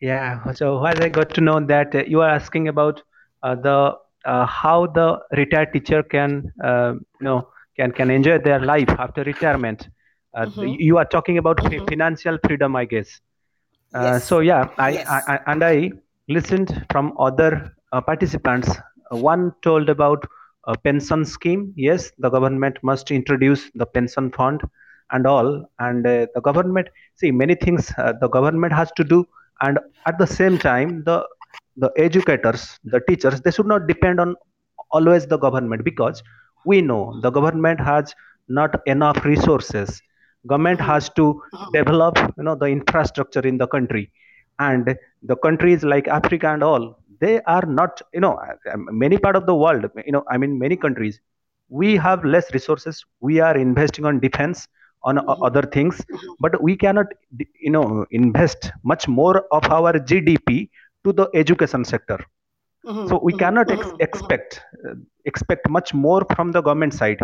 Yeah. 0.00 0.52
So 0.52 0.84
as 0.84 1.00
I 1.00 1.08
got 1.08 1.34
to 1.34 1.40
know 1.40 1.60
that 1.60 1.94
uh, 1.94 2.04
you 2.06 2.20
are 2.20 2.30
asking 2.30 2.68
about 2.68 3.02
uh, 3.42 3.54
the 3.54 3.96
uh, 4.24 4.46
how 4.46 4.86
the 4.86 5.20
retired 5.32 5.72
teacher 5.72 6.02
can 6.02 6.52
uh, 6.62 6.94
you 7.20 7.24
know 7.24 7.48
can 7.76 7.92
can 7.92 8.10
enjoy 8.10 8.38
their 8.38 8.60
life 8.60 8.88
after 8.90 9.24
retirement. 9.24 9.88
Uh, 10.34 10.46
mm-hmm. 10.46 10.66
You 10.78 10.98
are 10.98 11.04
talking 11.04 11.38
about 11.38 11.56
mm-hmm. 11.58 11.86
financial 11.86 12.38
freedom, 12.44 12.76
I 12.76 12.84
guess. 12.84 13.20
Uh, 13.94 14.02
yes. 14.02 14.24
So 14.24 14.40
yeah, 14.40 14.68
I, 14.78 14.90
yes. 14.90 15.08
I, 15.08 15.34
I, 15.34 15.40
and 15.52 15.64
I 15.64 15.90
listened 16.28 16.86
from 16.92 17.14
other 17.18 17.74
uh, 17.92 18.00
participants. 18.00 18.68
Uh, 19.10 19.16
one 19.16 19.52
told 19.62 19.88
about 19.88 20.24
a 20.64 20.76
pension 20.76 21.24
scheme. 21.24 21.72
Yes, 21.76 22.12
the 22.18 22.28
government 22.28 22.78
must 22.82 23.10
introduce 23.10 23.70
the 23.74 23.86
pension 23.86 24.30
fund 24.30 24.60
and 25.10 25.26
all. 25.26 25.70
And 25.78 26.06
uh, 26.06 26.26
the 26.34 26.40
government, 26.42 26.88
see, 27.14 27.30
many 27.30 27.54
things 27.54 27.90
uh, 27.96 28.12
the 28.20 28.28
government 28.28 28.72
has 28.74 28.92
to 28.96 29.04
do. 29.04 29.26
And 29.60 29.78
at 30.06 30.18
the 30.18 30.26
same 30.26 30.58
time, 30.58 31.02
the 31.04 31.26
the 31.76 31.90
educators, 31.96 32.78
the 32.84 33.00
teachers, 33.08 33.40
they 33.40 33.50
should 33.50 33.66
not 33.66 33.86
depend 33.86 34.20
on 34.20 34.34
always 34.90 35.26
the 35.26 35.38
government 35.38 35.84
because 35.84 36.22
we 36.64 36.80
know 36.82 37.20
the 37.22 37.30
government 37.30 37.80
has 37.80 38.14
not 38.48 38.74
enough 38.86 39.24
resources. 39.24 40.00
Government 40.46 40.80
has 40.80 41.08
to 41.10 41.40
develop 41.72 42.18
you 42.36 42.44
know 42.44 42.54
the 42.54 42.66
infrastructure 42.66 43.40
in 43.40 43.58
the 43.58 43.66
country. 43.66 44.10
And 44.58 44.96
the 45.22 45.36
countries 45.36 45.82
like 45.84 46.06
africa 46.08 46.48
and 46.48 46.62
all 46.62 46.84
they 47.20 47.40
are 47.42 47.64
not 47.66 48.00
you 48.12 48.20
know 48.20 48.38
um, 48.72 48.86
many 48.92 49.18
part 49.18 49.36
of 49.36 49.46
the 49.46 49.54
world 49.54 49.84
you 50.06 50.12
know 50.12 50.24
i 50.30 50.36
mean 50.36 50.58
many 50.58 50.76
countries 50.76 51.20
we 51.68 51.96
have 51.96 52.24
less 52.24 52.52
resources. 52.54 53.04
We 53.20 53.40
are 53.40 53.56
investing 53.56 54.04
on 54.04 54.20
defense 54.20 54.68
on 55.02 55.18
o- 55.18 55.22
mm-hmm. 55.22 55.42
other 55.42 55.62
things 55.62 55.96
mm-hmm. 55.96 56.32
but 56.40 56.60
we 56.62 56.76
cannot 56.76 57.06
you 57.60 57.70
know 57.70 58.04
invest 58.10 58.70
much 58.84 59.08
more 59.08 59.44
of 59.52 59.64
our 59.70 59.92
gdp 59.94 60.68
to 61.04 61.12
the 61.12 61.28
education 61.34 61.84
sector. 61.84 62.18
Mm-hmm. 62.86 63.08
So 63.08 63.20
we 63.22 63.32
cannot 63.32 63.70
ex- 63.70 63.92
expect 64.00 64.60
uh, 64.88 64.94
expect 65.24 65.68
much 65.68 65.94
more 65.94 66.24
from 66.34 66.52
the 66.52 66.60
government 66.60 66.94
side. 66.94 67.20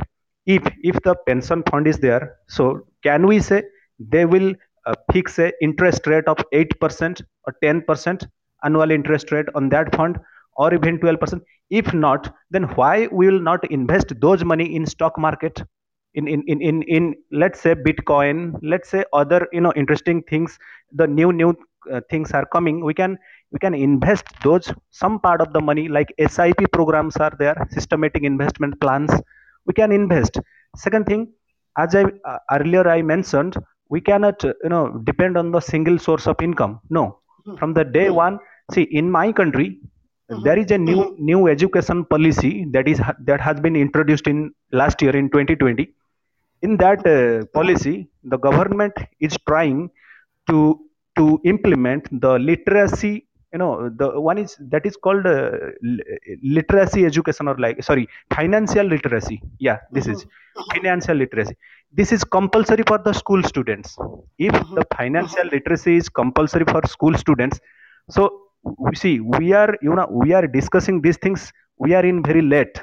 If 0.47 0.63
if 0.83 0.97
the 1.03 1.15
pension 1.27 1.63
fund 1.71 1.87
is 1.87 1.99
there 1.99 2.37
so 2.49 2.87
can 3.03 3.27
we 3.27 3.41
say 3.41 3.63
they 3.99 4.25
will 4.25 4.55
uh, 4.87 4.95
fix 5.13 5.39
a 5.39 5.53
interest 5.63 6.07
rate 6.07 6.27
of 6.27 6.37
8% 6.53 7.23
or 7.47 7.55
10% 7.63 8.27
annual 8.65 8.91
interest 8.91 9.33
rate 9.33 9.47
on 9.55 9.69
that 9.71 9.95
fund 9.95 10.19
or 10.57 10.75
even 10.75 10.99
12% 10.99 11.41
if 11.71 11.93
not 11.95 12.35
then 12.51 12.65
why 12.79 13.09
we 13.11 13.27
will 13.27 13.41
not 13.41 13.65
invest 13.71 14.13
those 14.21 14.45
money 14.45 14.75
in 14.77 14.85
stock 14.87 15.19
market 15.19 15.63
in 16.15 16.27
in 16.29 16.43
in 16.47 16.61
in, 16.63 16.83
in 16.97 17.15
let's 17.43 17.61
say 17.61 17.75
bitcoin 17.75 18.37
let's 18.63 18.89
say 18.91 19.05
other 19.13 19.41
you 19.53 19.61
know 19.61 19.73
interesting 19.77 20.23
things 20.31 20.59
the 20.93 21.07
new 21.07 21.33
new 21.33 21.51
uh, 21.93 22.01
things 22.11 22.33
are 22.33 22.47
coming 22.57 22.85
we 22.85 22.95
can 22.95 23.19
we 23.53 23.59
can 23.65 23.75
invest 23.75 24.27
those 24.43 24.73
some 24.91 25.19
part 25.21 25.41
of 25.41 25.53
the 25.53 25.61
money 25.61 25.89
like 25.89 26.13
sip 26.29 26.61
programs 26.73 27.17
are 27.17 27.33
there 27.39 27.57
systematic 27.71 28.23
investment 28.23 28.81
plans 28.81 29.13
we 29.67 29.73
can 29.75 29.93
invest. 29.93 30.39
Second 30.77 31.07
thing 31.07 31.23
as 31.83 31.95
i 31.95 32.03
uh, 32.31 32.39
earlier 32.57 32.85
i 32.97 33.01
mentioned 33.03 33.57
we 33.95 34.01
cannot 34.09 34.45
uh, 34.45 34.53
you 34.65 34.71
know 34.73 34.85
depend 35.11 35.37
on 35.43 35.51
the 35.53 35.61
single 35.61 35.99
source 35.99 36.27
of 36.27 36.41
income. 36.49 36.81
No. 36.91 37.05
From 37.59 37.75
the 37.75 37.85
day 37.85 38.11
one 38.11 38.39
see 38.73 38.83
in 39.01 39.11
my 39.11 39.33
country 39.33 39.81
there 40.47 40.59
is 40.59 40.71
a 40.71 40.79
new 40.79 41.01
new 41.19 41.49
education 41.55 42.05
policy 42.05 42.53
that 42.75 42.89
is 42.93 43.01
that 43.31 43.41
has 43.41 43.61
been 43.61 43.77
introduced 43.77 44.27
in 44.33 44.53
last 44.73 45.03
year 45.03 45.15
in 45.21 45.29
2020 45.31 45.87
in 46.67 46.77
that 46.83 47.01
uh, 47.15 47.45
policy 47.59 47.97
the 48.33 48.39
government 48.47 48.97
is 49.27 49.37
trying 49.51 49.81
to 50.51 50.59
to 51.19 51.27
implement 51.53 52.05
the 52.25 52.33
literacy 52.49 53.15
you 53.55 53.59
know 53.63 53.73
the 54.01 54.09
one 54.29 54.39
is 54.45 54.53
that 54.73 54.85
is 54.91 54.97
called 55.05 55.27
uh, 55.27 55.51
literacy 56.57 57.03
education 57.11 57.47
or 57.51 57.57
like 57.65 57.83
sorry 57.89 58.07
financial 58.37 58.87
literacy. 58.95 59.39
Yeah 59.59 59.79
this 59.93 60.07
is 60.13 60.27
financial 60.73 61.17
literacy. 61.17 61.57
This 61.93 62.11
is 62.17 62.25
compulsory 62.25 62.85
for 62.91 62.99
the 62.99 63.13
school 63.13 63.43
students. 63.45 63.97
If 64.39 64.55
the 64.79 64.85
financial 64.97 65.47
literacy 65.55 65.97
is 66.03 66.09
compulsory 66.09 66.67
for 66.73 66.83
school 66.97 67.15
students 67.25 67.61
so 68.11 68.23
we 68.87 68.95
see 68.97 69.21
we 69.21 69.53
are 69.53 69.77
you 69.87 69.95
know 69.99 70.09
we 70.11 70.33
are 70.33 70.47
discussing 70.59 71.01
these 71.01 71.19
things 71.25 71.53
we 71.79 71.95
are 71.95 72.05
in 72.05 72.23
very 72.23 72.43
late 72.43 72.77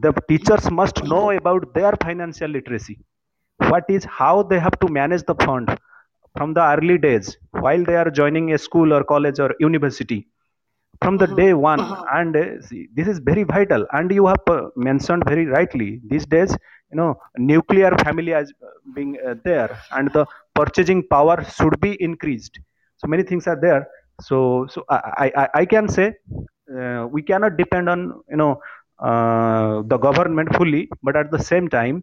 the 0.00 0.12
teachers 0.28 0.70
must 0.70 1.02
know 1.04 1.30
about 1.30 1.72
their 1.74 1.92
financial 2.02 2.48
literacy. 2.50 2.98
What 3.58 3.84
is 3.88 4.04
how 4.04 4.42
they 4.42 4.58
have 4.58 4.78
to 4.80 4.88
manage 4.88 5.24
the 5.24 5.34
fund 5.34 5.76
from 6.36 6.54
the 6.54 6.62
early 6.62 6.98
days 6.98 7.36
while 7.50 7.82
they 7.84 7.96
are 7.96 8.10
joining 8.10 8.52
a 8.52 8.58
school 8.58 8.92
or 8.92 9.02
college 9.04 9.38
or 9.40 9.54
university. 9.60 10.28
From 11.02 11.16
the 11.18 11.26
day 11.26 11.52
one. 11.54 11.96
And 12.12 12.36
uh, 12.36 12.60
see, 12.62 12.88
this 12.94 13.08
is 13.08 13.18
very 13.18 13.44
vital. 13.44 13.86
And 13.92 14.10
you 14.10 14.26
have 14.26 14.42
uh, 14.48 14.68
mentioned 14.76 15.24
very 15.26 15.46
rightly 15.46 16.00
these 16.08 16.26
days 16.26 16.56
you 16.90 16.96
know 16.96 17.16
nuclear 17.36 17.90
family 18.04 18.32
as 18.34 18.52
uh, 18.62 18.66
being 18.94 19.16
uh, 19.26 19.34
there 19.44 19.70
and 19.92 20.10
the 20.12 20.26
purchasing 20.54 21.02
power 21.08 21.42
should 21.44 21.80
be 21.80 21.96
increased. 22.00 22.58
So 22.96 23.06
many 23.08 23.22
things 23.22 23.46
are 23.46 23.58
there. 23.60 23.86
So 24.20 24.66
so 24.68 24.84
i 24.90 25.30
i, 25.36 25.48
I 25.60 25.64
can 25.64 25.88
say 25.88 26.14
uh, 26.76 27.06
we 27.10 27.22
cannot 27.22 27.56
depend 27.56 27.88
on 27.88 28.00
you 28.30 28.36
know 28.36 28.60
Uh, 28.98 29.82
the 29.92 29.98
government 29.98 30.48
fully 30.56 30.88
but 31.02 31.16
at 31.16 31.30
the 31.30 31.38
same 31.38 31.68
time 31.68 32.02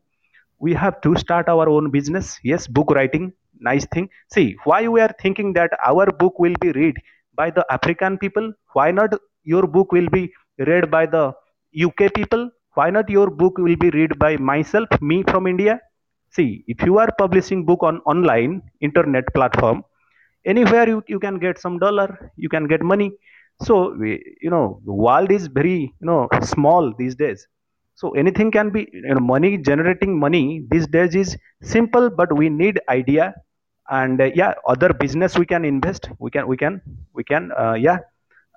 we 0.60 0.74
have 0.74 1.02
to 1.02 1.15
start 1.15 1.49
our 1.49 1.68
own 1.68 1.90
business. 1.90 2.40
Yes 2.44 2.68
book 2.68 2.91
writing 2.91 3.34
nice 3.60 3.86
thing. 3.94 4.10
See 4.32 4.56
why 4.64 4.88
we 4.88 5.02
are 5.02 5.14
thinking 5.22 5.53
that 5.53 5.72
our 5.86 6.06
book 6.11 6.40
will 6.40 6.56
be 6.61 6.72
read 6.72 6.95
by 7.36 7.49
the 7.49 7.65
african 7.72 8.18
people? 8.18 8.53
Why 8.74 8.91
not 8.91 9.14
your 9.44 9.65
book 9.68 9.91
will 9.91 10.07
be 10.10 10.32
read 10.60 10.91
by 10.91 11.06
the 11.07 11.34
uk 11.86 12.14
people? 12.14 12.49
Why 12.76 12.90
not 12.91 13.10
your 13.10 13.30
book 13.30 13.57
will 13.57 13.76
be 13.76 13.90
read 13.90 14.18
by 14.20 14.38
myself 14.38 14.90
me 15.02 15.24
from 15.24 15.48
india? 15.48 15.80
See 16.30 16.64
if 16.68 16.82
you 16.84 16.99
are 16.99 17.10
publishing 17.18 17.65
book 17.65 17.82
on 17.84 17.99
online 18.06 18.61
internet 18.82 19.26
platform 19.34 19.84
anywhere 20.45 20.88
you, 20.88 21.03
you 21.07 21.20
can 21.20 21.40
get 21.40 21.57
some 21.60 21.80
dollar 21.80 22.32
you 22.38 22.49
can 22.49 22.68
get 22.68 22.82
money 22.82 23.11
so 23.62 23.94
we, 24.00 24.38
you 24.42 24.50
know 24.50 24.82
the 24.86 24.94
world 24.94 25.32
is 25.32 25.48
very 25.48 25.94
you 26.00 26.06
know 26.10 26.28
small 26.42 26.94
these 26.98 27.16
days. 27.16 27.48
So 27.96 28.12
anything 28.12 28.52
can 28.52 28.70
be 28.70 28.88
you 28.92 29.14
know 29.14 29.20
money 29.20 29.58
generating 29.58 30.20
money 30.20 30.66
these 30.70 30.88
days 30.88 31.16
is 31.16 31.38
simple 31.62 32.10
but 32.10 32.36
we 32.36 32.50
need 32.50 32.80
idea. 32.90 33.34
And 33.90 34.22
uh, 34.22 34.30
yeah 34.34 34.54
other 34.68 34.94
business 34.94 35.38
we 35.38 35.46
can 35.46 35.66
invest. 35.66 36.10
We 36.20 36.32
can 36.32 36.48
we 36.48 36.58
can 36.58 36.82
we 37.14 37.24
can 37.24 37.52
uh, 37.58 37.74
yeah 37.74 38.00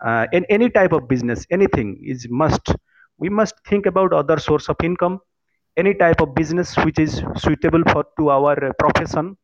uh, 0.05 0.27
in 0.33 0.45
any 0.49 0.71
type 0.71 0.93
of 0.93 1.09
business 1.09 1.47
anything 1.51 2.01
is 2.05 2.27
must. 2.31 2.75
We 3.19 3.29
must 3.29 3.55
think 3.67 3.87
about 3.87 4.13
other 4.13 4.39
source 4.39 4.69
of 4.69 4.77
income. 4.83 5.21
Any 5.77 5.95
type 5.95 6.21
of 6.21 6.35
business 6.35 6.77
which 6.79 6.99
is 6.99 7.23
suitable 7.37 7.83
for 7.93 8.05
to 8.19 8.31
our 8.31 8.65
uh, 8.65 8.73
profession 8.79 9.37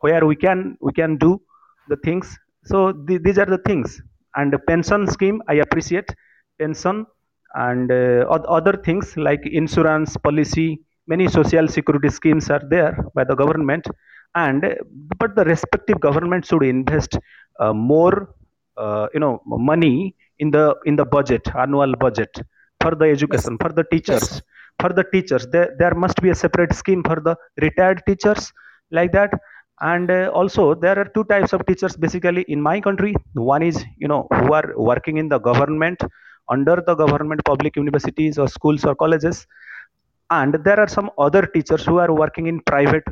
where 0.00 0.24
we 0.26 0.36
can 0.36 0.76
we 0.80 0.92
can 0.92 1.16
do 1.16 1.40
the 1.88 1.96
things. 2.04 2.38
So 2.64 2.92
th- 2.92 3.22
these 3.22 3.38
are 3.38 3.46
the 3.46 3.58
things 3.66 4.00
and 4.36 4.54
pension 4.66 5.06
scheme 5.14 5.40
i 5.48 5.54
appreciate 5.66 6.10
pension 6.58 7.06
and 7.54 7.90
uh, 7.92 8.24
other 8.58 8.74
things 8.86 9.16
like 9.16 9.42
insurance 9.46 10.16
policy 10.16 10.68
many 11.06 11.26
social 11.28 11.66
security 11.68 12.08
schemes 12.08 12.50
are 12.50 12.62
there 12.74 12.94
by 13.14 13.24
the 13.24 13.34
government. 13.34 13.86
And 14.34 14.62
but 15.20 15.34
the 15.36 15.44
respective 15.44 16.00
government 16.00 16.46
should 16.46 16.62
invest 16.62 17.18
uh, 17.60 17.72
more 17.72 18.34
uh, 18.76 19.08
you 19.14 19.20
know 19.20 19.42
money 19.46 20.14
in 20.38 20.50
the 20.50 20.74
in 20.86 20.96
the 20.96 21.04
budget 21.04 21.46
annual 21.54 21.94
budget 21.96 22.32
for 22.82 22.92
the 22.94 23.06
education 23.16 23.58
for 23.62 23.70
the 23.78 23.84
teachers 23.92 24.40
for 24.80 24.90
the 24.90 25.04
teachers. 25.12 25.46
There, 25.52 25.70
there 25.78 25.94
must 25.94 26.20
be 26.22 26.30
a 26.30 26.34
separate 26.34 26.72
scheme 26.74 27.02
for 27.02 27.16
the 27.16 27.36
retired 27.60 28.02
teachers 28.06 28.52
like 28.90 29.12
that 29.12 29.30
and 29.80 30.10
uh, 30.10 30.30
also 30.34 30.74
there 30.74 30.98
are 30.98 31.04
two 31.04 31.24
types 31.24 31.52
of 31.52 31.64
teachers 31.66 31.96
basically 31.96 32.42
in 32.48 32.60
my 32.60 32.80
country. 32.80 33.14
One 33.34 33.62
is 33.62 33.84
you 33.98 34.08
know 34.08 34.26
who 34.30 34.52
are 34.52 34.72
working 34.76 35.16
in 35.16 35.28
the 35.28 35.38
government 35.38 36.00
under 36.48 36.82
the 36.86 36.94
government 36.94 37.40
public 37.44 37.76
universities 37.76 38.38
or 38.38 38.48
schools 38.48 38.84
or 38.84 38.94
colleges. 38.94 39.46
And 40.30 40.54
there 40.64 40.80
are 40.80 40.88
some 40.88 41.10
other 41.18 41.46
teachers 41.46 41.84
who 41.84 41.98
are 41.98 42.12
working 42.12 42.46
in 42.46 42.60
private 42.60 43.04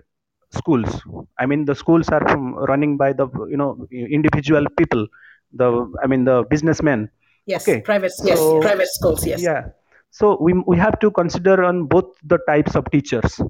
schools. 0.52 1.02
I 1.38 1.46
mean 1.46 1.64
the 1.64 1.74
schools 1.74 2.08
are 2.08 2.26
from 2.28 2.54
running 2.54 2.96
by 2.96 3.12
the 3.12 3.28
you 3.48 3.56
know 3.56 3.86
individual 3.90 4.66
people 4.78 5.06
the 5.52 5.92
i 6.02 6.06
mean 6.06 6.24
the 6.24 6.44
businessmen. 6.50 7.10
Yes, 7.46 7.66
Okay. 7.66 7.80
private 7.80 8.12
yes, 8.24 8.38
private 8.60 8.88
schools, 8.88 9.26
yes. 9.26 9.42
yeah. 9.42 9.68
So 10.10 10.36
we 10.40 10.52
we 10.66 10.76
have 10.76 10.98
to 11.00 11.10
consider 11.10 11.64
on 11.64 11.86
both 11.86 12.14
the 12.24 12.38
types 12.46 12.74
of 12.76 12.84
teachers 12.90 13.40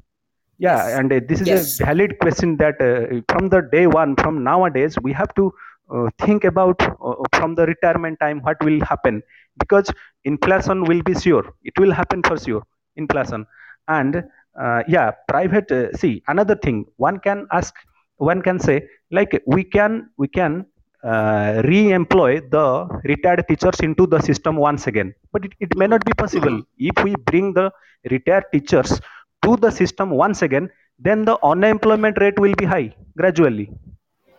yeah 0.67 0.81
Yes. 0.81 0.99
and 0.99 1.13
uh, 1.13 1.21
this 1.29 1.41
is 1.41 1.51
Yes. 1.51 1.81
a 1.81 1.85
valid 1.87 2.19
question 2.23 2.57
that 2.63 2.77
uh, 2.89 3.21
from 3.33 3.49
the 3.55 3.61
day 3.77 3.87
one 3.87 4.17
from 4.23 4.45
nowadays 4.45 4.97
we 5.07 5.13
have 5.13 5.33
to 5.41 5.53
uh, 5.95 6.09
think 6.25 6.45
about 6.45 6.81
uh, 6.83 7.15
from 7.37 7.55
the 7.55 7.67
retirement 7.67 8.19
time 8.21 8.41
what 8.43 8.63
will 8.65 8.81
happen. 8.93 9.23
Because 9.59 9.91
inflation 10.25 10.85
will 10.85 11.03
be 11.03 11.15
sure. 11.15 11.45
It 11.65 11.79
will 11.79 11.93
happen 11.93 12.23
for 12.23 12.39
sure 12.39 12.63
inflation. 12.97 13.47
And 13.89 14.25
uh, 14.61 14.83
yeah 14.89 15.11
private 15.29 15.71
uh, 15.73 15.93
see 15.97 16.23
another 16.29 16.57
thing 16.57 16.85
one 16.97 17.19
can 17.21 17.47
ask 17.53 17.75
one 18.17 18.43
can 18.43 18.59
say 18.61 18.77
like 19.11 19.33
we 19.47 19.65
can 19.65 20.11
we 20.19 20.29
can 20.29 20.67
uh, 21.05 21.63
re-employ 21.65 22.41
the 22.57 22.67
retired 23.05 23.45
teachers 23.49 23.81
into 23.81 24.07
the 24.07 24.21
system 24.21 24.57
once 24.57 24.87
again. 24.87 25.15
But 25.33 25.45
it, 25.47 25.53
it 25.61 25.77
may 25.77 25.87
not 25.87 26.05
be 26.05 26.13
possible. 26.15 26.63
If 26.79 27.03
we 27.05 27.15
bring 27.31 27.55
the 27.55 27.73
retired 28.11 28.45
teachers 28.53 29.01
to 29.43 29.57
the 29.57 29.71
system 29.71 30.11
once 30.11 30.43
again 30.43 30.69
then 30.99 31.25
the 31.25 31.37
unemployment 31.43 32.19
rate 32.21 32.39
will 32.39 32.55
be 32.55 32.65
high 32.65 32.95
gradually 33.17 33.71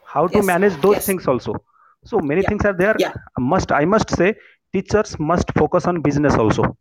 how 0.06 0.28
to 0.28 0.38
Yes, 0.38 0.46
manage 0.46 0.76
those 0.82 0.96
yes. 0.98 1.06
things 1.06 1.28
also 1.28 1.54
so 2.06 2.20
many 2.20 2.42
Yeah. 2.42 2.50
things 2.50 2.66
are 2.66 2.78
there 2.84 2.96
Yeah. 3.00 3.14
must 3.40 3.72
i 3.72 3.86
must 3.86 4.10
say 4.22 4.36
teachers 4.74 5.18
must 5.20 5.52
focus 5.58 5.86
on 5.86 6.02
business 6.02 6.36
also 6.36 6.76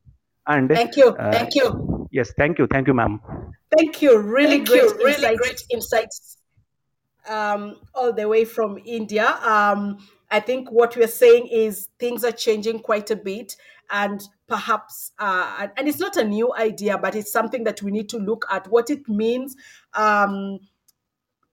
and 0.47 0.69
Thank 0.71 0.97
you. 0.97 1.09
uh, 1.09 1.33
Thank 1.33 1.55
you. 1.55 2.09
yes 2.11 2.33
thank 2.37 2.59
you 2.59 2.67
thank 2.67 2.87
you 2.89 2.95
ma'am 2.95 3.21
Thank 3.79 4.03
you. 4.03 4.19
Really 4.19 4.57
Thank 4.57 4.69
great 4.69 4.83
you. 4.83 4.95
Really 4.97 5.15
insights. 5.15 5.39
great 5.41 5.61
insights. 5.71 6.37
Um, 7.29 7.77
all 7.95 8.13
the 8.13 8.27
way 8.29 8.45
from 8.45 8.79
India. 8.85 9.39
Um, 9.45 9.99
I 10.29 10.41
think 10.41 10.73
what 10.73 10.97
we're 10.97 11.07
saying 11.07 11.47
is 11.47 11.89
things 12.01 12.25
are 12.25 12.33
changing 12.33 12.81
quite 12.81 13.13
a 13.13 13.17
bit, 13.17 13.55
and 13.91 14.23
perhaps, 14.47 15.13
uh, 15.19 15.69
and- 15.77 15.89
it's 15.89 15.99
not 15.99 16.17
a 16.17 16.25
new 16.25 16.55
idea, 16.55 16.99
but 16.99 17.15
it's 17.15 17.33
something 17.33 17.65
that 17.65 17.83
we 17.83 17.91
need 17.91 18.09
to 18.11 18.19
look 18.19 18.45
at 18.51 18.69
what 18.69 18.91
it 18.91 19.09
means. 19.09 19.57
Um, 19.95 20.61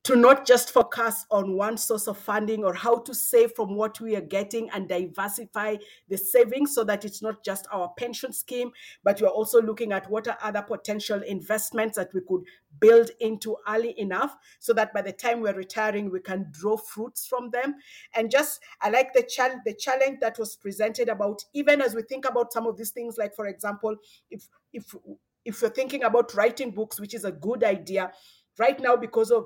to 0.07 0.15
not 0.15 0.47
just 0.47 0.71
focus 0.71 1.25
on 1.31 1.57
one 1.57 1.75
source 1.75 2.07
of 2.07 2.17
funding 2.17 2.63
or 2.63 2.73
how 2.73 2.97
to 2.97 3.13
save 3.13 3.51
from 3.57 3.75
what 3.75 3.99
we 3.99 4.15
are 4.15 4.21
getting 4.21 4.69
and 4.69 4.87
diversify 4.87 5.75
the 6.07 6.17
savings 6.17 6.73
so 6.73 6.85
that 6.85 7.03
it's 7.03 7.21
not 7.21 7.43
just 7.43 7.67
our 7.73 7.91
pension 7.97 8.31
scheme, 8.31 8.71
but 9.03 9.21
we're 9.21 9.27
also 9.27 9.61
looking 9.61 9.91
at 9.91 10.09
what 10.09 10.25
are 10.29 10.37
other 10.41 10.61
potential 10.61 11.21
investments 11.23 11.97
that 11.97 12.07
we 12.13 12.21
could 12.25 12.41
build 12.79 13.11
into 13.19 13.57
early 13.67 13.99
enough 13.99 14.33
so 14.59 14.71
that 14.71 14.93
by 14.93 15.01
the 15.01 15.11
time 15.11 15.41
we're 15.41 15.53
retiring, 15.53 16.09
we 16.09 16.21
can 16.21 16.47
draw 16.53 16.77
fruits 16.77 17.27
from 17.27 17.49
them. 17.49 17.75
And 18.15 18.31
just, 18.31 18.61
I 18.79 18.89
like 18.89 19.13
the, 19.13 19.23
chal- 19.23 19.59
the 19.65 19.73
challenge 19.73 20.19
that 20.21 20.39
was 20.39 20.55
presented 20.55 21.09
about, 21.09 21.43
even 21.53 21.81
as 21.81 21.95
we 21.95 22.01
think 22.03 22.23
about 22.23 22.53
some 22.53 22.65
of 22.65 22.77
these 22.77 22.91
things, 22.91 23.17
like 23.17 23.35
for 23.35 23.47
example, 23.47 23.97
if, 24.31 24.47
if, 24.71 24.95
if 25.43 25.61
you're 25.61 25.69
thinking 25.69 26.05
about 26.05 26.33
writing 26.33 26.71
books, 26.71 26.97
which 26.97 27.13
is 27.13 27.25
a 27.25 27.31
good 27.33 27.65
idea, 27.65 28.13
right 28.57 28.79
now 28.79 28.95
because 28.95 29.31
of 29.31 29.45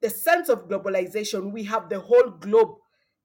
the 0.00 0.10
sense 0.10 0.48
of 0.48 0.68
globalization 0.68 1.52
we 1.52 1.64
have 1.64 1.88
the 1.88 2.00
whole 2.00 2.30
globe 2.30 2.76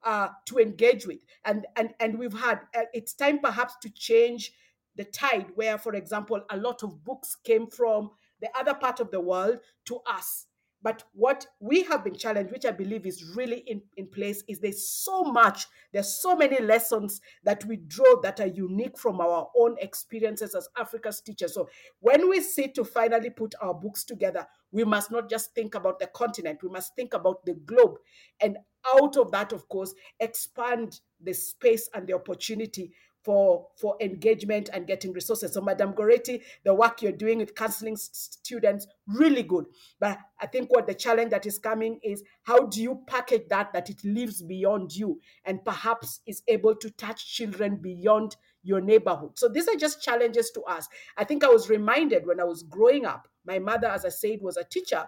uh, 0.04 0.30
to 0.48 0.58
engage 0.58 1.06
with. 1.06 1.20
And 1.46 1.66
and 1.76 1.94
and 2.00 2.20
we've 2.20 2.38
had 2.38 2.60
uh, 2.76 2.84
it's 2.94 3.14
time 3.14 3.40
perhaps 3.40 3.76
to 3.82 3.90
change 3.90 4.52
the 4.96 5.04
tide 5.06 5.48
where 5.56 5.78
for 5.78 5.94
example 5.96 6.42
a 6.50 6.58
lot 6.58 6.84
of 6.84 7.04
books 7.04 7.36
came 7.44 7.68
from 7.68 8.12
the 8.42 8.50
other 8.58 8.74
part 8.74 9.00
of 9.00 9.10
the 9.12 9.22
world 9.22 9.60
to 9.86 10.00
us 10.06 10.46
but 10.84 11.04
what 11.14 11.48
we 11.60 11.82
have 11.84 12.04
been 12.04 12.16
challenged 12.16 12.52
which 12.52 12.66
i 12.66 12.72
believe 12.72 13.06
is 13.06 13.24
really 13.36 13.64
in, 13.68 13.82
in 13.98 14.08
place 14.08 14.44
is 14.48 14.60
there's 14.60 14.88
so 14.88 15.24
much 15.24 15.66
there's 15.92 16.22
so 16.22 16.36
many 16.36 16.62
lessons 16.62 17.22
that 17.44 17.66
we 17.66 17.78
draw 17.78 18.20
that 18.22 18.40
are 18.40 18.48
unique 18.48 18.98
from 18.98 19.20
our 19.20 19.50
own 19.58 19.76
experiences 19.80 20.54
as 20.54 20.68
africa's 20.78 21.22
teachers 21.22 21.54
so 21.54 21.68
when 22.00 22.30
we 22.30 22.40
sit 22.42 22.76
to 22.76 22.84
finally 22.84 23.30
put 23.30 23.56
our 23.62 23.74
books 23.74 24.04
together 24.04 24.46
we 24.74 24.84
must 24.84 25.12
not 25.12 25.30
just 25.30 25.54
think 25.54 25.76
about 25.76 26.00
the 26.00 26.08
continent, 26.08 26.64
we 26.64 26.70
must 26.70 26.96
think 26.96 27.14
about 27.14 27.46
the 27.46 27.54
globe. 27.54 27.98
And 28.42 28.58
out 28.96 29.16
of 29.18 29.32
that, 29.32 29.54
of 29.54 29.70
course, 29.70 29.94
expand 30.20 31.00
the 31.22 31.34
space 31.34 31.88
and 31.94 32.08
the 32.08 32.14
opportunity 32.14 32.92
for, 33.24 33.68
for 33.78 33.96
engagement 34.02 34.70
and 34.74 34.86
getting 34.86 35.14
resources. 35.14 35.54
So, 35.54 35.62
Madam 35.62 35.94
Goretti, 35.94 36.42
the 36.64 36.74
work 36.74 37.02
you're 37.02 37.12
doing 37.12 37.40
with 37.40 37.56
counseling 37.56 37.96
students, 37.98 38.88
really 39.08 39.44
good. 39.44 39.66
But 40.00 40.20
I 40.42 40.48
think 40.48 40.72
what 40.72 40.88
the 40.88 40.94
challenge 40.94 41.32
that 41.32 41.46
is 41.46 41.58
coming 41.58 42.00
is 42.04 42.24
how 42.44 42.66
do 42.68 42.82
you 42.82 43.02
package 43.08 43.48
that 43.50 43.74
that 43.74 43.90
it 43.90 44.04
lives 44.04 44.42
beyond 44.42 44.96
you 44.96 45.20
and 45.46 45.64
perhaps 45.64 46.20
is 46.28 46.44
able 46.48 46.76
to 46.76 46.90
touch 46.92 47.34
children 47.34 47.78
beyond 47.78 48.36
your 48.64 48.82
neighborhood. 48.82 49.38
So 49.38 49.48
these 49.50 49.68
are 49.68 49.76
just 49.76 50.02
challenges 50.02 50.52
to 50.52 50.62
us. 50.62 50.88
I 51.18 51.24
think 51.24 51.44
I 51.44 51.50
was 51.50 51.70
reminded 51.70 52.26
when 52.26 52.40
I 52.40 52.46
was 52.46 52.64
growing 52.64 53.06
up, 53.06 53.28
my 53.46 53.60
mother, 53.60 53.88
as 53.88 54.06
I 54.06 54.10
said, 54.10 54.40
was 54.42 54.58
a 54.58 54.64
teacher. 54.64 55.06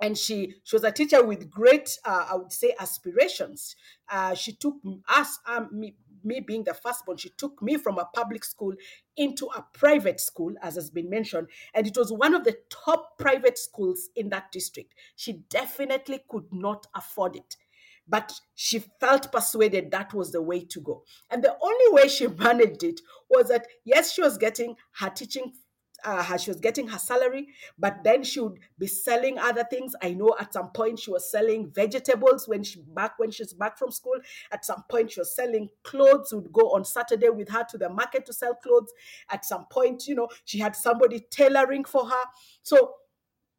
And 0.00 0.18
she, 0.18 0.56
she 0.64 0.76
was 0.76 0.84
a 0.84 0.92
teacher 0.92 1.24
with 1.24 1.48
great, 1.50 1.98
uh, 2.04 2.26
I 2.30 2.34
would 2.34 2.52
say, 2.52 2.74
aspirations. 2.78 3.76
Uh, 4.10 4.34
she 4.34 4.52
took 4.52 4.74
us, 5.08 5.38
um, 5.46 5.70
me, 5.72 5.96
me 6.26 6.40
being 6.40 6.64
the 6.64 6.74
firstborn, 6.74 7.16
she 7.16 7.30
took 7.30 7.62
me 7.62 7.76
from 7.76 7.98
a 7.98 8.08
public 8.14 8.44
school 8.44 8.74
into 9.16 9.46
a 9.56 9.64
private 9.72 10.20
school, 10.20 10.52
as 10.62 10.74
has 10.74 10.90
been 10.90 11.08
mentioned. 11.08 11.48
And 11.74 11.86
it 11.86 11.96
was 11.96 12.12
one 12.12 12.34
of 12.34 12.44
the 12.44 12.58
top 12.68 13.18
private 13.18 13.56
schools 13.58 14.08
in 14.16 14.28
that 14.30 14.52
district. 14.52 14.94
She 15.14 15.44
definitely 15.48 16.20
could 16.28 16.52
not 16.52 16.86
afford 16.94 17.36
it 17.36 17.56
but 18.08 18.32
she 18.54 18.78
felt 19.00 19.32
persuaded 19.32 19.90
that 19.90 20.14
was 20.14 20.32
the 20.32 20.42
way 20.42 20.60
to 20.60 20.80
go. 20.80 21.02
And 21.30 21.42
the 21.42 21.56
only 21.60 21.92
way 21.92 22.08
she 22.08 22.26
managed 22.38 22.84
it 22.84 23.00
was 23.28 23.48
that, 23.48 23.66
yes, 23.84 24.12
she 24.12 24.22
was 24.22 24.38
getting 24.38 24.76
her 25.00 25.10
teaching. 25.10 25.52
Uh, 26.06 26.22
her, 26.22 26.38
she 26.38 26.50
was 26.50 26.60
getting 26.60 26.86
her 26.86 26.98
salary, 26.98 27.48
but 27.78 28.04
then 28.04 28.22
she 28.22 28.38
would 28.38 28.58
be 28.78 28.86
selling 28.86 29.38
other 29.38 29.64
things. 29.68 29.92
I 30.00 30.12
know 30.14 30.36
at 30.38 30.52
some 30.52 30.70
point 30.70 31.00
she 31.00 31.10
was 31.10 31.28
selling 31.30 31.68
vegetables 31.70 32.46
when 32.46 32.62
she 32.62 32.80
back 32.94 33.18
when 33.18 33.32
she's 33.32 33.52
back 33.52 33.76
from 33.76 33.90
school. 33.90 34.18
At 34.52 34.64
some 34.64 34.84
point 34.88 35.10
she 35.10 35.20
was 35.20 35.34
selling 35.34 35.68
clothes. 35.82 36.32
Would 36.32 36.52
go 36.52 36.70
on 36.70 36.84
Saturday 36.84 37.28
with 37.28 37.48
her 37.48 37.64
to 37.70 37.76
the 37.76 37.88
market 37.88 38.24
to 38.26 38.32
sell 38.32 38.54
clothes. 38.54 38.92
At 39.30 39.44
some 39.44 39.66
point, 39.66 40.06
you 40.06 40.14
know, 40.14 40.28
she 40.44 40.60
had 40.60 40.76
somebody 40.76 41.26
tailoring 41.28 41.84
for 41.84 42.06
her. 42.06 42.24
So 42.62 42.94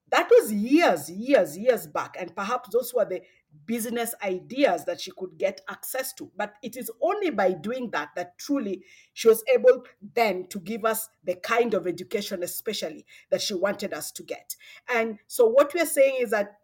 that 0.09 0.29
was 0.29 0.53
years, 0.53 1.09
years, 1.09 1.57
years 1.57 1.85
back. 1.85 2.15
And 2.17 2.33
perhaps 2.35 2.69
those 2.69 2.93
were 2.93 3.05
the 3.05 3.21
business 3.65 4.13
ideas 4.23 4.85
that 4.85 5.01
she 5.01 5.11
could 5.17 5.37
get 5.37 5.61
access 5.69 6.13
to. 6.13 6.31
But 6.37 6.53
it 6.61 6.77
is 6.77 6.91
only 7.01 7.29
by 7.29 7.53
doing 7.53 7.89
that 7.91 8.09
that 8.15 8.37
truly 8.37 8.83
she 9.13 9.27
was 9.27 9.43
able 9.53 9.83
then 10.15 10.47
to 10.49 10.59
give 10.59 10.85
us 10.85 11.09
the 11.23 11.35
kind 11.35 11.73
of 11.73 11.87
education, 11.87 12.43
especially 12.43 13.05
that 13.29 13.41
she 13.41 13.53
wanted 13.53 13.93
us 13.93 14.11
to 14.13 14.23
get. 14.23 14.55
And 14.93 15.19
so, 15.27 15.47
what 15.47 15.73
we're 15.73 15.85
saying 15.85 16.17
is 16.19 16.31
that 16.31 16.57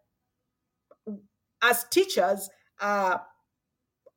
as 1.62 1.84
teachers, 1.90 2.50
uh, 2.80 3.18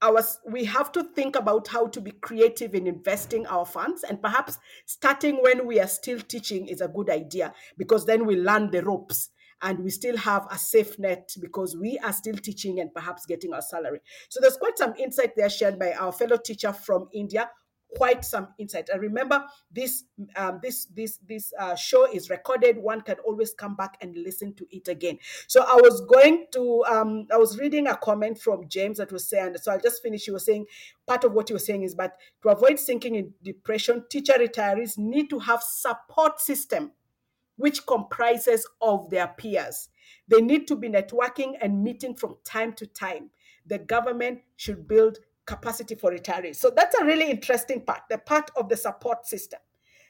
our, 0.02 0.24
we 0.46 0.66
have 0.66 0.92
to 0.92 1.04
think 1.04 1.36
about 1.36 1.68
how 1.68 1.88
to 1.88 2.02
be 2.02 2.12
creative 2.12 2.76
in 2.76 2.86
investing 2.86 3.48
our 3.48 3.66
funds 3.66 4.04
and 4.04 4.22
perhaps 4.22 4.60
starting 4.86 5.38
when 5.42 5.66
we 5.66 5.80
are 5.80 5.88
still 5.88 6.20
teaching 6.20 6.68
is 6.68 6.82
a 6.82 6.88
good 6.88 7.10
idea 7.10 7.54
because 7.78 8.06
then 8.06 8.26
we 8.26 8.36
learn 8.36 8.70
the 8.70 8.84
ropes 8.84 9.30
and 9.62 9.80
we 9.80 9.90
still 9.90 10.18
have 10.18 10.48
a 10.52 10.58
safe 10.58 10.98
net 11.00 11.34
because 11.40 11.76
we 11.76 11.98
are 12.00 12.14
still 12.14 12.36
teaching 12.36 12.80
and 12.80 12.94
perhaps 12.94 13.26
getting 13.26 13.54
our 13.54 13.62
salary. 13.62 14.00
So 14.30 14.40
there's 14.42 14.58
quite 14.58 14.78
some 14.78 14.94
insight 14.98 15.36
there 15.36 15.50
shared 15.50 15.80
by 15.80 15.94
our 15.94 16.12
fellow 16.12 16.38
teacher 16.38 16.74
from 16.74 17.08
India. 17.14 17.50
Quite 17.96 18.26
some 18.26 18.50
insight. 18.60 18.90
And 18.90 19.02
remember, 19.02 19.46
this 19.72 20.04
um, 20.36 20.60
this 20.62 20.88
this 20.94 21.20
this 21.26 21.54
uh, 21.58 21.74
show 21.74 22.06
is 22.12 22.30
recorded. 22.30 22.78
One 22.78 23.00
can 23.00 23.16
always 23.26 23.54
come 23.54 23.78
back 23.78 23.98
and 24.02 24.14
listen 24.14 24.54
to 24.56 24.68
it 24.72 24.90
again. 24.90 25.20
So 25.48 25.62
I 25.62 25.76
was 25.76 26.02
going 26.02 26.48
to 26.52 26.84
um, 26.84 27.28
I 27.32 27.38
was 27.38 27.58
reading 27.58 27.88
a 27.88 27.96
comment 27.96 28.42
from 28.42 28.68
James 28.68 28.98
that 28.98 29.14
was 29.14 29.30
saying. 29.30 29.56
So 29.62 29.72
I'll 29.72 29.80
just 29.80 30.02
finish. 30.04 30.26
He 30.26 30.32
was 30.32 30.44
saying 30.44 30.66
part 31.08 31.24
of 31.24 31.32
what 31.32 31.48
he 31.48 31.54
was 31.54 31.66
saying 31.66 31.84
is, 31.84 31.96
but 31.96 32.12
to 32.44 32.50
avoid 32.50 32.78
sinking 32.78 33.16
in 33.16 33.34
depression, 33.42 34.04
teacher 34.12 34.34
retirees 34.34 34.98
need 34.98 35.30
to 35.30 35.40
have 35.40 35.64
support 35.64 36.42
system 36.42 36.92
which 37.58 37.86
comprises 37.86 38.68
of 38.82 39.10
their 39.10 39.28
peers. 39.28 39.90
They 40.28 40.42
need 40.42 40.68
to 40.68 40.76
be 40.76 40.90
networking 40.90 41.54
and 41.62 41.84
meeting 41.84 42.16
from 42.16 42.38
time 42.44 42.74
to 42.74 42.88
time. 42.88 43.30
The 43.66 43.80
government 43.80 44.40
should 44.56 44.88
build 44.88 45.20
capacity 45.46 45.96
for 45.96 46.12
retirees. 46.12 46.58
So 46.58 46.72
that's 46.76 47.00
a 47.00 47.06
really 47.06 47.30
interesting 47.30 47.82
part, 47.82 48.02
the 48.10 48.18
part 48.18 48.52
of 48.56 48.70
the 48.70 48.78
support 48.78 49.26
system, 49.26 49.60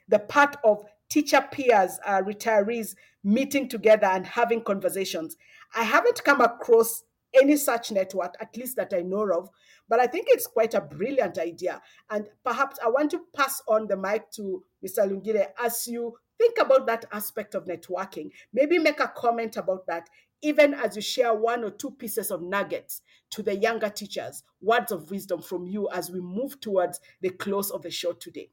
the 0.08 0.20
part 0.20 0.58
of 0.64 0.84
teacher 1.10 1.44
peers, 1.52 2.00
uh, 2.06 2.22
retirees 2.22 2.96
meeting 3.24 3.70
together 3.70 4.08
and 4.08 4.26
having 4.26 4.62
conversations. 4.62 5.38
I 5.76 5.84
haven't 5.84 6.24
come 6.24 6.42
across 6.42 7.04
any 7.34 7.58
such 7.58 7.92
network, 7.92 8.36
at 8.40 8.56
least 8.58 8.78
that 8.78 8.94
I 8.94 9.02
know 9.02 9.30
of, 9.32 9.50
but 9.90 10.00
I 10.00 10.08
think 10.08 10.28
it's 10.30 10.48
quite 10.48 10.74
a 10.74 10.82
brilliant 10.82 11.38
idea. 11.38 11.82
And 12.10 12.28
perhaps 12.44 12.80
I 12.84 12.90
want 12.90 13.12
to 13.12 13.22
pass 13.36 13.62
on 13.68 13.88
the 13.88 13.98
mic 13.98 14.32
to 14.32 14.64
Mr. 14.86 15.08
Lungile 15.08 15.48
as 15.64 15.88
you 15.88 16.18
think 16.38 16.58
about 16.60 16.86
that 16.88 17.06
aspect 17.12 17.56
of 17.56 17.66
networking. 17.66 18.32
Maybe 18.54 18.80
make 18.80 19.00
a 19.00 19.08
comment 19.08 19.58
about 19.58 19.86
that, 19.88 20.10
even 20.42 20.74
as 20.74 20.96
you 20.96 21.02
share 21.02 21.34
one 21.34 21.64
or 21.64 21.72
two 21.72 21.92
pieces 21.92 22.32
of 22.32 22.42
nuggets 22.42 23.02
to 23.32 23.44
the 23.44 23.56
younger 23.56 23.90
teachers, 23.90 24.44
words 24.62 24.92
of 24.92 25.10
wisdom 25.10 25.42
from 25.42 25.68
you 25.68 25.90
as 25.94 26.12
we 26.12 26.22
move 26.22 26.60
towards 26.60 27.00
the 27.22 27.30
close 27.30 27.72
of 27.72 27.82
the 27.82 27.92
show 27.92 28.14
today. 28.14 28.50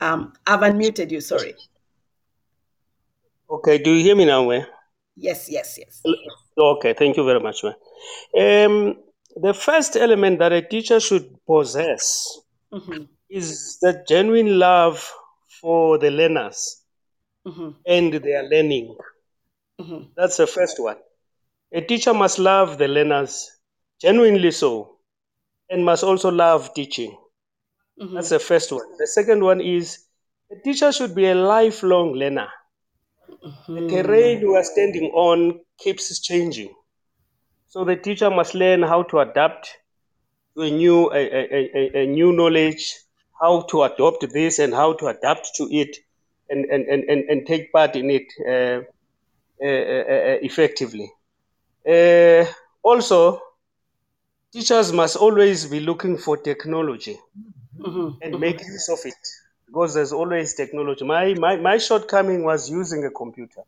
Um, 0.00 0.34
I've 0.46 0.60
unmuted 0.60 1.10
you, 1.10 1.20
sorry. 1.20 1.54
Okay, 3.48 3.78
do 3.78 3.92
you 3.92 4.02
hear 4.02 4.16
me 4.16 4.24
now? 4.24 4.50
Eh? 4.50 4.64
Yes, 5.16 5.48
yes, 5.50 5.78
yes. 5.78 6.02
Okay, 6.58 6.94
thank 6.94 7.16
you 7.16 7.24
very 7.24 7.40
much. 7.40 7.62
Man. 7.62 7.74
Um, 8.36 8.96
the 9.36 9.54
first 9.54 9.96
element 9.96 10.38
that 10.38 10.52
a 10.52 10.62
teacher 10.62 11.00
should 11.00 11.38
possess 11.46 12.40
Mhm, 12.72 13.08
is 13.30 13.78
the 13.80 14.04
genuine 14.08 14.58
love 14.58 15.12
for 15.60 15.98
the 15.98 16.10
learners 16.10 16.82
mhm, 17.44 17.74
and 17.86 18.12
their 18.12 18.42
learning. 18.42 18.96
mhm, 19.78 20.10
That's 20.16 20.36
the 20.38 20.46
first 20.48 20.80
one. 20.80 20.96
A 21.72 21.80
teacher 21.80 22.14
must 22.14 22.38
love 22.38 22.78
the 22.78 22.88
learners, 22.88 23.50
genuinely 24.00 24.50
so, 24.50 24.98
and 25.70 25.84
must 25.84 26.04
also 26.04 26.30
love 26.30 26.74
teaching. 26.74 27.16
mhm, 27.96 28.16
That's 28.16 28.30
the 28.30 28.40
first 28.40 28.72
one. 28.72 28.96
The 28.98 29.06
second 29.06 29.44
one 29.44 29.60
is 29.60 30.04
a 30.50 30.56
teacher 30.64 30.92
should 30.92 31.14
be 31.14 31.26
a 31.26 31.34
lifelong 31.36 32.14
learner. 32.14 32.48
The 33.74 33.82
mhm, 33.82 33.82
terrain 33.82 34.40
we 34.40 34.56
are 34.56 34.64
standing 34.64 35.12
on 35.12 35.60
keeps 35.78 36.20
changing. 36.20 36.74
So 37.68 37.84
the 37.84 37.96
teacher 37.96 38.30
must 38.30 38.54
learn 38.54 38.82
how 38.82 39.02
to 39.04 39.20
adapt 39.20 39.76
to 40.56 40.62
a 40.62 40.70
new 40.70 41.12
a, 41.12 41.16
a, 41.18 41.70
a, 41.74 42.02
a 42.02 42.06
new 42.06 42.32
knowledge, 42.32 42.94
how 43.40 43.62
to 43.62 43.82
adopt 43.84 44.26
this 44.32 44.58
and 44.58 44.74
how 44.74 44.92
to 44.94 45.06
adapt 45.08 45.50
to 45.56 45.68
it, 45.70 45.96
and 46.48 46.64
and 46.66 46.86
and 46.86 47.04
and, 47.10 47.30
and 47.30 47.46
take 47.46 47.72
part 47.72 47.96
in 47.96 48.10
it 48.10 48.26
uh, 48.46 48.82
uh, 49.64 49.66
uh, 49.66 50.04
uh 50.34 50.38
effectively. 50.42 51.10
Uh, 51.88 52.44
also, 52.82 53.40
teachers 54.52 54.92
must 54.92 55.16
always 55.16 55.66
be 55.66 55.80
looking 55.80 56.18
for 56.18 56.36
technology 56.36 57.18
Mhm, 57.78 58.18
and 58.22 58.40
make 58.40 58.60
use 58.60 58.88
of 58.88 58.98
it 59.04 59.22
because 59.66 59.94
there's 59.94 60.12
always 60.12 60.54
technology. 60.54 61.04
My 61.04 61.34
my, 61.34 61.56
my 61.56 61.78
shortcoming 61.78 62.44
was 62.44 62.70
using 62.70 63.04
a 63.04 63.10
computer 63.10 63.62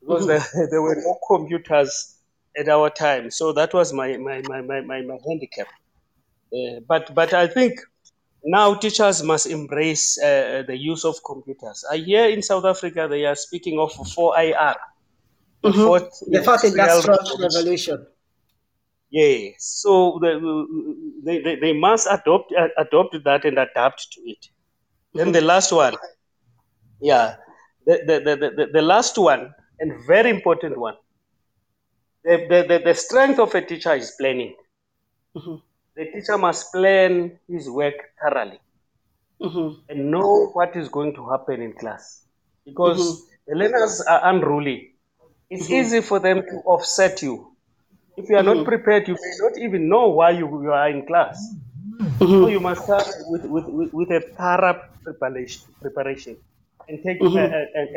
because 0.00 0.26
there, 0.26 0.44
there 0.70 0.82
were 0.82 0.96
no 0.96 1.18
computers 1.26 2.16
at 2.56 2.68
our 2.68 2.90
time, 2.90 3.30
so 3.30 3.52
that 3.52 3.72
was 3.74 3.92
my 3.92 4.16
my 4.16 4.42
my 4.42 4.60
my, 4.60 4.80
my, 4.80 5.02
my 5.02 5.18
handicap. 5.26 5.68
Uh, 6.52 6.80
but 6.88 7.14
but 7.14 7.32
I 7.32 7.46
think 7.46 7.80
now 8.44 8.74
teachers 8.74 9.22
must 9.22 9.46
embrace 9.46 10.20
uh, 10.22 10.62
the 10.66 10.76
use 10.76 11.04
of 11.04 11.16
computers. 11.24 11.84
I 11.90 11.98
hear 11.98 12.28
in 12.28 12.42
South 12.42 12.64
Africa 12.64 13.06
they 13.08 13.24
are 13.24 13.34
speaking 13.34 13.78
of 13.78 13.92
4IR, 13.92 14.74
the 15.62 15.70
mhm. 15.70 15.84
fourth 15.84 16.20
The 16.26 16.42
fourth 16.42 16.64
industrial 16.64 17.16
industrial 17.18 17.48
revolution. 17.48 18.06
Yes, 19.10 19.54
so 19.82 20.18
the, 20.20 20.30
they, 21.24 21.40
they, 21.42 21.56
they 21.56 21.72
must 21.72 22.06
adopt 22.08 22.52
uh, 22.56 22.68
adopt 22.78 23.16
that 23.24 23.44
and 23.44 23.58
adapt 23.58 24.12
to 24.12 24.20
it. 24.24 24.46
Then 25.14 25.32
the 25.32 25.40
last 25.40 25.72
one, 25.72 25.94
yeah, 27.00 27.34
the, 27.86 27.98
the, 28.06 28.36
the, 28.36 28.50
the, 28.50 28.66
the 28.72 28.82
last 28.82 29.18
one 29.18 29.52
and 29.80 30.06
very 30.06 30.30
important 30.30 30.78
one. 30.78 30.94
The, 32.22 32.46
the, 32.48 32.66
the, 32.68 32.84
the 32.84 32.94
strength 32.94 33.40
of 33.40 33.54
a 33.54 33.62
teacher 33.62 33.94
is 33.94 34.14
planning. 34.20 34.54
Mhm, 35.36 35.62
The 36.00 36.06
teacher 36.06 36.36
must 36.38 36.72
plan 36.72 37.38
his 37.48 37.70
work 37.70 37.94
thoroughly 38.20 38.60
mhm, 39.40 39.82
and 39.88 40.10
know 40.10 40.50
what 40.54 40.76
is 40.76 40.88
going 40.88 41.14
to 41.14 41.28
happen 41.30 41.62
in 41.62 41.72
class 41.74 42.22
because 42.64 43.02
mhm, 43.02 43.28
the 43.46 43.54
learners 43.56 44.00
are 44.08 44.20
unruly. 44.32 44.92
It's 45.50 45.70
easy 45.70 46.00
for 46.00 46.20
them 46.20 46.42
to 46.42 46.56
offset 46.66 47.22
you. 47.22 47.56
If 48.16 48.28
you 48.30 48.36
are 48.36 48.44
not 48.44 48.64
mhm, 48.64 48.64
prepared, 48.64 49.08
you 49.08 49.14
may 49.14 49.34
not 49.40 49.58
even 49.58 49.88
know 49.88 50.08
why 50.10 50.30
you, 50.30 50.46
you 50.62 50.72
are 50.72 50.90
in 50.90 51.06
class. 51.06 51.38
So 52.38 52.46
mhm, 52.46 52.48
you 52.48 52.60
must 52.60 52.84
start 52.84 53.06
with, 53.28 53.42
with, 53.44 53.64
with, 53.68 53.90
with 53.92 54.10
a 54.10 54.22
thorough 54.38 54.80
preparation, 55.04 55.62
preparation 55.82 56.36
and 56.88 57.00
take 57.04 57.18
uh, 57.36 57.40
mhm, 57.40 57.40
and, 57.40 57.68
and, 57.74 57.88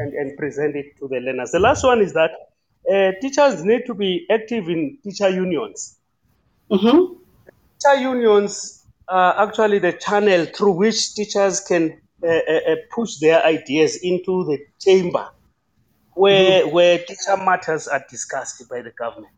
and, 0.00 0.14
and 0.14 0.38
present 0.38 0.76
it 0.76 0.86
to 1.00 1.08
the 1.08 1.18
learners. 1.20 1.52
The 1.52 1.60
last 1.60 1.84
one 1.84 2.00
is 2.02 2.14
that 2.14 2.30
uh, 2.92 3.12
teachers 3.22 3.64
need 3.64 3.86
to 3.86 3.94
be 3.94 4.26
active 4.30 4.68
in 4.68 4.98
teacher 5.04 5.28
unions. 5.28 5.98
mhm, 6.70 7.20
Teacher 7.82 7.96
unions 8.00 8.86
are 9.08 9.46
actually 9.48 9.78
the 9.80 9.92
channel 9.92 10.46
through 10.46 10.72
which 10.72 11.14
teachers 11.14 11.60
can 11.60 12.00
uh, 12.24 12.28
uh, 12.30 12.60
uh, 12.72 12.76
push 12.94 13.18
their 13.20 13.44
ideas 13.44 13.98
into 14.02 14.44
the 14.44 14.58
chamber 14.80 15.28
where, 16.14 16.68
where 16.68 16.98
teacher 16.98 17.36
matters 17.38 17.88
are 17.88 18.04
discussed 18.10 18.62
by 18.70 18.82
the 18.82 18.92
government. 18.98 19.32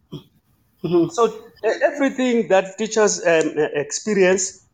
mhm, 0.85 1.09
So 1.09 1.45
everything 1.65 2.49
that 2.49 2.77
teachers 2.79 3.21
um, 3.25 3.55
uh, 3.59 3.67
experience, 3.75 4.67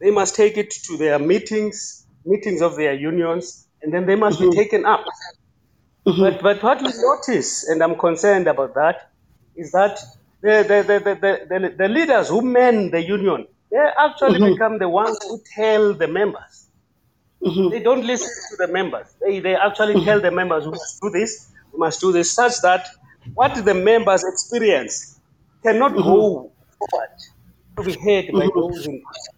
they 0.00 0.10
must 0.10 0.34
take 0.34 0.56
it 0.58 0.70
to 0.86 0.96
their 0.98 1.18
meetings, 1.18 2.06
meetings 2.24 2.62
of 2.62 2.76
their 2.76 2.94
unions, 2.94 3.66
and 3.82 3.94
then 3.94 4.06
they 4.06 4.16
must 4.16 4.40
be 4.40 4.48
taken 4.48 4.84
up. 4.84 5.04
mhm, 6.06 6.28
But 6.28 6.42
but 6.42 6.62
what 6.62 6.82
we 6.82 6.92
notice, 6.96 7.68
and 7.68 7.82
I'm 7.82 7.96
concerned 7.96 8.48
about 8.48 8.74
that, 8.74 8.96
is 9.56 9.72
that 9.72 9.98
the 10.44 10.56
the 10.68 10.78
the 10.88 11.14
the, 11.50 11.76
the, 11.78 11.88
leaders 11.88 12.28
who 12.30 12.42
man 12.42 12.92
the 12.92 13.02
union, 13.02 13.46
they 13.72 13.78
actually 14.06 14.40
mhm, 14.40 14.50
become 14.50 14.78
the 14.78 14.90
ones 14.90 15.18
who 15.28 15.40
tell 15.56 15.94
the 15.94 16.08
members. 16.08 16.70
mhm, 17.42 17.70
They 17.70 17.80
don't 17.80 18.04
listen 18.06 18.32
to 18.50 18.56
the 18.66 18.72
members. 18.72 19.08
They 19.22 19.40
they 19.40 19.56
actually 19.56 19.98
tell 20.04 20.20
the 20.20 20.32
members 20.32 20.66
we 20.66 20.72
must 20.72 21.00
do 21.02 21.10
this, 21.10 21.52
we 21.72 21.78
must 21.80 22.00
do 22.00 22.12
this, 22.12 22.34
such 22.34 22.54
that 22.62 22.86
what 23.34 23.54
the 23.64 23.74
members 23.74 24.24
experience 24.24 25.20
cannot 25.64 26.02
go 26.02 26.52
forward 26.78 27.14
to 27.78 27.84
be 27.84 27.94
heard 28.04 28.26
by 28.36 28.48
those 28.54 28.86
in 28.86 29.00
power. 29.02 29.30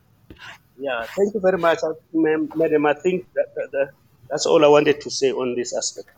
Yeah, 0.76 1.06
thank 1.16 1.34
you 1.34 1.40
very 1.40 1.58
much, 1.58 1.80
madam. 2.12 2.86
I 2.86 2.94
think 2.94 3.26
that, 3.34 3.46
that, 3.56 3.68
that, 3.72 3.88
that's 4.30 4.46
all 4.46 4.64
I 4.64 4.68
wanted 4.68 5.00
to 5.02 5.10
say 5.10 5.32
on 5.32 5.56
this 5.56 5.74
aspect. 5.76 6.08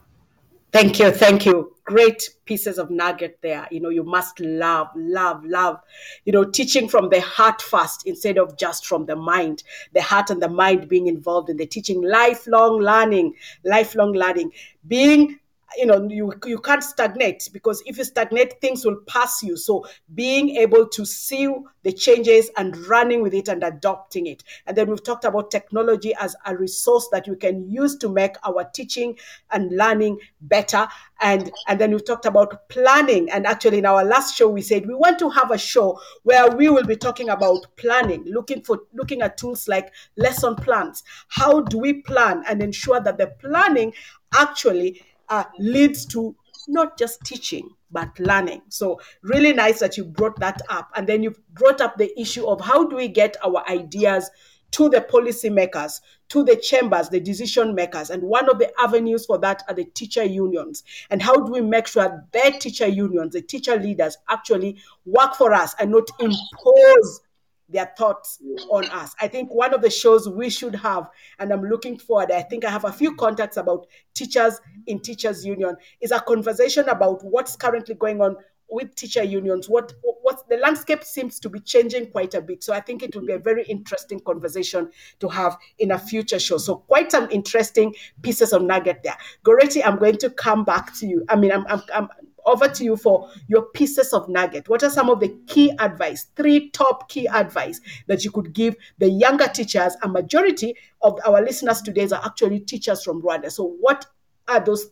Thank 0.71 0.99
you, 0.99 1.11
thank 1.11 1.47
you. 1.47 1.75
Great 1.85 2.29
pieces 2.45 2.79
of 2.79 2.91
nugget 2.91 3.39
there. 3.43 3.67
You 3.71 3.81
know, 3.81 3.89
you 3.89 4.05
must 4.05 4.39
love, 4.39 4.89
love, 4.95 5.43
love. 5.45 5.81
You 6.27 6.33
know, 6.33 6.45
teaching 6.45 6.89
from 6.89 7.09
the 7.09 7.23
heart 7.23 7.63
first 7.63 8.07
instead 8.07 8.37
of 8.37 8.59
just 8.59 8.87
from 8.87 9.07
the 9.07 9.17
mind. 9.17 9.63
The 9.95 10.03
heart 10.03 10.29
and 10.29 10.43
the 10.43 10.51
mind 10.51 10.89
being 10.89 11.07
involved 11.07 11.49
in 11.49 11.57
the 11.57 11.67
teaching. 11.67 12.03
Lifelong 12.03 12.81
learning, 12.81 13.35
lifelong 13.65 14.13
learning. 14.13 14.53
Being 14.87 15.41
you 15.77 15.87
know 15.87 16.09
you 16.09 16.33
you 16.45 16.59
can't 16.59 16.83
stagnate 16.83 17.49
because 17.53 17.83
if 17.87 17.99
you 17.99 18.05
stagnate 18.05 18.61
things 18.61 18.85
will 18.85 19.01
pass 19.07 19.43
you. 19.43 19.57
So 19.57 19.87
being 20.15 20.57
able 20.57 20.89
to 20.89 21.05
see 21.05 21.49
the 21.83 21.93
changes 21.93 22.51
and 22.57 22.77
running 22.87 23.23
with 23.23 23.35
it 23.35 23.49
and 23.49 23.63
adopting 23.63 24.27
it. 24.27 24.43
And 24.67 24.77
then 24.77 24.89
we've 24.91 25.03
talked 25.03 25.25
about 25.25 25.51
technology 25.51 26.15
as 26.21 26.35
a 26.47 26.57
resource 26.57 27.09
that 27.13 27.29
we 27.29 27.37
can 27.37 27.69
use 27.71 27.97
to 27.99 28.09
make 28.09 28.37
our 28.47 28.65
teaching 28.75 29.17
and 29.51 29.71
learning 29.77 30.19
better. 30.41 30.89
And 31.21 31.51
and 31.67 31.81
then 31.81 31.91
we've 31.91 32.05
talked 32.05 32.27
about 32.27 32.69
planning. 32.69 33.31
And 33.31 33.47
actually 33.47 33.79
in 33.79 33.87
our 33.87 34.05
last 34.05 34.37
show 34.37 34.49
we 34.49 34.63
said 34.63 34.87
we 34.87 34.95
want 34.95 35.19
to 35.21 35.31
have 35.31 35.51
a 35.51 35.59
show 35.59 36.01
where 36.23 36.49
we 36.51 36.69
will 36.69 36.85
be 36.85 36.97
talking 36.97 37.29
about 37.29 37.67
planning 37.77 38.25
looking 38.27 38.63
for 38.63 38.81
looking 38.93 39.23
at 39.23 39.37
tools 39.37 39.69
like 39.69 39.93
lesson 40.17 40.55
plans. 40.57 41.03
How 41.29 41.61
do 41.61 41.79
we 41.79 42.03
plan 42.03 42.43
and 42.49 42.63
ensure 42.63 43.01
that 43.01 43.19
the 43.19 43.29
planning 43.39 43.93
actually 44.39 45.03
uh, 45.29 45.45
leads 45.59 46.07
to 46.07 46.35
not 46.69 46.99
just 46.99 47.21
teaching 47.25 47.71
but 47.91 48.19
learning. 48.19 48.63
So 48.69 49.01
really 49.23 49.53
nice 49.53 49.81
that 49.81 49.97
you 49.97 50.05
brought 50.05 50.39
that 50.41 50.61
up. 50.69 50.91
And 50.95 51.07
then 51.07 51.23
you 51.23 51.35
brought 51.55 51.81
up 51.81 51.97
the 51.97 52.19
issue 52.21 52.47
of 52.47 52.61
how 52.61 52.85
do 52.85 52.97
we 52.97 53.09
get 53.09 53.37
our 53.45 53.67
ideas 53.69 54.31
to 54.71 54.89
the 54.91 55.01
policymakers 55.01 56.01
to 56.29 56.45
the 56.45 56.57
chambers 56.57 57.09
the 57.09 57.21
decision 57.21 57.75
makers. 57.75 58.11
And 58.11 58.23
one 58.23 58.51
of 58.51 58.59
the 58.59 58.71
avenues 58.79 59.25
for 59.25 59.39
that 59.39 59.63
are 59.69 59.75
the 59.75 59.85
teacher 59.85 60.25
unions. 60.25 60.85
And 61.11 61.23
how 61.23 61.35
do 61.37 61.51
we 61.51 61.63
make 61.63 61.87
sure 61.87 62.23
their 62.33 62.53
teacher 62.53 62.87
unions 62.87 63.33
the 63.33 63.43
teacher 63.43 63.77
leaders 63.77 64.17
actually 64.29 64.77
work 65.07 65.35
for 65.35 65.55
us 65.55 65.75
and 65.79 65.91
not 65.91 66.09
impose 66.21 67.21
their 67.69 67.93
thoughts 67.97 68.39
on 68.71 68.85
us. 68.87 69.15
I 69.21 69.29
think 69.29 69.53
one 69.53 69.75
of 69.75 69.83
the 69.83 69.91
shows 69.91 70.29
we 70.29 70.51
should 70.51 70.75
have, 70.77 71.11
and 71.39 71.53
I'm 71.53 71.63
looking 71.63 71.99
forward, 71.99 72.31
I 72.31 72.43
think 72.43 72.65
I 72.65 72.71
have 72.71 72.85
a 72.85 72.93
few 72.93 73.15
contacts 73.17 73.57
about 73.57 73.87
teachers 74.15 74.61
in 74.87 75.01
Teachers 75.01 75.45
Union, 75.45 75.77
is 76.01 76.11
a 76.11 76.21
conversation 76.21 76.89
about 76.89 77.23
what's 77.25 77.57
currently 77.57 77.95
going 77.95 78.21
on 78.21 78.37
with 78.71 78.95
teacher 78.95 79.23
unions. 79.23 79.69
What 79.69 79.95
what 80.23 80.49
the 80.49 80.59
landscape 80.59 81.05
seems 81.05 81.41
to 81.41 81.49
be 81.49 81.61
changing 81.61 82.11
quite 82.11 82.35
a 82.35 82.43
bit. 82.43 82.63
So 82.63 82.75
I 82.75 82.81
think 82.81 83.03
it 83.03 83.15
will 83.15 83.25
be 83.25 83.33
a 83.33 83.39
very 83.39 83.65
interesting 83.65 84.21
conversation 84.21 84.91
to 85.21 85.29
have 85.29 85.57
in 85.79 85.93
a 85.93 85.99
future 85.99 86.39
show. 86.39 86.59
So 86.59 86.77
quite 86.77 87.11
some 87.11 87.31
interesting 87.31 87.95
pieces 88.23 88.53
of 88.53 88.63
nugget 88.63 89.03
there. 89.03 89.17
Goretti, 89.45 89.81
I'm 89.85 89.99
going 89.99 90.19
to 90.19 90.31
come 90.31 90.65
back 90.65 90.95
to 90.97 91.07
you. 91.07 91.25
I 91.31 91.37
mean, 91.37 91.51
I'm, 91.51 91.67
I'm, 91.67 91.83
I'm 91.95 92.09
over 92.49 92.69
to 92.69 92.85
you 92.85 92.97
for 92.97 93.31
your 93.47 93.63
pieces 93.63 94.13
of 94.13 94.29
nugget. 94.29 94.69
What 94.69 94.83
are 94.83 94.91
some 94.91 95.11
of 95.11 95.21
the 95.21 95.37
key 95.47 95.71
advice, 95.79 96.27
three 96.37 96.71
top 96.71 97.09
key 97.09 97.27
advice 97.29 97.81
that 98.07 98.25
you 98.25 98.31
could 98.31 98.53
give 98.53 98.77
the 98.99 99.09
younger 99.09 99.47
teachers? 99.47 99.97
A 100.03 100.09
majority 100.09 100.75
of 101.03 101.19
our 101.27 101.43
listeners 101.43 101.83
today 101.83 102.09
are 102.13 102.25
actually 102.25 102.61
teachers 102.61 103.05
from 103.05 103.23
Rwanda. 103.23 103.51
So, 103.51 103.77
what 103.81 104.07
are 104.49 104.61
those 104.61 104.87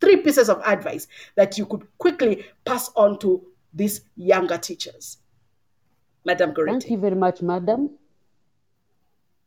three 0.00 0.16
pieces 0.16 0.48
of 0.48 0.60
advice 0.64 1.06
that 1.36 1.58
you 1.58 1.66
could 1.66 1.86
quickly 1.98 2.44
pass 2.64 2.90
on 2.96 3.18
to 3.20 3.42
these 3.72 4.02
younger 4.16 4.58
teachers? 4.58 5.18
Madam 6.24 6.52
Thank 6.54 6.90
you 6.90 6.98
very 6.98 7.16
much, 7.16 7.40
madam. 7.40 7.90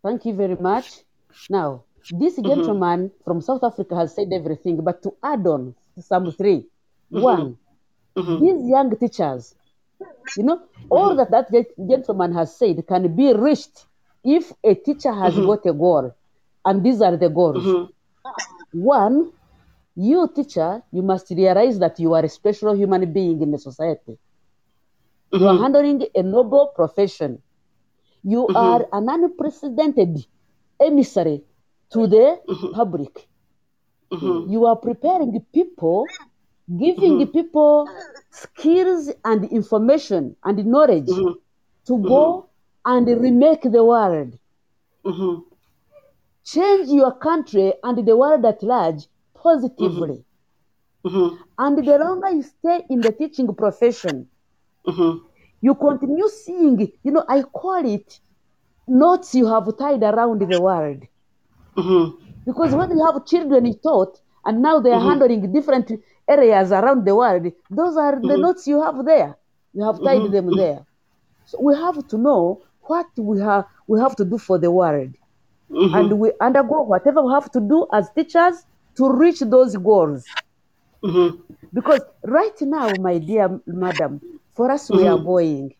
Thank 0.03 0.26
you 0.26 0.34
very 0.34 0.56
much. 0.56 1.03
Now, 1.49 1.84
this 2.10 2.38
mm-hmm. 2.38 2.48
gentleman 2.48 3.11
from 3.23 3.41
South 3.41 3.64
Africa 3.64 3.95
has 3.95 4.15
said 4.15 4.32
everything, 4.34 4.84
but 4.84 5.03
to 5.03 5.14
add 5.23 5.45
on 5.45 5.76
some 5.99 6.32
Mm-hmm. 7.12 7.20
3 7.20 7.22
One, 7.22 7.58
mm-hmm. 8.16 8.46
these 8.46 8.70
young 8.70 8.98
teachers, 8.98 9.56
you 10.38 10.44
know, 10.44 10.62
all 10.90 11.16
mm-hmm. 11.16 11.32
that 11.32 11.52
that 11.52 11.68
gentleman 11.90 12.34
has 12.34 12.56
said 12.56 12.86
can 12.88 13.16
be 13.16 13.34
reached 13.34 13.86
if 14.24 14.52
a 14.64 14.76
teacher 14.76 15.12
has 15.14 15.36
got 15.36 15.66
a 15.66 15.74
goal. 15.74 16.16
And 16.64 16.84
these 16.86 17.02
are 17.02 17.18
the 17.18 17.30
goals. 17.30 17.90
One, 18.72 19.32
you 19.96 20.30
teacher, 20.36 20.84
you 20.92 21.02
must 21.02 21.30
realize 21.32 21.80
that 21.80 22.00
you 22.00 22.14
are 22.14 22.24
a 22.24 22.30
special 22.30 22.76
human 22.76 23.12
being 23.12 23.42
in 23.42 23.52
the 23.52 23.58
society. 23.58 24.18
You 25.34 25.48
are 25.48 25.58
handling 25.58 26.06
a 26.14 26.22
noble 26.24 26.68
profession. 26.76 27.42
You 28.24 28.48
are 28.50 28.86
an 28.94 29.10
unprecedented 29.10 30.26
emissary 30.80 31.44
to 31.92 32.08
the 32.08 32.40
public. 32.74 33.28
You 34.12 34.66
are 34.68 34.76
preparing 34.76 35.40
people, 35.54 36.06
giving 36.80 37.26
people 37.28 37.88
skills 38.30 39.12
and 39.26 39.46
information 39.46 40.36
and 40.44 40.66
knowledge 40.66 41.08
Mm-hmm. 41.08 41.34
to 41.88 41.98
go 42.08 42.50
and 42.86 43.08
remake 43.08 43.64
the 43.64 43.84
world. 43.84 44.38
Mm-hmm. 45.06 45.42
Change 46.44 46.90
your 46.90 47.12
country 47.14 47.74
and 47.84 48.06
the 48.08 48.16
world 48.16 48.46
at 48.46 48.64
large 48.64 49.08
positively. 49.34 50.24
Mm-hmm. 51.06 51.36
And 51.58 51.78
the 51.78 51.98
longer 51.98 52.30
you 52.30 52.44
stay 52.44 52.84
in 52.90 53.02
the 53.02 53.12
teaching 53.12 53.54
profession, 53.56 54.28
Mm-hmm. 54.88 55.26
you 55.62 55.76
continue 55.76 56.28
seeing, 56.28 56.92
you 57.04 57.12
know, 57.12 57.24
I 57.30 57.44
call 57.44 57.86
it 57.86 58.20
knots 58.88 59.36
you 59.36 59.46
have 59.48 59.68
tied 59.78 60.02
around 60.02 60.42
the 60.42 60.60
world. 60.60 61.04
Mm-hmm. 61.78 62.18
Because 62.46 62.74
when 62.74 62.90
you 62.92 63.06
have 63.06 63.26
children 63.26 63.66
you 63.66 63.76
taught, 63.76 64.20
and 64.44 64.62
now 64.62 64.80
they 64.80 64.92
are 64.92 65.00
handling 65.00 65.54
different 65.54 65.92
areas 66.32 66.72
around 66.72 67.06
the 67.06 67.16
world, 67.16 67.52
those 67.70 67.98
are 67.98 68.20
the 68.20 68.38
notes 68.38 68.68
you 68.68 68.82
have 68.82 69.03
there. 69.06 69.36
You 69.74 69.84
have 69.84 69.99
tied 70.03 70.32
them 70.32 70.48
there. 70.56 70.86
So 71.45 71.60
we 71.62 71.76
have 71.76 72.08
to 72.08 72.18
know 72.18 72.62
what 72.82 73.08
we 73.18 73.40
have 73.41 73.66
we 73.88 73.99
have 73.99 74.16
to 74.18 74.26
do 74.26 74.38
for 74.38 74.58
the 74.58 74.72
world. 74.72 75.14
And 75.70 76.20
we 76.20 76.32
undergo 76.41 76.82
whatever 76.84 77.22
we 77.22 77.32
have 77.34 77.49
to 77.52 77.62
do 77.62 77.88
as 77.94 78.10
teachers 78.12 78.66
to 78.98 79.10
reach 79.10 79.40
those 79.40 79.76
goals. 79.78 80.26
Mm-hmm. 81.03 81.38
Because 81.74 82.02
right 82.24 82.60
now, 82.62 82.91
my 82.99 83.18
dear 83.18 83.60
madam, 83.66 84.22
for 84.53 84.70
us 84.72 84.90
we 84.90 85.08
are 85.08 85.18
going. 85.18 85.74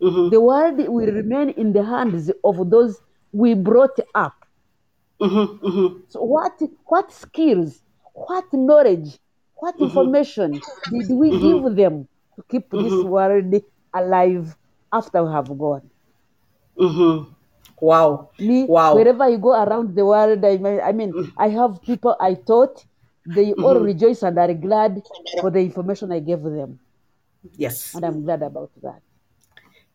Mm-hmm. 0.00 0.30
The 0.30 0.40
world 0.40 0.78
will 0.78 1.06
remain 1.06 1.50
in 1.50 1.72
the 1.72 1.84
hands 1.84 2.30
of 2.42 2.70
those 2.70 3.00
we 3.32 3.54
brought 3.54 3.98
up. 4.14 4.34
Mm-hmm. 5.20 5.66
Mm-hmm. 5.66 6.00
So 6.08 6.22
what 6.22 6.60
what 6.86 7.12
skills, 7.12 7.80
what 8.14 8.46
knowledge, 8.52 9.18
what 9.58 9.74
mm-hmm. 9.74 9.84
information 9.84 10.52
did 10.90 11.10
we 11.10 11.30
mm-hmm. 11.30 11.66
give 11.66 11.76
them 11.76 12.08
to 12.36 12.42
keep 12.48 12.70
mm-hmm. 12.70 12.84
this 12.84 13.04
world 13.04 13.54
alive 13.94 14.56
after 14.92 15.24
we 15.24 15.32
have 15.32 15.48
gone? 15.58 15.90
Mm-hmm. 16.78 17.32
Wow. 17.80 18.30
Me, 18.38 18.64
Wow. 18.64 18.94
wherever 18.94 19.28
you 19.28 19.38
go 19.38 19.54
around 19.54 19.94
the 19.94 20.04
world, 20.04 20.44
I 20.44 20.56
mean, 20.56 20.80
I 20.82 20.92
mean, 20.92 21.32
I 21.36 21.48
have 21.50 21.82
people 21.82 22.16
I 22.20 22.34
taught, 22.34 22.84
they 23.26 23.52
all 23.54 23.78
rejoice 23.78 24.22
and 24.22 24.38
are 24.38 24.54
glad 24.54 25.02
for 25.40 25.50
the 25.50 25.60
information 25.60 26.10
I 26.12 26.20
gave 26.20 26.42
them, 26.42 26.78
Yes. 27.56 27.94
and 27.94 28.04
I'm 28.04 28.24
glad 28.24 28.42
about 28.42 28.70
that. 28.82 29.02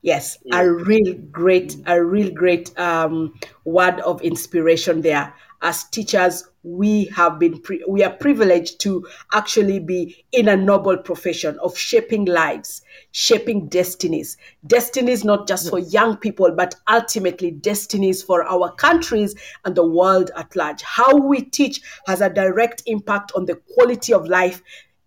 Yes, 0.04 0.38
a 0.52 0.70
real 0.70 1.14
great, 1.32 1.78
a 1.88 2.04
real 2.04 2.30
great 2.30 2.78
um, 2.78 3.40
word 3.64 4.02
of 4.02 4.22
inspiration 4.22 5.02
there. 5.02 5.34
As 5.64 5.86
teachers, 5.86 6.50
we 6.64 7.06
have 7.06 7.40
been, 7.40 7.62
pri- 7.62 7.84
we 7.88 8.04
are 8.04 8.12
privileged 8.12 8.82
to 8.82 9.08
actually 9.32 9.80
be 9.80 10.26
in 10.34 10.50
a 10.50 10.58
noble 10.58 10.98
profession 10.98 11.58
of 11.60 11.78
shaping 11.78 12.26
lives, 12.26 12.82
shaping 13.12 13.70
destinies. 13.70 14.36
Destinies 14.68 15.24
not 15.24 15.48
just 15.48 15.70
for 15.70 15.80
young 15.80 16.18
people, 16.18 16.52
but 16.52 16.76
ultimately 16.90 17.50
destinies 17.50 18.22
for 18.22 18.44
our 18.44 18.74
countries 18.74 19.36
and 19.64 19.74
the 19.74 19.88
world 19.88 20.32
at 20.36 20.54
large. 20.54 20.82
How 20.82 21.16
we 21.16 21.44
teach 21.44 21.80
has 22.08 22.20
a 22.20 22.30
direct 22.30 22.84
impact 22.86 23.32
on 23.34 23.46
the 23.46 23.56
quality 23.74 24.14
of 24.14 24.28
life, 24.28 24.62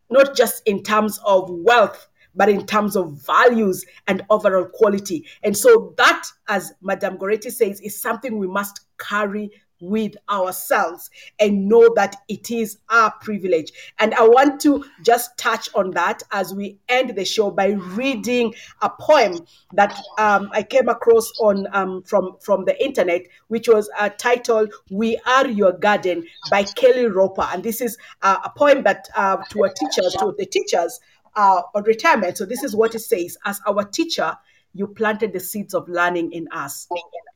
not 0.08 0.34
just 0.34 0.62
in 0.64 0.82
terms 0.82 1.20
of 1.26 1.50
wealth, 1.50 2.08
but 2.34 2.48
in 2.48 2.66
terms 2.66 2.96
of 2.96 3.12
values 3.26 3.84
and 4.06 4.22
overall 4.30 4.66
quality. 4.66 5.26
And 5.42 5.56
so 5.56 5.94
that, 5.96 6.26
as 6.48 6.72
Madame 6.80 7.18
Goretti 7.18 7.50
says, 7.50 7.80
is 7.80 8.00
something 8.00 8.38
we 8.38 8.46
must 8.46 8.80
carry 8.98 9.50
with 9.80 10.16
ourselves 10.30 11.10
and 11.38 11.68
know 11.68 11.92
that 11.94 12.16
it 12.28 12.50
is 12.50 12.78
our 12.88 13.12
privilege. 13.20 13.72
And 13.98 14.14
I 14.14 14.26
want 14.26 14.60
to 14.62 14.84
just 15.02 15.36
touch 15.36 15.68
on 15.74 15.90
that 15.92 16.22
as 16.32 16.54
we 16.54 16.78
end 16.88 17.16
the 17.16 17.24
show 17.24 17.50
by 17.50 17.68
reading 17.68 18.54
a 18.82 18.90
poem 18.90 19.46
that 19.74 19.98
um, 20.18 20.50
I 20.52 20.62
came 20.62 20.88
across 20.88 21.30
on 21.40 21.66
um, 21.72 22.02
from 22.02 22.36
from 22.40 22.64
the 22.64 22.82
internet, 22.84 23.22
which 23.48 23.68
was 23.68 23.90
uh, 23.98 24.10
titled 24.10 24.72
"We 24.90 25.18
Are 25.26 25.46
Your 25.46 25.72
Garden" 25.72 26.24
by 26.50 26.64
Kelly 26.64 27.06
Roper, 27.06 27.46
and 27.52 27.62
this 27.62 27.80
is 27.80 27.96
uh, 28.22 28.38
a 28.44 28.50
poem 28.50 28.82
that 28.84 29.08
uh, 29.16 29.36
to 29.50 29.62
our 29.64 29.70
teachers, 29.70 30.14
to 30.14 30.34
the 30.38 30.46
teachers 30.46 31.00
uh, 31.34 31.62
on 31.74 31.84
retirement. 31.84 32.38
So 32.38 32.46
this 32.46 32.62
is 32.62 32.74
what 32.74 32.94
it 32.94 33.00
says: 33.00 33.36
As 33.44 33.60
our 33.66 33.84
teacher, 33.84 34.36
you 34.76 34.86
planted 34.86 35.32
the 35.32 35.40
seeds 35.40 35.74
of 35.74 35.88
learning 35.88 36.32
in 36.32 36.46
us. 36.52 36.86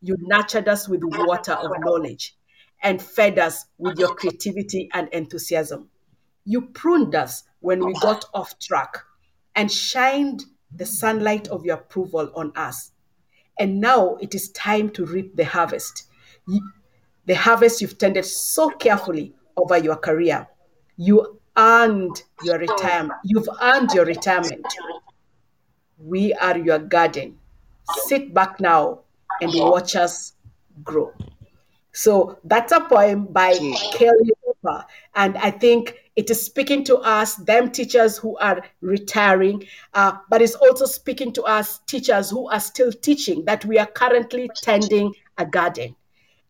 You 0.02 0.16
nurtured 0.20 0.68
us 0.68 0.88
with 0.88 1.00
water 1.02 1.52
of 1.52 1.70
knowledge 1.80 2.36
and 2.82 3.00
fed 3.00 3.38
us 3.38 3.64
with 3.78 3.98
your 3.98 4.14
creativity 4.14 4.90
and 4.92 5.08
enthusiasm. 5.12 5.88
You 6.44 6.62
pruned 6.62 7.14
us 7.14 7.44
when 7.60 7.84
we 7.84 7.92
got 7.94 8.24
off 8.34 8.58
track 8.58 8.98
and 9.54 9.70
shined 9.70 10.44
the 10.74 10.86
sunlight 10.86 11.48
of 11.48 11.64
your 11.64 11.76
approval 11.76 12.30
on 12.34 12.52
us. 12.56 12.92
And 13.58 13.80
now 13.80 14.16
it 14.16 14.34
is 14.34 14.50
time 14.52 14.90
to 14.90 15.04
reap 15.06 15.36
the 15.36 15.44
harvest. 15.44 16.08
The 17.26 17.34
harvest 17.34 17.80
you've 17.80 17.98
tended 17.98 18.24
so 18.24 18.70
carefully 18.70 19.34
over 19.56 19.78
your 19.78 19.96
career. 19.96 20.46
You 20.96 21.40
earned 21.56 22.22
your 22.42 22.58
retirement. 22.58 23.12
You've 23.24 23.48
earned 23.62 23.92
your 23.92 24.04
retirement. 24.04 24.66
We 26.02 26.32
are 26.34 26.56
your 26.56 26.78
garden. 26.78 27.38
Sit 28.06 28.32
back 28.32 28.60
now 28.60 29.00
and 29.40 29.52
watch 29.54 29.96
us 29.96 30.34
grow. 30.84 31.12
So 31.92 32.38
that's 32.44 32.72
a 32.72 32.80
poem 32.80 33.26
by 33.26 33.54
Kelly 33.92 34.30
Roper. 34.46 34.84
And 35.14 35.36
I 35.38 35.50
think 35.50 35.96
it 36.16 36.30
is 36.30 36.44
speaking 36.44 36.84
to 36.84 36.98
us, 36.98 37.34
them 37.36 37.70
teachers 37.70 38.16
who 38.16 38.36
are 38.38 38.62
retiring, 38.80 39.64
uh, 39.94 40.12
but 40.28 40.42
it's 40.42 40.54
also 40.54 40.86
speaking 40.86 41.32
to 41.32 41.42
us, 41.42 41.80
teachers 41.86 42.30
who 42.30 42.48
are 42.48 42.60
still 42.60 42.92
teaching, 42.92 43.44
that 43.46 43.64
we 43.64 43.78
are 43.78 43.86
currently 43.86 44.48
tending 44.56 45.14
a 45.38 45.46
garden. 45.46 45.96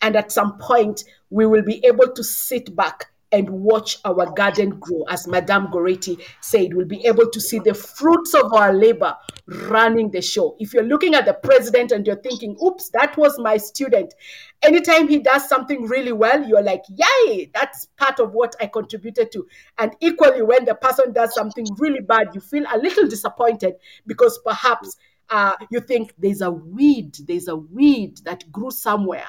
And 0.03 0.17
at 0.17 0.33
some 0.33 0.59
point, 0.59 1.05
we 1.31 1.47
will 1.47 1.63
be 1.63 1.85
able 1.85 2.13
to 2.13 2.25
sit 2.25 2.75
back 2.75 3.11
and 3.33 3.49
watch 3.49 3.99
our 4.05 4.33
garden 4.33 4.71
grow. 4.71 5.05
As 5.09 5.27
Madame 5.27 5.69
Goretti 5.69 6.21
said, 6.41 6.75
we'll 6.75 6.87
be 6.87 7.07
able 7.07 7.29
to 7.31 7.41
see 7.41 7.59
the 7.59 7.75
fruits 7.75 8.35
of 8.35 8.53
our 8.53 8.73
labor 8.73 9.17
running 9.47 10.11
the 10.11 10.23
show. 10.23 10.57
If 10.59 10.75
you're 10.75 10.83
looking 10.83 11.15
at 11.15 11.27
the 11.27 11.35
president 11.35 11.93
and 11.93 12.07
you're 12.07 12.17
thinking, 12.17 12.57
oops, 12.63 12.91
that 12.91 13.17
was 13.17 13.39
my 13.39 13.57
student, 13.57 14.15
anytime 14.63 15.09
he 15.09 15.19
does 15.19 15.49
something 15.49 15.85
really 15.85 16.13
well, 16.13 16.47
you're 16.47 16.63
like, 16.63 16.83
yay, 16.89 17.51
that's 17.55 17.87
part 17.97 18.21
of 18.21 18.33
what 18.33 18.55
I 18.61 18.67
contributed 18.67 19.31
to. 19.33 19.47
And 19.79 19.95
equally, 20.01 20.43
when 20.43 20.65
the 20.65 20.75
person 20.75 21.13
does 21.13 21.35
something 21.35 21.67
really 21.79 22.01
bad, 22.01 22.29
you 22.35 22.41
feel 22.41 22.65
a 22.73 22.79
little 22.79 23.07
disappointed 23.07 23.75
because 24.07 24.39
perhaps 24.45 24.97
uh, 25.31 25.55
you 25.71 25.81
think 25.81 26.13
there's 26.19 26.41
a 26.41 26.51
weed, 26.51 27.17
there's 27.27 27.47
a 27.49 27.57
weed 27.57 28.19
that 28.25 28.51
grew 28.51 28.71
somewhere 28.71 29.27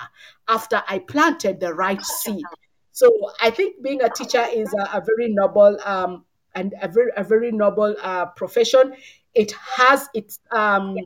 after 0.48 0.82
I 0.88 0.99
planted 0.99 1.60
the 1.60 1.73
right 1.73 2.02
seed. 2.02 2.45
So 2.91 3.09
I 3.41 3.49
think 3.49 3.81
being 3.84 4.01
a 4.01 4.09
teacher 4.09 4.45
is 4.53 4.73
a, 4.73 4.97
a 4.97 5.01
very 5.05 5.31
noble 5.34 5.77
um, 5.85 6.26
and 6.55 6.73
a 6.81 6.88
very 6.88 7.11
a 7.15 7.23
very 7.23 7.51
noble 7.51 7.95
uh, 8.01 8.26
profession. 8.27 8.93
It 9.34 9.51
has 9.77 10.09
its 10.13 10.39
um, 10.51 10.97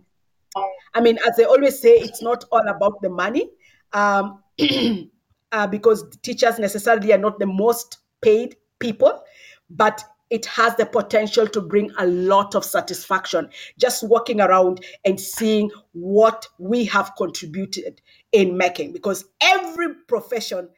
I 0.93 1.01
mean, 1.01 1.17
as 1.27 1.35
they 1.35 1.43
always 1.43 1.79
say, 1.79 1.91
it's 1.91 2.21
not 2.21 2.45
all 2.51 2.67
about 2.67 3.01
the 3.01 3.09
money, 3.09 3.49
um, 3.93 4.41
uh, 5.51 5.67
because 5.67 6.05
teachers 6.21 6.59
necessarily 6.59 7.11
are 7.13 7.17
not 7.17 7.39
the 7.39 7.45
most 7.45 7.97
paid 8.21 8.55
people, 8.79 9.23
but 9.69 10.03
it 10.29 10.45
has 10.47 10.75
the 10.75 10.85
potential 10.85 11.47
to 11.47 11.61
bring 11.61 11.91
a 11.99 12.07
lot 12.07 12.55
of 12.55 12.65
satisfaction 12.65 13.47
just 13.77 14.07
walking 14.07 14.41
around 14.41 14.83
and 15.05 15.19
seeing 15.19 15.69
what 15.91 16.47
we 16.57 16.83
have 16.85 17.11
contributed 17.17 18.01
in 18.31 18.57
making. 18.57 18.91
Because 18.91 19.25
every 19.41 19.93
profession 20.07 20.69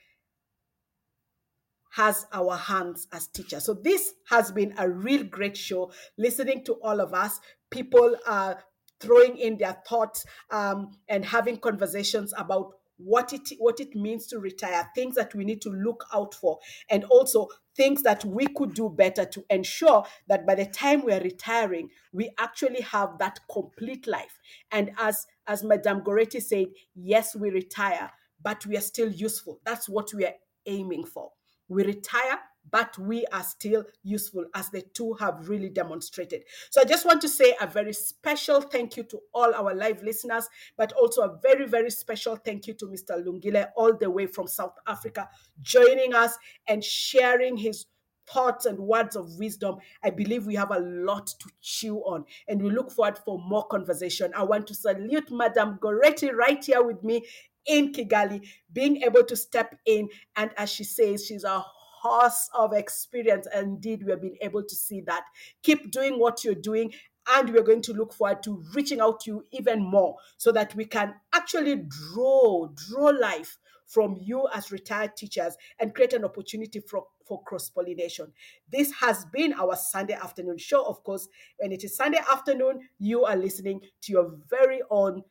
has 1.97 2.27
our 2.31 2.55
hands 2.55 3.07
as 3.11 3.25
teachers. 3.25 3.65
So 3.65 3.73
this 3.73 4.13
has 4.29 4.51
been 4.51 4.75
a 4.77 4.87
real 4.87 5.23
great 5.23 5.57
show. 5.57 5.91
Listening 6.15 6.63
to 6.65 6.73
all 6.73 7.01
of 7.01 7.11
us, 7.15 7.39
people 7.71 8.15
are 8.27 8.63
throwing 8.99 9.35
in 9.37 9.57
their 9.57 9.81
thoughts 9.87 10.23
um, 10.51 10.91
and 11.09 11.25
having 11.25 11.57
conversations 11.57 12.35
about 12.37 12.73
what 12.97 13.33
it 13.33 13.49
what 13.57 13.79
it 13.79 13.95
means 13.95 14.27
to 14.27 14.39
retire, 14.39 14.87
things 14.93 15.15
that 15.15 15.33
we 15.33 15.43
need 15.43 15.59
to 15.61 15.69
look 15.69 16.05
out 16.13 16.35
for, 16.35 16.59
and 16.89 17.03
also 17.05 17.47
things 17.75 18.03
that 18.03 18.23
we 18.25 18.45
could 18.45 18.75
do 18.75 18.89
better 18.89 19.25
to 19.25 19.43
ensure 19.49 20.03
that 20.27 20.45
by 20.45 20.53
the 20.53 20.65
time 20.65 21.03
we 21.03 21.13
are 21.13 21.21
retiring, 21.21 21.89
we 22.13 22.29
actually 22.37 22.81
have 22.81 23.17
that 23.17 23.39
complete 23.51 24.05
life. 24.05 24.39
And 24.71 24.91
as 24.99 25.25
as 25.47 25.63
Madame 25.63 26.01
Goretti 26.01 26.41
said, 26.41 26.67
yes, 26.93 27.35
we 27.35 27.49
retire, 27.49 28.11
but 28.41 28.65
we 28.67 28.77
are 28.77 28.81
still 28.81 29.09
useful. 29.11 29.61
That's 29.65 29.89
what 29.89 30.13
we 30.13 30.25
are 30.25 30.35
aiming 30.67 31.05
for. 31.05 31.31
We 31.67 31.83
retire, 31.83 32.39
but 32.69 32.97
we 32.97 33.25
are 33.27 33.43
still 33.43 33.85
useful 34.03 34.45
as 34.53 34.69
the 34.69 34.81
two 34.81 35.13
have 35.13 35.49
really 35.49 35.69
demonstrated. 35.69 36.43
So 36.69 36.81
I 36.81 36.85
just 36.85 37.05
want 37.05 37.21
to 37.21 37.29
say 37.29 37.55
a 37.61 37.67
very 37.67 37.93
special 37.93 38.61
thank 38.61 38.97
you 38.97 39.03
to 39.03 39.19
all 39.33 39.53
our 39.53 39.73
live 39.73 40.03
listeners, 40.03 40.47
but 40.77 40.91
also 40.93 41.21
a 41.21 41.39
very, 41.41 41.65
very 41.65 41.89
special 41.89 42.35
thank 42.35 42.67
you 42.67 42.73
to 42.75 42.85
Mr. 42.85 43.23
Lungile, 43.23 43.69
all 43.75 43.95
the 43.95 44.09
way 44.09 44.27
from 44.27 44.47
South 44.47 44.75
Africa, 44.87 45.29
joining 45.61 46.13
us 46.13 46.37
and 46.67 46.83
sharing 46.83 47.57
his 47.57 47.85
thoughts 48.29 48.65
and 48.65 48.77
words 48.77 49.15
of 49.15 49.37
wisdom. 49.37 49.77
I 50.03 50.09
believe 50.09 50.45
we 50.45 50.55
have 50.55 50.71
a 50.71 50.79
lot 50.79 51.27
to 51.27 51.49
chew 51.61 51.99
on 51.99 52.25
and 52.47 52.61
we 52.61 52.69
look 52.69 52.91
forward 52.91 53.17
for 53.17 53.39
more 53.39 53.65
conversation. 53.67 54.31
I 54.35 54.43
want 54.43 54.67
to 54.67 54.75
salute 54.75 55.31
Madam 55.31 55.79
Goretti 55.81 56.33
right 56.33 56.63
here 56.63 56.83
with 56.83 57.03
me 57.03 57.25
in 57.67 57.91
Kigali, 57.91 58.47
being 58.71 59.03
able 59.03 59.23
to 59.23 59.35
step 59.35 59.75
in. 59.85 60.09
And 60.35 60.51
as 60.57 60.71
she 60.71 60.83
says, 60.83 61.25
she's 61.25 61.43
a 61.43 61.63
horse 62.01 62.49
of 62.53 62.73
experience. 62.73 63.47
Indeed, 63.53 64.03
we 64.03 64.11
have 64.11 64.21
been 64.21 64.37
able 64.41 64.63
to 64.63 64.75
see 64.75 65.01
that. 65.01 65.23
Keep 65.63 65.91
doing 65.91 66.19
what 66.19 66.43
you're 66.43 66.55
doing. 66.55 66.93
And 67.29 67.49
we're 67.53 67.63
going 67.63 67.81
to 67.83 67.93
look 67.93 68.13
forward 68.13 68.41
to 68.43 68.63
reaching 68.73 69.01
out 69.01 69.19
to 69.21 69.31
you 69.31 69.45
even 69.51 69.83
more 69.83 70.15
so 70.37 70.51
that 70.53 70.73
we 70.75 70.85
can 70.85 71.13
actually 71.33 71.75
draw, 71.75 72.69
draw 72.89 73.09
life 73.09 73.57
from 73.85 74.17
you 74.21 74.47
as 74.53 74.71
retired 74.71 75.15
teachers 75.17 75.57
and 75.79 75.93
create 75.93 76.13
an 76.13 76.23
opportunity 76.23 76.79
for, 76.79 77.05
for 77.25 77.41
cross 77.43 77.69
pollination. 77.69 78.31
This 78.71 78.91
has 78.93 79.25
been 79.25 79.53
our 79.53 79.75
Sunday 79.75 80.13
afternoon 80.13 80.57
show. 80.57 80.85
Of 80.85 81.03
course, 81.03 81.27
when 81.57 81.71
it 81.71 81.83
is 81.83 81.95
Sunday 81.95 82.19
afternoon, 82.31 82.81
you 82.99 83.25
are 83.25 83.35
listening 83.35 83.81
to 84.03 84.11
your 84.11 84.31
very 84.49 84.81
own 84.89 85.23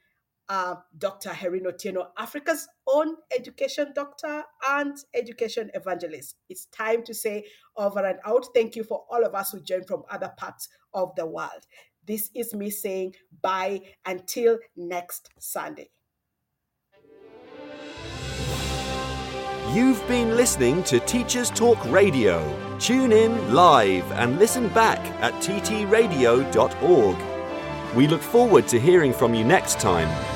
uh, 0.49 0.77
Dr. 0.97 1.31
Hareen 1.31 1.65
Otieno, 1.67 2.07
Africa's 2.17 2.69
own 2.87 3.17
education 3.37 3.93
doctor 3.95 4.45
and 4.69 4.97
education 5.15 5.71
evangelist. 5.75 6.37
It's 6.49 6.67
time 6.67 7.03
to 7.05 7.15
say 7.15 7.45
over 7.77 8.05
and 8.05 8.19
out. 8.25 8.47
Thank 8.55 8.77
you 8.77 8.85
for 8.85 9.05
all 9.11 9.25
of 9.25 9.35
us 9.35 9.51
who 9.51 9.61
joined 9.61 9.87
from 9.87 10.05
other 10.11 10.33
parts 10.37 10.69
of 10.95 11.15
the 11.17 11.27
world. 11.27 11.67
This 12.07 12.31
is 12.35 12.55
me 12.55 12.71
saying 12.71 13.15
bye 13.43 13.81
until 14.05 14.59
next 14.77 15.31
Sunday. 15.39 15.91
You've 19.73 20.07
been 20.07 20.37
listening 20.37 20.85
to 20.85 21.01
Teachers 21.01 21.51
Talk 21.51 21.85
Radio. 21.87 22.41
Tune 22.79 23.11
in 23.11 23.53
live 23.53 24.11
and 24.13 24.39
listen 24.39 24.69
back 24.69 25.01
at 25.21 25.35
ttradio.org. 25.43 27.17
We 27.97 28.07
look 28.07 28.23
forward 28.23 28.69
to 28.69 28.79
hearing 28.79 29.13
from 29.13 29.35
you 29.35 29.43
next 29.43 29.81
time 29.81 30.36